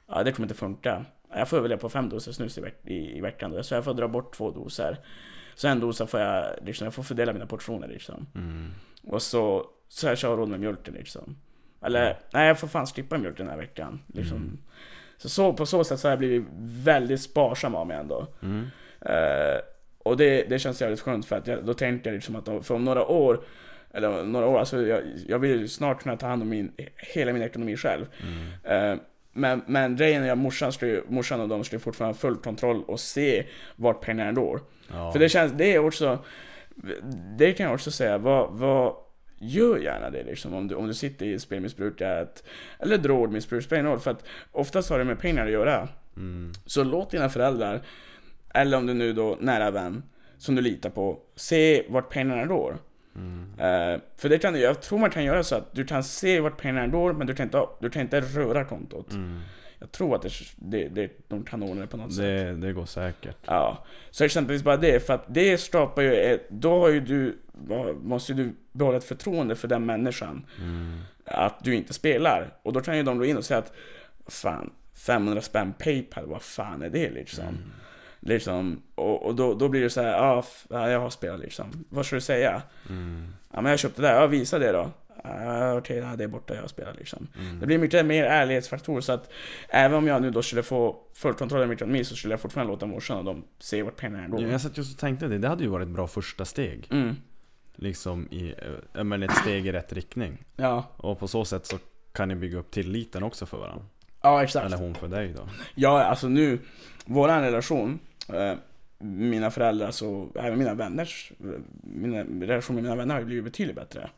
Ja 0.07 0.23
det 0.23 0.31
kommer 0.31 0.45
inte 0.45 0.60
funka. 0.60 1.06
Jag 1.35 1.49
får 1.49 1.61
välja 1.61 1.77
på 1.77 1.89
fem 1.89 2.10
doser 2.10 2.31
snus 2.31 2.57
i, 2.57 2.61
veck, 2.61 2.80
i, 2.84 3.18
i 3.18 3.22
veckan 3.22 3.52
då, 3.52 3.64
så 3.64 3.76
jag 3.76 3.84
får 3.84 3.94
dra 3.94 4.07
bort 4.07 4.35
två 4.35 4.52
doser. 4.52 4.98
Så 5.56 5.68
en 5.68 5.80
dosa 5.80 6.07
får 6.07 6.19
jag, 6.19 6.56
liksom, 6.65 6.85
jag 6.85 6.94
får 6.94 7.03
fördela 7.03 7.34
mina 7.34 7.45
portioner 7.45 7.88
liksom. 7.88 8.27
Mm. 8.35 8.72
Och 9.03 9.22
så, 9.22 9.65
så 9.88 10.07
jag 10.07 10.18
kör 10.18 10.38
råd 10.38 10.49
med 10.49 10.60
mjölken 10.60 10.94
liksom 10.94 11.35
Eller, 11.81 12.17
nej 12.33 12.47
jag 12.47 12.59
får 12.59 12.67
fan 12.67 12.85
skippa 12.85 13.17
mjölk 13.17 13.37
den 13.37 13.47
här 13.49 13.57
veckan 13.57 13.99
liksom. 14.13 14.57
Så, 15.17 15.29
så 15.29 15.53
på 15.53 15.65
så 15.65 15.83
sätt 15.83 15.99
så 15.99 16.07
har 16.07 16.11
jag 16.11 16.19
blivit 16.19 16.43
väldigt 16.83 17.21
sparsam 17.21 17.75
av 17.75 17.87
mig 17.87 17.97
ändå 17.97 18.27
Mm. 18.41 18.65
Eh, 19.01 19.59
och 20.03 20.17
det, 20.17 20.43
det 20.49 20.59
känns 20.59 20.81
jävligt 20.81 21.01
skönt 21.01 21.25
för 21.25 21.35
att 21.35 21.47
jag, 21.47 21.65
då 21.65 21.73
tänkte 21.73 22.09
jag 22.09 22.13
liksom 22.13 22.35
att 22.35 22.47
om- 22.47 22.63
för 22.63 22.75
om 22.75 22.83
några 22.85 23.05
år 23.05 23.41
eller 23.93 24.23
några 24.23 24.45
år, 24.47 24.59
alltså 24.59 24.81
jag, 24.87 25.01
jag 25.27 25.39
vill 25.39 25.59
ju 25.59 25.67
snart 25.67 26.03
kunna 26.03 26.17
ta 26.17 26.27
hand 26.27 26.41
om 26.41 26.49
min, 26.49 26.71
hela 26.97 27.33
min 27.33 27.41
ekonomi 27.41 27.77
själv. 27.77 28.05
Eh, 28.63 28.95
men, 29.33 29.61
men 29.67 29.95
grejen 29.95 30.23
är 30.23 30.31
att 30.31 30.37
morsan, 30.37 30.73
skulle, 30.73 31.01
morsan 31.07 31.41
och 31.41 31.47
de 31.47 31.63
skulle 31.63 31.79
fortfarande 31.79 32.13
ha 32.15 32.19
full 32.19 32.35
kontroll 32.35 32.83
och 32.83 32.99
se 32.99 33.45
vart 33.75 34.01
pengarna 34.01 34.31
går. 34.31 34.61
Ja. 34.91 35.11
För 35.11 35.19
det 35.19 35.29
känns, 35.29 35.51
det 35.51 35.73
är 35.75 35.79
också, 35.79 36.19
det 37.37 37.53
kan 37.53 37.63
jag 37.65 37.73
också 37.73 37.91
säga, 37.91 38.17
vad, 38.17 38.49
vad 38.51 38.93
Gör 39.39 39.77
gärna 39.77 40.09
det 40.09 40.23
liksom 40.23 40.53
om 40.53 40.68
du, 40.68 40.76
om 40.76 40.88
du 40.88 40.93
sitter 40.93 41.26
i 41.26 41.39
spelmissbruk 41.39 42.01
att- 42.01 42.43
eller 42.80 42.97
drogmissbruk, 42.97 43.64
spelar 43.64 43.80
ingen 43.80 43.91
roll 43.91 43.99
för 43.99 44.11
att 44.11 44.23
oftast 44.51 44.89
har 44.89 44.99
det 44.99 45.05
med 45.05 45.19
pengar 45.19 45.45
att 45.45 45.51
göra. 45.51 45.88
Mm. 46.18 46.51
Så 46.65 46.84
låt 46.84 47.11
dina 47.11 47.30
föräldrar, 47.30 47.81
eller 48.53 48.77
om 48.77 48.85
du 48.85 48.93
nu 48.93 49.14
då 49.14 49.38
nära 49.41 49.72
vän, 49.72 50.03
som 50.38 50.55
du 50.55 50.61
litar 50.61 50.89
på, 50.89 51.19
se 51.35 51.85
vart 51.89 52.09
pengarna 52.09 52.45
går. 52.45 52.77
Eh, 53.18 54.02
för 54.18 54.30
det 54.30 54.38
kan 54.38 54.60
jag 54.60 54.81
tror 54.81 54.99
man 54.99 55.10
kan 55.10 55.23
göra 55.23 55.44
så 55.44 55.56
att 55.56 55.73
du 55.73 55.85
kan 55.85 56.03
se 56.03 56.39
vart 56.39 56.57
pengarna 56.57 56.88
går, 56.88 57.14
men 57.14 57.27
du 57.27 57.35
kan 57.35 57.44
inte, 57.44 57.65
du 57.80 57.89
kan 57.89 58.02
inte 58.02 58.22
röra 58.22 58.65
kontot. 58.65 59.11
Mm. 59.11 59.39
Jag 59.80 59.91
tror 59.91 60.15
att 60.15 60.22
det, 60.22 60.30
det, 60.56 60.88
det, 60.88 61.11
de 61.27 61.44
kan 61.44 61.64
ordna 61.64 61.81
det 61.81 61.88
på 61.88 61.98
något 61.98 62.14
sätt. 62.14 62.23
Det, 62.23 62.68
det 62.68 62.73
går 62.73 62.85
säkert. 62.85 63.38
Ja, 63.45 63.85
så 64.11 64.23
exempelvis 64.23 64.64
bara 64.64 64.77
det, 64.77 65.07
för 65.07 65.14
att 65.14 65.26
det 65.27 65.57
skapar 65.57 66.02
ju 66.02 66.14
ett, 66.14 66.49
då 66.49 66.80
har 66.80 66.89
ju 66.89 66.99
du, 66.99 67.38
måste 68.02 68.31
ju 68.31 68.44
du 68.44 68.56
behålla 68.72 68.98
ett 68.98 69.03
förtroende 69.03 69.56
för 69.56 69.68
den 69.68 69.85
människan. 69.85 70.45
Mm. 70.61 70.99
Att 71.26 71.64
du 71.64 71.76
inte 71.76 71.94
spelar. 71.94 72.53
Och 72.64 72.73
då 72.73 72.81
kan 72.81 72.98
ju 72.98 73.03
de 73.03 73.18
gå 73.18 73.26
in 73.26 73.38
och 73.38 73.45
säga 73.45 73.57
att, 73.57 73.73
fan, 74.27 74.73
500 74.94 75.41
spänn 75.41 75.73
Paypal, 75.73 76.26
vad 76.26 76.41
fan 76.41 76.81
är 76.81 76.89
det 76.89 77.10
liksom? 77.10 77.57
Liksom, 78.27 78.81
och, 78.95 79.25
och 79.25 79.35
då, 79.35 79.53
då 79.53 79.69
blir 79.69 79.81
det 79.81 79.89
så 79.89 80.01
här, 80.01 80.39
f- 80.39 80.65
ja, 80.69 80.89
jag 80.89 80.99
har 80.99 81.09
spelat 81.09 81.39
liksom. 81.39 81.85
Vad 81.89 82.05
ska 82.05 82.15
du 82.15 82.21
säga? 82.21 82.61
Mm. 82.89 83.27
Ja 83.53 83.61
men 83.61 83.69
jag 83.69 83.79
köpte 83.79 84.01
det, 84.01 84.07
ja 84.07 84.27
visa 84.27 84.59
det 84.59 84.71
då. 84.71 84.91
Okej, 85.77 85.97
ja, 85.97 86.15
det 86.15 86.23
är 86.23 86.27
borta, 86.27 86.53
jag 86.55 86.61
har 86.61 86.67
spelat 86.67 86.95
liksom. 86.97 87.27
Mm. 87.39 87.59
Det 87.59 87.65
blir 87.65 87.77
mycket 87.77 88.05
mer 88.05 88.23
ärlighetsfaktor 88.23 89.01
så 89.01 89.11
att 89.11 89.29
även 89.69 89.97
om 89.97 90.07
jag 90.07 90.21
nu 90.21 90.31
då 90.31 90.41
skulle 90.41 90.63
få 90.63 90.95
full 91.13 91.33
kontroll 91.33 91.57
över 91.59 91.67
min 91.67 91.75
ekonomi 91.75 92.03
så 92.03 92.15
skulle 92.15 92.33
jag 92.33 92.39
fortfarande 92.41 92.73
låta 92.73 92.85
morsan 92.85 93.17
och 93.17 93.23
de 93.25 93.43
se 93.59 93.83
vart 93.83 93.95
pengarna 93.95 94.27
går. 94.27 94.41
Ja, 94.41 94.47
Jag 94.47 94.61
satt 94.61 94.77
just 94.77 94.93
och 94.93 94.99
tänkte 94.99 95.27
det, 95.27 95.37
det 95.37 95.47
hade 95.47 95.63
ju 95.63 95.69
varit 95.69 95.87
ett 95.87 95.93
bra 95.93 96.07
första 96.07 96.45
steg. 96.45 96.87
Mm, 96.91 97.15
Liksom 97.75 98.27
i, 98.31 98.53
eh, 98.95 99.03
men 99.03 99.23
ett 99.23 99.35
steg 99.37 99.67
i 99.67 99.71
rätt 99.71 99.93
riktning. 99.93 100.43
ja, 100.55 100.83
Och 100.97 101.19
på 101.19 101.27
så 101.27 101.45
sätt 101.45 101.65
så 101.65 101.77
kan 102.13 102.27
ni 102.27 102.35
bygga 102.35 102.57
upp 102.57 102.71
tilliten 102.71 103.23
också 103.23 103.45
för 103.45 103.57
varandra. 103.57 103.85
ja 104.21 104.43
exakt. 104.43 104.65
Eller 104.65 104.77
hon 104.77 104.95
för 104.95 105.07
dig 105.07 105.33
då. 105.35 105.49
Ja, 105.75 106.03
alltså 106.03 106.27
nu, 106.27 106.59
våran 107.05 107.41
relation, 107.41 107.99
mina 108.99 109.51
föräldrar 109.51 109.91
så, 109.91 110.29
även 110.35 110.59
mina 110.59 110.73
vänners, 110.73 111.31
mina 111.81 112.23
relation 112.23 112.75
med 112.75 112.83
mina 112.83 112.95
vänner 112.95 113.13
har 113.13 113.21
ju 113.21 113.25
blivit 113.25 113.43
betydligt 113.43 113.75
bättre. 113.75 114.09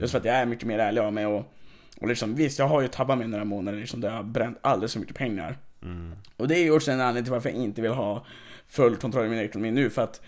Just 0.00 0.12
för 0.12 0.18
att 0.18 0.24
jag 0.24 0.34
är 0.34 0.46
mycket 0.46 0.64
mer 0.64 0.78
ärlig 0.78 1.00
av 1.00 1.12
mig 1.12 1.26
och, 1.26 1.52
och 2.00 2.08
liksom, 2.08 2.34
visst, 2.34 2.58
jag 2.58 2.68
har 2.68 2.80
ju 2.80 2.88
tabbat 2.88 3.18
mig 3.18 3.28
några 3.28 3.44
månader 3.44 3.78
liksom, 3.78 4.00
där 4.00 4.08
jag 4.08 4.16
har 4.16 4.22
bränt 4.22 4.58
alldeles 4.60 4.92
för 4.92 5.00
mycket 5.00 5.16
pengar. 5.16 5.58
Mm. 5.82 6.12
Och 6.36 6.48
det 6.48 6.58
är 6.58 6.62
ju 6.62 6.70
också 6.70 6.90
en 6.90 7.00
anledning 7.00 7.24
till 7.24 7.32
varför 7.32 7.48
jag 7.48 7.58
inte 7.58 7.82
vill 7.82 7.90
ha 7.90 8.26
full 8.66 8.96
kontroll 8.96 9.24
över 9.24 9.36
min 9.36 9.44
ekonomi 9.44 9.70
nu, 9.70 9.90
för 9.90 10.02
att 10.02 10.20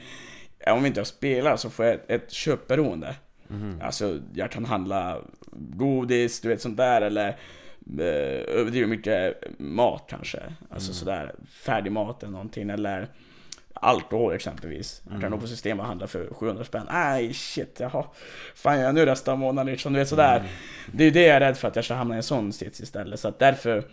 eh, 0.58 0.74
om 0.74 0.86
inte 0.86 1.00
jag 1.00 1.06
spelar 1.06 1.56
så 1.56 1.70
får 1.70 1.84
jag 1.84 1.94
ett, 1.94 2.10
ett 2.10 2.30
köpberoende. 2.30 3.16
Mhm. 3.48 3.80
Alltså, 3.82 4.20
jag 4.34 4.50
kan 4.50 4.64
handla 4.64 5.18
godis, 5.52 6.40
du 6.40 6.48
vet 6.48 6.60
sånt 6.60 6.76
där, 6.76 7.02
eller 7.02 7.36
eh, 7.98 8.56
överdrivet 8.60 8.88
mycket 8.88 9.34
mat 9.58 10.04
kanske. 10.08 10.42
Alltså 10.70 10.92
sådär, 10.92 11.34
färdig 11.48 11.92
mat 11.92 12.22
eller 12.22 12.32
någonting, 12.32 12.70
eller 12.70 13.08
alkohol 13.74 14.32
exempelvis. 14.32 15.02
Jag 15.10 15.20
kan 15.20 15.30
gå 15.30 15.38
på 15.38 15.46
system 15.46 15.80
och 15.80 15.86
handla 15.86 16.06
för 16.06 16.34
700 16.34 16.64
spänn. 16.64 16.86
Nej 16.92 17.34
shit, 17.34 17.76
jaha. 17.80 18.04
Fan 18.54 18.80
jag 18.80 18.94
nu 18.94 19.06
resten 19.06 19.32
av 19.32 19.38
månaden 19.38 19.72
liksom, 19.72 19.92
du 19.92 19.98
vet 19.98 20.08
sådär. 20.08 20.42
Det 20.92 21.02
är 21.02 21.04
ju 21.04 21.10
det 21.10 21.22
jag 21.26 21.36
är 21.36 21.40
rädd 21.40 21.56
för 21.56 21.68
att 21.68 21.76
jag 21.76 21.84
ska 21.84 21.94
hamna 21.94 22.14
i 22.14 22.16
en 22.16 22.22
sån 22.22 22.52
sits 22.52 22.80
istället. 22.80 23.20
Så 23.20 23.28
att 23.28 23.38
därför 23.38 23.84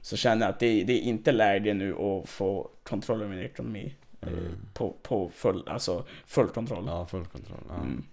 så 0.00 0.16
känner 0.16 0.46
jag 0.46 0.52
att 0.52 0.60
det, 0.60 0.84
det 0.84 0.92
är 0.92 1.00
inte 1.00 1.32
läge 1.32 1.74
nu 1.74 1.94
att 1.94 2.28
få 2.28 2.70
kontroll 2.82 3.22
över 3.22 3.34
min 3.34 3.44
ekonomi. 3.44 3.94
eh, 4.20 4.28
På, 4.74 4.94
på 5.02 5.30
full, 5.34 5.68
alltså 5.68 6.04
full 6.26 6.48
kontroll. 6.48 6.84
Ja, 6.86 7.06
full 7.06 7.24
kontroll. 7.24 7.60
Ja. 7.68 7.74
Mm. 7.74 8.04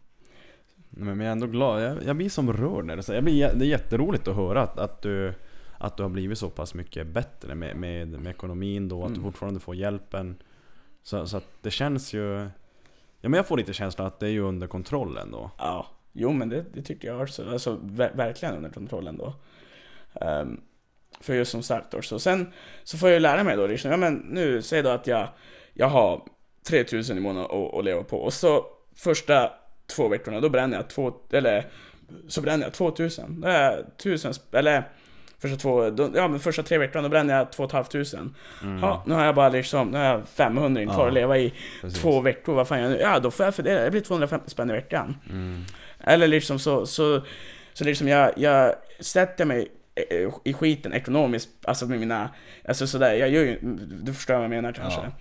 Men 1.00 1.20
jag 1.20 1.28
är 1.28 1.32
ändå 1.32 1.48
glad, 1.48 1.82
jag, 1.84 2.04
jag 2.04 2.16
blir 2.16 2.30
som 2.30 2.54
rörd 2.54 2.86
när 2.86 2.96
du 2.96 3.04
säger, 3.04 3.18
jag 3.18 3.24
blir, 3.24 3.34
jä- 3.48 3.56
det 3.56 3.66
är 3.66 3.70
jätteroligt 3.70 4.28
att 4.28 4.36
höra 4.36 4.62
att, 4.62 4.80
att, 4.80 5.02
du, 5.02 5.34
att 5.78 5.98
du 5.98 6.04
har 6.04 6.10
blivit 6.10 6.38
så 6.38 6.50
pass 6.50 6.74
mycket 6.74 7.08
bättre 7.08 7.56
med, 7.56 7.76
med, 7.76 8.08
med 8.08 8.30
ekonomin 8.32 8.90
då, 8.90 9.02
att 9.04 9.08
du 9.10 9.14
Mm. 9.20 9.24
fortfarande 9.32 9.60
får 9.60 9.76
hjälpen. 9.76 10.36
Så, 11.04 11.28
så 11.28 11.38
att 11.38 11.46
det 11.62 11.72
känns 11.72 12.14
ju... 12.14 12.40
Ja 13.22 13.30
men 13.30 13.34
jag 13.34 13.48
får 13.48 13.58
lite 13.58 13.74
känslan 13.74 14.08
att 14.08 14.20
det 14.20 14.26
är 14.26 14.32
ju 14.32 14.42
under 14.42 14.68
kontroll 14.68 15.18
ändå. 15.18 15.52
Ja, 15.58 15.88
jo 16.14 16.32
men 16.32 16.50
det, 16.50 16.66
det 16.74 16.82
tycker 16.82 17.08
jag 17.08 17.22
också. 17.22 17.50
Alltså 17.52 17.76
ver- 17.84 18.16
verkligen 18.18 18.56
under 18.56 18.70
kontroll 18.70 19.08
ändå. 19.08 19.34
Ehm, 20.22 20.62
för 21.22 21.34
just 21.34 21.52
som 21.52 21.64
sagt 21.64 21.92
då. 21.92 22.02
Så 22.02 22.20
sen 22.20 22.52
så 22.84 22.98
får 22.98 23.10
jag 23.10 23.14
ju 23.14 23.20
lära 23.20 23.44
mig 23.44 23.58
då 23.58 23.68
liksom, 23.68 23.92
ja 23.92 23.98
men 23.98 24.14
nu, 24.16 24.62
säg 24.62 24.82
då 24.84 24.90
att 24.90 25.08
jag, 25.08 25.28
jag 25.74 25.88
har 25.88 26.22
3000 26.70 27.18
i 27.18 27.20
månaden 27.22 27.52
att, 27.52 27.74
att 27.76 27.86
leva 27.86 28.04
på. 28.04 28.18
Och 28.18 28.34
så 28.34 28.66
första 28.96 29.52
två 29.90 30.08
veckorna, 30.08 30.40
då 30.40 30.50
bränner 30.50 30.78
jag 30.78 30.88
två, 30.90 31.14
eller 31.32 31.66
så 32.28 32.42
bränner 32.42 32.64
jag 32.66 32.74
2000. 32.74 33.42
Det 33.42 33.52
är 33.52 33.80
1000, 33.98 34.32
sp- 34.32 34.58
eller 34.58 34.84
första 35.40 35.58
två, 35.58 35.90
då, 35.90 36.10
ja 36.16 36.28
men 36.28 36.40
första 36.40 36.64
tre 36.64 36.78
veckorna 36.78 37.02
då 37.02 37.10
bränner 37.10 37.38
jag 37.38 37.52
2500. 37.52 38.34
Ja, 38.82 39.04
nu 39.08 39.14
har 39.14 39.26
jag 39.26 39.36
bara 39.36 39.50
liksom, 39.50 39.88
nu 39.88 39.98
har 39.98 40.06
jag 40.06 40.28
500 40.28 40.84
kvar 40.86 40.94
Ja, 41.00 41.08
att 41.08 41.14
leva 41.14 41.38
i 41.38 41.54
precis. 41.82 42.02
två 42.02 42.22
veckor, 42.22 42.54
vad 42.54 42.68
fan 42.68 42.80
gör 42.80 42.86
jag 42.90 42.96
nu? 42.98 43.02
Ja, 43.02 43.20
då 43.20 43.32
får 43.32 43.46
jag 43.46 43.56
fördela, 43.56 43.82
det 43.82 43.92
blir 43.92 44.02
250 44.02 44.50
spänn 44.50 44.70
i 44.70 44.74
veckan. 44.74 45.18
Mm. 45.30 45.64
Eller 46.04 46.28
liksom 46.28 46.60
så, 46.60 46.86
så, 46.86 47.22
så 47.74 47.84
liksom 47.84 48.08
jag, 48.08 48.32
jag 48.36 48.76
sätter 49.00 49.46
mig 49.46 49.68
eh, 49.96 50.30
i 50.44 50.54
skiten 50.54 50.94
ekonomiskt, 50.94 51.50
alltså 51.64 51.86
med 51.86 52.00
mina, 52.00 52.30
alltså 52.68 52.88
sådär, 52.88 53.14
jag 53.14 53.30
gör 53.30 53.42
ju, 53.44 53.60
du 54.02 54.14
förstår 54.14 54.34
vad 54.34 54.44
jag 54.44 54.50
menar 54.50 54.72
kanske. 54.72 55.02
Ja. 55.02 55.12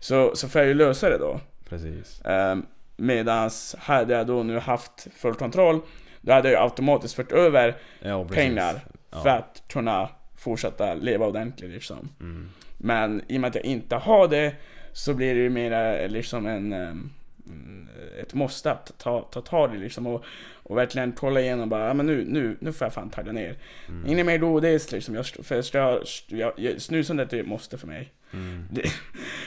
Så, 0.00 0.36
så 0.36 0.48
får 0.48 0.60
jag 0.60 0.68
ju 0.68 0.74
lösa 0.74 1.08
det 1.10 1.18
då. 1.18 1.40
Precis. 1.68 2.20
Um, 2.24 2.66
medans 2.98 3.76
hade 3.78 4.14
jag 4.14 4.26
då 4.26 4.42
nu 4.42 4.58
haft 4.58 5.08
full 5.16 5.34
kontroll, 5.34 5.80
då 6.20 6.32
hade 6.32 6.50
jag 6.50 6.62
automatiskt 6.62 7.14
fört 7.14 7.32
över 7.32 7.76
Ja, 8.00 8.24
pengar 8.24 8.80
Ja. 9.10 9.22
för 9.22 9.28
att 9.28 9.62
kunna 9.68 10.08
fortsätta 10.36 10.94
leva 10.94 11.26
ordentligt 11.26 11.70
liksom. 11.70 12.08
Mm. 12.20 12.50
Men 12.78 13.22
i 13.28 13.36
och 13.36 13.40
med 13.40 13.48
att 13.48 13.54
jag 13.54 13.64
inte 13.64 13.96
har 13.96 14.28
det 14.28 14.54
så 14.92 15.14
blir 15.14 15.34
det 15.34 15.40
ju 15.40 15.50
mer 15.50 16.08
liksom 16.08 16.46
en, 16.46 16.72
ehm, 16.72 17.10
mm, 17.46 17.88
ett 18.22 18.34
måste 18.34 18.72
att 18.72 18.98
ta, 18.98 19.20
ta 19.20 19.40
tag 19.40 19.74
i 19.74 19.78
liksom 19.78 20.06
och, 20.06 20.24
och 20.52 20.76
verkligen 20.76 21.12
kolla 21.12 21.40
igenom 21.40 21.68
bara, 21.68 21.86
ja, 21.86 21.94
men 21.94 22.06
nu, 22.06 22.24
nu, 22.28 22.56
nu 22.60 22.72
får 22.72 22.84
jag 22.84 22.92
fan 22.94 23.10
tagga 23.10 23.32
ner. 23.32 23.56
Mm. 23.88 24.06
Inget 24.06 24.26
mer 24.26 24.38
godis 24.38 24.92
liksom, 24.92 25.14
jag, 25.14 25.26
för 25.26 25.76
jag, 25.76 26.02
jag, 26.28 26.52
jag, 26.56 26.80
snusandet 26.80 27.32
är 27.32 27.40
ett 27.40 27.46
måste 27.46 27.78
för 27.78 27.86
mig. 27.86 28.12
Mm. 28.32 28.64
Det, 28.70 28.82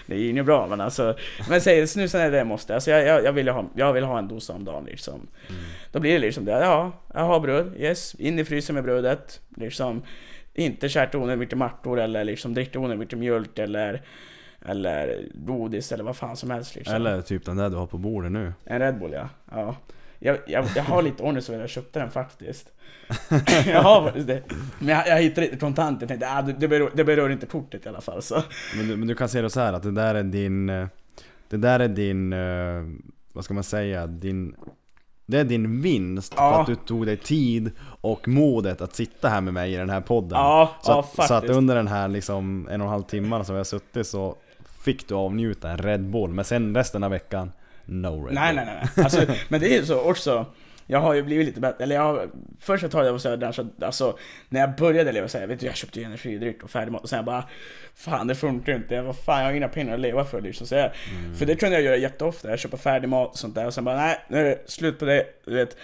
det 0.05 0.13
är 0.15 0.19
ju 0.19 0.29
inget 0.29 0.45
bra 0.45 0.67
men 0.67 0.81
alltså, 0.81 1.15
men 1.49 1.61
säg 1.61 1.87
snusandet 1.87 2.33
är 2.33 2.41
ett 2.41 2.47
måste. 2.47 2.73
Alltså 2.73 2.91
jag, 2.91 3.05
jag, 3.05 3.23
jag, 3.23 3.33
vill 3.33 3.49
ha, 3.49 3.65
jag 3.75 3.93
vill 3.93 4.03
ha 4.03 4.19
en 4.19 4.27
dosa 4.27 4.53
om 4.53 4.65
dagen 4.65 4.85
liksom. 4.85 5.27
Mm. 5.49 5.61
Då 5.91 5.99
blir 5.99 6.13
det 6.13 6.19
liksom 6.19 6.45
det, 6.45 6.51
ja, 6.51 6.91
jag 7.13 7.21
har 7.21 7.39
bröd, 7.39 7.73
yes, 7.77 8.15
in 8.15 8.39
i 8.39 8.45
frysen 8.45 8.75
med 8.75 8.83
brödet. 8.83 9.41
Liksom, 9.57 10.01
inte 10.53 10.89
käka 10.89 11.17
onödigt 11.17 11.39
mycket 11.39 11.57
mattor 11.57 11.99
eller 11.99 12.23
liksom 12.23 12.53
dricka 12.53 12.79
onödigt 12.79 12.99
mycket 12.99 13.19
mjölk 13.19 13.59
eller 13.59 14.01
eller 14.65 15.25
godis 15.33 15.91
eller 15.91 16.03
vad 16.03 16.15
fan 16.15 16.37
som 16.37 16.51
helst 16.51 16.75
liksom. 16.75 16.95
Eller 16.95 17.21
typ 17.21 17.45
den 17.45 17.57
där 17.57 17.69
du 17.69 17.75
har 17.75 17.87
på 17.87 17.97
bordet 17.97 18.31
nu. 18.31 18.53
En 18.63 18.79
Red 18.79 18.99
Bull 18.99 19.11
ja. 19.11 19.29
ja. 19.51 19.75
Jag, 20.23 20.38
jag, 20.48 20.65
jag 20.76 20.84
har 20.84 21.02
lite 21.02 21.23
ångest 21.23 21.49
över 21.49 21.60
att 21.60 21.64
jag 21.64 21.69
köpte 21.69 21.99
den 21.99 22.11
faktiskt. 22.11 22.72
jag 23.65 23.81
har 23.81 24.03
faktiskt 24.03 24.27
det. 24.27 24.41
Men 24.80 24.88
jag, 24.95 25.07
jag 25.07 25.22
hittade 25.22 25.45
inte 25.48 25.57
kontanter, 25.60 26.07
tänkte 26.07 26.27
ah, 26.30 26.41
det, 26.41 26.68
berör, 26.68 26.91
det 26.95 27.03
berör 27.03 27.30
inte 27.30 27.45
kortet 27.45 27.85
i 27.85 27.89
alla 27.89 28.02
fall 28.02 28.22
så. 28.22 28.43
Men 28.77 28.88
du, 28.88 28.95
men 28.98 29.07
du 29.07 29.15
kan 29.15 29.30
se 29.30 29.41
det 29.41 29.49
så 29.49 29.60
här 29.60 29.73
att 29.73 29.84
det 29.84 29.91
där 29.91 30.15
är 30.15 30.23
din... 30.23 30.69
eh, 30.69 30.88
Det 31.49 31.57
där 31.57 31.80
är 31.80 31.88
din... 31.88 32.34
eh, 32.34 32.84
Vad 33.34 33.45
ska 33.45 33.53
man 33.53 33.64
säga? 33.64 34.07
Din... 34.07 34.56
Det 35.26 35.39
är 35.39 35.43
din 35.43 35.81
vinst 35.81 36.34
för 36.34 36.41
Ja. 36.41 36.61
att 36.61 36.68
du 36.68 36.76
tog 36.76 37.06
dig 37.06 37.18
tid 37.18 37.72
och 38.02 38.27
modet 38.27 38.81
att 38.81 38.95
sitta 38.95 39.30
här 39.30 39.41
med 39.41 39.53
mig 39.53 39.73
i 39.73 39.77
den 39.77 39.89
här 39.89 40.02
podden. 40.02 40.39
Ja, 40.39 40.72
så, 40.81 40.91
ja 40.91 40.99
att, 41.18 41.27
så 41.27 41.34
att 41.34 41.49
under 41.49 41.76
den 41.76 41.88
här 41.88 42.07
liksom 42.07 42.68
en 42.72 42.81
och 42.81 42.85
en 42.88 42.91
halv 42.91 43.03
timmarna 43.03 43.43
som 43.43 43.56
vi 43.56 43.60
har 43.60 43.64
suttit 43.64 44.07
så 44.07 44.35
fick 44.84 45.07
du 45.07 45.15
avnjuta 45.15 45.69
en 45.69 45.77
Red 45.77 46.03
Bull. 46.10 46.30
Men 46.30 46.45
sen 46.45 46.76
resten 46.76 47.03
av 47.03 47.11
veckan, 47.11 47.52
no 47.91 48.26
Red 48.26 48.34
Nej 48.34 48.55
Bull. 48.55 48.55
nej 48.55 48.65
nej. 48.65 48.89
nej. 48.95 49.03
Alltså, 49.05 49.26
men 49.49 49.61
det 49.61 49.68
är 49.68 49.80
ju 49.80 49.85
så 49.85 50.01
också. 50.01 50.45
Jag 50.88 50.99
har 50.99 51.13
ju 51.13 51.23
blivit 51.23 51.45
lite 51.45 51.59
bättre, 51.59 51.84
eller 51.84 51.95
jag 51.95 52.01
har, 52.01 52.30
först 52.59 52.84
ett 52.84 52.91
tag 52.91 53.05
jag 53.05 53.11
var 53.11 53.19
såhär, 53.19 53.38
där, 53.38 53.51
så, 53.51 53.68
alltså 53.81 54.18
när 54.49 54.59
jag 54.59 54.76
började 54.76 55.11
leva 55.11 55.27
såhär, 55.27 55.47
vet 55.47 55.59
du 55.59 55.65
jag 55.65 55.76
köpte 55.76 55.99
ju 55.99 56.05
energidryck 56.05 56.63
och 56.63 56.69
färdigmat 56.69 57.03
och 57.03 57.09
sen 57.09 57.18
jag 57.18 57.26
bara 57.26 57.43
Fan 57.95 58.27
det 58.27 58.35
funkar 58.35 58.76
inte, 58.76 58.95
jag, 58.95 59.03
vad 59.03 59.18
fan 59.18 59.39
jag 59.39 59.45
har 59.45 59.53
inga 59.53 59.68
pengar 59.68 59.93
att 59.93 59.99
leva 59.99 60.26
för 60.26 60.41
liksom. 60.41 60.68
Så 60.68 60.76
jag, 60.76 60.91
För 61.38 61.45
det 61.45 61.55
kunde 61.55 61.76
jag 61.76 61.84
göra 61.84 61.97
jätteofta, 61.97 62.49
jag 62.49 62.59
köper 62.59 62.77
färdigmat 62.77 63.31
och 63.31 63.38
sånt 63.38 63.55
där 63.55 63.65
och 63.65 63.73
sen 63.73 63.84
bara 63.84 63.95
nej, 63.95 64.19
nu 64.27 64.39
är 64.39 64.43
det 64.43 64.57
slut 64.65 64.99
på 64.99 65.05
det. 65.05 65.26
Du 65.45 65.53
vet, 65.53 65.77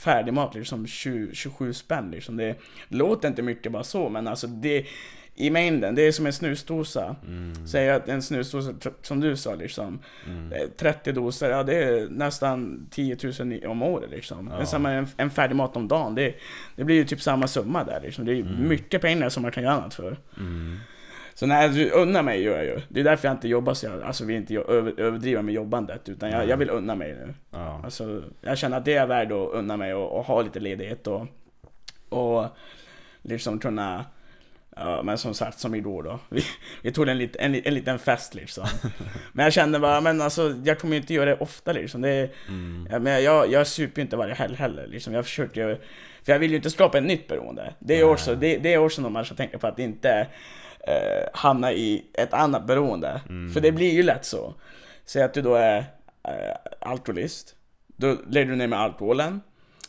färdigmat 0.00 0.54
liksom 0.54 0.86
20, 0.86 1.34
27 1.34 1.72
spänn 1.72 2.10
liksom. 2.10 2.36
Det 2.36 2.56
låter 2.88 3.28
inte 3.28 3.42
mycket 3.42 3.72
bara 3.72 3.84
så 3.84 4.08
men 4.08 4.28
alltså 4.28 4.46
det 4.46 4.86
i 5.38 5.50
mängden, 5.50 5.94
det 5.94 6.02
är 6.02 6.12
som 6.12 6.26
en 6.26 6.32
snusdosa. 6.32 7.16
Mm. 7.26 7.66
Säg 7.66 7.90
att 7.90 8.08
en 8.08 8.22
snusdosa, 8.22 8.72
som 9.02 9.20
du 9.20 9.36
sa 9.36 9.54
liksom, 9.54 9.98
Mm. 10.26 10.52
eh, 10.52 10.68
30 10.76 11.12
doser, 11.12 11.50
ja 11.50 11.62
det 11.62 11.74
är 11.84 12.08
nästan 12.10 12.86
10 12.90 13.16
000 13.40 13.52
i- 13.52 13.66
om 13.66 13.82
året 13.82 14.10
liksom. 14.10 14.48
Ja. 14.52 14.56
Men 14.58 14.66
samma 14.66 14.90
en, 14.90 15.06
en 15.16 15.30
färdig 15.30 15.56
mat 15.56 15.76
om 15.76 15.88
dagen, 15.88 16.14
det, 16.14 16.34
det 16.76 16.84
blir 16.84 16.96
ju 16.96 17.04
typ 17.04 17.20
samma 17.22 17.46
summa 17.46 17.84
där 17.84 18.00
liksom. 18.00 18.24
Det 18.24 18.32
är 18.32 18.34
ju 18.36 18.44
mycket 18.44 19.00
pengar 19.02 19.28
som 19.28 19.42
man 19.42 19.52
kan 19.52 19.62
göra 19.62 19.74
annat 19.74 19.94
för. 19.94 20.16
Mm. 20.38 20.76
Så 21.34 21.46
när 21.46 21.68
du 21.68 21.90
unnar 21.90 22.22
mig 22.22 22.42
gör 22.42 22.56
jag 22.56 22.64
ju. 22.64 22.80
Det 22.88 23.00
är 23.00 23.04
därför 23.04 23.28
jag 23.28 23.34
inte 23.34 23.48
jobbar 23.48 23.74
så 23.74 23.86
jag, 23.86 24.02
alltså 24.02 24.24
vill 24.24 24.36
inte 24.36 24.54
över, 24.54 25.00
överdriva 25.00 25.42
med 25.42 25.54
jobbandet, 25.54 26.08
utan 26.08 26.30
jag, 26.30 26.48
jag 26.48 26.56
vill 26.56 26.70
unna 26.70 26.94
mig 26.94 27.12
nu. 27.12 27.34
Ja. 27.50 27.80
Alltså, 27.84 28.22
jag 28.40 28.58
känner 28.58 28.76
att 28.76 28.84
det 28.84 28.94
är 28.94 29.06
värt 29.06 29.26
att 29.32 29.48
unna 29.52 29.76
mig 29.76 29.94
och, 29.94 30.18
och 30.18 30.24
ha 30.24 30.42
lite 30.42 30.60
ledighet 30.60 31.06
och, 31.06 31.26
och 32.08 32.46
liksom 33.22 33.58
kunna 33.58 34.04
Ja, 34.78 35.02
men 35.02 35.18
som 35.18 35.34
sagt, 35.34 35.58
som 35.58 35.74
igår 35.74 36.02
då. 36.02 36.18
Vi, 36.28 36.42
vi 36.82 36.92
tog 36.92 37.08
en, 37.08 37.18
lit, 37.18 37.36
en, 37.36 37.54
en 37.54 37.74
liten 37.74 37.98
fest 37.98 38.34
liksom. 38.34 38.66
Men 39.32 39.44
jag 39.44 39.52
kände 39.52 39.78
bara, 39.78 40.00
men 40.00 40.20
alltså 40.20 40.54
jag 40.64 40.78
kommer 40.78 40.94
ju 40.94 41.00
inte 41.00 41.14
göra 41.14 41.30
det 41.30 41.36
ofta 41.36 41.72
liksom. 41.72 42.00
Det, 42.00 42.30
Mm. 42.48 42.88
ja, 42.90 42.98
men 42.98 43.22
jag, 43.22 43.50
jag 43.52 43.66
super 43.66 43.98
ju 43.98 44.02
inte 44.02 44.16
varje 44.16 44.34
helg 44.34 44.54
heller 44.54 44.86
liksom. 44.86 45.14
Jag 45.14 45.24
försöker 45.24 45.68
ju, 45.68 45.76
för 46.22 46.32
jag 46.32 46.38
vill 46.38 46.50
ju 46.50 46.56
inte 46.56 46.70
skapa 46.70 46.98
ett 46.98 47.04
nytt 47.04 47.28
beroende. 47.28 47.74
Det 47.78 48.00
är 48.00 48.04
också, 48.04 48.34
det, 48.34 48.56
det 48.58 48.74
är 48.74 48.78
också 48.78 49.02
något 49.02 49.12
man 49.12 49.24
ska 49.24 49.34
tänka 49.34 49.58
på, 49.58 49.66
att 49.66 49.78
inte 49.78 50.26
eh, 50.80 51.28
hamna 51.32 51.72
i 51.72 52.04
ett 52.14 52.32
annat 52.32 52.66
beroende. 52.66 53.20
Mm. 53.28 53.52
För 53.52 53.60
det 53.60 53.72
blir 53.72 53.92
ju 53.92 54.02
lätt 54.02 54.24
så. 54.24 54.54
Säg 55.04 55.22
att 55.22 55.34
du 55.34 55.42
då 55.42 55.54
är 55.54 55.78
eh, 56.22 56.56
alkoholist. 56.80 57.54
Då 57.86 58.16
lägger 58.30 58.50
du 58.50 58.56
ner 58.56 58.66
med 58.66 58.80
alkoholen. 58.80 59.40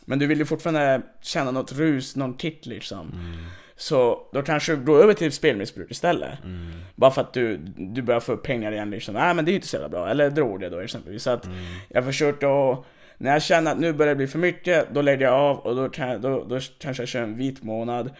Men 0.04 0.18
du 0.18 0.26
vill 0.26 0.38
ju 0.38 0.44
fortfarande 0.44 1.02
känna 1.20 1.50
något 1.50 1.72
rus, 1.72 2.16
någon 2.16 2.38
kick 2.38 2.66
liksom. 2.66 3.12
Mm. 3.12 3.44
Så 3.80 4.22
då 4.32 4.42
kanske 4.42 4.76
du 4.76 4.84
går 4.84 5.02
över 5.02 5.14
till 5.14 5.32
spelmissbruk 5.32 5.90
istället. 5.90 6.44
Mm. 6.44 6.72
Bara 6.94 7.10
för 7.10 7.20
att 7.20 7.32
du, 7.32 7.56
du 7.76 8.02
börjar 8.02 8.20
få 8.20 8.32
upp 8.32 8.42
pengar 8.42 8.72
igen 8.72 8.90
liksom. 8.90 9.14
Nej 9.14 9.34
men 9.34 9.44
det 9.44 9.48
är 9.48 9.52
ju 9.52 9.56
inte 9.56 9.68
så 9.68 9.76
jävla 9.76 9.88
bra. 9.88 10.08
Eller 10.08 10.30
droger 10.30 10.70
då 10.70 10.78
exempelvis. 10.78 11.22
Så 11.22 11.30
att 11.30 11.46
Mm. 11.46 11.58
jag 11.88 12.04
försökte 12.04 12.46
att... 12.46 12.84
När 13.18 13.32
jag 13.32 13.42
känner 13.42 13.72
att 13.72 13.78
nu 13.78 13.92
börjar 13.92 14.10
det 14.14 14.16
bli 14.16 14.26
för 14.26 14.38
mycket, 14.38 14.86
då 14.94 15.02
lägger 15.02 15.26
jag 15.26 15.34
av 15.34 15.58
och 15.58 15.76
då, 15.76 15.88
kan, 15.88 16.20
då, 16.20 16.44
då 16.44 16.58
kanske 16.78 17.02
jag 17.02 17.08
kör 17.08 17.22
en 17.22 17.34
vit 17.36 17.62
månad. 17.62 18.10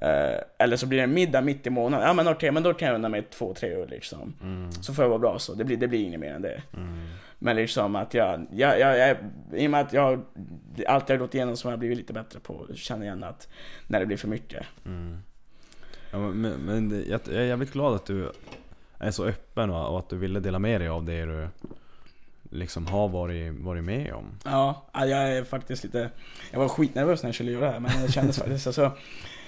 Eh, 0.00 0.40
eller 0.58 0.76
så 0.76 0.86
blir 0.86 0.98
det 0.98 1.04
en 1.04 1.14
middag 1.14 1.40
mitt 1.40 1.66
i 1.66 1.70
månaden. 1.70 2.06
Ja 2.06 2.12
men 2.12 2.28
okej, 2.28 2.50
men 2.50 2.62
då 2.62 2.74
kan 2.74 2.88
jag 2.88 2.94
unna 2.94 3.08
mig 3.08 3.22
två, 3.22 3.54
tre 3.54 3.68
öl 3.74 3.88
liksom. 3.90 4.34
Mm. 4.42 4.72
Så 4.72 4.94
får 4.94 5.04
jag 5.04 5.08
vara 5.08 5.18
bra 5.18 5.38
så. 5.38 5.54
Det 5.54 5.64
blir, 5.64 5.76
det 5.76 5.88
blir 5.88 6.04
inget 6.04 6.20
mer 6.20 6.34
än 6.34 6.42
det. 6.42 6.62
Mm. 6.76 7.06
Men 7.42 7.56
liksom 7.56 7.96
att 7.96 8.14
jag, 8.14 8.46
jag, 8.52 8.80
jag, 8.80 8.98
jag 8.98 9.16
i 9.52 9.66
och 9.66 9.70
med 9.70 9.80
att 9.80 9.92
jag 9.92 10.24
allt 10.86 11.08
jag 11.08 11.16
har 11.16 11.20
gått 11.20 11.34
igenom 11.34 11.56
så 11.56 11.68
har 11.68 11.72
jag 11.72 11.78
blivit 11.78 11.98
lite 11.98 12.12
bättre 12.12 12.40
på 12.40 12.66
att 12.70 12.76
känna 12.76 13.04
igen 13.04 13.24
att 13.24 13.48
när 13.86 14.00
det 14.00 14.06
blir 14.06 14.16
för 14.16 14.28
mycket. 14.28 14.66
Mm. 14.86 15.18
Ja, 16.10 16.18
men, 16.18 16.52
men, 16.52 17.04
jag, 17.08 17.20
jag 17.24 17.36
är 17.36 17.46
jävligt 17.46 17.72
glad 17.72 17.94
att 17.94 18.06
du 18.06 18.32
är 18.98 19.10
så 19.10 19.24
öppen 19.24 19.70
och, 19.70 19.92
och 19.92 19.98
att 19.98 20.08
du 20.08 20.16
ville 20.16 20.40
dela 20.40 20.58
med 20.58 20.80
dig 20.80 20.88
av 20.88 21.04
det 21.04 21.24
du 21.24 21.48
liksom 22.50 22.86
har 22.86 23.08
varit, 23.08 23.52
varit 23.52 23.84
med 23.84 24.12
om. 24.12 24.24
Ja, 24.44 24.86
ja, 24.92 25.06
jag 25.06 25.36
är 25.36 25.44
faktiskt 25.44 25.84
lite... 25.84 26.10
Jag 26.50 26.60
var 26.60 26.68
skitnervös 26.68 27.22
när 27.22 27.28
jag 27.28 27.34
skulle 27.34 27.52
göra 27.52 27.64
det 27.66 27.72
här, 27.72 27.80
men 27.80 28.02
det 28.02 28.12
kändes 28.12 28.38
faktiskt... 28.38 28.66
Alltså, 28.66 28.92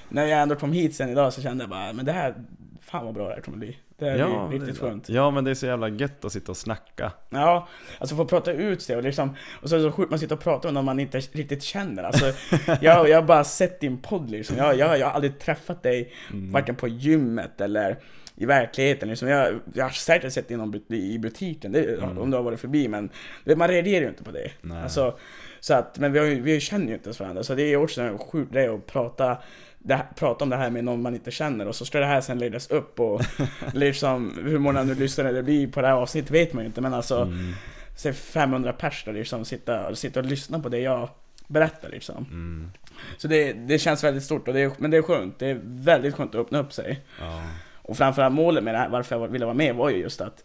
när 0.09 0.27
jag 0.27 0.43
ändå 0.43 0.55
kom 0.55 0.73
hit 0.73 0.95
sen 0.95 1.09
idag 1.09 1.33
så 1.33 1.43
kände 1.43 1.63
jag 1.63 1.71
bara, 1.71 1.93
men 1.93 2.05
det 2.05 2.13
här... 2.13 2.35
Fan 2.81 3.05
vad 3.05 3.15
bra 3.15 3.29
det 3.29 3.35
här 3.35 3.41
kommer 3.41 3.59
bli. 3.59 3.77
Det 4.07 4.11
är 4.11 4.49
riktigt 4.49 4.75
det- 4.75 4.81
skönt. 4.81 5.09
Ja 5.09 5.31
men 5.31 5.45
det 5.45 5.51
är 5.51 5.55
så 5.55 5.67
jävla 5.67 5.89
gött 5.89 6.25
att 6.25 6.33
sitta 6.33 6.53
och 6.53 6.57
snacka. 6.57 7.13
Ja, 7.31 7.69
alltså 7.99 8.17
få 8.17 8.25
prata 8.25 8.53
ut 8.53 8.83
sig 8.83 8.97
och 8.97 9.03
liksom... 9.03 9.37
Och 9.63 9.69
så 9.69 9.75
är 9.75 9.79
det 9.81 9.85
så 9.85 9.93
sjukt 9.93 10.11
man 10.11 10.19
sitter 10.19 10.35
och 10.35 10.41
pratar 10.43 10.69
med 10.69 10.75
någon 10.75 10.85
man 10.85 11.01
inte 11.01 11.19
riktigt 11.19 11.63
känner. 11.63 12.03
Alltså, 12.03 12.25
jag, 12.81 13.09
jag 13.09 13.17
har 13.17 13.23
bara 13.23 13.45
sett 13.45 13.81
din 13.81 13.99
podd 13.99 14.31
liksom. 14.31 14.57
Jag, 14.57 14.79
jag, 14.79 14.99
jag 14.99 15.07
har 15.07 15.13
aldrig 15.15 15.39
träffat 15.39 15.83
dig, 15.83 16.13
Mm. 16.33 16.53
varken 16.53 16.75
på 16.75 16.89
gymmet 16.89 17.61
eller 17.61 17.99
i 18.37 18.47
verkligheten. 18.47 19.09
Liksom. 19.09 19.29
Jag, 19.29 19.55
jag 19.75 19.85
har 19.85 19.91
säkert 19.91 20.33
sett 20.33 20.49
det 20.49 20.55
i, 20.55 20.57
någon 20.57 20.75
but- 20.75 20.95
i 20.95 21.19
butiken, 21.19 21.73
det, 21.73 21.85
Mm. 22.03 22.19
om 22.19 22.31
du 22.31 22.37
har 22.37 22.45
varit 22.45 22.61
förbi, 22.61 22.89
men 22.89 23.11
man 23.57 23.69
reagerar 23.69 24.03
ju 24.03 24.09
inte 24.09 24.25
på 24.25 24.31
det. 24.31 24.51
Nej. 24.61 24.83
Alltså, 24.83 25.19
så 25.61 25.75
att, 25.75 25.99
men 25.99 26.13
vi, 26.13 26.19
har, 26.19 26.27
vi 26.27 26.61
känner 26.61 26.87
ju 26.87 26.93
inte 26.95 27.07
ens 27.07 27.21
varandra, 27.21 27.43
så 27.43 27.55
det 27.55 27.63
är 27.63 27.77
också 27.77 28.03
en 28.03 28.19
sjuk 28.19 28.51
grej 28.53 28.69
att 28.69 28.87
prata, 28.87 29.39
det 29.85 29.95
här, 29.95 30.07
prata 30.17 30.45
om 30.45 30.51
det 30.51 30.57
här 30.57 30.71
med 30.71 30.85
någon 30.85 31.03
man 31.03 31.15
inte 31.15 31.31
känner 31.31 31.69
och 31.69 31.75
så 31.75 31.85
ska 31.85 32.01
det 32.01 32.07
här 32.07 32.21
sen 32.21 32.39
läggas 32.39 32.71
upp 32.71 33.01
och 33.01 33.21
liksom 33.75 34.39
hur 34.45 34.59
många 34.59 34.83
nu 34.83 34.95
lyssnare 34.95 35.33
det 35.33 35.43
blir 35.43 35.67
på 35.69 35.81
det 35.81 35.87
här 35.87 35.95
avsnittet 35.95 36.31
vet 36.31 36.53
man 36.53 36.65
ju 36.65 36.67
inte 36.67 36.81
men 36.81 36.95
alltså 36.95 37.23
Mm. 37.23 37.53
se 37.97 38.13
500 38.13 38.73
pers 38.73 39.05
där 39.05 39.13
liksom 39.13 39.45
sitta, 39.45 39.95
sitta 39.95 40.21
och 40.21 40.27
lyssna 40.27 40.59
på 40.61 40.69
det 40.69 40.79
jag 40.79 41.09
berättar 41.47 41.89
liksom. 41.89 42.27
Mm. 42.31 42.71
Så 43.17 43.29
det, 43.29 43.53
det 43.53 43.79
känns 43.79 44.05
väldigt 44.05 44.23
stort, 44.23 44.49
och 44.49 44.55
det 44.55 44.61
är, 44.61 44.73
men 44.79 44.91
det 44.91 44.97
är 44.97 45.03
skönt. 45.03 45.39
Det 45.39 45.47
är 45.51 45.61
väldigt 45.65 46.15
skönt 46.15 46.35
att 46.35 46.41
öppna 46.41 46.59
upp 46.59 46.73
sig. 46.73 47.01
Ja. 47.21 47.43
Och 47.83 47.97
framförallt 47.97 48.35
målet 48.35 48.65
med 48.65 48.75
det 48.75 48.79
här, 48.79 48.89
varför 48.89 49.17
jag 49.17 49.29
ville 49.29 49.45
vara 49.45 49.55
med 49.55 49.75
var 49.75 49.91
ju 49.91 49.97
just 49.97 50.21
att 50.21 50.45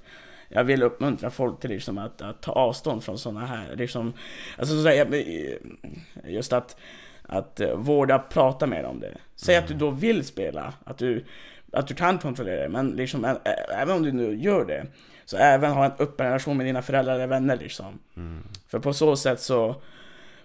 jag 0.49 0.64
vill 0.64 0.84
uppmuntra 0.84 1.30
folk 1.30 1.59
till 1.59 1.69
liksom 1.69 1.97
att, 1.97 2.22
att 2.22 2.41
ta 2.41 2.51
avstånd 2.51 3.03
från 3.03 3.18
sådana 3.18 3.45
här, 3.45 3.76
liksom, 3.76 4.14
alltså 4.57 4.76
så 4.76 4.84
säga, 4.84 5.05
just 6.27 6.53
att, 6.53 6.77
att 7.27 7.59
eh, 7.59 7.75
vårda 7.75 8.19
prata 8.19 8.67
mer 8.67 8.83
om 8.83 8.99
det. 8.99 9.17
Säg 9.35 9.55
att 9.57 9.67
du 9.67 9.73
då 9.73 9.89
vill 9.91 10.25
spela, 10.25 10.73
att 10.83 10.97
du, 10.97 11.25
att 11.71 11.87
du 11.87 11.93
kan 11.93 12.17
kontrollera 12.17 12.61
det, 12.61 12.69
men 12.69 12.89
liksom, 12.89 13.25
ä- 13.25 13.37
även 13.81 13.95
om 13.95 14.03
du 14.03 14.11
nu 14.11 14.35
gör 14.35 14.65
det, 14.65 14.85
så 15.25 15.37
även 15.37 15.71
ha 15.71 15.85
en 15.85 15.91
öppen 15.99 16.25
relation 16.25 16.57
med 16.57 16.65
dina 16.65 16.81
föräldrar 16.81 17.13
eller 17.15 17.27
vänner 17.27 17.57
liksom. 17.57 17.99
Mm. 18.17 18.43
För 18.67 18.79
på 18.79 18.93
så 18.93 19.15
sätt 19.15 19.39
så 19.41 19.81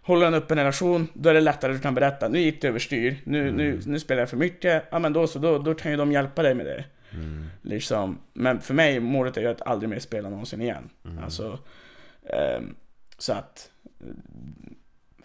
Håller 0.05 0.27
en 0.27 0.35
öppen 0.35 0.59
relation, 0.59 1.09
då 1.15 1.29
är 1.31 1.35
det 1.35 1.41
lättare 1.41 1.71
att 1.73 1.79
du 1.79 1.83
kan 1.83 1.95
berätta 1.95 2.29
Nu 2.29 2.39
gick 2.39 2.63
det 2.63 2.69
överstyr, 2.69 3.17
nu, 3.25 3.53
nu, 3.53 3.81
nu 3.87 3.99
spelar 4.01 4.23
jag 4.23 4.31
för 4.31 4.37
mycket 4.37 4.85
Ja 4.91 4.99
men 4.99 5.13
då 5.13 5.27
så, 5.27 5.39
då, 5.39 5.59
då 5.59 5.75
kan 5.75 5.91
ju 5.91 5.97
de 5.97 6.13
hjälpa 6.13 6.43
dig 6.43 6.55
med 6.55 6.67
det 6.67 6.85
Mm. 7.15 7.47
liksom. 7.63 8.19
Men 8.33 8.61
för 8.61 8.75
mig, 8.75 9.01
målet 9.01 9.37
är 9.37 9.41
ju 9.41 9.47
att 9.47 9.63
aldrig 9.63 9.91
mer 9.91 9.99
spela 9.99 10.29
någonsin 10.29 10.61
igen 10.63 10.91
Mm. 11.05 11.25
Alltså 11.25 11.59
ehm, 12.29 12.75
Så 13.19 13.33
att 13.33 13.71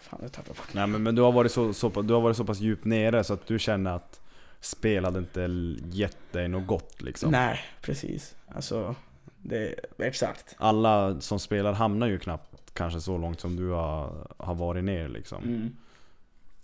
Fan 0.00 0.18
jag 0.22 0.32
tappade 0.32 0.54
bort 0.54 0.74
Nej 0.74 0.86
men, 0.86 1.02
men 1.02 1.14
du, 1.14 1.22
har 1.22 1.32
varit 1.32 1.52
så, 1.52 1.72
så, 1.72 1.88
du 1.88 2.14
har 2.14 2.20
varit 2.20 2.36
så 2.36 2.44
pass 2.44 2.60
djupt 2.60 2.84
nere 2.84 3.24
så 3.24 3.34
att 3.34 3.46
du 3.46 3.58
känner 3.58 3.92
att 3.92 4.20
spel 4.60 5.04
hade 5.04 5.18
inte 5.18 5.50
gett 5.90 6.32
dig 6.32 6.48
något 6.48 6.66
gott 6.66 7.02
liksom. 7.02 7.30
Nej, 7.30 7.60
precis 7.82 8.36
Alltså 8.54 8.94
det, 9.42 9.74
exakt 9.98 10.54
Alla 10.58 11.20
som 11.20 11.38
spelar 11.40 11.72
hamnar 11.72 12.06
ju 12.06 12.18
knappt 12.18 12.74
kanske 12.74 13.00
så 13.00 13.18
långt 13.18 13.40
som 13.40 13.56
du 13.56 13.68
har, 13.70 14.12
har 14.36 14.54
varit 14.54 14.84
ner 14.84 15.08
liksom. 15.08 15.42
mm. 15.44 15.76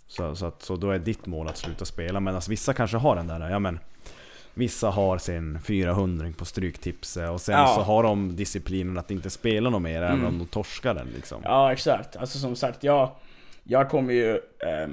Så, 0.07 0.35
så, 0.35 0.45
att, 0.45 0.61
så 0.61 0.75
då 0.75 0.91
är 0.91 0.99
ditt 0.99 1.25
mål 1.25 1.47
att 1.47 1.57
sluta 1.57 1.85
spela. 1.85 2.19
Men 2.19 2.35
alltså, 2.35 2.51
vissa 2.51 2.73
kanske 2.73 2.97
har 2.97 3.15
den 3.15 3.27
där, 3.27 3.49
ja 3.49 3.59
men 3.59 3.79
Vissa 4.57 4.89
har 4.89 5.17
sin 5.17 5.59
400 5.61 6.27
på 6.37 6.45
stryktipset 6.45 7.29
och 7.29 7.41
sen 7.41 7.55
Ja. 7.59 7.67
så 7.75 7.81
har 7.81 8.03
de 8.03 8.35
disciplinen 8.35 8.97
att 8.97 9.11
inte 9.11 9.29
spela 9.29 9.69
något 9.69 9.81
mer 9.81 10.01
även 10.01 10.13
Mm. 10.19 10.25
om 10.27 10.39
de 10.39 10.45
torskar 10.47 10.93
den 10.93 11.07
liksom. 11.15 11.41
Ja, 11.43 11.71
exakt. 11.73 12.15
Alltså 12.15 12.39
som 12.39 12.55
sagt, 12.55 12.83
jag, 12.83 13.11
jag 13.67 13.89
kommer 13.89 14.13
ju... 14.13 14.31
Eh, 14.35 14.87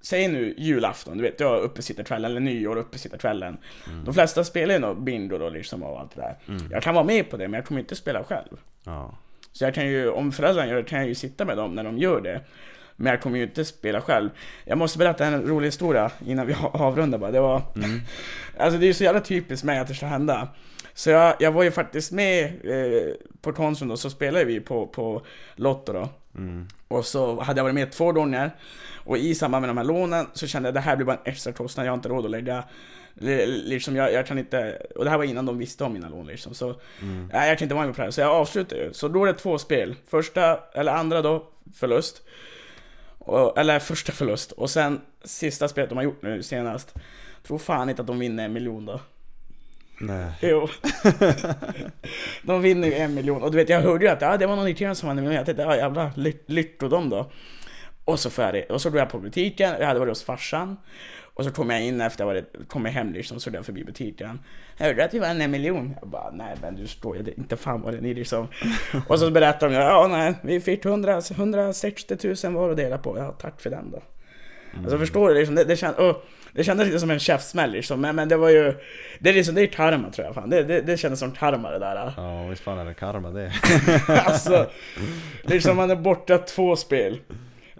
säg 0.00 0.28
nu 0.28 0.54
julafton, 0.58 1.16
du 1.16 1.22
vet, 1.22 1.40
jag 1.40 1.62
uppesittarkvällen, 1.62 2.30
eller 2.30 2.40
nyår 2.40 2.76
uppesittarkvällen. 2.76 3.56
De 4.04 4.14
flesta 4.14 4.44
spelar 4.44 4.74
ju 4.74 4.80
nog 4.80 5.02
bingo 5.02 5.38
då 5.38 5.48
liksom 5.48 5.82
och 5.82 6.00
allt 6.00 6.14
det 6.14 6.20
där. 6.20 6.38
Mm. 6.48 6.70
Jag 6.70 6.82
kan 6.82 6.94
vara 6.94 7.04
med 7.04 7.30
på 7.30 7.36
det, 7.36 7.48
men 7.48 7.58
jag 7.58 7.66
kommer 7.66 7.80
inte 7.80 7.96
spela 7.96 8.24
själv. 8.24 8.56
Ja. 8.84 9.18
Så 9.52 9.64
jag 9.64 9.74
kan 9.74 9.86
ju, 9.86 10.10
om 10.10 10.32
föräldrarna 10.32 10.68
gör 10.68 10.76
det, 10.76 10.82
kan 10.82 10.98
jag 10.98 11.08
ju 11.08 11.14
sitta 11.14 11.44
med 11.44 11.56
dem 11.56 11.74
när 11.74 11.84
de 11.84 11.98
gör 11.98 12.20
det. 12.20 12.40
Men 12.96 13.10
jag 13.10 13.22
kommer 13.22 13.36
ju 13.36 13.42
inte 13.42 13.64
spela 13.64 14.00
själv. 14.00 14.30
Jag 14.64 14.78
måste 14.78 14.98
berätta 14.98 15.26
en 15.26 15.42
rolig 15.42 15.66
historia 15.66 16.10
innan 16.26 16.46
vi 16.46 16.54
avrundar 16.72 17.18
bara. 17.18 17.30
Det 17.30 17.40
var... 17.40 17.62
Mm. 17.76 18.00
Alltså 18.58 18.78
det 18.78 18.84
är 18.84 18.88
ju 18.88 18.94
så 18.94 19.04
jävla 19.04 19.20
typiskt 19.20 19.64
mig 19.64 19.78
att 19.78 19.88
det 19.88 19.94
ska 19.94 20.06
hända. 20.06 20.48
Så 20.94 21.10
jag, 21.10 21.34
jag 21.40 21.52
var 21.52 21.62
ju 21.62 21.70
faktiskt 21.70 22.12
med 22.12 22.44
eh, 22.44 23.14
på 23.40 23.52
Konsum 23.52 23.90
och 23.90 23.98
så 23.98 24.10
spelade 24.10 24.44
vi 24.44 24.60
på, 24.60 24.86
på 24.86 25.22
Lotto 25.54 25.92
då. 25.92 26.08
Mm. 26.38 26.66
Och 26.88 27.04
så 27.06 27.40
hade 27.40 27.58
jag 27.58 27.64
varit 27.64 27.74
med 27.74 27.92
två 27.92 28.12
gånger. 28.12 28.50
Och 29.04 29.18
i 29.18 29.34
samband 29.34 29.60
med 29.62 29.70
de 29.70 29.76
här 29.76 29.84
lånen 29.84 30.26
så 30.32 30.46
kände 30.46 30.66
jag 30.66 30.70
att 30.70 30.74
det 30.84 30.90
här 30.90 30.96
blir 30.96 31.06
bara 31.06 31.16
en 31.16 31.32
extra 31.32 31.52
kostnad, 31.52 31.86
jag 31.86 31.90
har 31.92 31.96
inte 31.96 32.08
råd 32.08 32.24
att 32.24 32.30
lägga 32.30 32.64
li- 33.14 33.46
Liksom 33.46 33.96
jag, 33.96 34.12
jag 34.12 34.26
kan 34.26 34.38
inte, 34.38 34.82
och 34.96 35.04
det 35.04 35.10
här 35.10 35.18
var 35.18 35.24
innan 35.24 35.46
de 35.46 35.58
visste 35.58 35.84
om 35.84 35.92
mina 35.92 36.08
lån 36.08 36.26
liksom, 36.26 36.54
så 36.54 36.80
Mm. 37.02 37.30
nej, 37.32 37.48
jag 37.48 37.58
kan 37.58 37.64
inte 37.64 37.74
vara 37.74 37.86
med 37.86 37.94
på 37.94 38.00
det 38.00 38.04
här, 38.06 38.10
så 38.10 38.20
jag 38.20 38.30
avslutade 38.30 38.84
ju. 38.84 38.92
Så 38.92 39.08
då 39.08 39.22
är 39.24 39.26
det 39.26 39.38
två 39.38 39.58
spel, 39.58 39.94
första, 40.06 40.60
eller 40.72 40.92
andra 40.92 41.22
då, 41.22 41.46
förlust. 41.74 42.22
Och, 43.18 43.58
eller 43.58 43.78
första 43.78 44.12
förlust, 44.12 44.52
och 44.52 44.70
sen 44.70 45.00
sista 45.24 45.68
spelet 45.68 45.88
de 45.90 45.96
har 45.98 46.02
gjort 46.04 46.22
nu 46.22 46.42
senast. 46.42 46.94
Tror 47.42 47.58
fan 47.58 47.90
inte 47.90 48.02
att 48.02 48.06
de 48.08 48.18
vinner 48.18 48.44
en 48.44 48.52
miljon 48.52 48.86
då. 48.86 49.00
Nej. 50.00 50.32
Jo. 50.40 50.68
de 52.42 52.62
vinner 52.62 52.88
ju 52.88 52.94
en 52.94 53.14
miljon. 53.14 53.42
Och 53.42 53.50
du 53.50 53.56
vet, 53.56 53.68
jag 53.68 53.80
hörde 53.80 54.04
ju 54.04 54.10
att 54.10 54.20
ja, 54.20 54.36
det 54.36 54.46
var 54.46 54.56
någon 54.56 54.68
irriterande 54.68 54.94
som 54.94 55.06
vann 55.06 55.18
en 55.18 55.24
miljon. 55.24 55.36
Jag 55.36 55.46
tänkte, 55.46 55.62
ja 55.62 55.76
jävla 55.76 56.12
lyrt- 56.16 56.44
lycko 56.46 56.88
de 56.88 57.10
då. 57.10 57.30
Och 58.04 58.20
så 58.20 58.30
färdig. 58.30 58.66
Och 58.70 58.80
så 58.82 58.90
drog 58.90 59.00
jag 59.00 59.10
på 59.10 59.18
butiken, 59.18 59.74
jag 59.80 59.86
hade 59.86 60.00
varit 60.00 60.10
hos 60.10 60.22
farsan. 60.22 60.76
Och 61.34 61.44
så 61.44 61.50
kom 61.50 61.70
jag 61.70 61.82
in 61.82 62.00
efter 62.00 62.24
jag 62.24 62.26
varit, 62.26 62.68
kom 62.68 62.84
jag 62.84 62.92
hem 62.92 63.12
liksom, 63.12 63.40
så 63.40 63.50
jag 63.52 63.66
förbi 63.66 63.84
butiken. 63.84 64.40
Hörde 64.76 64.94
du 64.94 65.02
att 65.02 65.14
vi 65.14 65.18
vann 65.18 65.40
en 65.40 65.50
miljon? 65.50 65.94
Jag 66.00 66.08
bara, 66.08 66.30
nej 66.30 66.56
men 66.62 66.76
du 66.76 66.86
står 66.86 67.16
ju 67.16 67.32
inte 67.36 67.56
fan 67.56 67.82
vad 67.82 67.94
det 67.94 68.00
ni 68.00 68.14
liksom. 68.14 68.48
och 69.08 69.18
så 69.18 69.30
berättade 69.30 69.74
de, 69.74 69.80
ja 69.80 70.06
nej, 70.10 70.34
vi 70.42 70.60
fick 70.60 70.84
100, 70.84 71.22
160 71.30 72.16
000 72.44 72.54
var 72.54 72.70
att 72.70 72.76
dela 72.76 72.98
på. 72.98 73.18
Ja, 73.18 73.32
tack 73.32 73.60
för 73.60 73.70
den 73.70 73.90
då. 73.90 74.02
Alltså 74.76 74.98
förstår 74.98 75.28
du? 75.28 75.34
Liksom, 75.34 75.54
det, 75.54 75.64
det, 75.64 75.76
känd, 75.76 75.96
oh, 75.96 76.16
det 76.52 76.64
kändes 76.64 76.86
lite 76.86 77.00
som 77.00 77.10
en 77.10 77.18
käftsmäll 77.18 77.70
liksom, 77.70 78.00
men, 78.00 78.16
men 78.16 78.28
det 78.28 78.36
var 78.36 78.48
ju... 78.48 78.74
Det 79.18 79.30
är 79.30 79.34
liksom, 79.34 79.54
det 79.54 79.62
är 79.62 79.66
karma 79.66 80.10
tror 80.10 80.26
jag 80.26 80.34
fan. 80.34 80.50
Det, 80.50 80.62
det, 80.62 80.80
det 80.80 80.96
kändes 80.96 81.20
som 81.20 81.32
karma 81.32 81.70
det 81.70 81.78
där. 81.78 82.12
Ja 82.16 82.46
visst 82.46 82.62
fan 82.62 82.78
är 82.78 82.84
det 82.84 82.94
karma 82.94 83.30
det. 83.30 83.52
alltså, 84.26 84.66
liksom 85.42 85.76
man 85.76 85.90
är 85.90 85.96
borta 85.96 86.38
två 86.38 86.76
spel. 86.76 87.20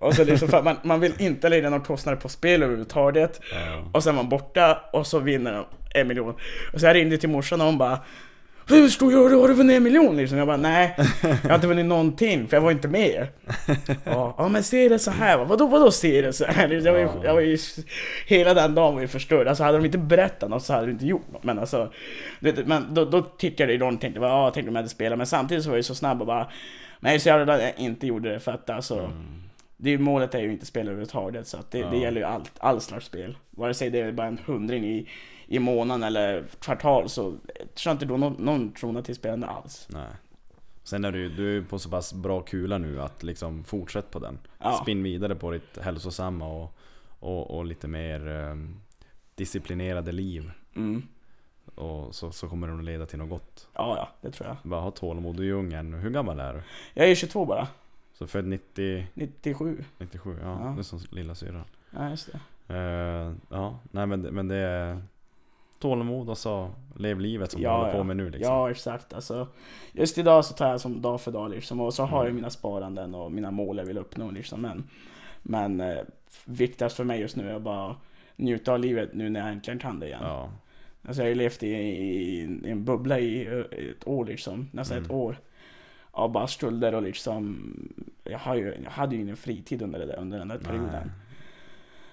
Och 0.01 0.15
så 0.15 0.25
liksom, 0.25 0.49
för 0.49 0.63
man, 0.63 0.77
man 0.83 1.01
vill 1.01 1.13
inte 1.19 1.49
lägga 1.49 1.71
några 1.71 1.85
kostnader 1.85 2.21
på 2.21 2.29
spel 2.29 2.63
överhuvudtaget. 2.63 3.41
Ja. 3.53 3.91
Och 3.93 4.03
sen 4.03 4.13
är 4.13 4.17
man 4.17 4.29
borta 4.29 4.81
och 4.93 5.07
så 5.07 5.19
vinner 5.19 5.53
de 5.53 5.65
en 5.95 6.09
miljon. 6.09 6.35
Och 6.73 6.81
så 6.81 6.87
jag 6.87 6.97
ringde 6.97 7.19
till 7.19 7.29
morsan 7.29 7.61
och 7.61 7.67
hon 7.67 7.79
bara 7.79 7.99
hur 8.69 8.89
stor 8.89 9.13
gör 9.13 9.29
du? 9.29 9.37
Har 9.37 9.49
du 9.49 9.55
vunnit 9.55 9.77
en 9.77 9.83
miljon 9.83 10.17
liksom? 10.17 10.39
Jag 10.39 10.47
bara 10.47 10.57
nej, 10.57 10.95
jag 11.23 11.49
har 11.49 11.55
inte 11.55 11.67
vunnit 11.67 11.87
någonting 11.87 12.49
för 12.49 12.57
jag 12.57 12.63
var 12.63 12.71
inte 12.71 12.89
med. 12.89 13.27
Ja, 14.05 14.49
men 14.51 14.63
se 14.63 14.89
det 14.89 14.99
så 14.99 15.11
här 15.11 15.39
va? 15.39 15.45
Vadå, 15.45 15.67
vadå 15.67 15.91
se 15.91 16.23
det 16.23 16.33
så 16.33 16.45
här? 16.45 16.69
Jag 16.69 16.93
var, 16.93 16.99
ju, 16.99 17.09
jag 17.25 17.35
var 17.35 17.41
ju, 17.41 17.59
hela 18.27 18.55
den 18.55 18.75
dagen 18.75 18.95
var 18.95 19.01
ju 19.01 19.09
förstörd. 19.09 19.49
Alltså 19.49 19.65
hade 19.65 19.79
de 19.79 19.85
inte 19.85 19.99
berättat 19.99 20.51
något 20.51 20.63
så 20.65 20.73
hade 20.73 20.87
de 20.87 20.93
inte 20.93 21.07
gjort 21.07 21.33
något. 21.33 21.45
Men 21.45 21.59
alltså, 21.59 21.93
du 22.41 22.53
vet, 22.53 22.67
men 22.67 22.95
då, 22.95 23.05
då 23.05 23.23
tittade 23.23 23.73
jag 23.73 23.93
i 23.93 23.95
och 23.95 24.01
tänkte 24.01 24.21
ja, 24.21 24.51
tänkte 24.51 24.69
om 24.69 24.75
jag 24.75 24.83
hade 24.83 24.89
spelat. 24.89 25.19
Men 25.19 25.27
samtidigt 25.27 25.65
så 25.65 25.71
var 25.71 25.75
jag 25.77 25.79
ju 25.79 25.83
så 25.83 25.95
snabb 25.95 26.21
och 26.21 26.27
bara, 26.27 26.47
men 27.01 27.13
jag 27.13 27.15
är 27.15 27.19
så 27.19 27.29
jag 27.29 27.73
inte 27.77 28.07
gjorde 28.07 28.33
det 28.33 28.41
för 28.41 28.53
att 28.53 28.71
alltså 28.71 29.11
det 29.77 29.89
är 29.91 29.93
ju, 29.93 29.99
målet 29.99 30.35
är 30.35 30.39
ju 30.39 30.53
inte 30.53 30.67
spela 30.67 30.91
överhuvudtaget 30.91 31.47
så 31.47 31.57
att 31.57 31.71
det, 31.71 31.79
det 31.79 31.85
Mm. 31.85 31.97
Ja. 31.99 32.03
gäller 32.05 32.21
ju 32.21 32.27
allt, 32.27 32.53
all 32.59 32.81
slags 32.81 33.07
spel. 33.07 33.37
Vare 33.51 33.75
sig 33.75 33.91
det 33.91 34.01
är 34.01 34.13
bara 34.13 34.27
en 34.27 34.41
hundring 34.47 34.85
i, 34.85 35.09
i 35.51 35.59
månaden 35.59 36.03
eller 36.03 36.45
kvartal 36.61 37.09
så 37.09 37.23
tror 37.31 37.39
jag 37.85 37.95
inte 37.95 38.07
då 38.07 38.17
någon, 38.17 38.33
någon 38.33 38.73
krona 38.73 39.03
till 39.03 39.15
spelande 39.15 39.47
alls. 39.47 39.89
Nej. 39.91 40.09
Sen 40.85 41.05
är 41.05 41.13
du 41.13 41.29
du 41.29 41.59
är 41.59 41.63
på 41.63 41.79
så 41.79 41.91
pass 41.91 42.13
bra 42.15 42.41
kula 42.41 42.79
nu 42.79 43.03
att 43.03 43.23
liksom 43.23 43.65
fortsätt 43.65 44.11
på 44.11 44.19
den. 44.19 44.39
Ja. 44.59 44.79
Spinn 44.83 45.03
vidare 45.03 45.35
på 45.35 45.51
ditt 45.51 45.79
hälsosamma 45.79 46.47
och, 46.49 46.75
och, 47.19 47.51
och 47.57 47.65
lite 47.65 47.89
mer 47.89 48.29
ehm, 48.29 48.81
disciplinerade 49.35 50.13
liv. 50.13 50.51
Mm. 50.77 51.03
Och 51.75 52.15
så, 52.15 52.31
så 52.33 52.49
kommer 52.49 52.67
det 52.69 52.73
nog 52.75 52.83
leda 52.83 53.07
till 53.07 53.19
något 53.19 53.29
gott. 53.31 53.69
Ja, 53.75 53.97
ja, 53.97 54.09
det 54.21 54.31
tror 54.31 54.49
jag. 54.49 54.57
Bara 54.63 54.81
ha 54.81 54.91
tålamod, 54.91 55.37
du 55.37 55.49
är 55.49 55.53
ung 55.53 55.73
än. 55.73 55.95
Hur 55.95 56.11
gammal 56.11 56.41
är 56.41 56.55
du? 56.55 56.63
Jag 56.95 57.11
är 57.11 57.15
22 57.15 57.45
bara. 57.47 57.69
Så 58.13 58.27
född 58.27 58.45
90, 58.47 59.07
97. 59.15 59.85
97? 59.99 60.39
Ja, 60.43 60.61
Ja. 60.65 60.71
det 60.71 60.81
är 60.81 60.83
som 60.83 61.01
lilla 61.11 61.35
syrran. 61.35 61.65
Ja, 61.91 62.11
just 62.11 62.29
det. 62.33 62.41
Eh, 62.75 63.33
ja, 63.49 63.79
nej 63.91 64.07
men, 64.07 64.21
men 64.21 64.49
det 64.49 64.57
är 64.57 65.03
tålamod 65.79 66.29
och 66.31 66.39
så 66.39 66.71
lev 66.97 67.21
livet 67.21 67.51
som 67.53 67.61
du 67.61 67.65
Ja, 67.67 67.77
håller 67.79 67.93
på 67.93 68.05
med 68.05 68.17
nu 68.17 68.31
liksom. 68.31 68.55
Ja, 68.55 68.71
exakt. 68.71 69.13
Alltså, 69.15 69.49
just 69.93 70.19
idag 70.19 70.45
så 70.45 70.55
tar 70.55 70.71
jag 70.71 70.81
som 70.81 71.03
dag 71.03 71.21
för 71.21 71.33
dag 71.33 71.51
liksom. 71.51 71.81
Och 71.81 71.95
så 71.95 72.03
har 72.05 72.19
jag 72.19 72.25
Mm. 72.27 72.37
mina 72.37 72.51
sparanden 72.51 73.15
och 73.15 73.33
mina 73.33 73.51
mål 73.51 73.79
jag 73.79 73.85
vill 73.85 73.99
uppnå 73.99 74.31
liksom. 74.31 74.61
Men, 74.61 74.85
men 75.43 75.81
eh, 75.81 75.99
viktigast 76.45 76.97
för 76.97 77.05
mig 77.05 77.21
just 77.21 77.37
nu 77.37 77.51
är 77.51 77.59
bara 77.59 77.97
njuta 78.37 78.73
av 78.73 78.79
livet 78.79 79.15
nu 79.15 79.31
när 79.31 79.41
jag 79.41 79.49
äntligen 79.53 79.79
kan 79.79 80.01
det 80.01 80.07
igen. 80.07 80.21
Ja. 80.23 80.51
Alltså 81.07 81.23
jag 81.23 81.25
har 81.25 81.29
ju 81.29 81.35
levt 81.35 81.63
i, 81.63 81.67
i, 81.69 82.41
i 82.65 82.71
en 82.71 82.85
bubbla 82.85 83.19
i, 83.19 83.47
ett 83.91 84.09
år 84.09 84.25
liksom, 84.25 84.69
nästan 84.73 84.99
ett 84.99 85.05
Mm. 85.05 85.17
år. 85.17 85.39
Av 86.11 86.33
bara 86.33 86.47
skulder 86.47 86.95
och 86.95 87.03
liksom, 87.03 87.73
jag, 88.25 88.39
har 88.39 88.55
ju, 88.55 88.75
jag 88.85 88.91
hade 88.91 89.17
ju 89.17 89.23
ingen 89.23 89.37
fritid 89.37 89.83
under, 89.83 89.99
det 89.99 90.07
där, 90.07 90.17
under 90.17 90.39
den 90.39 90.49
där 90.49 90.59
perioden. 90.59 90.91
Nej. 90.93 91.03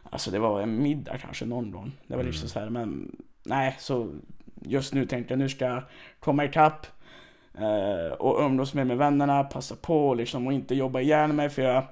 Alltså 0.04 0.32
det 0.32 0.40
var 0.40 0.62
en 0.62 0.84
middag 0.84 1.18
kanske 1.18 1.46
någon 1.46 1.72
gång. 1.72 1.92
Det 2.08 2.14
var 2.14 2.22
Mm. 2.22 2.32
liksom 2.32 2.50
så 2.50 2.60
här, 2.60 2.70
men 2.70 3.16
nej, 3.46 3.76
så 3.80 4.14
just 4.62 4.94
nu 4.94 5.06
tänkte 5.06 5.32
jag 5.34 5.40
nu 5.40 5.50
ska 5.50 5.66
jag 5.66 5.84
komma 6.20 6.46
ikapp 6.46 6.88
eh, 7.58 8.14
och 8.14 8.46
umgås 8.46 8.74
med, 8.74 8.88
med 8.88 8.98
vännerna, 8.98 9.44
passa 9.44 9.76
på 9.76 10.14
liksom 10.14 10.48
och 10.48 10.54
inte 10.54 10.76
jobba 10.76 11.00
ihjäl 11.02 11.34
mig 11.34 11.50
för 11.50 11.62
jag, 11.62 11.84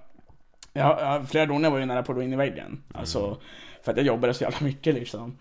jag, 0.73 1.01
jag 1.01 1.29
flera 1.29 1.45
gånger 1.45 1.69
var 1.69 1.79
jag 1.79 1.87
nära 1.87 2.03
på 2.03 2.11
att 2.11 2.15
gå 2.15 2.21
in 2.21 2.33
i 2.33 2.35
väggen. 2.35 2.83
Alltså, 2.93 3.37
för 3.83 3.91
att 3.91 3.97
jag 3.97 4.05
jobbade 4.05 4.33
så 4.33 4.43
jävla 4.43 4.57
mycket 4.61 4.95
liksom. 4.95 5.37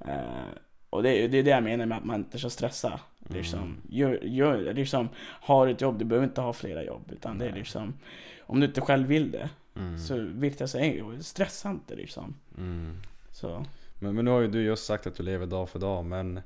Eh, 0.00 0.48
Och 0.90 1.02
det, 1.02 1.24
är- 1.24 1.28
det 1.28 1.38
är 1.38 1.42
det 1.42 1.50
jag 1.50 1.62
menar 1.62 1.86
med 1.86 1.98
att 1.98 2.04
man 2.04 2.16
inte 2.20 2.38
ska 2.38 2.50
stressa. 2.50 3.00
Liksom, 3.30 3.76
gör, 3.88 4.18
gör, 4.24 4.72
liksom, 4.74 5.08
har 5.20 5.66
ett 5.66 5.80
jobb, 5.80 5.98
du 5.98 6.04
behöver 6.04 6.26
inte 6.26 6.40
ha 6.40 6.52
flera 6.52 6.82
jobb. 6.84 7.02
Utan 7.12 7.38
det 7.38 7.46
är 7.46 7.52
liksom, 7.52 7.94
om 8.40 8.60
du 8.60 8.66
inte 8.66 8.80
själv 8.80 9.08
vill 9.08 9.30
det, 9.30 9.48
Mm. 9.76 9.98
så 9.98 10.16
viktigast 10.18 10.74
är 10.74 11.20
stressa 11.20 11.70
inte 11.70 11.94
liksom. 11.94 12.34
Mm. 12.58 12.96
Så. 13.32 13.64
Men, 13.98 14.14
men 14.14 14.24
nu 14.24 14.30
har 14.30 14.40
ju 14.40 14.48
du 14.48 14.62
just 14.62 14.86
sagt 14.86 15.06
att 15.06 15.16
du 15.16 15.22
lever 15.22 15.46
dag 15.46 15.68
för 15.68 15.78
dag 15.78 16.04
men 16.04 16.40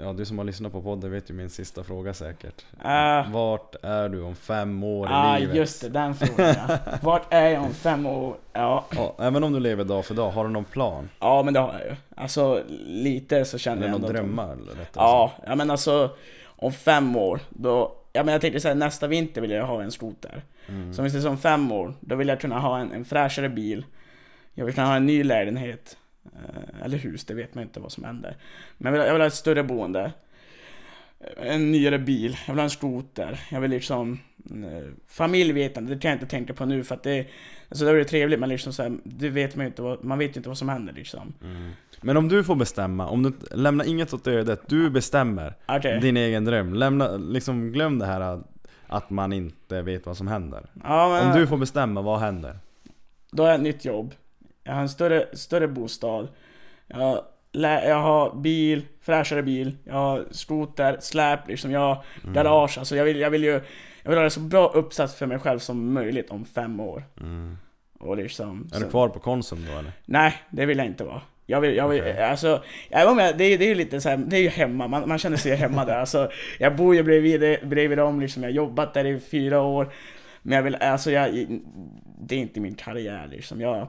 Ja 0.00 0.12
du 0.12 0.24
som 0.24 0.38
har 0.38 0.44
lyssnat 0.44 0.72
på 0.72 0.82
podden 0.82 1.10
vet 1.10 1.30
ju 1.30 1.34
min 1.34 1.50
sista 1.50 1.84
fråga 1.84 2.14
säkert 2.14 2.64
Uh, 2.84 3.32
Vart 3.32 3.74
är 3.82 4.08
du 4.08 4.22
om 4.22 4.34
fem 4.34 4.84
år 4.84 5.08
i 5.08 5.12
ah, 5.12 5.38
livet? 5.38 5.56
just 5.56 5.80
det, 5.80 5.88
den 5.88 6.14
frågan 6.14 6.54
ja. 6.68 6.78
Vart 7.02 7.32
är 7.32 7.48
jag 7.48 7.62
om 7.62 7.74
fem 7.74 8.06
år? 8.06 8.36
Ja, 8.52 8.84
Ja, 8.96 9.14
även 9.18 9.44
om 9.44 9.52
du 9.52 9.60
lever 9.60 9.84
dag 9.84 10.04
för 10.04 10.14
dag, 10.14 10.30
har 10.30 10.44
du 10.44 10.50
någon 10.50 10.64
plan? 10.64 11.08
ja 11.20 11.42
men 11.42 11.54
det 11.54 11.60
har 11.60 11.72
jag 11.72 11.82
ju. 11.82 11.96
Alltså 12.16 12.62
lite 12.86 13.44
så 13.44 13.58
känner 13.58 13.76
Eller 13.76 13.88
jag 13.88 13.94
ändå 13.94 14.08
drömmar? 14.08 14.52
Eller 14.52 14.86
Ja, 14.92 15.32
ja 15.46 15.54
men 15.54 15.70
alltså 15.70 16.10
om 16.46 16.72
fem 16.72 17.16
år, 17.16 17.40
då... 17.48 17.94
Ja 18.12 18.24
men 18.24 18.32
jag 18.32 18.40
tänkte 18.40 18.60
säga 18.60 18.74
nästa 18.74 19.06
vinter 19.06 19.40
vill 19.40 19.50
jag 19.50 19.66
ha 19.66 19.82
en 19.82 19.90
skoter. 19.90 20.42
Mm. 20.68 20.94
Så 20.94 21.00
om 21.00 21.04
vi 21.04 21.10
säger 21.10 21.22
som 21.22 21.38
fem 21.38 21.72
år, 21.72 21.94
då 22.00 22.16
vill 22.16 22.28
jag 22.28 22.40
kunna 22.40 22.58
ha 22.58 22.78
en, 22.78 22.92
en 22.92 23.04
fräschare 23.04 23.48
bil. 23.48 23.84
Jag 24.54 24.64
vill 24.64 24.74
kunna 24.74 24.86
ha 24.86 24.96
en 24.96 25.06
ny 25.06 25.24
lägenhet. 25.24 25.96
Eh, 26.34 26.84
eller 26.84 26.98
hus, 26.98 27.24
det 27.24 27.34
vet 27.34 27.54
man 27.54 27.64
inte 27.64 27.80
vad 27.80 27.92
som 27.92 28.04
händer. 28.04 28.36
Men 28.78 28.92
jag 28.92 28.98
vill, 29.00 29.06
jag 29.06 29.14
vill 29.14 29.22
ha 29.22 29.26
ett 29.26 29.34
större 29.34 29.62
boende. 29.64 30.12
Eh, 31.20 31.54
En 31.54 31.72
nyare 31.72 31.98
bil, 31.98 32.36
jag 32.46 32.54
vill 32.54 32.58
ha 32.58 32.64
en 32.64 32.70
skoter. 32.70 33.40
Jag 33.50 33.60
vill 33.60 33.70
liksom... 33.70 34.18
eh, 34.50 34.88
Familj 35.06 35.52
vet 35.52 35.76
jag 35.76 35.82
inte, 35.82 35.94
det 35.94 36.00
kan 36.00 36.08
jag 36.10 36.16
inte 36.16 36.26
tänka 36.26 36.54
på 36.54 36.64
nu 36.64 36.84
för 36.84 36.94
att 36.94 37.02
det... 37.02 37.26
Alltså 37.68 37.84
det 37.84 38.00
är 38.00 38.04
trevligt 38.04 38.40
men 38.40 38.48
liksom 38.48 38.72
så 38.72 38.82
här, 38.82 38.98
det 39.04 39.28
vet 39.28 39.56
man 39.56 39.64
ju 39.64 39.68
inte 39.68 39.82
vad, 39.82 40.04
man 40.04 40.18
vet 40.18 40.36
ju 40.36 40.38
inte 40.38 40.48
vad 40.48 40.58
som 40.58 40.68
händer 40.68 40.92
liksom. 40.92 41.32
Mm. 41.42 41.70
Men 42.00 42.16
om 42.16 42.28
du 42.28 42.44
får 42.44 42.54
bestämma, 42.56 43.08
om 43.08 43.22
du 43.22 43.32
lämnar 43.50 43.84
inget 43.84 44.12
åt 44.14 44.26
ödet, 44.26 44.60
du 44.68 44.90
bestämmer 44.90 45.54
Okej. 45.66 46.00
din 46.00 46.16
egen 46.16 46.44
dröm. 46.44 46.74
Lämna, 46.74 47.16
liksom, 47.16 47.72
glöm 47.72 47.98
det 47.98 48.06
här 48.06 48.20
att, 48.20 48.40
att 48.86 49.10
man 49.10 49.32
inte 49.32 49.82
vet 49.82 50.06
vad 50.06 50.16
som 50.16 50.26
händer. 50.28 50.66
Ja, 50.84 51.08
men, 51.08 51.26
Om 51.32 51.38
du 51.40 51.46
får 51.46 51.56
bestämma, 51.56 52.02
vad 52.02 52.20
händer? 52.20 52.58
Då 53.30 53.42
har 53.42 53.50
jag 53.50 53.56
ett 53.56 53.62
nytt 53.62 53.84
jobb. 53.84 54.14
Jag 54.68 54.74
har 54.74 54.80
en 54.82 54.88
större, 54.88 55.26
större 55.32 55.68
bostad. 55.68 56.28
Jag, 56.86 57.22
jag 57.52 58.00
har 58.00 58.34
bil, 58.34 58.86
fräschare 59.00 59.42
bil. 59.42 59.76
Jag 59.84 59.94
har 59.94 60.24
skoter, 60.30 60.96
släp, 61.00 61.48
liksom. 61.48 61.70
Jag 61.70 61.80
har 61.80 62.04
Mm. 62.22 62.34
garage. 62.34 62.78
Alltså 62.78 62.96
jag 62.96 63.04
vill, 63.04 63.18
jag 63.20 63.30
vill 63.30 63.44
ju... 63.44 63.60
Jag 64.02 64.10
vill 64.10 64.18
ha 64.18 64.24
det 64.24 64.30
så 64.30 64.40
bra 64.40 64.68
uppsatt 64.68 65.12
för 65.14 65.26
mig 65.26 65.38
själv 65.38 65.58
som 65.58 65.92
möjligt 65.92 66.30
om 66.30 66.44
fem 66.44 66.80
år. 66.80 67.04
Mm. 67.20 67.56
Och 68.00 68.16
liksom... 68.16 68.68
Är 68.74 68.80
du 68.80 68.90
kvar 68.90 69.08
på 69.08 69.18
Konsum 69.18 69.66
då 69.72 69.78
eller? 69.78 69.92
Nej, 70.04 70.34
det 70.50 70.66
vill 70.66 70.78
jag 70.78 70.86
inte 70.86 71.04
vara. 71.04 71.22
Jag 71.46 71.60
vill, 71.60 71.76
jag 71.76 71.88
vill, 71.88 72.00
Okej. 72.00 72.22
alltså, 72.22 72.62
jag, 72.88 73.16
det, 73.16 73.44
är, 73.44 73.58
det 73.58 73.64
är 73.64 73.68
ju 73.68 73.74
lite 73.74 74.00
så 74.00 74.08
här, 74.08 74.16
det 74.16 74.36
är 74.36 74.40
ju 74.40 74.48
hemma, 74.48 74.88
man, 74.88 75.08
man 75.08 75.18
känner 75.18 75.36
sig 75.36 75.56
hemma 75.56 75.84
där. 75.84 75.98
Alltså, 75.98 76.30
jag 76.58 76.76
bor 76.76 76.94
ju 76.94 77.02
bredvid, 77.02 77.68
bredvid 77.68 77.98
dem, 77.98 78.20
liksom, 78.20 78.42
jag 78.42 78.50
har 78.50 78.54
jobbat 78.54 78.94
där 78.94 79.04
i 79.04 79.20
fyra 79.20 79.62
år. 79.62 79.92
Men 80.42 80.56
jag 80.56 80.62
vill, 80.62 80.74
alltså 80.74 81.10
jag, 81.10 81.48
det 82.20 82.34
är 82.34 82.38
inte 82.38 82.60
min 82.60 82.74
karriär 82.74 83.28
liksom. 83.30 83.60
Jag, 83.60 83.86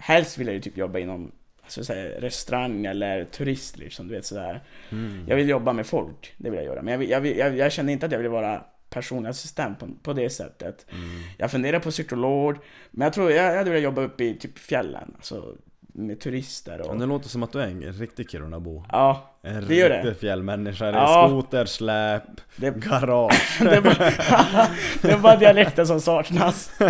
helst 0.00 0.38
vill 0.38 0.46
jag 0.46 0.54
ju 0.54 0.60
typ 0.60 0.76
jobba 0.76 0.98
inom 0.98 1.32
alltså, 1.62 1.84
så 1.84 1.92
här, 1.92 2.04
restaurang 2.08 2.86
eller 2.86 3.24
turist 3.24 3.78
liksom, 3.78 4.08
du 4.08 4.14
vet 4.14 4.24
sådär. 4.26 4.60
Mm. 4.90 5.24
Jag 5.28 5.36
vill 5.36 5.48
jobba 5.48 5.72
med 5.72 5.86
folk, 5.86 6.34
det 6.36 6.50
vill 6.50 6.56
jag 6.58 6.66
göra. 6.66 6.82
Men 6.82 6.92
jag, 6.92 6.98
vill, 6.98 7.10
jag, 7.10 7.20
vill, 7.20 7.38
jag, 7.38 7.56
jag 7.56 7.72
känner 7.72 7.92
inte 7.92 8.06
att 8.06 8.12
jag 8.12 8.18
vill 8.18 8.28
vara 8.30 8.62
personlig 8.90 9.30
assistent 9.30 9.78
på, 9.78 9.88
på 10.02 10.12
det 10.12 10.30
sättet. 10.30 10.86
Mm. 10.90 11.22
Jag 11.38 11.50
funderar 11.50 11.78
på 11.80 11.90
psykolog, 11.90 12.56
men 12.90 13.04
jag 13.06 13.12
tror 13.12 13.30
jag, 13.30 13.52
jag 13.52 13.58
hade 13.58 13.70
velat 13.70 13.84
jobba 13.84 14.02
uppe 14.02 14.24
i 14.24 14.34
typ 14.34 14.58
fjällen, 14.58 15.12
alltså 15.16 15.54
med 15.80 16.20
turister 16.20 16.80
och... 16.80 16.88
Men 16.88 16.98
det 16.98 17.06
låter 17.06 17.28
som 17.28 17.42
att 17.42 17.52
du 17.52 17.60
är 17.60 17.66
en 17.66 17.92
riktig 17.92 18.30
Kirunabo. 18.30 18.84
Ja, 18.92 19.34
En 19.42 19.66
Det 19.68 19.74
gör 19.74 19.88
det. 19.88 19.96
riktig 19.96 20.20
fjällmänniska. 20.20 20.84
Det 20.84 20.90
är 20.90 21.02
Ja. 21.02 21.28
skoter, 21.28 21.64
släp, 21.64 22.22
det, 22.56 22.70
garage. 22.70 23.58
det, 23.60 23.76
är 23.76 23.80
bara, 23.80 23.94
det 25.02 25.10
är 25.10 25.18
bara 25.18 25.36
dialekten 25.36 25.86
som 25.86 26.00
saknas. 26.00 26.70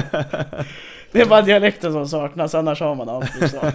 Det 1.12 1.20
är 1.20 1.26
bara 1.26 1.42
dialekten 1.42 1.92
som 1.92 2.08
saknas, 2.08 2.54
annars 2.54 2.80
har 2.80 2.94
man 2.94 3.08
allt 3.08 3.40
liksom. 3.40 3.58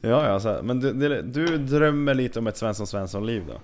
ja, 0.00 0.26
ja, 0.28 0.40
så 0.40 0.48
här. 0.48 0.62
men 0.62 0.80
du, 0.80 1.22
du 1.22 1.58
drömmer 1.58 2.14
lite 2.14 2.38
om 2.38 2.46
ett 2.46 2.56
Svensson 2.56 2.86
Svensson-liv 2.86 3.42
då? 3.48 3.54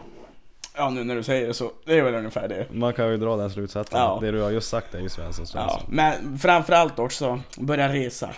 Ja, 0.76 0.90
nu 0.90 1.04
när 1.04 1.14
du 1.16 1.22
säger 1.22 1.46
det 1.46 1.54
så, 1.54 1.72
det 1.86 1.98
är 1.98 2.02
väl 2.02 2.14
ungefär 2.14 2.48
det. 2.48 2.66
Man 2.72 2.92
kan 2.92 3.08
ju 3.10 3.16
dra 3.16 3.36
den 3.36 3.50
slutsatsen. 3.50 3.98
Ja. 4.00 4.18
Det 4.22 4.30
du 4.30 4.40
har 4.42 4.50
just 4.50 4.68
sagt 4.68 4.94
är 4.94 5.00
ju 5.00 5.08
Svensson 5.08 5.46
Ja, 5.54 5.68
Svensson. 5.68 5.94
men 5.94 6.38
framförallt 6.38 6.98
också 6.98 7.40
börja 7.58 7.92
resa 7.92 8.30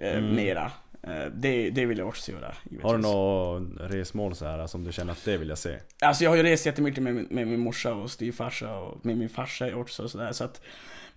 eh, 0.00 0.16
Mm. 0.18 0.34
mera. 0.34 0.70
Eh, 1.02 1.10
det, 1.34 1.70
det 1.70 1.86
vill 1.86 1.98
jag 1.98 2.08
också 2.08 2.32
göra. 2.32 2.52
givetvis. 2.64 2.82
Har 2.84 2.96
du 2.96 3.02
några 3.02 3.88
resmål 3.88 4.34
så 4.34 4.44
här 4.46 4.66
som 4.66 4.84
du 4.84 4.92
känner 4.92 5.12
att 5.12 5.24
det 5.24 5.36
vill 5.36 5.48
jag 5.48 5.58
se? 5.58 5.76
Alltså 6.00 6.24
jag 6.24 6.30
har 6.30 6.36
ju 6.36 6.42
rest 6.42 6.66
jättemycket 6.66 7.02
med, 7.02 7.14
min- 7.14 7.28
med 7.30 7.46
min 7.46 7.60
morsa 7.60 7.94
och 7.94 8.10
styvfarsa 8.10 8.76
och 8.78 9.06
med 9.06 9.16
min 9.18 9.28
farsa 9.28 9.76
också 9.76 10.02
och 10.02 10.10
sådär 10.10 10.32
så 10.32 10.44
att 10.44 10.60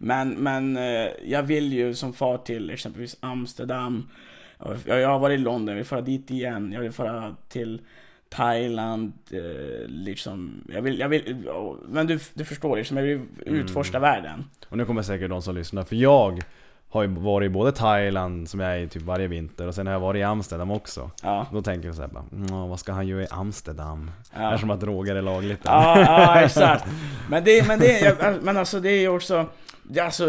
Men, 0.02 0.30
men 0.30 0.78
eh, 0.78 1.08
jag 1.26 1.44
vill 1.44 1.74
ju 1.74 1.94
som 1.94 2.14
far 2.14 2.38
till 2.38 2.70
exempelvis 2.70 3.18
Amsterdam 3.20 4.10
Jag, 4.86 5.02
jag 5.02 5.10
har 5.10 5.20
varit 5.20 5.40
i 5.40 5.44
London, 5.44 5.68
jag 5.68 5.76
vill 5.76 5.86
fara 5.86 6.02
dit 6.02 6.32
igen, 6.32 6.72
jag 6.72 6.82
vill 6.82 6.92
fara 6.92 7.36
till 7.50 7.82
Thailand, 8.30 9.14
eh, 9.32 9.88
liksom 9.88 10.64
Jag 10.74 10.82
vill, 10.82 11.00
jag 11.00 11.10
vill, 11.10 11.46
men 11.90 12.08
du, 12.08 12.20
du 12.34 12.46
förstår 12.46 12.76
liksom, 12.78 12.98
jag 12.98 13.04
vill 13.04 13.22
utforska 13.46 14.00
världen 14.00 14.46
Och 14.70 14.78
nu 14.78 14.86
kommer 14.86 15.02
säkert 15.02 15.30
de 15.30 15.42
som 15.42 15.56
lyssnar, 15.56 15.84
för 15.84 15.96
jag 15.96 16.40
har 16.92 17.02
ju 17.04 17.08
varit 17.08 17.46
i 17.46 17.50
både 17.50 17.72
Thailand, 17.72 18.50
som 18.50 18.60
jag 18.60 18.74
är 18.74 18.78
i 18.80 18.88
typ 18.88 19.02
varje 19.02 19.28
vinter, 19.28 19.68
och 19.68 19.76
sen 19.76 19.88
har 19.88 19.94
jag 19.94 20.00
varit 20.00 20.20
i 20.20 20.24
Amsterdam 20.24 20.72
också. 20.72 21.12
Ja, 21.24 21.48
Då 21.54 21.62
tänker 21.62 21.88
jag 21.88 21.96
såhär 21.96 22.10
bara, 22.10 22.24
"Nå, 22.32 22.68
vad 22.68 22.80
ska 22.80 22.92
han 22.94 23.08
göra 23.08 23.24
i 23.24 23.28
Amsterdam? 23.32 24.12
ja. 24.34 24.40
Det 24.40 24.46
är 24.46 24.58
som 24.58 24.70
att 24.72 24.80
droger 24.80 25.16
är 25.16 25.22
lagligt 25.22 25.64
där. 25.64 25.72
Ja, 25.72 26.00
ja 26.02 26.42
exakt. 26.42 26.86
Men 27.30 27.44
det, 27.44 27.68
men 27.68 27.80
det, 27.80 28.00
jag- 28.00 28.44
men 28.44 28.58
alltså 28.58 28.80
det 28.80 28.90
är 28.90 29.00
ju 29.00 29.08
också, 29.10 29.46
är 29.98 30.04
alltså, 30.04 30.26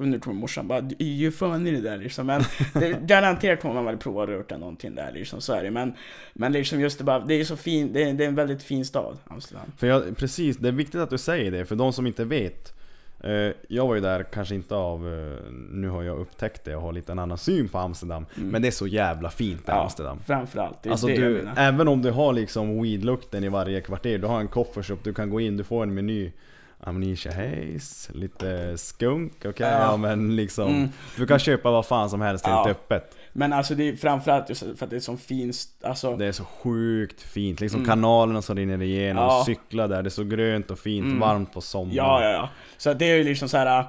nu 0.00 0.18
kommer 0.20 0.40
morsan 0.40 0.68
bara, 0.68 0.78
är 0.98 1.04
ju 1.04 1.32
fan 1.32 1.66
i 1.66 1.70
det 1.70 1.80
där 1.80 1.96
liksom. 1.96 2.26
Men 2.26 2.42
det, 2.74 3.00
garanterat 3.06 3.60
kommer 3.60 3.74
man 3.74 3.84
väl 3.84 3.96
prova 3.96 4.22
att 4.22 4.28
röra 4.28 4.56
någonting 4.58 4.94
där 4.94 5.12
liksom, 5.12 5.40
så 5.40 5.52
är 5.52 5.62
det. 5.62 5.70
Men, 5.70 5.92
men 6.32 6.52
liksom 6.52 6.80
just 6.80 6.98
det 6.98 7.04
bara, 7.04 7.18
det 7.18 7.34
är 7.34 7.44
så 7.44 7.56
fin, 7.56 7.92
det 7.92 8.02
är, 8.02 8.14
det 8.14 8.24
är 8.24 8.28
en 8.28 8.34
väldigt 8.34 8.62
fin 8.62 8.84
stad, 8.84 9.18
Amsterdam. 9.24 9.72
För 9.76 9.86
jag, 9.86 10.16
precis, 10.16 10.56
det 10.56 10.68
är 10.68 10.72
viktigt 10.72 11.00
att 11.00 11.10
du 11.10 11.18
säger 11.18 11.50
det, 11.50 11.64
för 11.64 11.76
de 11.76 11.92
som 11.92 12.06
inte 12.06 12.24
vet 12.24 12.72
eh, 13.20 13.50
Jag 13.68 13.86
var 13.86 13.94
ju 13.94 14.00
där, 14.00 14.22
kanske 14.22 14.54
inte 14.54 14.74
av, 14.74 15.08
eh, 15.08 15.52
nu 15.70 15.88
har 15.88 16.02
jag 16.02 16.18
upptäckt 16.18 16.64
det 16.64 16.76
och 16.76 16.82
har 16.82 16.92
lite 16.92 17.12
en 17.12 17.18
annan 17.18 17.38
syn 17.38 17.68
på 17.68 17.78
Amsterdam 17.78 18.26
Mm. 18.36 18.48
Men 18.48 18.62
det 18.62 18.68
är 18.68 18.72
så 18.72 18.86
jävla 18.86 19.30
fint 19.30 19.60
i 19.60 19.64
Ja. 19.66 19.82
Amsterdam 19.82 20.18
Framförallt, 20.26 20.82
det 20.82 20.88
är 20.88 20.90
Alltså 20.90 21.06
det 21.06 21.12
jag 21.14 21.22
du, 21.22 21.34
menar. 21.36 21.54
även 21.56 21.88
om 21.88 22.02
du 22.02 22.10
har 22.10 22.32
liksom 22.32 22.82
weedlukten 22.82 23.44
i 23.44 23.48
varje 23.48 23.80
kvarter, 23.80 24.18
du 24.18 24.26
har 24.26 24.40
en 24.40 24.48
coffeeshop, 24.48 25.04
du 25.04 25.14
kan 25.14 25.30
gå 25.30 25.40
in, 25.40 25.56
du 25.56 25.64
får 25.64 25.82
en 25.82 25.94
meny 25.94 26.32
Amnesia 26.80 27.32
Haze, 27.32 28.12
lite 28.12 28.78
skunk, 28.78 29.32
okej? 29.38 29.52
Ja. 29.66 29.80
Ja. 29.80 29.96
men 29.96 30.36
liksom 30.36 30.68
Mm. 30.68 30.88
Du 31.16 31.26
kan 31.26 31.38
köpa 31.38 31.70
vad 31.70 31.86
fan 31.86 32.10
som 32.10 32.20
helst 32.20 32.46
helt 32.46 32.66
Ja. 32.66 32.70
öppet 32.70 33.16
Men 33.32 33.52
alltså 33.52 33.74
det 33.74 33.88
är 33.88 33.96
framförallt 33.96 34.48
just 34.48 34.60
för 34.62 34.84
att 34.84 34.90
det 34.90 34.96
är 34.96 35.00
så 35.00 35.16
fin, 35.16 35.50
st- 35.50 35.86
alltså, 35.86 36.16
Det 36.16 36.26
är 36.26 36.32
så 36.32 36.44
sjukt 36.44 37.22
fint, 37.22 37.60
liksom 37.60 37.80
Mm. 37.80 37.88
kanalerna 37.88 38.42
som 38.42 38.56
rinner 38.56 38.82
igenom, 38.82 39.24
Ja. 39.24 39.42
cykla 39.46 39.88
där, 39.88 40.02
det 40.02 40.08
är 40.08 40.10
så 40.10 40.24
grönt 40.24 40.70
och 40.70 40.78
fint, 40.78 41.04
Mm. 41.06 41.18
varmt 41.20 41.52
på 41.52 41.60
sommaren 41.60 41.96
ja 41.96 42.22
ja 42.24 42.30
ja. 42.30 42.48
Så 42.76 42.92
det 42.92 43.10
är 43.10 43.16
ju 43.16 43.24
liksom 43.24 43.48
så 43.48 43.56
här. 43.56 43.84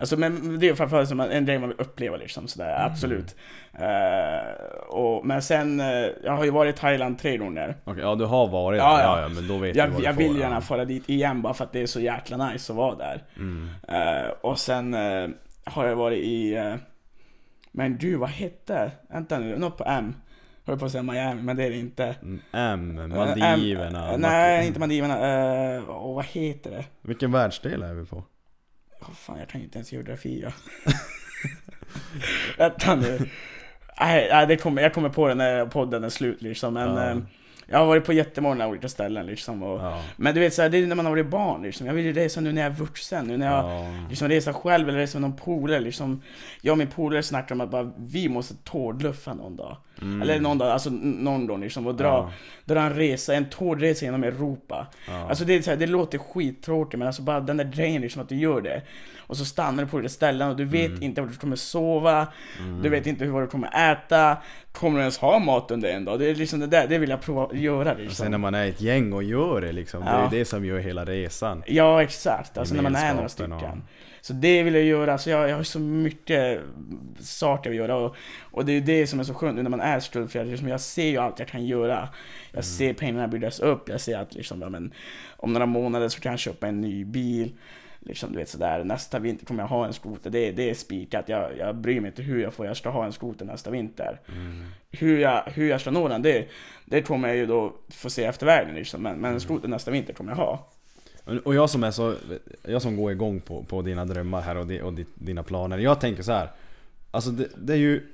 Alltså 0.00 0.16
men 0.16 0.58
det 0.58 0.68
är 0.68 0.74
framförallt 0.74 1.08
som 1.08 1.20
en 1.20 1.46
grej 1.46 1.58
man 1.58 1.68
vill 1.68 1.80
uppleva 1.80 2.16
liksom 2.16 2.48
sådär, 2.48 2.76
Mm. 2.76 2.92
absolut. 2.92 3.36
Eh, 3.72 4.88
och, 4.88 5.26
men 5.26 5.42
sen, 5.42 5.80
eh, 5.80 5.86
jag 6.24 6.32
har 6.36 6.44
ju 6.44 6.50
varit 6.50 6.74
i 6.76 6.78
Thailand 6.78 7.18
tre 7.18 7.36
gånger. 7.36 7.76
Okej, 7.84 8.02
ja 8.02 8.14
du 8.14 8.24
har 8.24 8.48
varit 8.48 8.78
Ja, 8.78 9.00
ja, 9.02 9.20
ja. 9.20 9.28
men 9.28 9.48
då 9.48 9.58
vet 9.58 9.76
Jag, 9.76 9.88
du 9.88 9.92
vad 9.92 10.02
jag 10.02 10.16
du 10.16 10.24
får, 10.26 10.32
vill 10.32 10.40
gärna 10.40 10.54
ja. 10.54 10.60
fara 10.60 10.84
dit 10.84 11.08
igen 11.08 11.42
bara 11.42 11.54
för 11.54 11.64
att 11.64 11.72
det 11.72 11.80
är 11.82 11.86
så 11.86 12.00
jäkla 12.00 12.48
nice 12.50 12.72
att 12.72 12.76
vara 12.76 12.94
där. 12.94 13.22
Mm. 13.36 13.68
Eh, 13.88 14.28
och 14.40 14.58
sen 14.58 14.94
har 15.64 15.86
jag 15.86 15.96
varit 15.96 16.18
i... 16.24 16.72
men 17.72 17.96
du, 17.98 18.16
vad 18.16 18.28
hette? 18.28 18.90
Vänta 19.10 19.38
nu, 19.38 19.58
något 19.58 19.76
på 19.78 19.84
M. 19.84 20.14
Jag 20.64 20.72
höll 20.72 20.78
på 20.78 20.86
att 20.86 20.92
säga 20.92 21.02
Miami, 21.02 21.42
men 21.42 21.56
det 21.56 21.64
är 21.64 21.70
det 21.70 21.76
inte. 21.76 22.14
Mm, 22.22 22.40
M, 22.52 23.08
Maldiverna 23.16 24.12
M, 24.14 24.20
nej, 24.20 24.66
inte 24.66 24.80
Maldiverna. 24.80 25.14
Uh, 25.76 25.90
oh, 25.90 26.14
vad 26.14 26.24
heter 26.24 26.70
det? 26.70 26.84
Vilken 27.02 27.32
världsdel 27.32 27.82
är 27.82 27.94
vi 27.94 28.06
på? 28.06 28.24
Åh 29.00 29.14
fan, 29.14 29.38
jag 29.38 29.48
kan 29.48 29.60
inte 29.60 29.78
ens 29.78 29.92
geografi 29.92 30.40
ja. 30.42 30.52
Vänta 32.58 32.94
nu. 32.94 33.18
Nej, 34.00 34.28
nej, 34.32 34.46
det 34.46 34.56
kommer, 34.56 34.82
jag 34.82 34.94
kommer 34.94 35.08
på 35.08 35.28
det 35.28 35.34
när 35.34 35.66
podden 35.66 36.04
är 36.04 36.08
slut 36.08 36.42
liksom. 36.42 36.74
Men 36.74 36.94
Ja. 36.96 37.20
Jag 37.70 37.78
har 37.78 37.86
varit 37.86 38.04
på 38.04 38.12
jättemånga 38.12 38.66
olika 38.66 38.88
ställen 38.88 39.26
liksom. 39.26 39.62
Och, 39.62 39.80
Ja, 39.80 40.02
Men 40.16 40.34
du 40.34 40.40
vet, 40.40 40.54
så 40.54 40.62
här, 40.62 40.68
det 40.68 40.78
är 40.78 40.86
när 40.86 40.96
man 40.96 41.06
har 41.06 41.12
varit 41.12 41.30
barn 41.30 41.62
liksom. 41.62 41.86
Jag 41.86 41.94
vill 41.94 42.04
ju 42.04 42.12
resa 42.12 42.40
nu 42.40 42.52
när 42.52 42.62
jag 42.62 42.72
är 42.72 42.76
vuxen. 42.76 43.26
Nu 43.26 43.36
när 43.36 43.46
jag 43.46 43.64
ja. 43.64 44.06
liksom 44.08 44.28
resa 44.28 44.52
själv 44.52 44.88
eller 44.88 44.98
resa 44.98 45.18
med 45.18 45.30
någon 45.30 45.38
polare 45.38 45.80
liksom. 45.80 46.22
Jag 46.60 46.72
och 46.72 46.78
min 46.78 46.88
polare 46.88 47.22
snackar 47.22 47.54
om 47.54 47.60
att 47.60 47.70
bara, 47.70 47.92
vi 47.96 48.28
måste 48.28 48.54
tårdluffa 48.54 49.34
någon 49.34 49.56
dag. 49.56 49.76
Mm. 50.02 50.22
Eller 50.22 50.40
någon 50.40 50.58
dag, 50.58 50.68
alltså 50.68 50.90
någon 50.90 51.46
dag 51.46 51.60
liksom. 51.60 51.86
Och 51.86 51.94
dra, 51.94 52.06
Ja, 52.06 52.32
dra 52.64 52.80
en 52.80 52.94
resa, 52.94 53.34
en 53.34 53.48
tårdresa 53.48 54.04
genom 54.04 54.24
Europa. 54.24 54.86
Alltså 55.28 55.44
det, 55.44 55.54
är 55.54 55.62
så 55.62 55.70
här, 55.70 55.76
det 55.76 55.86
låter 55.86 56.18
skittråkigt 56.18 56.98
men 56.98 57.06
alltså 57.06 57.22
bara 57.22 57.40
den 57.40 57.56
där 57.56 57.64
grejen 57.64 58.02
liksom 58.02 58.22
att 58.22 58.28
du 58.28 58.36
gör 58.36 58.60
det. 58.60 58.82
Och 59.28 59.36
så 59.36 59.44
stannar 59.44 59.82
du 59.84 59.88
på 59.88 59.96
olika 59.96 60.08
ställen 60.08 60.48
och 60.48 60.56
du 60.56 60.64
vet 60.64 60.86
Mm. 60.90 61.02
inte 61.02 61.20
var 61.20 61.28
du 61.28 61.34
kommer 61.36 61.56
sova, 61.56 62.26
Mm. 62.60 62.82
du 62.82 62.88
vet 62.88 63.06
inte 63.06 63.26
vad 63.26 63.42
du 63.42 63.46
kommer 63.46 63.92
äta. 63.92 64.36
kommer 64.72 64.94
du 64.98 65.00
ens 65.00 65.18
ha 65.18 65.38
mat 65.38 65.70
under 65.70 65.88
en 65.88 66.04
dag? 66.04 66.18
Det 66.18 66.30
är 66.30 66.34
liksom 66.34 66.60
det 66.60 66.66
där, 66.66 66.86
det 66.88 66.98
vill 66.98 67.10
jag 67.10 67.20
prova 67.20 67.44
att 67.44 67.58
göra 67.58 67.92
Och 67.92 67.98
liksom. 67.98 68.14
sen 68.24 68.30
när 68.30 68.38
man 68.38 68.54
är 68.54 68.66
ett 68.68 68.80
gäng 68.80 69.12
och 69.12 69.22
gör 69.22 69.60
det 69.60 69.72
liksom, 69.72 70.04
det 70.04 70.10
är 70.10 70.18
Ja. 70.18 70.30
ju 70.32 70.38
det 70.38 70.44
som 70.44 70.64
gör 70.64 70.78
hela 70.78 71.04
resan. 71.04 71.62
Ja 71.66 72.02
exakt, 72.02 72.58
alltså 72.58 72.74
när 72.74 72.82
man 72.82 72.96
är 72.96 73.14
några 73.14 73.28
stycken. 73.28 73.52
och- 73.52 73.78
Så 74.20 74.32
det 74.32 74.62
vill 74.62 74.74
jag 74.74 74.84
göra, 74.84 75.18
så 75.18 75.30
jag, 75.30 75.48
jag 75.48 75.56
har 75.56 75.62
så 75.62 75.80
mycket 75.80 76.60
saker 77.20 77.70
att 77.70 77.76
göra 77.76 77.96
och, 77.96 78.16
och 78.40 78.64
det 78.64 78.72
är 78.72 78.74
ju 78.74 78.80
det 78.80 79.06
som 79.06 79.20
är 79.20 79.24
så 79.24 79.34
skönt 79.34 79.62
när 79.62 79.70
man 79.70 79.80
är 79.80 80.00
skuldfri, 80.00 80.44
liksom 80.44 80.68
jag 80.68 80.80
ser 80.80 81.08
ju 81.08 81.18
allt 81.18 81.38
jag 81.38 81.48
kan 81.48 81.66
göra. 81.66 82.08
Jag 82.52 82.64
ser 82.64 82.92
pengarna 82.92 83.28
byggas 83.28 83.60
upp, 83.60 83.88
jag 83.88 84.00
ser 84.00 84.18
att 84.18 84.34
liksom, 84.34 84.62
ja, 84.62 84.68
men, 84.68 84.92
om 85.36 85.52
några 85.52 85.66
månader 85.66 86.08
så 86.08 86.20
kan 86.20 86.32
jag 86.32 86.38
köpa 86.38 86.66
en 86.68 86.80
ny 86.80 87.04
bil. 87.04 87.52
Liksom, 88.00 88.32
du 88.32 88.38
vet 88.38 88.48
sådär, 88.48 88.84
nästa 88.84 89.18
vinter 89.18 89.46
kommer 89.46 89.62
jag 89.62 89.68
ha 89.68 89.86
en 89.86 89.92
skoter, 89.92 90.30
det, 90.30 90.52
det 90.52 90.70
är 90.70 90.74
spikat. 90.74 91.28
Jag, 91.28 91.58
jag 91.58 91.76
bryr 91.76 92.00
mig 92.00 92.08
inte 92.08 92.22
hur 92.22 92.42
jag 92.42 92.54
får, 92.54 92.66
jag 92.66 92.76
ska 92.76 92.90
ha 92.90 93.04
en 93.04 93.12
skoter 93.12 93.44
nästa 93.44 93.70
vinter. 93.70 94.20
Hur, 94.90 95.18
jag, 95.18 95.42
hur 95.46 95.68
jag 95.68 95.80
ska 95.80 95.90
nå 95.90 96.08
den, 96.08 96.22
det, 96.22 96.48
det 96.84 97.02
kommer 97.02 97.28
jag 97.28 97.36
ju 97.36 97.46
då 97.46 97.74
få 97.88 98.10
se 98.10 98.24
efter 98.24 98.46
vägen 98.46 98.74
liksom. 98.74 99.02
Men, 99.02 99.18
men 99.18 99.34
en 99.34 99.40
skoter 99.40 99.68
nästa 99.68 99.90
vinter 99.90 100.12
kommer 100.12 100.32
jag 100.32 100.36
ha. 100.36 100.68
Och 101.44 101.54
jag 101.54 101.70
som 101.70 101.84
är 101.84 101.90
så, 101.90 102.14
jag 102.62 102.82
som 102.82 102.96
går 102.96 103.12
igång 103.12 103.40
på, 103.40 103.64
på 103.64 103.82
dina 103.82 104.04
drömmar 104.04 104.40
här 104.40 104.56
och, 104.56 104.66
di, 104.66 104.80
och 104.80 104.92
di, 104.92 105.06
dina 105.14 105.42
planer. 105.42 105.78
Jag 105.78 106.00
tänker 106.00 106.22
så 106.22 106.32
här. 106.32 106.50
Alltså 107.10 107.30
det, 107.30 107.48
det 107.56 107.72
är 107.72 107.76
ju, 107.76 108.06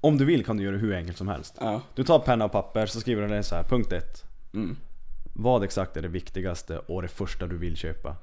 om 0.00 0.18
du 0.18 0.24
vill 0.24 0.44
kan 0.44 0.56
du 0.56 0.62
göra 0.62 0.74
det 0.74 0.80
hur 0.80 0.94
enkelt 0.94 1.18
som 1.18 1.28
helst. 1.28 1.56
Ja. 1.60 1.82
Du 1.94 2.04
tar 2.04 2.18
penna 2.18 2.44
och 2.44 2.52
papper 2.52 2.86
så 2.86 3.00
skriver 3.00 3.22
du 3.22 3.28
ner 3.28 3.42
så 3.42 3.54
här, 3.54 3.62
punkt 3.62 3.92
ett. 3.92 4.24
Mm. 4.54 4.76
Vad 5.32 5.64
exakt 5.64 5.96
är 5.96 6.02
det 6.02 6.08
viktigaste 6.08 6.78
och 6.78 7.02
det 7.02 7.08
första 7.08 7.46
du 7.46 7.58
vill 7.58 7.76
köpa? 7.76 8.16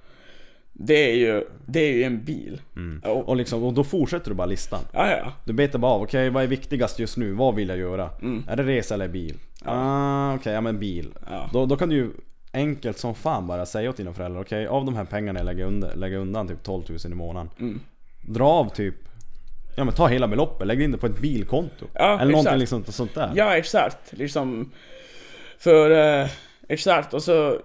Det 0.77 1.11
är 1.11 1.15
ju, 1.15 1.43
det 1.65 1.79
är 1.79 1.93
ju 1.93 2.03
en 2.03 2.23
bil. 2.23 2.61
Och, 3.03 3.29
Och, 3.29 3.35
liksom, 3.35 3.63
och 3.63 3.73
då 3.73 3.83
fortsätter 3.83 4.29
du 4.29 4.35
bara 4.35 4.47
listan. 4.47 4.79
ja, 4.93 5.09
ja. 5.11 5.33
Du 5.45 5.53
betar 5.53 5.79
bara 5.79 5.91
av, 5.91 6.01
okej 6.01 6.29
vad 6.29 6.43
är 6.43 6.47
viktigast 6.47 6.99
just 6.99 7.17
nu? 7.17 7.31
Vad 7.33 7.55
vill 7.55 7.69
jag 7.69 7.77
göra? 7.77 8.09
Mm. 8.21 8.43
Är 8.47 8.55
det 8.55 8.63
resa 8.63 8.93
eller 8.93 9.07
bil? 9.07 9.37
Ah, 9.65 10.35
okej, 10.35 10.53
ja 10.53 10.61
men 10.61 10.79
bil. 10.79 11.13
Ja. 11.29 11.49
Då, 11.53 11.65
då 11.65 11.77
kan 11.77 11.89
du 11.89 11.95
ju 11.95 12.11
enkelt 12.53 12.97
som 12.97 13.15
fan 13.15 13.47
bara 13.47 13.65
säga 13.65 13.89
åt 13.89 13.97
dina 13.97 14.13
föräldrar, 14.13 14.41
okej 14.41 14.67
av 14.67 14.85
de 14.85 14.95
här 14.95 15.05
pengarna 15.05 15.39
jag 15.39 15.45
lägger, 15.45 15.65
under, 15.65 15.95
lägger 15.95 16.17
undan 16.17 16.47
typ 16.47 16.63
12 16.63 16.83
000 16.89 16.99
i 17.05 17.15
månaden. 17.15 17.49
Mm. 17.59 17.79
Dra 18.21 18.47
av 18.47 18.69
typ, 18.69 18.95
ja 19.75 19.83
men 19.83 19.93
ta 19.93 20.07
hela 20.07 20.27
beloppet, 20.27 20.67
lägg 20.67 20.81
in 20.81 20.91
det 20.91 20.97
på 20.97 21.05
ett 21.05 21.19
bilkonto. 21.21 21.85
Ja, 21.93 22.19
eller 22.19 22.31
någonting 22.31 22.39
exakt. 22.39 22.59
liksom 22.59 22.83
sånt 22.83 23.15
där. 23.15 23.31
Ja, 23.35 23.57
exakt. 23.57 24.13
Liksom, 24.13 24.71
för, 25.57 25.91
eh, 26.21 26.27
exakt, 26.67 27.13
och 27.13 27.23
så, 27.23 27.61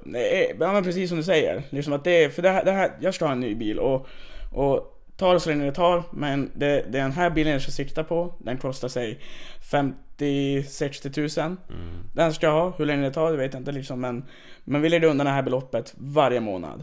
ja, 0.58 0.72
men 0.72 0.84
precis 0.84 1.08
som 1.08 1.18
du 1.18 1.24
säger. 1.24 1.62
Liksom 1.70 1.92
att 1.92 2.04
det, 2.04 2.34
för 2.34 2.42
det 2.42 2.50
här, 2.50 2.64
det 2.64 2.72
här, 2.72 2.90
jag 3.00 3.14
ska 3.14 3.24
ha 3.24 3.32
en 3.32 3.40
ny 3.40 3.54
bil 3.54 3.78
och, 3.78 4.06
och 4.52 4.96
ta 5.16 5.32
det 5.32 5.40
så 5.40 5.48
länge 5.50 5.64
det 5.64 5.72
tar, 5.72 6.02
men 6.12 6.50
det, 6.54 6.66
det 6.66 6.98
är 6.98 7.02
den 7.02 7.12
här 7.12 7.30
bilen 7.30 7.52
jag 7.52 7.62
ska 7.62 7.70
sikta 7.70 8.04
på, 8.04 8.34
den 8.38 8.58
kostar 8.58 8.88
sig 8.88 9.18
50-60 10.18 11.12
tusen. 11.12 11.56
Den 12.14 12.32
ska 12.32 12.46
jag 12.46 12.52
ha, 12.52 12.72
hur 12.78 12.86
länge 12.86 13.02
det 13.02 13.10
tar 13.12 13.30
det 13.30 13.36
vet 13.36 13.52
jag 13.52 13.60
inte 13.60 13.72
liksom, 13.72 14.00
men, 14.00 14.24
men 14.64 14.82
vi 14.82 14.88
lägger 14.88 15.08
undan 15.08 15.24
det 15.26 15.32
här 15.32 15.42
beloppet 15.42 15.94
varje 15.98 16.40
månad. 16.40 16.82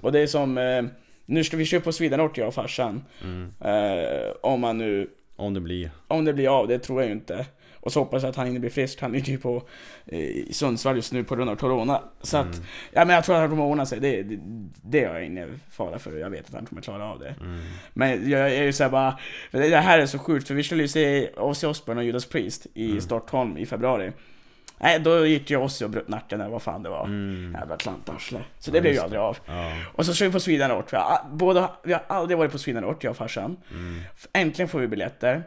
Och 0.00 0.12
det 0.12 0.20
är 0.20 0.26
som, 0.26 0.58
eh, 0.58 0.82
nu 1.26 1.44
ska 1.44 1.56
vi 1.56 1.64
köpa 1.64 1.84
på 1.84 1.92
Swedenort 1.92 2.38
jag 2.38 2.48
och 2.48 2.54
farsan. 2.54 3.04
Eh, 3.60 4.32
om 4.40 4.60
man 4.60 4.78
nu 4.78 5.10
Om 5.36 5.54
det 5.54 5.60
blir. 5.60 5.90
om 6.08 6.24
det 6.24 6.32
blir 6.32 6.58
av, 6.58 6.68
det 6.68 6.78
tror 6.78 7.00
jag 7.00 7.08
ju 7.08 7.14
inte. 7.14 7.46
Och 7.84 7.92
så 7.92 8.00
hoppas 8.00 8.22
jag 8.22 8.30
att 8.30 8.36
han 8.36 8.46
inte 8.46 8.60
blir 8.60 8.70
frisk. 8.70 9.00
Han 9.00 9.14
är 9.14 9.18
ju 9.18 9.38
på 9.38 9.62
eh, 10.06 10.18
i 10.18 10.52
Sundsvall 10.52 10.96
just 10.96 11.12
nu 11.12 11.24
på 11.24 11.36
grund 11.36 11.50
av 11.50 11.56
Corona. 11.56 12.02
Så 12.22 12.36
att, 12.36 12.60
ja 12.92 13.04
men 13.04 13.14
jag 13.14 13.24
tror 13.24 13.34
att 13.34 13.40
han 13.40 13.50
kommer 13.50 13.64
ordna 13.64 13.86
sig. 13.86 14.00
Det, 14.00 14.22
det, 14.22 14.38
det 14.82 15.04
har 15.04 15.14
jag 15.14 15.24
ingen 15.24 15.60
fara 15.70 15.98
för. 15.98 16.16
Jag 16.16 16.30
vet 16.30 16.46
att 16.48 16.54
han 16.54 16.66
kommer 16.66 16.82
klara 16.82 17.04
av 17.04 17.18
det. 17.18 17.34
Men 17.92 18.30
jag 18.30 18.54
är 18.54 18.62
ju 18.62 18.72
såhär 18.72 18.90
bara, 18.90 19.18
det 19.50 19.76
här 19.76 19.98
är 19.98 20.06
så 20.06 20.18
sjukt 20.18 20.48
för 20.48 20.54
vi 20.54 20.62
skulle 20.62 20.82
ju 20.82 20.88
se 20.88 21.30
Ozzy 21.36 21.66
Osbourne 21.66 22.00
och 22.00 22.04
Judas 22.06 22.26
Priest 22.26 22.66
i 22.74 23.00
Stockholm 23.00 23.58
i 23.58 23.66
februari. 23.66 24.12
Nej, 24.78 25.00
då 25.00 25.26
gick 25.26 25.50
ju 25.50 25.56
Ozzy 25.56 25.84
och 25.84 25.90
bröt 25.90 26.08
nacken 26.08 26.40
eller 26.40 26.50
vad 26.50 26.62
fan 26.62 26.82
det 26.82 26.88
var. 26.88 27.08
Jävla 27.58 27.76
klantarsle. 27.76 28.38
Så 28.58 28.70
det 28.70 28.80
blev 28.80 28.92
ju 28.92 28.98
aldrig 29.00 29.20
av. 29.20 29.38
Ja. 29.46 29.72
Och 29.94 30.06
så 30.06 30.14
kör 30.14 30.26
vi 30.26 30.32
på 30.32 30.40
Sweden 30.40 30.72
Ort. 30.72 30.92
Vi 30.92 30.96
har, 30.96 31.18
båda, 31.30 31.70
vi 31.82 31.92
har 31.92 32.02
aldrig 32.06 32.38
varit 32.38 32.52
på 32.52 32.58
Sweden 32.58 32.84
Ort, 32.84 33.04
jag 33.04 33.10
och 33.10 33.16
farsan. 33.16 33.56
Äntligen 34.32 34.68
får 34.68 34.78
vi 34.78 34.88
biljetter. 34.88 35.42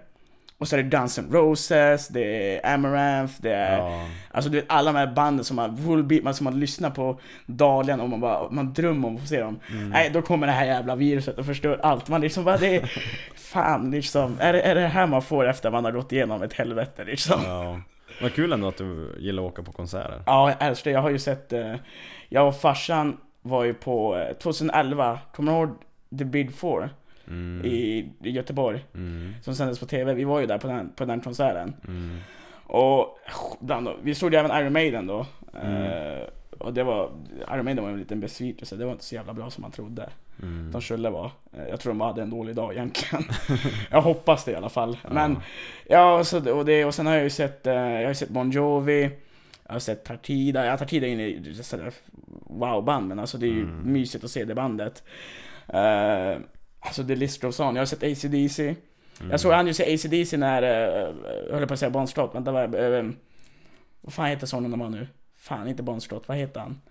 Och 0.60 0.68
så 0.68 0.76
är 0.76 0.84
det 0.84 0.90
Guns 0.90 1.18
N' 1.18 1.30
Roses, 1.32 2.08
det 2.08 2.56
är 2.56 2.74
Amaranth, 2.74 3.34
det 3.38 3.54
är... 3.54 3.78
Ja. 3.78 4.08
Alltså 4.32 4.50
du 4.50 4.58
vet 4.58 4.66
alla 4.70 4.92
de 4.92 5.00
här 5.00 5.08
banden 5.08 5.46
som 5.46 5.56
man, 5.56 5.76
Volbeat, 5.76 6.24
man, 6.24 6.34
som 6.34 6.44
man 6.44 6.60
lyssnar 6.60 6.90
på 6.90 7.20
dagligen 7.46 8.00
och 8.00 8.10
man 8.10 8.20
bara, 8.20 8.50
man 8.50 8.74
drömmer 8.74 9.08
om 9.08 9.16
att 9.16 9.22
få 9.22 9.28
se 9.28 9.42
dem. 9.42 9.60
Nej, 9.92 10.10
då 10.14 10.22
kommer 10.22 10.48
det 10.48 10.54
här 10.54 10.66
jävla 10.66 10.96
viruset 10.96 11.38
och 11.38 11.46
förstör 11.46 11.80
allt. 11.84 12.10
Man 12.10 12.22
liksom 12.22 12.44
bara, 12.44 12.58
det 12.58 12.76
är... 12.76 12.92
Fan 13.36 13.92
liksom, 13.92 14.38
är 14.40 14.54
det, 14.54 14.62
är 14.62 14.76
det 14.76 14.88
här 14.88 15.08
man 15.08 15.22
får 15.22 15.48
efter 15.48 15.72
man 15.72 15.86
har 15.86 15.92
gått 15.92 16.12
igenom 16.12 16.42
ett 16.42 16.54
helvete 16.54 17.04
liksom? 17.04 17.42
ja. 17.44 17.82
Vad 18.22 18.34
kul 18.34 18.54
ändå 18.54 18.68
att 18.68 18.78
du 18.78 19.16
gillar 19.20 19.44
att 19.44 19.52
åka 19.52 19.64
på 19.64 19.72
konserter. 19.72 20.22
Ja, 20.26 20.50
jag 20.50 20.68
älskar 20.68 20.92
det. 20.92 20.96
Jag 20.96 21.02
har 21.02 21.10
ju 21.10 21.20
sett... 21.20 21.54
Eh, 21.54 21.76
jag 22.30 22.48
och 22.48 22.62
farsan 22.62 23.18
var 23.42 23.64
ju 23.64 23.74
på 23.74 24.18
eh, 24.18 24.34
2011, 24.38 25.20
kommer 25.34 25.52
du 25.52 25.58
ihåg 25.58 25.70
The 26.18 26.26
Big 26.26 26.56
Four? 26.56 26.90
I, 27.66 28.10
I 28.24 28.30
Göteborg. 28.32 28.86
Mm. 28.94 29.34
Som 29.42 29.56
sändes 29.56 29.80
på 29.80 29.86
TV. 29.86 30.14
Vi 30.14 30.24
var 30.24 30.40
ju 30.40 30.46
där 30.46 30.58
på 30.58 30.68
den, 30.68 30.90
på 30.96 31.06
den 31.06 31.22
konserten. 31.22 31.74
Mm. 31.88 32.18
Och 32.64 33.20
bland, 33.60 33.90
vi 34.02 34.16
såg 34.16 34.34
ju 34.34 34.40
även 34.40 34.62
Iron 34.62 34.74
Maiden 34.74 35.08
då. 35.08 35.26
Mm. 35.62 35.84
Eh, 35.84 36.24
och 36.60 36.74
det 36.74 36.84
var... 36.84 37.10
Iron 37.54 37.66
Maiden 37.66 37.84
var 37.84 37.92
en 37.92 38.00
liten 38.00 38.20
besvikelse. 38.20 38.76
Det 38.76 38.86
var 38.86 38.92
inte 38.92 39.04
så 39.04 39.16
jävla 39.16 39.34
bra 39.34 39.50
som 39.50 39.62
man 39.62 39.72
trodde. 39.72 40.10
Mm. 40.42 40.72
De 40.72 40.82
skulle 40.82 41.10
vara. 41.10 41.32
Eh, 41.54 41.68
Jag 41.70 41.80
tror 41.80 41.94
de 41.94 42.02
hade 42.02 42.22
en 42.22 42.30
dålig 42.30 42.56
dag 42.56 42.74
egentligen. 42.74 43.24
jag 43.92 44.02
hoppas 44.02 44.46
det 44.46 44.52
i 44.52 44.56
alla 44.56 44.70
fall. 44.70 44.98
Men 45.12 45.38
ja, 45.88 46.24
så, 46.24 46.40
det- 46.40 46.52
och, 46.52 46.66
det, 46.66 46.86
och 46.86 46.94
sen 46.96 47.06
har 47.06 47.14
jag 47.14 47.24
ju 47.24 47.30
sett, 47.30 47.68
eh, 47.68 47.74
jag 47.74 48.08
har 48.10 48.14
sett 48.14 48.30
Bon 48.30 48.52
Jovi. 48.52 49.10
Jag 49.66 49.74
har 49.74 49.80
sett 49.80 50.06
Tartida. 50.06 50.66
Ja, 50.66 50.78
Tartida 50.78 51.08
är 51.08 51.12
inne 51.12 51.24
i 51.28 51.56
wow-band, 52.50 53.08
men 53.08 53.20
alltså 53.20 53.38
det 53.38 53.46
är 53.48 53.52
ju 53.52 53.66
mysigt 53.66 54.24
att 54.24 54.32
se 54.32 54.46
det 54.46 54.56
bandet. 54.56 55.04
Uh, 55.74 56.42
alltså 56.88 57.04
The 57.04 57.16
List 57.16 57.42
Goes 57.42 57.60
On. 57.60 57.76
Jag 57.76 57.82
har 57.82 57.86
sett 57.86 58.04
AC/DC. 58.04 58.76
Jag 59.32 59.40
såg 59.40 59.52
han 59.54 59.68
ju 59.68 59.74
se 59.74 59.94
AC/DC 59.94 60.38
när, 60.38 60.64
uh, 60.64 61.16
jag 61.50 61.56
höll 61.56 61.68
på 61.68 61.74
att 61.74 61.80
säga 61.80 61.90
Bon 61.90 62.08
Scott, 62.08 62.36
vänta 62.36 62.52
vad 62.52 62.76
uh, 62.76 63.12
Vad 64.02 64.14
fan 64.14 64.26
heter 64.26 64.48
sonen 64.48 64.72
de 64.72 64.82
har 64.82 64.90
nu? 64.90 65.08
Fan, 65.38 65.68
inte 65.68 65.84
Bon 65.84 66.02
Scott, 66.02 66.28
vad 66.28 66.38
heter 66.38 66.60
han? 66.60 66.82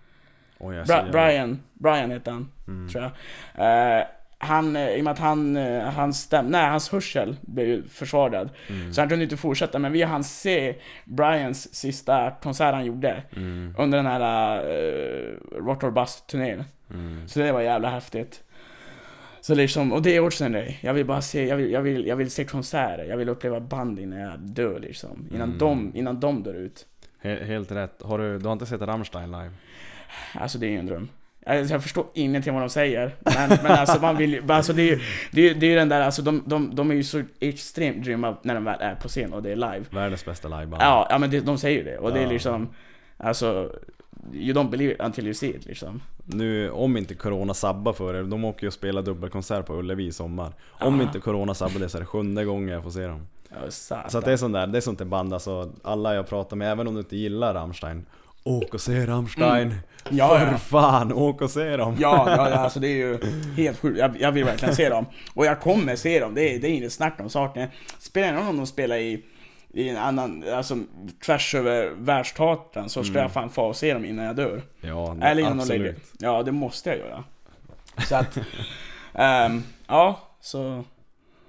Jag 0.59 0.87
Bra- 0.87 1.03
det. 1.03 1.11
Brian, 1.11 1.59
Brian 1.73 2.11
heter 2.11 2.31
han, 2.31 2.51
tror 2.91 3.11
jag. 3.55 3.99
Eh, 3.99 4.05
han, 4.39 4.75
eh, 4.75 4.89
i 4.89 4.99
och 4.99 5.03
med 5.03 5.11
att 5.11 5.19
han, 5.19 5.57
eh, 5.57 5.83
hans 5.83 6.21
stäm, 6.21 6.45
nej, 6.47 6.69
hans 6.69 6.89
hörsel 6.91 7.35
blev 7.41 7.67
ju 7.67 7.83
försvagad. 7.83 8.49
Så 8.93 9.01
han 9.01 9.09
kunde 9.09 9.23
inte 9.23 9.37
fortsätta, 9.37 9.79
men 9.79 9.91
vi 9.91 10.03
hann 10.03 10.23
se 10.23 10.75
Brians 11.05 11.75
sista 11.75 12.31
konsert 12.41 12.73
han 12.73 12.85
gjorde. 12.85 13.23
Under 13.77 13.97
den 13.97 14.05
här 14.05 14.59
uh, 14.59 15.37
Rock 15.65 15.83
or 15.83 15.91
Bust-turnén. 15.91 16.63
Så 17.27 17.39
det 17.39 17.51
var 17.51 17.61
jävla 17.61 17.89
häftigt. 17.89 18.43
Så 19.47 19.55
liksom, 19.55 19.93
och 19.93 20.01
det 20.01 20.15
är 20.15 20.19
också 20.19 20.45
en 20.45 20.51
grej. 20.51 20.79
Jag 20.81 20.93
vill 20.93 21.05
bara 21.05 21.21
se, 21.21 21.47
jag 21.47 21.57
vill, 21.57 21.71
jag 21.71 21.81
vill, 21.81 22.07
jag 22.07 22.15
vill 22.15 22.31
se 22.31 22.43
konserter. 22.45 23.03
Jag 23.09 23.17
vill 23.17 23.29
uppleva 23.29 23.59
band 23.59 23.99
innan 23.99 24.19
jag 24.19 24.39
dör 24.39 24.79
liksom. 24.79 25.27
Innan, 25.33 25.57
de, 25.57 25.91
innan 25.95 26.19
de 26.19 26.43
dör 26.43 26.53
ut. 26.53 26.85
He- 27.21 27.43
helt 27.45 27.71
rätt. 27.71 28.01
Har 28.01 28.19
du, 28.19 28.39
du 28.39 28.45
har 28.45 28.53
inte 28.53 28.65
sett 28.65 28.81
Rammstein 28.81 29.31
live? 29.31 29.51
Alltså 30.33 30.57
det 30.57 30.65
är 30.67 30.69
ju 30.69 30.77
en 30.79 30.85
dröm. 30.85 31.09
Alltså, 31.45 31.73
jag 31.73 31.83
förstår 31.83 32.05
ingenting 32.13 32.53
vad 32.53 32.63
de 32.63 32.69
säger. 32.69 33.15
Men, 33.19 33.49
men 33.63 33.71
alltså 33.71 34.01
man 34.01 34.17
vill 34.17 34.33
ju, 34.33 34.51
alltså 34.51 34.73
det 34.73 34.81
är 34.81 34.85
ju, 34.85 34.99
det 35.31 35.49
är, 35.49 35.55
det 35.55 35.71
är 35.71 35.75
den 35.75 35.89
där, 35.89 36.01
alltså 36.01 36.21
de, 36.21 36.43
de, 36.45 36.75
de 36.75 36.91
är 36.91 36.95
ju 36.95 37.03
så 37.03 37.23
extremt 37.39 38.05
grymma 38.05 38.37
när 38.41 38.53
de 38.55 38.63
väl 38.63 38.81
är 38.81 38.95
på 38.95 39.07
scen 39.07 39.33
och 39.33 39.43
det 39.43 39.51
är 39.51 39.55
live. 39.55 39.83
Världens 39.89 40.25
bästa 40.25 40.47
liveband. 40.47 40.81
Ja, 40.83 41.07
ja 41.09 41.17
men 41.17 41.29
det, 41.31 41.39
de 41.39 41.57
säger 41.57 41.77
ju 41.77 41.83
det. 41.83 41.97
Och 41.97 42.13
det 42.13 42.19
är 42.19 42.23
Ja. 42.23 42.29
liksom, 42.29 42.69
alltså, 43.17 43.71
you 44.33 44.53
don't 44.53 44.69
believe 44.69 44.91
it 44.93 45.01
until 45.01 45.25
you 45.25 45.33
see 45.33 45.49
it 45.49 45.65
liksom. 45.65 46.01
Nu, 46.25 46.69
om 46.71 46.97
inte 46.97 47.13
Corona 47.15 47.53
sabbar 47.53 47.93
för 47.93 48.13
er, 48.13 48.23
de 48.23 48.45
åker 48.45 48.63
ju 48.63 48.67
och 48.67 48.73
spelar 48.73 49.01
dubbelkonsert 49.01 49.65
på 49.65 49.73
Ullevi 49.75 50.05
i 50.05 50.11
sommar. 50.11 50.53
Om 50.79 50.99
Ah. 50.99 51.03
inte 51.03 51.19
Corona 51.19 51.53
sabbar 51.53 51.79
det 51.79 51.89
så 51.89 51.97
är 51.97 51.99
det 52.01 52.05
sjunde 52.05 52.45
gången 52.45 52.69
jag 52.69 52.83
får 52.83 52.89
se 52.91 53.07
dem. 53.07 53.27
Satan. 53.69 54.09
Så 54.11 54.19
det 54.19 54.31
är 54.31 54.37
sånt 54.37 54.53
där, 54.53 54.67
det 54.67 54.77
är 54.77 54.81
sånt 54.81 54.99
där 54.99 55.05
band 55.05 55.33
alltså, 55.33 55.71
alla 55.83 56.15
jag 56.15 56.27
pratar 56.29 56.55
med, 56.57 56.71
även 56.71 56.87
om 56.87 56.93
du 56.93 56.99
inte 56.99 57.17
gillar 57.17 57.53
Rammstein 57.53 58.05
Åk 58.43 58.73
och 58.73 58.81
se 58.81 59.05
Rammstein! 59.05 59.67
Mm. 59.67 59.73
Ja, 60.09 60.39
För 60.39 60.45
ja. 60.51 60.57
fan, 60.57 61.13
åk 61.13 61.41
och 61.41 61.49
se 61.51 61.77
dem! 61.77 61.95
Ja, 61.99 62.23
ja, 62.37 62.49
ja, 62.49 62.55
alltså 62.55 62.79
det 62.79 62.87
är 62.87 62.95
ju 62.97 63.19
helt 63.57 63.79
sjukt. 63.79 63.99
Jag, 63.99 64.21
jag 64.21 64.31
vill 64.31 64.43
verkligen 64.45 64.75
se 64.75 64.89
dem. 64.89 65.05
Och 65.33 65.45
jag 65.45 65.59
kommer 65.61 65.95
se 65.95 66.19
dem, 66.19 66.35
det 66.35 66.55
är, 66.55 66.59
det 66.59 66.67
är 66.67 66.71
inget 66.71 66.93
snack 66.93 67.19
om 67.19 67.29
saken. 67.29 67.67
Spelar 67.99 68.27
ingen 68.27 68.39
roll 68.39 68.49
om 68.49 68.57
de 68.57 68.65
spelar 68.67 68.95
i, 68.97 69.23
i 69.77 69.89
en 69.89 69.97
annan, 69.97 70.43
alltså 70.53 70.77
tvärs 71.25 71.55
över 71.55 71.89
världskartan 71.97 72.89
så 72.89 73.03
ska 73.03 73.19
jag 73.19 73.31
fan 73.31 73.49
få 73.49 73.73
se 73.73 73.93
dem 73.93 74.05
innan 74.05 74.25
jag 74.25 74.35
dör. 74.35 74.61
Ja, 74.81 75.15
det- 75.19 75.25
Eller 75.27 75.41
innan 75.41 75.57
de 75.57 75.67
lägger. 75.67 75.89
absolut. 75.89 76.13
Ja, 76.19 76.43
det 76.43 76.51
måste 76.51 76.89
jag 76.89 76.99
göra. 76.99 77.23
Så 78.07 78.15
att, 78.15 78.37
ehm, 79.13 79.63
ja, 79.87 80.19
så, 80.41 80.83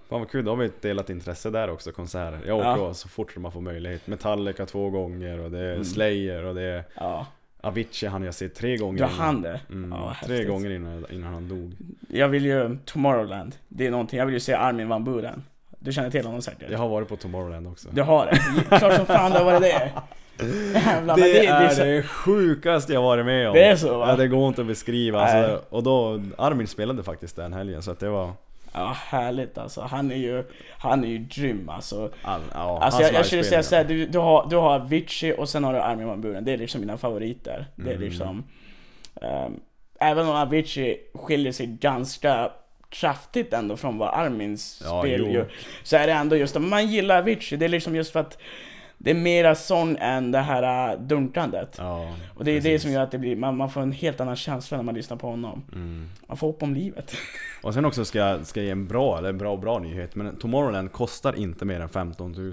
Fan 0.08 0.20
vad 0.20 0.30
kul, 0.30 0.44
då 0.44 0.50
har 0.52 0.56
vi 0.56 0.66
ett 0.66 0.82
delat 0.82 1.10
intresse 1.10 1.50
där 1.50 1.70
också, 1.70 1.92
konserter. 1.92 2.40
Jag 2.46 2.56
åker 2.58 2.68
Ja. 2.68 2.78
ja. 2.78 2.94
så 2.94 3.08
fort 3.08 3.36
man 3.36 3.52
får 3.52 3.60
möjlighet. 3.60 4.06
Metallica 4.06 4.66
två 4.66 4.90
gånger 4.90 5.38
och 5.38 5.50
det 5.50 5.68
Mm. 5.68 5.80
är 5.80 5.84
Slayer 5.84 6.44
och 6.44 6.54
det 6.54 6.62
är 6.62 6.84
ja. 6.94 7.26
Avicii 7.60 8.08
han 8.08 8.22
jag 8.22 8.34
se 8.34 8.48
tre 8.48 8.76
gånger 8.76 8.98
innan. 8.98 9.10
han 9.10 9.42
det? 9.42 9.60
Mm, 9.70 9.92
Ja, 9.92 10.16
tre 10.24 10.34
häftigt. 10.36 10.48
gånger 10.50 10.70
innan, 10.70 11.06
innan 11.10 11.34
han 11.34 11.48
dog. 11.48 11.72
Jag 12.08 12.28
vill 12.28 12.44
ju, 12.44 12.78
Tomorrowland, 12.84 13.56
det 13.68 13.86
är 13.86 13.90
någonting, 13.90 14.18
jag 14.18 14.26
vill 14.26 14.34
ju 14.34 14.40
se 14.40 14.54
Armin 14.54 14.88
van 14.88 15.04
Buren. 15.04 15.42
Du 15.78 15.92
känner 15.92 16.10
till 16.10 16.26
honom 16.26 16.42
säkert? 16.42 16.70
Jag 16.70 16.78
har 16.78 16.88
varit 16.88 17.08
på 17.08 17.16
Tomorrowland 17.16 17.66
också. 17.66 17.88
Du 17.92 18.02
har 18.02 18.26
det? 18.26 18.78
Klart 18.78 18.94
som 18.94 19.06
fan 19.06 19.30
du 19.32 19.38
har 19.38 19.44
varit 19.44 19.60
det! 19.62 19.90
Jävlar, 20.74 21.16
det, 21.16 21.22
det, 21.22 21.32
det, 21.32 21.46
är 21.46 21.62
är 21.64 21.68
så, 21.68 21.84
det 21.84 22.02
sjukaste 22.02 22.92
jag 22.92 23.02
varit 23.02 23.26
med 23.26 23.48
om. 23.48 23.54
Det 23.54 23.64
är 23.64 23.76
så, 23.76 23.98
va? 23.98 24.08
Ja, 24.08 24.16
det 24.16 24.28
går 24.28 24.48
inte 24.48 24.60
att 24.60 24.66
beskriva. 24.66 25.20
Alltså, 25.20 25.62
och 25.70 25.82
då, 25.82 26.22
Armin 26.38 26.66
spelade 26.66 27.02
faktiskt 27.02 27.36
den 27.36 27.52
helgen 27.52 27.82
så 27.82 27.90
att 27.90 28.00
det 28.00 28.08
var... 28.08 28.32
Ja, 28.72 28.96
härligt 28.96 29.58
alltså. 29.58 29.80
Han 29.80 30.10
är 30.10 30.16
ju, 30.16 30.44
han 30.78 31.04
är 31.04 31.08
ju 31.08 31.18
grym 31.18 31.68
alltså. 31.68 32.10
All, 32.22 32.40
ja, 32.54 32.78
Alltså 32.82 33.02
jag, 33.02 33.12
jag 33.14 33.26
skulle 33.26 33.44
säga 33.44 33.62
såhär, 33.62 33.84
du, 33.84 34.06
du, 34.06 34.18
har, 34.18 34.46
du 34.50 34.56
har 34.56 34.74
Avicii 34.74 35.34
och 35.38 35.48
sen 35.48 35.64
har 35.64 35.72
du 35.72 35.78
Armin 35.78 36.06
van 36.06 36.20
Buuren. 36.20 36.44
Det 36.44 36.52
är 36.52 36.56
liksom 36.58 36.80
mina 36.80 36.96
favoriter. 36.96 37.66
Det 37.76 37.90
är 37.90 37.94
Mm. 37.96 38.08
liksom... 38.08 38.44
ehm, 39.22 39.60
även 40.00 40.28
om 40.28 40.36
Avicii 40.36 40.96
skiljer 41.14 41.52
sig 41.52 41.66
ganska 41.66 42.50
kraftigt 42.90 43.52
ändå 43.52 43.76
från 43.76 43.98
vad 43.98 44.14
Armins 44.14 44.82
Ja, 44.84 45.02
spel 45.02 45.20
jo. 45.26 45.32
gör. 45.32 45.48
Så 45.82 45.96
är 45.96 46.06
det 46.06 46.12
ändå 46.12 46.36
just 46.36 46.56
att 46.56 46.62
man 46.62 46.86
gillar 46.86 47.18
Avicii. 47.18 47.56
Det 47.58 47.64
är 47.64 47.68
liksom 47.68 47.94
just 47.96 48.12
för 48.12 48.20
att 48.20 48.38
det 49.00 49.10
är 49.10 49.14
mera 49.14 49.54
sång 49.54 49.96
än 50.00 50.32
det 50.32 50.38
här 50.38 50.92
äh, 50.92 51.00
dunkandet. 51.00 51.74
Ja, 51.78 52.14
Och 52.34 52.44
det 52.44 52.50
är 52.50 52.54
det 52.54 52.60
precis. 52.60 52.82
som 52.82 52.92
gör 52.92 53.02
att 53.02 53.10
det 53.10 53.18
blir, 53.18 53.36
man, 53.36 53.56
man 53.56 53.70
får 53.70 53.80
en 53.80 53.92
helt 53.92 54.20
annan 54.20 54.36
känsla 54.36 54.76
när 54.76 54.84
man 54.84 54.94
lyssnar 54.94 55.16
på 55.16 55.26
honom. 55.30 55.62
Mm. 55.72 56.08
Man 56.26 56.36
får 56.36 56.46
hopp 56.46 56.62
om 56.62 56.74
livet. 56.74 57.14
Och 57.62 57.74
sen 57.74 57.84
också 57.84 58.04
ska 58.04 58.18
jag 58.18 58.46
ska 58.46 58.60
jag 58.60 58.64
ge 58.64 58.70
en 58.72 58.86
bra, 58.88 59.18
eller 59.18 59.28
en 59.28 59.38
bra 59.38 59.56
bra 59.56 59.78
nyhet, 59.78 60.14
men 60.14 60.36
Tomorrowland 60.36 60.92
kostar 60.92 61.38
inte 61.38 61.64
mer 61.64 61.80
än 61.80 61.88
15 61.88 62.32
000. 62.32 62.52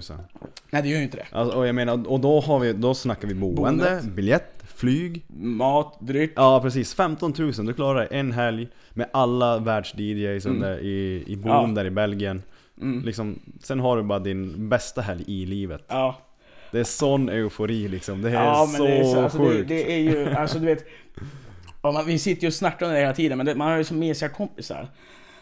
Nej 0.70 0.82
det 0.82 0.88
gör 0.88 0.98
ju 0.98 1.04
inte 1.04 1.16
det. 1.16 1.26
Alltså, 1.32 1.58
och 1.58 1.66
jag 1.66 1.74
menar, 1.74 2.08
och 2.10 2.20
då 2.20 2.40
har 2.40 2.58
vi, 2.58 2.72
då 2.72 2.94
snackar 2.94 3.28
vi 3.28 3.34
boende, 3.34 3.60
Boendet. 3.62 4.04
biljett, 4.04 4.55
flyg. 4.76 5.24
Mat, 5.28 5.96
dryck. 6.00 6.32
Ja 6.36 6.60
precis, 6.62 6.94
15 6.94 7.34
000, 7.38 7.52
du 7.52 7.72
klarar 7.72 8.00
det 8.00 8.06
en 8.06 8.32
helg 8.32 8.68
med 8.94 9.06
alla 9.12 9.58
världs-DJs 9.58 10.46
under 10.48 10.78
i, 10.80 11.24
i 11.26 11.36
Boom 11.36 11.52
Mm. 11.54 11.68
Ja. 11.70 11.74
där 11.74 11.84
i 11.84 11.90
Belgien. 11.90 12.42
Mm. 12.82 13.04
Liksom, 13.04 13.38
sen 13.62 13.80
har 13.80 13.96
du 13.96 14.02
bara 14.02 14.18
din 14.18 14.68
bästa 14.68 15.00
helg 15.00 15.24
i 15.26 15.46
livet. 15.46 15.84
Ja. 15.88 16.18
Det 16.72 16.78
är 16.80 16.84
sån 16.84 17.28
eufori 17.28 17.88
liksom, 17.88 18.22
det 18.22 18.30
är 18.30 18.34
Ja 18.34 18.66
så, 18.66 18.84
det 18.84 18.92
är, 18.98 19.04
så, 19.04 19.20
alltså, 19.20 19.38
det, 19.38 19.48
sjukt. 19.48 19.68
det 19.68 19.92
är 19.92 19.98
ju, 19.98 20.28
alltså 20.30 20.58
du 20.58 20.66
vet 20.66 20.84
man, 21.82 22.06
Vi 22.06 22.18
sitter 22.18 22.42
ju 22.42 22.48
och 22.48 22.54
snackar 22.54 22.86
om 22.86 22.92
det 22.92 22.98
hela 23.00 23.12
tiden 23.14 23.36
men 23.38 23.46
det, 23.46 23.54
man 23.54 23.68
har 23.70 23.76
ju 23.78 23.84
så 23.84 23.94
mesiga 23.94 24.28
kompisar 24.28 24.88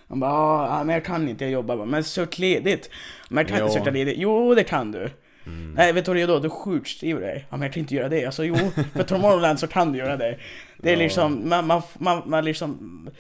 Man 0.07 0.21
bara 0.21 0.69
"Ah, 0.71 0.85
men 0.85 0.95
jag 0.95 1.05
kan 1.05 1.29
inte, 1.29 1.45
jag 1.45 1.53
jobbar 1.53 1.77
bara. 1.77 1.87
Men 1.87 2.05
sök 2.05 2.39
ledigt 2.39 2.91
Men 3.29 3.39
jag 3.39 3.49
kan 3.49 3.57
inte 3.57 3.73
Ja. 3.75 3.79
söka 3.79 3.91
ledigt, 3.91 4.15
jo 4.19 4.55
det 4.55 4.65
kan 4.65 4.93
du 4.93 5.11
Nej 5.77 5.93
vet 5.93 6.05
du 6.05 6.09
vad 6.11 6.17
det 6.17 6.23
är 6.23 6.27
då? 6.27 6.39
Du 6.39 6.51
sjukskriver 6.51 7.21
dig 7.21 7.47
Ja 7.51 7.57
men 7.57 7.63
jag 7.63 7.73
kan 7.73 7.81
inte 7.81 7.95
göra 7.95 8.09
det, 8.09 8.27
alltså 8.27 8.45
jo 8.45 8.55
För 8.93 9.03
Tomorrowland 9.03 9.59
så 9.61 9.67
kan 9.67 9.93
du 9.93 9.99
göra 9.99 10.17
det 10.17 10.39
Det 10.79 10.89
är 10.89 10.93
Ja. 10.93 10.99
liksom, 10.99 11.49
man, 11.49 11.67
man, 11.67 11.83
man, 11.99 12.23
man 12.27 12.45
liksom 12.45 13.11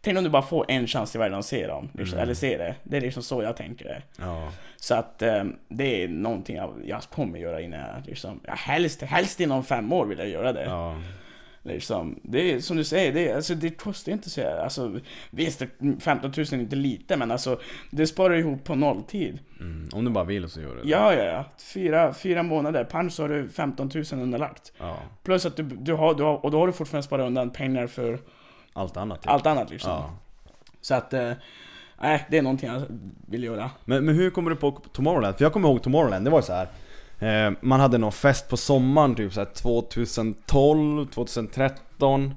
Tänk 0.00 0.18
om 0.18 0.24
du 0.24 0.30
bara 0.30 0.42
får 0.42 0.64
en 0.68 0.86
chans 0.86 1.14
i 1.14 1.18
världen 1.18 1.38
att 1.38 1.44
se 1.46 1.66
dem, 1.66 1.90
liksom, 1.94 2.18
eller 2.18 2.34
se 2.34 2.58
det 2.58 2.74
Det 2.82 2.96
är 2.96 3.00
liksom 3.00 3.22
så 3.22 3.42
jag 3.42 3.56
tänker 3.56 3.84
det 3.84 4.02
Ja. 4.18 4.52
så 4.76 4.94
att 4.94 5.22
eh, 5.22 5.44
det 5.68 6.04
är 6.04 6.08
någonting 6.08 6.56
jag, 6.56 6.74
jag 6.86 7.02
kommer 7.02 7.38
göra 7.38 7.60
innan 7.60 7.80
jag 7.80 8.06
liksom, 8.06 8.40
ja, 8.46 8.54
helst, 8.54 9.02
helst 9.02 9.40
inom 9.40 9.64
fem 9.64 9.92
år 9.92 10.06
vill 10.06 10.18
jag 10.18 10.28
göra 10.28 10.52
det. 10.52 10.64
Ja. 10.64 10.96
Liksom, 11.66 12.18
det 12.22 12.52
är 12.52 12.60
som 12.60 12.76
du 12.76 12.84
säger, 12.84 13.12
det, 13.12 13.28
är- 13.28 13.36
alltså, 13.36 13.54
det 13.54 13.70
kostar 13.70 14.12
inte 14.12 14.30
så 14.30 14.58
alltså, 14.60 15.00
Visst, 15.30 15.62
15 16.00 16.32
000 16.36 16.46
är 16.50 16.54
inte 16.54 16.76
lite 16.76 17.16
men 17.16 17.30
alltså 17.30 17.60
det 17.90 18.06
sparar 18.06 18.34
ihop 18.34 18.64
på 18.64 18.74
nolltid. 18.74 19.38
Mm. 19.60 19.88
Om 19.92 20.04
du 20.04 20.10
bara 20.10 20.24
vill 20.24 20.48
så 20.48 20.60
gör 20.60 20.74
du 20.76 20.82
det. 20.82 20.88
Ja, 20.88 21.14
ja, 21.14 21.24
ja. 21.24 21.44
Fyra, 21.74 22.14
fyra 22.14 22.42
månader, 22.42 22.84
pang 22.84 23.10
så 23.10 23.22
har 23.22 23.28
du 23.28 23.48
15 23.48 23.90
000 23.94 24.04
underlagt. 24.12 24.72
ja. 24.78 24.96
Plus 25.22 25.46
att 25.46 25.56
du, 25.56 25.62
du, 25.62 25.92
har, 25.94 26.14
du 26.14 26.22
har, 26.22 26.44
och 26.44 26.50
då 26.50 26.58
har 26.58 26.66
du 26.66 26.72
fortfarande 26.72 27.06
sparat 27.06 27.26
undan 27.26 27.50
pengar 27.50 27.86
för 27.86 28.18
Allt 28.72 28.96
annat. 28.96 29.22
typ. 29.22 29.30
allt 29.30 29.46
annat 29.46 29.70
liksom. 29.70 29.90
Ja. 29.90 30.10
Så 30.80 30.94
att, 30.94 31.12
eh, 31.12 31.32
nej, 32.00 32.26
det 32.30 32.38
är 32.38 32.42
någonting 32.42 32.70
jag 32.70 32.82
vill 33.28 33.44
göra. 33.44 33.70
Men, 33.84 34.04
men 34.04 34.14
hur 34.14 34.30
kommer 34.30 34.50
du 34.50 34.56
på 34.56 34.70
Tomorrowland? 34.92 35.36
För 35.36 35.44
jag 35.44 35.52
kommer 35.52 35.68
ihåg 35.68 35.82
Tomorrowland, 35.82 36.24
det 36.24 36.30
var 36.30 36.38
ju 36.38 36.42
så 36.42 36.52
här. 36.52 36.68
Eh, 37.24 37.52
man 37.60 37.80
hade 37.80 37.98
någon 37.98 38.12
fest 38.12 38.48
på 38.48 38.56
sommaren, 38.56 39.14
typ 39.14 39.32
så 39.32 39.40
här 39.40 39.48
2012, 39.54 41.06
2013 41.06 42.34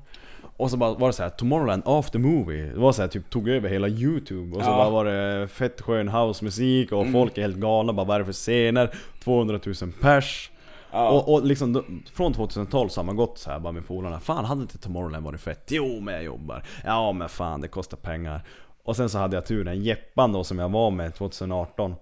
Och 0.58 0.72
så 0.72 0.78
bara 0.78 0.94
var 0.94 1.08
det 1.08 1.14
så 1.14 1.24
här 1.24 1.30
Tomorrowland 1.30 1.82
after 1.86 2.20
movie. 2.20 2.66
Det 2.66 2.80
var 2.80 2.92
så 2.92 3.02
här, 3.02 3.10
typ 3.10 3.30
tog 3.30 3.50
över 3.50 3.70
hela 3.70 3.88
youtube. 3.88 4.58
Och 4.58 4.64
så 4.64 4.70
Ja. 4.70 4.78
bara 4.78 4.90
var 4.90 5.06
det 5.06 5.48
fett 5.48 5.82
skön 5.82 6.08
housemusik 6.08 6.92
och 6.92 7.08
folk 7.12 7.38
är 7.38 7.42
helt 7.42 7.58
galna. 7.58 7.94
Bara 7.94 8.06
vad 8.06 8.16
är 8.16 8.20
det 8.20 8.26
för 8.26 8.34
scener? 8.34 8.90
200 9.24 9.60
000 9.66 9.76
pers. 10.02 10.52
Ja. 10.92 11.10
och, 11.10 11.34
och 11.34 11.46
liksom 11.46 11.74
då, 11.74 11.84
från 12.14 12.34
2012 12.34 12.90
så 12.90 13.00
har 13.00 13.06
man 13.06 13.16
gått 13.16 13.38
så 13.38 13.50
här 13.52 13.60
bara 13.60 13.74
med 13.74 13.88
polarna. 13.88 14.20
Fan 14.20 14.46
hade 14.46 14.62
inte 14.62 14.78
Tomorrowland 14.78 15.26
varit 15.26 15.42
fett? 15.42 15.64
Jo 15.68 16.00
men 16.02 16.14
jag 16.14 16.24
jobbar. 16.24 16.64
Ja 16.86 17.12
men 17.12 17.30
fan 17.30 17.62
det 17.62 17.68
kostar 17.68 17.98
pengar. 17.98 18.42
Och 18.84 18.96
sen 18.96 19.10
så 19.10 19.18
hade 19.18 19.36
jag 19.36 19.46
turen, 19.46 19.84
Jeppan 19.84 20.32
då 20.34 20.44
som 20.44 20.60
jag 20.60 20.70
var 20.70 20.92
med 20.92 21.16
2018 21.16 21.96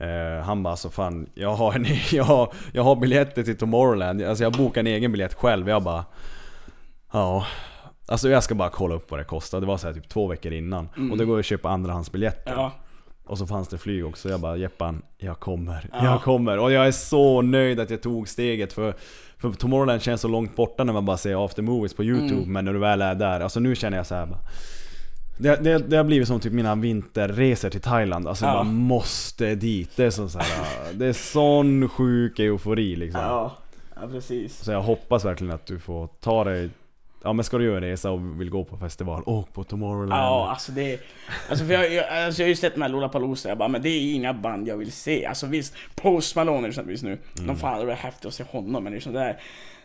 eh, 0.00 0.44
Han 0.44 0.62
bara 0.62 0.76
så 0.76 0.90
fan 0.90 1.26
jag 1.34 1.54
har, 1.54 1.72
en, 1.74 1.86
jag, 2.12 2.24
har, 2.24 2.52
jag 2.72 2.82
har 2.82 2.96
biljetter 2.96 3.42
till 3.42 3.56
Tomorrowland. 3.56 4.22
Alltså 4.22 4.44
jag 4.44 4.52
bokade 4.52 4.90
en 4.90 4.96
egen 4.96 5.12
biljett 5.12 5.34
själv. 5.34 5.68
Jag 5.68 5.82
bara 5.82 6.04
Ja. 7.12 7.46
Alltså 8.08 8.28
jag 8.28 8.42
ska 8.44 8.54
bara 8.54 8.70
kolla 8.70 8.94
upp 8.94 9.10
vad 9.10 9.20
det 9.20 9.24
kostar 9.24 9.60
Det 9.60 9.66
var 9.66 9.76
så 9.76 9.86
här 9.86 9.94
typ 9.94 10.08
två 10.08 10.26
veckor 10.26 10.52
innan. 10.52 10.88
Och 11.12 11.18
det 11.18 11.24
går 11.24 11.38
att 11.38 11.44
köpa 11.44 11.68
andrahandsbiljetter. 11.68 12.52
Ja. 12.52 12.72
och 13.26 13.38
så 13.38 13.46
fanns 13.46 13.68
det 13.68 13.78
flyg 13.78 14.06
också, 14.06 14.28
jag 14.28 14.40
bara 14.40 14.56
Jeppan, 14.56 15.02
jag 15.18 15.40
kommer, 15.40 15.88
Ja. 15.92 16.04
jag 16.04 16.22
kommer. 16.22 16.58
Och 16.58 16.72
jag 16.72 16.86
är 16.86 16.92
så 16.92 17.42
nöjd 17.42 17.80
att 17.80 17.90
jag 17.90 18.02
tog 18.02 18.28
steget 18.28 18.72
för, 18.72 18.94
för 19.38 19.52
Tomorrowland 19.52 20.02
känns 20.02 20.20
så 20.20 20.28
långt 20.28 20.56
borta 20.56 20.84
när 20.84 20.92
man 20.92 21.04
bara 21.04 21.16
ser 21.16 21.44
after 21.44 21.62
movies 21.62 21.94
på 21.94 22.04
youtube 22.04 22.34
Mm. 22.40 22.52
Men 22.52 22.64
när 22.64 22.72
du 22.72 22.78
väl 22.78 23.02
är 23.02 23.14
där, 23.14 23.40
alltså 23.40 23.60
nu 23.60 23.74
känner 23.76 23.96
jag 23.96 24.06
så 24.06 24.14
här 24.14 24.26
bara, 24.26 24.40
det, 25.40 25.56
det, 25.56 25.78
det 25.78 25.96
har 25.96 26.04
blivit 26.04 26.28
som 26.28 26.40
typ 26.40 26.52
mina 26.52 26.74
vinterresor 26.74 27.70
till 27.70 27.80
Thailand, 27.80 28.28
alltså 28.28 28.44
Ja. 28.44 28.52
bara 28.52 28.64
måste 28.64 29.54
dit. 29.54 29.90
Det 29.96 30.04
är 30.04 30.10
så, 30.10 30.28
så 30.28 30.38
här, 30.38 30.92
det 30.92 31.06
är 31.06 31.12
sån 31.12 31.88
sjuk 31.88 32.38
eufori 32.38 32.96
liksom. 32.96 33.20
Ja, 33.20 33.56
ja 34.00 34.08
precis. 34.08 34.56
Så 34.58 34.72
jag 34.72 34.82
hoppas 34.82 35.24
verkligen 35.24 35.54
att 35.54 35.66
du 35.66 35.78
får 35.78 36.06
ta 36.20 36.44
dig 36.44 36.70
Ja 37.22 37.32
men 37.32 37.44
ska 37.44 37.58
du 37.58 37.64
göra 37.64 37.76
en 37.76 37.82
resa 37.82 38.10
och 38.10 38.40
vill 38.40 38.50
gå 38.50 38.64
på 38.64 38.76
festival, 38.76 39.22
åk 39.26 39.52
på 39.52 39.64
Tomorrowland. 39.64 40.12
Ja, 40.22 40.50
alltså 40.50 40.72
det. 40.72 41.00
Alltså 41.50 41.64
för 41.64 41.72
jag, 41.72 41.92
jag, 41.92 42.08
alltså 42.08 42.42
jag 42.42 42.46
har 42.46 42.48
ju 42.48 42.56
sett 42.56 42.74
de 42.74 42.82
här 42.82 42.88
Lollapalooza, 42.88 43.48
jag 43.48 43.58
bara 43.58 43.68
men 43.68 43.82
det 43.82 43.88
är 43.88 44.14
inga 44.14 44.34
band 44.34 44.68
jag 44.68 44.76
vill 44.76 44.92
se. 44.92 45.26
Alltså 45.26 45.46
visst, 45.46 45.74
Post 45.94 46.36
Malone 46.36 46.68
exempelvis 46.68 47.02
nu, 47.02 47.18
Mm. 47.36 47.46
de 47.46 47.56
fan 47.56 47.78
det 47.80 47.86
var 47.86 47.94
häftigt 47.94 48.24
att 48.26 48.34
se 48.34 48.44
honom 48.50 48.84
men 48.84 48.92
liksom 48.92 49.12
det 49.12 49.20
är, 49.20 49.40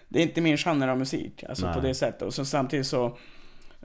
det 0.10 0.19
är 0.19 0.23
inte 0.23 0.41
min 0.41 0.57
genre 0.57 0.91
av 0.91 0.98
musik, 0.98 1.44
alltså 1.49 1.65
Nej. 1.65 1.76
på 1.76 1.82
det 1.82 1.94
sättet. 1.94 2.22
Och 2.22 2.34
så 2.34 2.45
samtidigt 2.45 2.88
så, 2.88 3.18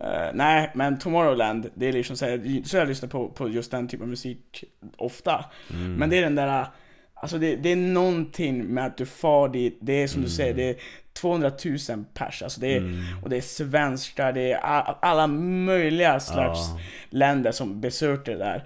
eh, 0.00 0.30
nej 0.34 0.70
men 0.74 0.98
Tomorrowland, 0.98 1.70
det 1.74 1.86
är 1.86 1.92
liksom 1.92 2.16
så, 2.16 2.24
här, 2.24 2.62
så 2.64 2.76
jag 2.76 2.88
lyssnar 2.88 3.08
på, 3.08 3.28
på 3.28 3.48
just 3.48 3.70
den 3.70 3.88
typen 3.88 4.02
av 4.02 4.08
musik 4.08 4.64
ofta. 4.96 5.44
Mm. 5.70 5.94
Men 5.94 6.10
det 6.10 6.18
är 6.18 6.22
den 6.22 6.34
där, 6.34 6.66
alltså 7.14 7.38
det, 7.38 7.56
det 7.56 7.72
är 7.72 7.76
någonting 7.76 8.64
med 8.64 8.86
att 8.86 8.96
du 8.96 9.06
far 9.06 9.48
dit, 9.48 9.78
det 9.80 10.02
är 10.02 10.06
som 10.06 10.22
du 10.22 10.28
säger, 10.28 10.54
det 10.54 10.78
200 11.20 11.50
000 11.88 12.04
pers, 12.14 12.42
alltså 12.42 12.60
det 12.60 12.74
är, 12.74 12.78
Mm. 12.78 13.02
och 13.22 13.30
det 13.30 13.36
är 13.36 13.40
svenskar, 13.40 14.32
det 14.32 14.52
är 14.52 14.60
alla 15.04 15.26
möjliga 15.26 16.20
slags 16.20 16.58
Ja. 16.68 16.70
Mm. 16.70 16.82
länder 17.10 17.52
som 17.52 17.80
besöker 17.80 18.32
det 18.32 18.38
där. 18.38 18.64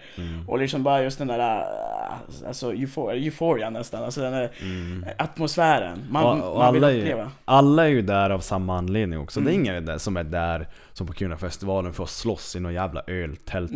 Och 0.48 0.59
liksom 0.59 0.82
bara 0.82 1.02
just 1.02 1.18
den 1.18 1.28
där, 1.28 1.39
äh, 1.39 2.47
alltså 2.48 2.72
euphoria, 2.74 3.24
euphoria 3.24 3.70
nästan, 3.70 4.05
alltså 4.05 4.20
den 4.20 4.32
där 4.32 4.51
atmosfären. 5.18 5.98
Man, 6.10 6.24
Mm. 6.36 6.43
och, 6.44 6.52
och 6.52 6.59
man 6.59 6.74
vill 6.74 6.85
alla, 6.85 6.93
är, 6.94 6.98
uppleva. 6.98 7.31
alla 7.44 7.85
är 7.85 7.89
ju 7.89 8.02
där 8.02 8.31
av 8.31 8.40
samma 8.40 8.78
anledning 8.78 9.18
också. 9.18 9.40
Det 9.40 9.51
är 9.51 9.55
Mm. 9.55 9.66
ingen 9.66 9.86
där 9.86 9.98
som 9.98 10.16
är 10.16 10.24
där 10.24 10.68
som 10.93 11.06
på 11.06 11.12
Kiruna-festivalen 11.12 11.93
för 11.93 12.05
att 12.05 12.10
slåss 12.10 12.56
i 12.56 12.60
någon 12.60 12.74
jävla 12.74 13.02
öltält. 13.06 13.72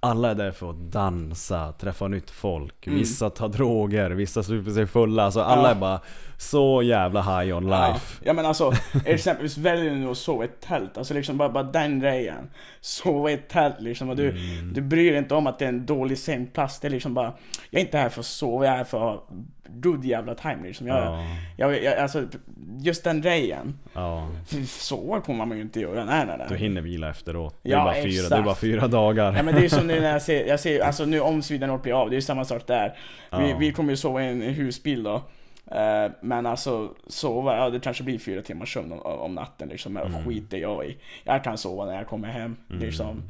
Alla 0.00 0.30
är 0.30 0.34
där 0.34 0.52
för 0.52 0.70
att 0.70 0.76
dansa, 0.92 1.72
träffa 1.72 2.08
nytt 2.08 2.30
folk. 2.30 2.86
Mm. 2.86 2.98
Vissa 2.98 3.30
tar 3.30 3.48
droger, 3.48 4.10
vissa 4.10 4.42
super 4.42 4.70
sig 4.70 4.86
fulla. 4.86 5.22
Alltså 5.24 5.40
alla 5.40 5.62
Ja. 5.62 5.70
är 5.70 5.74
bara 5.74 6.00
så 6.40 6.82
jävla 6.82 7.22
high 7.22 7.56
on 7.56 7.68
Ja, 7.68 7.92
life. 7.92 8.20
ja 8.24 8.32
men 8.32 8.46
alltså, 8.46 8.72
exempelvis 9.04 9.58
väljer 9.58 9.90
du 9.90 9.96
nu 9.96 10.10
att 10.10 10.16
sova 10.18 10.44
i 10.44 10.46
ett 10.46 10.60
tält, 10.60 10.98
alltså 10.98 11.14
liksom 11.14 11.36
bara, 11.38 11.48
bara 11.48 11.62
den 11.64 12.00
grejen. 12.00 12.50
Sova 12.80 13.30
i 13.30 13.34
ett 13.34 13.48
tält 13.48 13.80
liksom, 13.80 14.10
och 14.10 14.16
du, 14.16 14.28
Mm. 14.30 14.72
du 14.72 14.80
bryr 14.80 15.10
dig 15.10 15.18
inte 15.18 15.34
om 15.34 15.46
att 15.46 15.58
det 15.58 15.64
är 15.64 15.68
en 15.68 15.86
dålig 15.86 16.18
sängplats, 16.18 16.80
det 16.80 16.88
är 16.88 16.90
liksom 16.90 17.14
bara 17.14 17.32
Jag 17.70 17.80
är 17.80 17.84
inte 17.84 17.98
här 17.98 18.08
för 18.08 18.20
att 18.20 18.26
sova, 18.26 18.64
jag 18.64 18.72
är 18.72 18.76
här 18.76 18.84
för 18.84 18.96
att 18.98 19.02
ha 19.04 19.26
good 19.68 20.04
jävla 20.04 20.34
time 20.34 20.58
liksom. 20.62 20.86
Jag, 20.86 20.96
Ja, 20.98 21.24
jag, 21.56 21.82
jag, 21.84 21.98
alltså, 21.98 22.24
just 22.80 23.04
den 23.04 23.20
grejen. 23.20 23.78
ja. 23.94 24.28
Sova 24.66 25.20
kommer 25.20 25.46
man 25.46 25.56
ju 25.56 25.62
inte 25.62 25.80
göra, 25.80 26.04
nej 26.04 26.26
nej 26.26 26.34
nej. 26.38 26.46
Du 26.48 26.56
hinner 26.56 26.80
vila 26.80 27.10
efteråt. 27.10 27.58
Det 27.62 27.68
är, 27.68 27.72
Ja, 27.76 27.84
bara 27.84 27.94
fyra, 27.94 28.28
det 28.28 28.36
är 28.36 28.42
bara 28.42 28.54
fyra 28.54 28.86
dagar. 28.88 29.32
Ja 29.36 29.42
men 29.42 29.54
det 29.54 29.64
är 29.64 29.68
som 29.68 29.86
nu 29.86 30.00
när 30.00 30.12
jag 30.12 30.22
ser, 30.22 30.46
jag 30.48 30.60
ser 30.60 30.80
alltså 30.80 31.04
nu 31.04 31.20
om 31.20 31.42
Sweden 31.42 31.78
blir 31.82 31.92
av, 32.02 32.10
det 32.10 32.14
är 32.14 32.18
ju 32.18 32.22
samma 32.22 32.44
sak 32.44 32.66
där. 32.66 32.96
Vi, 33.38 33.50
Ja. 33.50 33.56
vi 33.58 33.72
kommer 33.72 33.90
ju 33.90 33.96
sova 33.96 34.22
i 34.22 34.28
en 34.28 34.40
husbil 34.42 35.02
då. 35.02 35.22
Eh, 35.70 36.10
men 36.20 36.46
alltså 36.46 36.94
sova, 37.06 37.56
ja 37.56 37.70
det 37.70 37.80
kanske 37.80 38.02
blir 38.02 38.18
fyra 38.18 38.42
timmars 38.42 38.74
sömn 38.74 38.92
om, 38.92 38.98
om 39.20 39.34
natten 39.34 39.68
liksom. 39.68 39.96
Mm. 39.96 40.24
skiter 40.24 40.56
jag 40.58 40.84
i. 40.86 40.96
Jag 41.24 41.44
kan 41.44 41.58
sova 41.58 41.84
när 41.86 41.94
jag 41.94 42.06
kommer 42.06 42.28
hem. 42.28 42.56
Liksom. 42.68 43.22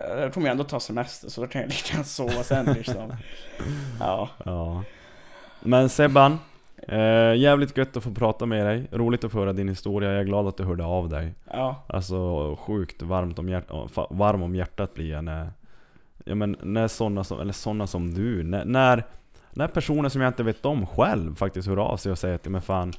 Eh, 0.00 0.20
Jag 0.20 0.32
kommer 0.34 0.46
ju 0.46 0.50
ändå 0.50 0.64
ta 0.64 0.80
semester 0.80 1.28
så 1.28 1.40
då 1.40 1.46
kan 1.46 1.60
jag 1.60 1.68
lika 1.68 1.92
gärna 1.92 2.04
sova 2.04 2.42
sen 2.42 2.66
liksom. 2.66 3.12
Ja. 4.00 4.28
Ja. 4.44 4.82
Men 5.60 5.88
Sebban, 5.88 6.38
eh, 6.88 7.34
jävligt 7.34 7.76
gött 7.76 7.96
att 7.96 8.02
få 8.04 8.10
prata 8.14 8.46
med 8.46 8.66
dig. 8.66 8.86
Roligt 8.92 9.24
att 9.24 9.32
få 9.32 9.38
höra 9.38 9.52
din 9.52 9.68
historia. 9.68 10.10
Jag 10.12 10.20
är 10.20 10.24
glad 10.24 10.46
att 10.46 10.56
du 10.56 10.64
hörde 10.64 10.84
av 10.84 11.08
dig. 11.08 11.34
Ja. 11.52 11.82
Alltså 11.86 12.56
sjukt 12.56 13.02
varmt 13.02 13.38
om, 13.38 13.48
hjärt- 13.48 13.68
fa- 13.70 14.06
varm 14.10 14.42
om 14.42 14.54
hjärtat 14.54 14.94
blir 14.94 15.10
jag 15.10 15.24
när, 15.24 15.50
ja 16.24 16.34
men 16.34 16.56
när 16.62 16.88
sådana 16.88 17.24
som, 17.24 17.40
eller 17.40 17.52
såna 17.52 17.86
som 17.86 18.14
du, 18.14 18.42
när, 18.42 18.64
när, 18.64 19.04
när 19.56 19.68
personer 19.68 20.08
som 20.08 20.20
jag 20.20 20.28
inte 20.30 20.42
vet 20.42 20.66
om 20.66 20.86
själv 20.86 21.34
faktiskt 21.34 21.68
hör 21.68 21.76
av 21.76 21.96
sig 21.96 22.12
och 22.12 22.18
säger 22.18 22.34
att 22.34 22.44
men 22.48 22.62
fan, 22.62 22.92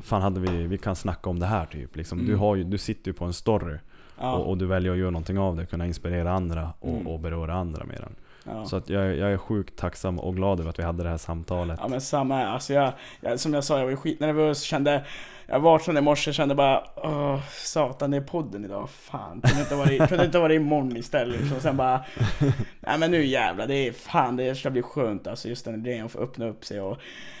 fan 0.00 0.22
hade 0.22 0.40
vi, 0.40 0.66
vi 0.66 0.78
kan 0.78 0.96
snacka 0.96 1.30
om 1.30 1.38
det 1.38 1.46
här 1.46 1.66
typ. 1.66 1.96
Liksom. 1.96 2.18
Du, 2.18 2.24
Mm. 2.24 2.40
har 2.40 2.56
ju, 2.56 2.64
du 2.64 2.78
sitter 2.78 3.10
ju 3.10 3.12
på 3.14 3.24
en 3.24 3.32
story 3.32 3.76
Ja, 4.20 4.32
och, 4.32 4.50
och 4.50 4.58
du 4.58 4.66
väljer 4.66 4.92
att 4.92 4.98
göra 4.98 5.10
någonting 5.10 5.38
av 5.38 5.56
det, 5.56 5.66
kunna 5.66 5.86
inspirera 5.86 6.32
andra 6.32 6.72
och, 6.80 6.88
Mm. 6.94 7.06
och 7.06 7.20
beröra 7.20 7.54
andra 7.54 7.84
med 7.84 7.96
den. 8.00 8.14
ja. 8.54 8.64
Så 8.64 8.76
att 8.76 8.88
jag, 8.88 9.16
jag 9.16 9.32
är 9.32 9.36
sjukt 9.36 9.76
tacksam 9.78 10.18
och 10.18 10.36
glad 10.36 10.60
över 10.60 10.70
att 10.70 10.78
vi 10.78 10.82
hade 10.82 11.02
det 11.02 11.08
här 11.08 11.16
samtalet. 11.16 11.78
Ja 11.82 11.88
men 11.88 12.00
samma 12.00 12.36
här. 12.36 12.46
Alltså 12.46 12.72
jag, 12.72 12.92
jag, 13.20 13.40
som 13.40 13.54
jag 13.54 13.64
sa, 13.64 13.78
jag 13.78 13.86
var 13.86 13.96
skitnervös, 13.96 14.62
kände 14.62 15.04
jag 15.52 15.60
vaknade 15.60 15.98
i 15.98 16.02
morse 16.02 16.32
kände 16.32 16.54
bara 16.54 16.84
Åh, 16.96 17.38
satan 17.50 18.10
det 18.10 18.16
är 18.16 18.20
podden 18.20 18.64
idag, 18.64 18.90
fan 18.90 19.40
kunde 19.40 19.60
inte 19.60 19.74
vara, 19.74 20.06
kunde 20.08 20.24
inte 20.24 20.38
vara 20.38 20.54
imorgon 20.54 20.96
istället 20.96 21.40
liksom. 21.40 21.60
Sen 21.60 21.76
bara 21.76 22.04
Nej 22.80 22.98
men 22.98 23.10
nu 23.10 23.24
jävlar, 23.24 23.66
det 23.66 23.74
är 23.74 23.92
fan 23.92 24.36
det 24.36 24.54
ska 24.54 24.70
bli 24.70 24.82
skönt 24.82 25.26
alltså 25.26 25.48
just 25.48 25.64
den 25.64 25.82
grejen 25.82 26.06
att 26.06 26.12
få 26.12 26.18
öppna 26.18 26.46
upp 26.46 26.64
sig 26.64 26.80
och 26.80 26.98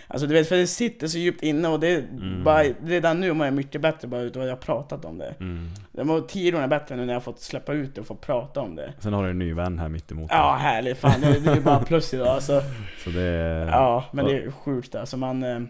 Alltså 0.08 0.26
du 0.26 0.34
vet 0.34 0.48
för 0.48 0.56
det 0.56 0.66
sitter 0.66 1.06
så 1.06 1.18
djupt 1.18 1.42
inne 1.42 1.68
och 1.68 1.80
det 1.80 1.88
är 1.88 1.98
Mm. 1.98 2.44
bara, 2.44 2.62
redan 2.84 3.20
nu 3.20 3.32
mår 3.32 3.46
jag 3.46 3.54
mycket 3.54 3.80
bättre 3.80 4.08
bara 4.08 4.20
utav 4.20 4.42
att 4.42 4.48
jag 4.48 4.54
har 4.56 4.60
pratat 4.62 5.04
om 5.04 5.18
det 5.18 5.34
Mm. 5.40 5.68
Jag 5.92 6.06
mår 6.06 6.20
tio 6.20 6.50
gånger 6.50 6.66
bättre 6.66 6.96
nu 6.96 7.02
när 7.04 7.12
jag 7.12 7.20
har 7.20 7.24
fått 7.24 7.40
släppa 7.40 7.72
ut 7.72 7.94
det 7.94 8.00
och 8.00 8.06
få 8.06 8.14
prata 8.14 8.60
om 8.60 8.76
det 8.76 8.92
Sen 8.98 9.12
har 9.12 9.24
du 9.24 9.30
en 9.30 9.38
ny 9.38 9.54
vän 9.54 9.78
här 9.78 9.88
mitt 9.88 10.12
emot 10.12 10.26
Ja 10.30 10.52
dig. 10.52 10.60
härligt, 10.62 10.98
fan 10.98 11.20
det, 11.20 11.40
det 11.40 11.50
är 11.50 11.54
ju 11.54 11.60
bara 11.62 11.80
plus 11.80 12.14
idag 12.14 12.28
alltså 12.28 12.62
Så 13.04 13.10
det 13.10 13.22
är... 13.22 13.66
Ja, 13.66 14.04
men 14.12 14.24
det 14.24 14.32
är 14.36 14.50
sjukt 14.50 14.94
alltså. 14.94 15.16
Man, 15.16 15.42
eh, 15.42 15.60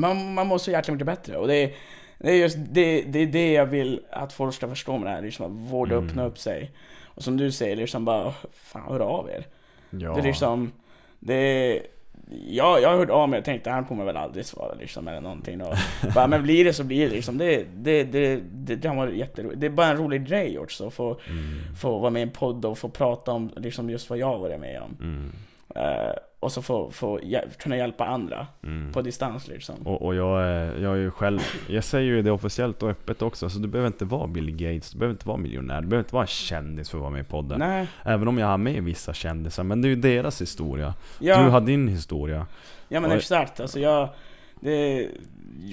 man, 0.00 0.34
man 0.34 0.46
mår 0.46 0.58
så 0.58 0.70
jäkla 0.70 0.92
mycket 0.92 1.06
bättre. 1.06 1.36
Och 1.36 1.48
det 1.48 1.54
är, 1.56 1.70
det 2.18 2.30
är 2.30 2.34
just 2.36 2.56
det, 2.70 3.02
det, 3.02 3.18
är 3.18 3.26
det 3.26 3.52
jag 3.52 3.66
vill 3.66 4.00
att 4.10 4.32
folk 4.32 4.54
ska 4.54 4.68
förstå 4.68 4.98
med 4.98 5.06
det 5.10 5.14
här. 5.14 5.22
Liksom 5.22 5.46
att 5.46 5.70
vårda 5.72 5.94
Mm. 5.94 6.08
öppna 6.08 6.24
upp 6.26 6.38
sig. 6.38 6.70
Och 7.04 7.22
som 7.22 7.36
du 7.36 7.52
säger, 7.52 7.76
liksom 7.76 8.04
bara, 8.04 8.34
fan 8.52 8.82
hör 8.92 9.00
av 9.00 9.30
er. 9.30 9.46
Ja. 9.90 10.12
Det 10.14 10.20
är 10.20 10.24
liksom, 10.24 10.72
det 11.20 11.34
är, 11.34 11.82
jag, 12.48 12.82
jag 12.82 12.88
har 12.88 12.96
hört 12.98 13.10
av 13.10 13.28
mig 13.28 13.38
och 13.38 13.44
tänkte 13.44 13.70
han 13.70 13.84
kommer 13.84 14.04
väl 14.04 14.16
aldrig 14.16 14.44
svara 14.46 14.74
liksom 14.74 15.08
eller 15.08 15.20
någonting. 15.20 15.62
Och 15.62 15.74
bara, 16.14 16.26
men 16.26 16.42
blir 16.42 16.64
det 16.64 16.72
så 16.72 16.84
blir 16.84 17.08
det 17.08 17.14
liksom. 17.14 17.38
Det, 17.38 17.64
det, 17.76 18.04
det, 18.04 18.40
det, 18.52 18.76
det 18.76 18.88
har 18.88 18.96
varit 18.96 19.14
jätteroligt. 19.16 19.60
Det 19.60 19.66
är 19.66 19.70
bara 19.70 19.86
en 19.86 19.96
rolig 19.96 20.26
grej 20.28 20.58
också 20.58 20.86
att 20.86 20.94
få, 20.94 21.20
Mm. 21.30 21.76
få 21.76 21.98
vara 21.98 22.10
med 22.10 22.20
i 22.20 22.22
en 22.22 22.30
podd 22.30 22.64
och 22.64 22.78
få 22.78 22.88
prata 22.88 23.32
om 23.32 23.50
liksom 23.56 23.90
just 23.90 24.10
vad 24.10 24.18
jag 24.18 24.38
varit 24.38 24.60
med 24.60 24.82
om. 24.82 24.96
Mm. 25.00 25.32
Eh, 25.74 26.12
och 26.40 26.52
så 26.52 26.62
få, 26.62 26.90
få 26.90 27.20
kunna 27.58 27.76
hjälpa 27.76 28.06
andra 28.06 28.46
Mm. 28.62 28.92
på 28.92 29.02
distans 29.02 29.48
liksom. 29.48 29.74
Och, 29.86 30.02
och 30.02 30.14
jag, 30.14 30.42
är, 30.42 30.78
jag 30.82 30.92
är 30.92 30.96
ju 31.00 31.10
själv, 31.10 31.40
jag 31.68 31.84
säger 31.84 32.04
ju 32.06 32.22
det 32.22 32.30
officiellt 32.30 32.82
och 32.82 32.90
öppet 32.90 33.22
också, 33.22 33.50
så 33.50 33.58
du 33.58 33.68
behöver 33.68 33.86
inte 33.86 34.04
vara 34.04 34.26
Bill 34.26 34.50
Gates, 34.56 34.90
du 34.92 34.98
behöver 34.98 35.14
inte 35.14 35.28
vara 35.28 35.36
miljonär, 35.36 35.80
du 35.80 35.86
behöver 35.86 36.04
inte 36.04 36.14
vara 36.14 36.24
en 36.24 36.28
kändis 36.28 36.90
för 36.90 36.98
att 36.98 37.02
vara 37.02 37.10
med 37.12 37.20
i 37.20 37.24
podden. 37.24 37.58
Nej, 37.58 37.86
Även 38.04 38.28
om 38.28 38.38
jag 38.38 38.46
har 38.46 38.58
med 38.58 38.82
vissa 38.84 39.12
kändisar, 39.12 39.62
men 39.64 39.82
det 39.82 39.88
är 39.88 39.90
ju 39.90 39.96
deras 39.96 40.42
historia. 40.42 40.94
ja, 41.20 41.42
Du 41.42 41.50
har 41.50 41.60
din 41.60 41.88
historia. 41.88 42.46
ja 42.88 43.00
men 43.00 43.10
och- 43.10 43.16
exakt. 43.16 43.60
Alltså 43.60 43.80
jag, 43.80 44.08
det, 44.60 45.08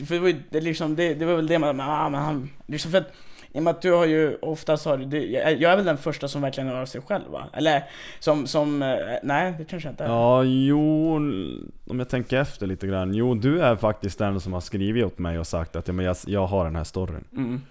för 0.08 0.14
det, 0.16 0.20
var 0.22 0.28
ju- 0.28 0.42
det, 0.50 0.62
liksom, 0.62 0.96
det, 0.96 1.14
det 1.14 1.26
var 1.26 1.36
väl 1.36 1.48
det 1.48 1.60
man, 1.60 1.80
ah, 1.82 2.10
men 2.10 2.22
han, 2.22 2.50
liksom 2.68 2.92
för 2.92 2.98
att, 2.98 3.12
i 3.56 3.60
och 3.60 3.64
med 3.64 3.72
att 3.72 3.82
du 3.82 3.92
har 3.92 4.06
ju 4.06 4.38
oftast 4.42 4.86
har 4.86 4.98
du, 4.98 5.26
jag, 5.32 5.62
är 5.72 5.76
väl 5.76 5.86
den 5.86 5.98
första 5.98 6.28
som 6.28 6.42
verkligen 6.42 6.70
hör 6.70 6.82
av 6.82 6.86
sig 6.86 7.02
själv 7.02 7.24
va? 7.32 7.44
Eller 7.54 7.84
som, 8.20 8.48
som, 8.48 8.82
eh, 8.82 8.96
nej 9.24 9.54
det 9.58 9.66
kanske 9.66 9.90
inte 9.90 10.04
är. 10.04 10.08
Ja, 10.08 10.44
jo, 10.44 11.16
om 11.88 12.00
jag 12.00 12.10
tänker 12.10 12.38
efter 12.42 12.68
lite 12.68 12.88
grann. 12.88 13.14
Jo, 13.14 13.34
du 13.34 13.62
är 13.62 13.76
faktiskt 13.76 14.20
den 14.20 14.40
som 14.40 14.54
har 14.54 14.62
skrivit 14.62 15.06
åt 15.06 15.18
mig 15.20 15.40
och 15.40 15.48
sagt 15.48 15.76
att 15.76 15.88
ja, 15.88 15.94
men 15.94 16.06
jag, 16.06 16.16
jag 16.26 16.46
har 16.48 16.66
den 16.66 16.76
här 16.76 16.84
storyn. 16.84 17.24
Mm, 17.32 17.62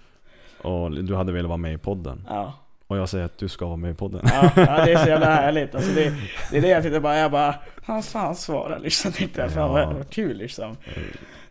Och 0.62 0.90
du 1.04 1.14
hade 1.14 1.32
velat 1.32 1.48
vara 1.48 1.56
med 1.56 1.74
i 1.74 1.78
podden. 1.78 2.26
ja. 2.28 2.52
Och 2.86 2.96
jag 2.98 3.08
säger 3.08 3.24
att 3.24 3.38
du 3.38 3.48
ska 3.48 3.66
vara 3.66 3.76
med 3.76 3.90
i 3.90 3.94
podden. 3.94 4.20
Ja, 4.24 4.50
ja, 4.56 4.84
det 4.84 4.92
är 4.92 4.96
så 4.96 5.08
jävla 5.08 5.26
härligt. 5.34 5.74
Alltså 5.74 5.90
det, 5.94 6.12
det 6.50 6.56
är 6.58 6.62
det 6.62 6.68
jag 6.68 6.82
tänkte 6.82 7.00
bara, 7.00 7.16
jag 7.18 7.30
bara, 7.30 7.54
han 7.84 8.02
fan 8.02 8.34
svarar 8.36 8.78
liksom. 8.78 9.12
Jag, 9.36 9.50
fan 9.50 9.76
Ja. 9.80 9.92
vad, 9.96 10.10
kul 10.10 10.36
liksom. 10.36 10.76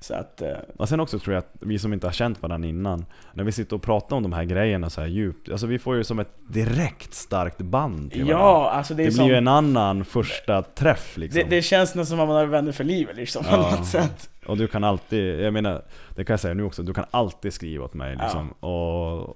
Så 0.03 0.13
att, 0.13 0.41
eh, 0.41 0.51
Och 0.77 0.89
sen 0.89 0.99
också 0.99 1.19
tror 1.19 1.33
jag 1.33 1.39
att 1.41 1.51
vi 1.59 1.79
som 1.79 1.93
inte 1.93 2.07
har 2.07 2.11
känt 2.11 2.41
varandra 2.41 2.67
innan, 2.69 3.05
när 3.33 3.43
vi 3.43 3.51
sitter 3.51 3.75
och 3.75 3.81
pratar 3.81 4.15
om 4.15 4.23
de 4.23 4.33
här 4.33 4.43
grejerna 4.43 4.89
så 4.89 5.01
här 5.01 5.07
djupt, 5.07 5.49
alltså 5.49 5.67
vi 5.67 5.79
får 5.79 5.95
ju 5.95 6.03
som 6.03 6.19
ett 6.19 6.31
direkt 6.47 7.13
starkt 7.13 7.57
band 7.57 8.11
till 8.11 8.23
varandra. 8.25 8.45
ja, 8.45 8.69
alltså 8.71 8.93
det 8.93 9.03
Det 9.03 9.07
är 9.07 9.07
blir 9.07 9.17
som, 9.17 9.27
ju 9.27 9.35
en 9.35 9.47
annan 9.47 10.05
första 10.05 10.61
träff 10.61 11.17
liksom. 11.17 11.41
det, 11.49 11.55
det 11.55 11.61
känns 11.61 11.95
nästan 11.95 12.05
som 12.05 12.19
att 12.19 12.27
man 12.27 12.35
har 12.37 12.45
vänner 12.45 12.71
för 12.71 12.83
livet 12.83 13.15
liksom, 13.15 13.43
på 13.43 13.49
Ja. 13.51 13.75
något 13.75 13.85
sätt. 13.87 14.29
Och 14.45 14.57
du 14.57 14.67
kan 14.67 14.83
alltid, 14.83 15.39
jag 15.39 15.53
menar, 15.53 15.81
det 16.15 16.25
kan 16.25 16.33
jag 16.33 16.39
säga 16.39 16.53
nu 16.53 16.63
också, 16.63 16.83
du 16.83 16.93
kan 16.93 17.05
alltid 17.11 17.53
skriva 17.53 17.85
åt 17.85 17.93
mig 17.93 18.15
liksom. 18.15 18.49
Och 18.51 19.35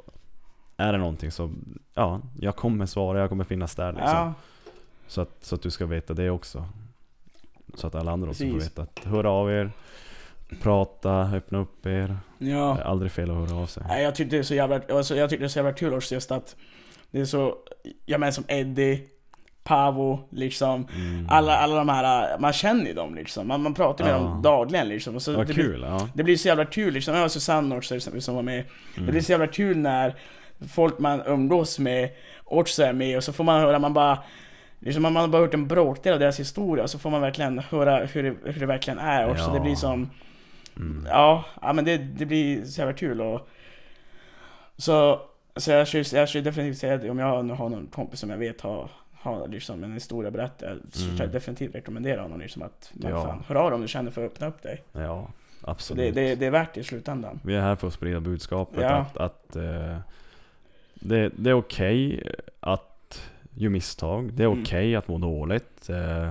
är 0.78 0.92
det 0.92 0.98
någonting 0.98 1.32
så, 1.32 1.52
ja, 1.94 2.22
jag 2.40 2.56
kommer 2.56 2.86
svara, 2.86 3.20
jag 3.20 3.30
kommer 3.30 3.44
finnas 3.44 3.76
där 3.76 3.92
liksom. 3.92 4.10
Ja, 4.10 4.34
Så, 5.08 5.22
att, 5.22 5.30
så 5.42 5.56
att 5.56 5.62
du 5.62 5.70
ska 5.72 5.86
veta 5.86 6.14
det 6.14 6.30
också. 6.30 6.66
Så 7.76 7.88
att 7.88 7.96
alla 7.96 8.12
andra 8.12 8.30
också 8.30 8.44
får 8.44 8.54
Precis. 8.54 8.72
veta 8.72 8.82
att 8.82 9.00
hör 9.06 9.24
av 9.24 9.52
er, 9.52 9.72
prata, 10.62 11.12
öppna 11.36 11.58
upp 11.58 11.86
er. 11.86 12.18
Det 12.40 12.46
ja. 12.50 12.78
är 12.78 12.82
aldrig 12.84 13.12
fel 13.12 13.32
att 13.32 13.38
höra 13.50 13.62
av 13.62 13.66
sig. 13.66 13.84
Nej, 13.88 14.04
jag 14.04 14.16
tyckte 14.16 14.36
det 14.36 14.40
är 14.40 14.44
så 14.44 14.56
jävla, 14.56 14.82
alltså, 14.92 15.16
jag 15.16 15.30
tyckte 15.30 15.44
det 15.44 15.48
är 15.48 15.50
så 15.50 15.60
jävla 15.60 15.74
kul 15.74 15.94
också 15.94 16.14
just 16.16 16.32
att 16.32 16.56
det 17.12 17.20
är 17.20 17.26
så, 17.26 17.56
jag 18.06 18.20
menar 18.20 18.32
som 18.32 18.44
Eddie, 18.48 19.02
Pavo, 19.64 20.20
liksom. 20.32 20.88
Mm. 20.96 21.28
Alla, 21.30 21.58
alla 21.58 21.76
de 21.76 21.90
här, 21.90 22.38
man 22.40 22.54
känner 22.54 22.86
ju 22.86 22.94
dem 22.94 23.16
liksom. 23.16 23.48
Man, 23.48 23.62
man 23.64 23.74
pratar 23.74 24.06
med 24.06 24.14
Ja. 24.14 24.18
dem 24.20 24.42
dagligen 24.42 24.88
liksom. 24.90 25.16
Och 25.16 25.22
så 25.22 25.36
Vad 25.36 25.48
det 25.48 25.54
blir- 25.54 25.64
kul, 25.64 25.82
ja. 25.88 26.10
Det 26.14 26.24
blir 26.24 26.36
så 26.38 26.48
jävla 26.48 26.66
kul 26.66 26.94
liksom, 26.94 27.14
jag 27.16 27.22
har 27.22 27.28
Susanne 27.30 27.78
också 27.78 27.96
exempel 27.96 28.22
som 28.22 28.36
var 28.36 28.42
med. 28.44 28.64
Mm. 28.96 29.06
Det 29.06 29.12
blir 29.12 29.22
så 29.22 29.32
jävla 29.32 29.48
kul 29.48 29.78
när 29.78 30.16
folk 30.70 31.00
man 31.00 31.22
umgås 31.26 31.80
med 31.80 32.10
också 32.44 32.84
är 32.84 32.94
med 32.94 33.18
och 33.18 33.24
så 33.24 33.34
får 33.34 33.44
man 33.44 33.62
höra, 33.62 33.80
man 33.80 33.94
bara 33.94 34.20
Liksom 34.80 35.04
man 35.04 35.14
man 35.14 35.22
har 35.22 35.28
bara 35.28 35.42
hört 35.42 35.54
en 35.54 35.68
bråkdel 35.68 36.14
av 36.14 36.20
deras 36.20 36.40
historia 36.40 36.84
och 36.84 36.90
så 36.90 37.00
får 37.00 37.10
man 37.10 37.22
verkligen 37.22 37.60
höra 37.60 38.06
hur 38.06 38.24
det, 38.24 38.36
hur 38.52 38.60
det 38.60 38.66
verkligen 38.66 39.00
är 39.00 39.30
också. 39.30 39.44
Ja. 39.44 39.54
Det 39.54 39.60
blir 39.60 39.76
som, 39.76 40.10
Mm. 40.78 41.06
ja, 41.10 41.46
ja 41.62 41.74
men 41.74 41.86
det, 41.86 41.98
det 41.98 42.26
blir 42.26 42.66
så 42.66 42.82
jävla 42.82 42.94
kul 42.94 43.22
och 43.22 43.48
Så, 44.78 45.22
så 45.56 45.72
jag 45.72 45.88
skulle, 45.88 46.04
jag 46.14 46.30
skulle 46.30 46.44
definitivt 46.44 46.78
säga 46.78 46.94
att 46.96 47.04
om 47.10 47.20
jag 47.20 47.46
nu 47.46 47.54
har 47.54 47.70
någon 47.70 47.88
kompis 47.88 48.20
som 48.20 48.30
jag 48.30 48.38
vet 48.38 48.62
har, 48.62 48.90
har 49.14 49.48
liksom 49.48 49.84
en 49.84 49.94
historia 49.94 50.28
att 50.28 50.34
berätta 50.34 50.66
så 50.92 51.04
Mm. 51.06 51.18
jag 51.18 51.30
definitivt 51.30 51.76
rekommendera 51.76 52.22
honom 52.22 52.40
liksom 52.40 52.62
att 52.62 52.92
man 52.94 53.12
Ja. 53.12 53.24
fan, 53.24 53.44
hör 53.48 53.56
av 53.56 53.70
dig 53.70 53.76
om 53.76 53.82
du 53.82 53.88
känner 53.88 54.12
för 54.12 54.26
att 54.26 54.32
öppna 54.32 54.48
upp 54.48 54.62
dig. 54.62 54.84
Ja, 54.92 55.28
absolut. 55.62 56.16
det, 56.16 56.22
det, 56.22 56.36
det 56.36 56.46
är 56.46 56.52
värt 56.52 56.74
det 56.74 56.80
i 56.80 56.84
slutändan. 56.84 57.40
Vi 57.44 57.56
är 57.56 57.62
här 57.62 57.76
för 57.76 57.88
att 57.88 57.94
sprida 57.94 58.20
budskapet 58.20 58.82
Ja. 58.82 58.90
att, 58.90 59.18
att 59.18 59.56
eh, 59.56 59.98
det, 60.94 61.30
det 61.36 61.50
är 61.50 61.54
okej 61.54 62.24
att 62.60 63.30
göra 63.56 63.72
misstag. 63.72 64.34
Det 64.34 64.44
är 64.44 64.48
Mm. 64.48 64.62
okej 64.64 64.96
att 64.96 65.08
må 65.08 65.18
dåligt. 65.18 65.90
Eh, 65.90 66.30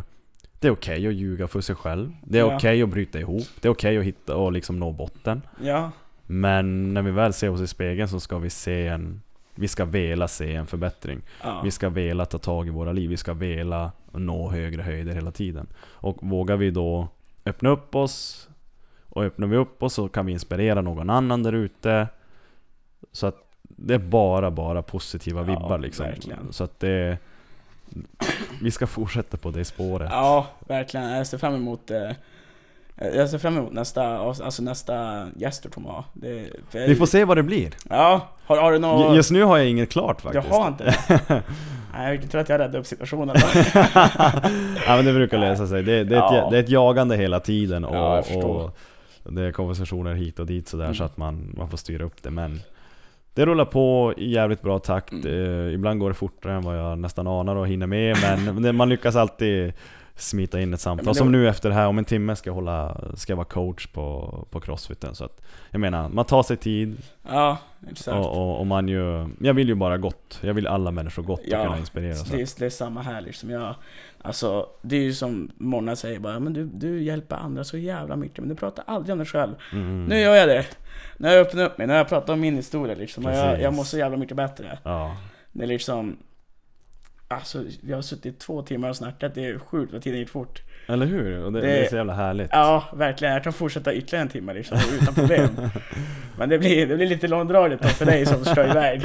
det 0.66 0.70
är 0.70 0.72
okej 0.72 1.06
att 1.06 1.14
ljuga 1.14 1.48
för 1.48 1.60
sig 1.60 1.74
själv. 1.76 2.12
Det 2.22 2.38
är 2.38 2.42
Ja. 2.46 2.56
okej 2.56 2.82
att 2.82 2.88
bryta 2.88 3.18
ihop. 3.20 3.46
Det 3.60 3.68
är 3.68 3.72
okej 3.72 3.98
att 3.98 4.04
hitta 4.04 4.36
och 4.36 4.52
liksom 4.52 4.78
nå 4.78 4.92
botten. 4.92 5.42
Ja, 5.62 5.90
Men 6.26 6.94
när 6.94 7.02
vi 7.02 7.10
väl 7.10 7.32
ser 7.32 7.50
oss 7.50 7.60
i 7.60 7.66
spegeln 7.66 8.08
så 8.08 8.20
ska 8.20 8.38
vi 8.38 8.50
se 8.50 8.86
en 8.86 9.22
vi 9.54 9.68
ska 9.68 9.84
vela 9.84 10.28
se 10.28 10.54
en 10.54 10.66
förbättring. 10.66 11.20
ja. 11.42 11.60
Vi 11.64 11.70
ska 11.70 11.88
vela 11.88 12.24
ta 12.24 12.38
tag 12.38 12.66
i 12.66 12.70
våra 12.70 12.92
liv. 12.92 13.10
Vi 13.10 13.16
ska 13.16 13.32
vela 13.34 13.92
nå 14.12 14.50
högre 14.50 14.82
höjder 14.82 15.14
hela 15.14 15.30
tiden. 15.30 15.66
Och 15.82 16.16
vågar 16.20 16.56
vi 16.56 16.70
då 16.70 17.08
öppna 17.44 17.68
upp 17.70 17.94
oss 17.94 18.48
och 19.08 19.24
öppnar 19.24 19.46
vi 19.46 19.56
upp 19.56 19.82
oss 19.82 19.94
så 19.94 20.08
kan 20.08 20.26
vi 20.26 20.32
inspirera 20.32 20.80
någon 20.80 21.10
annan 21.10 21.42
där 21.42 21.52
ute. 21.52 22.08
Så 23.12 23.26
att 23.26 23.36
det 23.62 23.94
är 23.94 23.98
bara, 23.98 24.50
bara 24.50 24.82
positiva 24.82 25.40
Ja, 25.40 25.44
vibbar 25.46 25.78
liksom. 25.78 26.06
verkligen. 26.06 26.52
Så 26.52 26.64
att 26.64 26.80
det... 26.80 27.18
Vi 28.62 28.70
ska 28.70 28.86
fortsätta 28.86 29.36
på 29.36 29.50
det 29.50 29.64
spåret. 29.64 30.08
Ja, 30.12 30.46
verkligen. 30.68 31.10
Jag 31.10 31.26
ser 31.26 31.38
fram 31.38 31.54
emot 31.54 31.90
eh, 31.90 32.10
jag 33.14 33.30
ser 33.30 33.38
fram 33.38 33.56
emot 33.58 33.72
nästa, 33.72 34.18
alltså 34.18 34.62
nästa 34.62 35.26
gäst 35.36 35.62
du 35.62 35.68
kommer 35.68 35.88
ha. 35.90 36.04
Det, 36.12 36.46
för, 36.70 36.88
Vi 36.88 36.96
får 36.96 37.06
se 37.06 37.24
vad 37.24 37.36
det 37.36 37.42
blir. 37.42 37.70
Ja, 37.90 38.28
har, 38.46 38.56
har 38.56 38.72
du 38.72 38.78
något... 38.78 39.16
Just 39.16 39.30
nu 39.30 39.42
har 39.42 39.56
jag 39.58 39.68
inget 39.68 39.90
klart 39.90 40.20
Jag 40.24 40.32
faktiskt. 40.34 40.56
har 40.56 40.68
inte 40.68 40.84
det. 40.84 41.42
Nej, 41.94 42.18
jag 42.22 42.30
tror 42.30 42.40
att 42.40 42.48
jag 42.48 42.58
räddade 42.58 42.78
upp 42.78 42.86
situationen 42.86 43.36
ja 44.86 44.96
men 44.96 45.04
det 45.04 45.12
brukar 45.12 45.38
lösa 45.38 45.66
sig. 45.66 45.82
Det, 45.82 46.04
det, 46.04 46.14
är, 46.16 46.18
Ja. 46.20 46.44
ett, 46.44 46.50
det 46.50 46.56
är 46.56 46.62
ett 46.62 46.68
jagande 46.68 47.16
hela 47.16 47.40
tiden 47.40 47.84
och, 47.84 47.96
Ja, 47.96 48.22
jag 48.30 48.44
och 48.44 48.72
det 49.32 49.42
är 49.42 49.52
konversationer 49.52 50.14
hit 50.14 50.38
och 50.38 50.46
dit 50.46 50.68
sådär 50.68 50.84
Mm. 50.84 50.94
så 50.94 51.04
att 51.04 51.16
man, 51.16 51.54
man 51.56 51.70
får 51.70 51.76
styra 51.76 52.04
upp 52.04 52.22
det. 52.22 52.30
Men 52.30 52.60
det 53.36 53.46
rullar 53.46 53.64
på 53.64 54.14
i 54.16 54.30
jävligt 54.32 54.62
bra 54.62 54.78
takt. 54.78 55.12
Mm. 55.12 55.26
Eh, 55.66 55.74
ibland 55.74 56.00
går 56.00 56.08
det 56.08 56.14
fortare 56.14 56.52
än 56.52 56.62
vad 56.62 56.78
jag 56.78 56.98
nästan 56.98 57.26
anar 57.26 57.56
och 57.56 57.68
hinner 57.68 57.86
med 57.86 58.16
men 58.54 58.76
man 58.76 58.88
lyckas 58.88 59.16
alltid 59.16 59.72
smita 60.14 60.60
in 60.60 60.74
ett 60.74 60.80
samtal. 60.80 61.06
det- 61.06 61.14
Som 61.18 61.32
nu 61.32 61.48
efter 61.48 61.68
det 61.68 61.74
här, 61.74 61.86
om 61.86 61.98
en 61.98 62.04
timme 62.04 62.36
ska 62.36 62.50
jag, 62.50 62.54
hålla, 62.54 63.00
ska 63.14 63.32
jag 63.32 63.36
vara 63.36 63.44
coach 63.46 63.86
på, 63.86 64.34
på 64.50 64.60
crossfiten. 64.60 65.14
Så 65.14 65.24
att, 65.24 65.40
jag 65.70 65.80
menar, 65.80 66.08
man 66.08 66.24
tar 66.24 66.42
sig 66.42 66.56
tid 66.56 66.96
Ja, 67.28 67.58
exakt. 67.90 68.16
och, 68.16 68.32
och, 68.36 68.60
och 68.60 68.66
man 68.66 68.88
ju, 68.88 69.28
Jag 69.40 69.54
vill 69.54 69.68
ju 69.68 69.74
bara 69.74 69.98
gott. 69.98 70.38
Jag 70.42 70.54
vill 70.54 70.66
alla 70.66 70.90
människor 70.90 71.22
gott 71.22 71.40
och 71.40 71.46
kunna 71.50 71.78
inspirera. 71.78 72.14
Så. 72.14 72.36
Det, 72.36 72.56
det 72.58 72.66
är 72.66 72.70
samma 72.70 73.02
här 73.02 73.20
liksom. 73.20 73.50
Jag, 73.50 73.74
alltså, 74.26 74.66
det 74.82 74.96
är 74.96 75.00
ju 75.00 75.12
som 75.12 75.50
Mona 75.56 75.96
säger 75.96 76.18
bara, 76.18 76.40
men 76.40 76.52
du, 76.52 76.64
du 76.64 77.02
hjälper 77.02 77.36
andra 77.36 77.64
så 77.64 77.78
jävla 77.78 78.16
mycket, 78.16 78.38
men 78.38 78.48
du 78.48 78.54
pratar 78.54 78.84
aldrig 78.86 79.12
om 79.12 79.18
dig 79.18 79.26
själv. 79.26 79.54
Mm. 79.72 80.04
Nu 80.04 80.20
gör 80.20 80.34
jag 80.34 80.48
det. 80.48 80.64
Nu 81.16 81.28
har 81.28 81.34
jag 81.34 81.46
öppnat 81.46 81.70
upp 81.72 81.78
mig, 81.78 81.86
nu 81.86 81.92
har 81.92 81.98
jag 81.98 82.08
pratat 82.08 82.30
om 82.30 82.40
min 82.40 82.56
historia 82.56 82.94
liksom. 82.96 83.26
Och 83.26 83.32
jag, 83.32 83.60
jag 83.60 83.74
mår 83.74 83.84
så 83.84 83.98
jävla 83.98 84.16
mycket 84.16 84.36
bättre. 84.36 84.78
Ja. 84.82 85.16
Det 85.52 85.62
är 85.62 85.66
liksom... 85.68 86.16
Alltså, 87.28 87.64
vi 87.82 87.92
har 87.92 88.02
suttit 88.02 88.40
två 88.40 88.62
timmar 88.62 88.88
och 88.88 88.96
snackat, 88.96 89.34
det 89.34 89.44
är 89.46 89.58
sjukt 89.58 89.92
vad 89.92 90.02
tiden 90.02 90.18
gick 90.18 90.28
fort. 90.28 90.62
Eller 90.88 91.06
hur? 91.06 91.44
Och 91.44 91.52
det, 91.52 91.60
det, 91.60 91.66
Det- 91.66 91.84
är 91.84 91.88
så 91.88 91.96
jävla 91.96 92.14
härligt. 92.14 92.48
Ja, 92.52 92.84
verkligen. 92.94 93.34
Jag 93.34 93.44
kan 93.44 93.52
fortsätta 93.52 93.94
ytterligare 93.94 94.22
en 94.22 94.28
timme 94.28 94.54
liksom, 94.54 94.78
utan 95.00 95.14
problem. 95.14 95.48
Men 96.38 96.48
det 96.48 96.58
blir, 96.58 96.86
det 96.86 96.96
blir 96.96 97.06
lite 97.06 97.28
långdraget 97.28 97.82
då 97.82 97.88
för 97.88 98.06
dig 98.06 98.26
som 98.26 98.44
ska 98.44 98.64
iväg. 98.70 99.02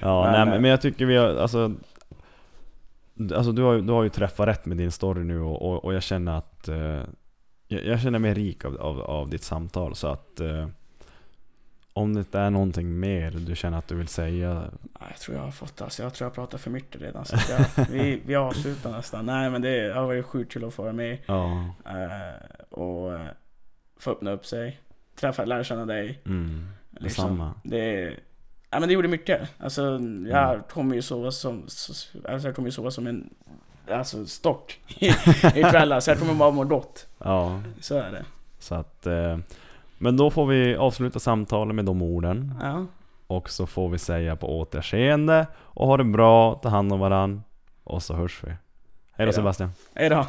Ja, 0.00 0.22
Men, 0.32 0.32
nej, 0.48 0.56
eh, 0.56 0.60
men 0.60 0.70
jag 0.70 0.80
tycker 0.80 1.06
vi 1.06 1.16
har, 1.16 1.28
alltså 1.36 1.72
Alltså 3.18 3.52
du 3.52 3.62
har, 3.62 3.78
du 3.78 3.92
har 3.92 4.02
ju 4.02 4.08
träffat 4.08 4.48
rätt 4.48 4.66
med 4.66 4.76
din 4.76 4.90
story 4.90 5.24
nu 5.24 5.40
och, 5.40 5.62
och, 5.62 5.84
och 5.84 5.94
jag 5.94 6.02
känner 6.02 6.38
att 6.38 6.68
eh, 6.68 7.02
jag, 7.68 8.00
känner 8.00 8.18
mig 8.18 8.34
rik 8.34 8.64
av, 8.64 8.76
av, 8.76 9.00
av 9.00 9.28
ditt 9.28 9.42
samtal 9.42 9.94
så 9.94 10.06
att 10.08 10.40
eh, 10.40 10.68
Om 11.92 12.14
det 12.14 12.34
är 12.34 12.50
någonting 12.50 13.00
mer 13.00 13.30
du 13.30 13.56
känner 13.56 13.78
att 13.78 13.88
du 13.88 13.94
vill 13.94 14.08
säga 14.08 14.70
Ja, 15.00 15.06
Jag 15.10 15.18
tror 15.18 15.36
jag 15.36 15.44
har 15.44 15.50
fått, 15.50 15.82
alltså 15.82 16.02
jag 16.02 16.14
tror 16.14 16.26
jag 16.26 16.34
pratar 16.34 16.58
för 16.58 16.70
mycket 16.70 17.00
redan. 17.00 17.24
Så 17.24 17.36
jag, 17.76 17.86
vi, 17.90 18.22
vi 18.26 18.34
avslutar 18.34 18.90
nästan. 18.90 19.26
Nej 19.26 19.50
men 19.50 19.62
det 19.62 19.92
har 19.94 20.06
varit 20.06 20.24
sjukt 20.26 20.52
kul 20.52 20.64
att 20.64 20.74
få 20.74 20.82
vara 20.82 20.92
med. 20.92 21.18
Ja, 21.26 21.70
eh, 21.86 22.64
och 22.70 23.14
eh, 23.14 23.26
få 23.98 24.10
öppna 24.10 24.30
upp 24.30 24.46
sig. 24.46 24.80
Träffa, 25.20 25.44
lära 25.44 25.64
känna 25.64 25.86
dig. 25.86 26.20
mm, 26.26 26.68
Liksom. 26.90 27.04
detsamma 27.24 27.54
Det, 27.64 28.14
ja, 28.76 28.80
men 28.80 28.88
det 28.88 28.92
gjorde 28.94 29.08
mycket. 29.08 29.40
Alltså, 29.58 29.82
jag 30.28 30.50
Mm. 30.52 30.62
kommer 30.70 30.94
ju 30.94 31.02
sova 31.02 31.30
som, 31.30 31.62
alltså, 31.62 32.48
jag 32.48 32.54
kommer 32.56 32.68
ju 32.68 32.72
sova 32.72 32.90
som 32.90 33.06
en 33.06 33.30
alltså, 33.90 34.26
stock 34.26 34.80
ikväll. 35.54 35.92
Alltså, 35.92 36.10
jag 36.10 36.18
kommer 36.20 36.34
bara 36.34 36.50
må 36.50 36.64
gott. 36.64 37.06
Ja, 37.18 37.60
Så 37.80 37.94
är 37.98 38.10
det. 38.12 38.24
så 38.58 38.74
att 38.74 39.06
eh, 39.06 39.38
Men 39.98 40.16
då 40.16 40.30
får 40.30 40.46
vi 40.46 40.76
avsluta 40.76 41.18
samtalet 41.18 41.74
med 41.74 41.84
de 41.84 42.02
orden 42.02 42.54
Ja. 42.62 42.86
Och 43.26 43.50
så 43.50 43.66
får 43.66 43.88
vi 43.88 43.98
säga 43.98 44.36
på 44.36 44.58
återseende 44.58 45.46
och 45.56 45.86
ha 45.86 45.96
det 45.96 46.04
bra, 46.04 46.54
ta 46.54 46.68
hand 46.68 46.92
om 46.92 47.00
varann 47.00 47.42
Och 47.84 48.02
så 48.02 48.14
hörs 48.14 48.40
vi 48.44 48.52
Hej 49.12 49.26
då. 49.26 49.32
Sebastian 49.32 49.70
Hej 49.94 50.08
då. 50.08 50.26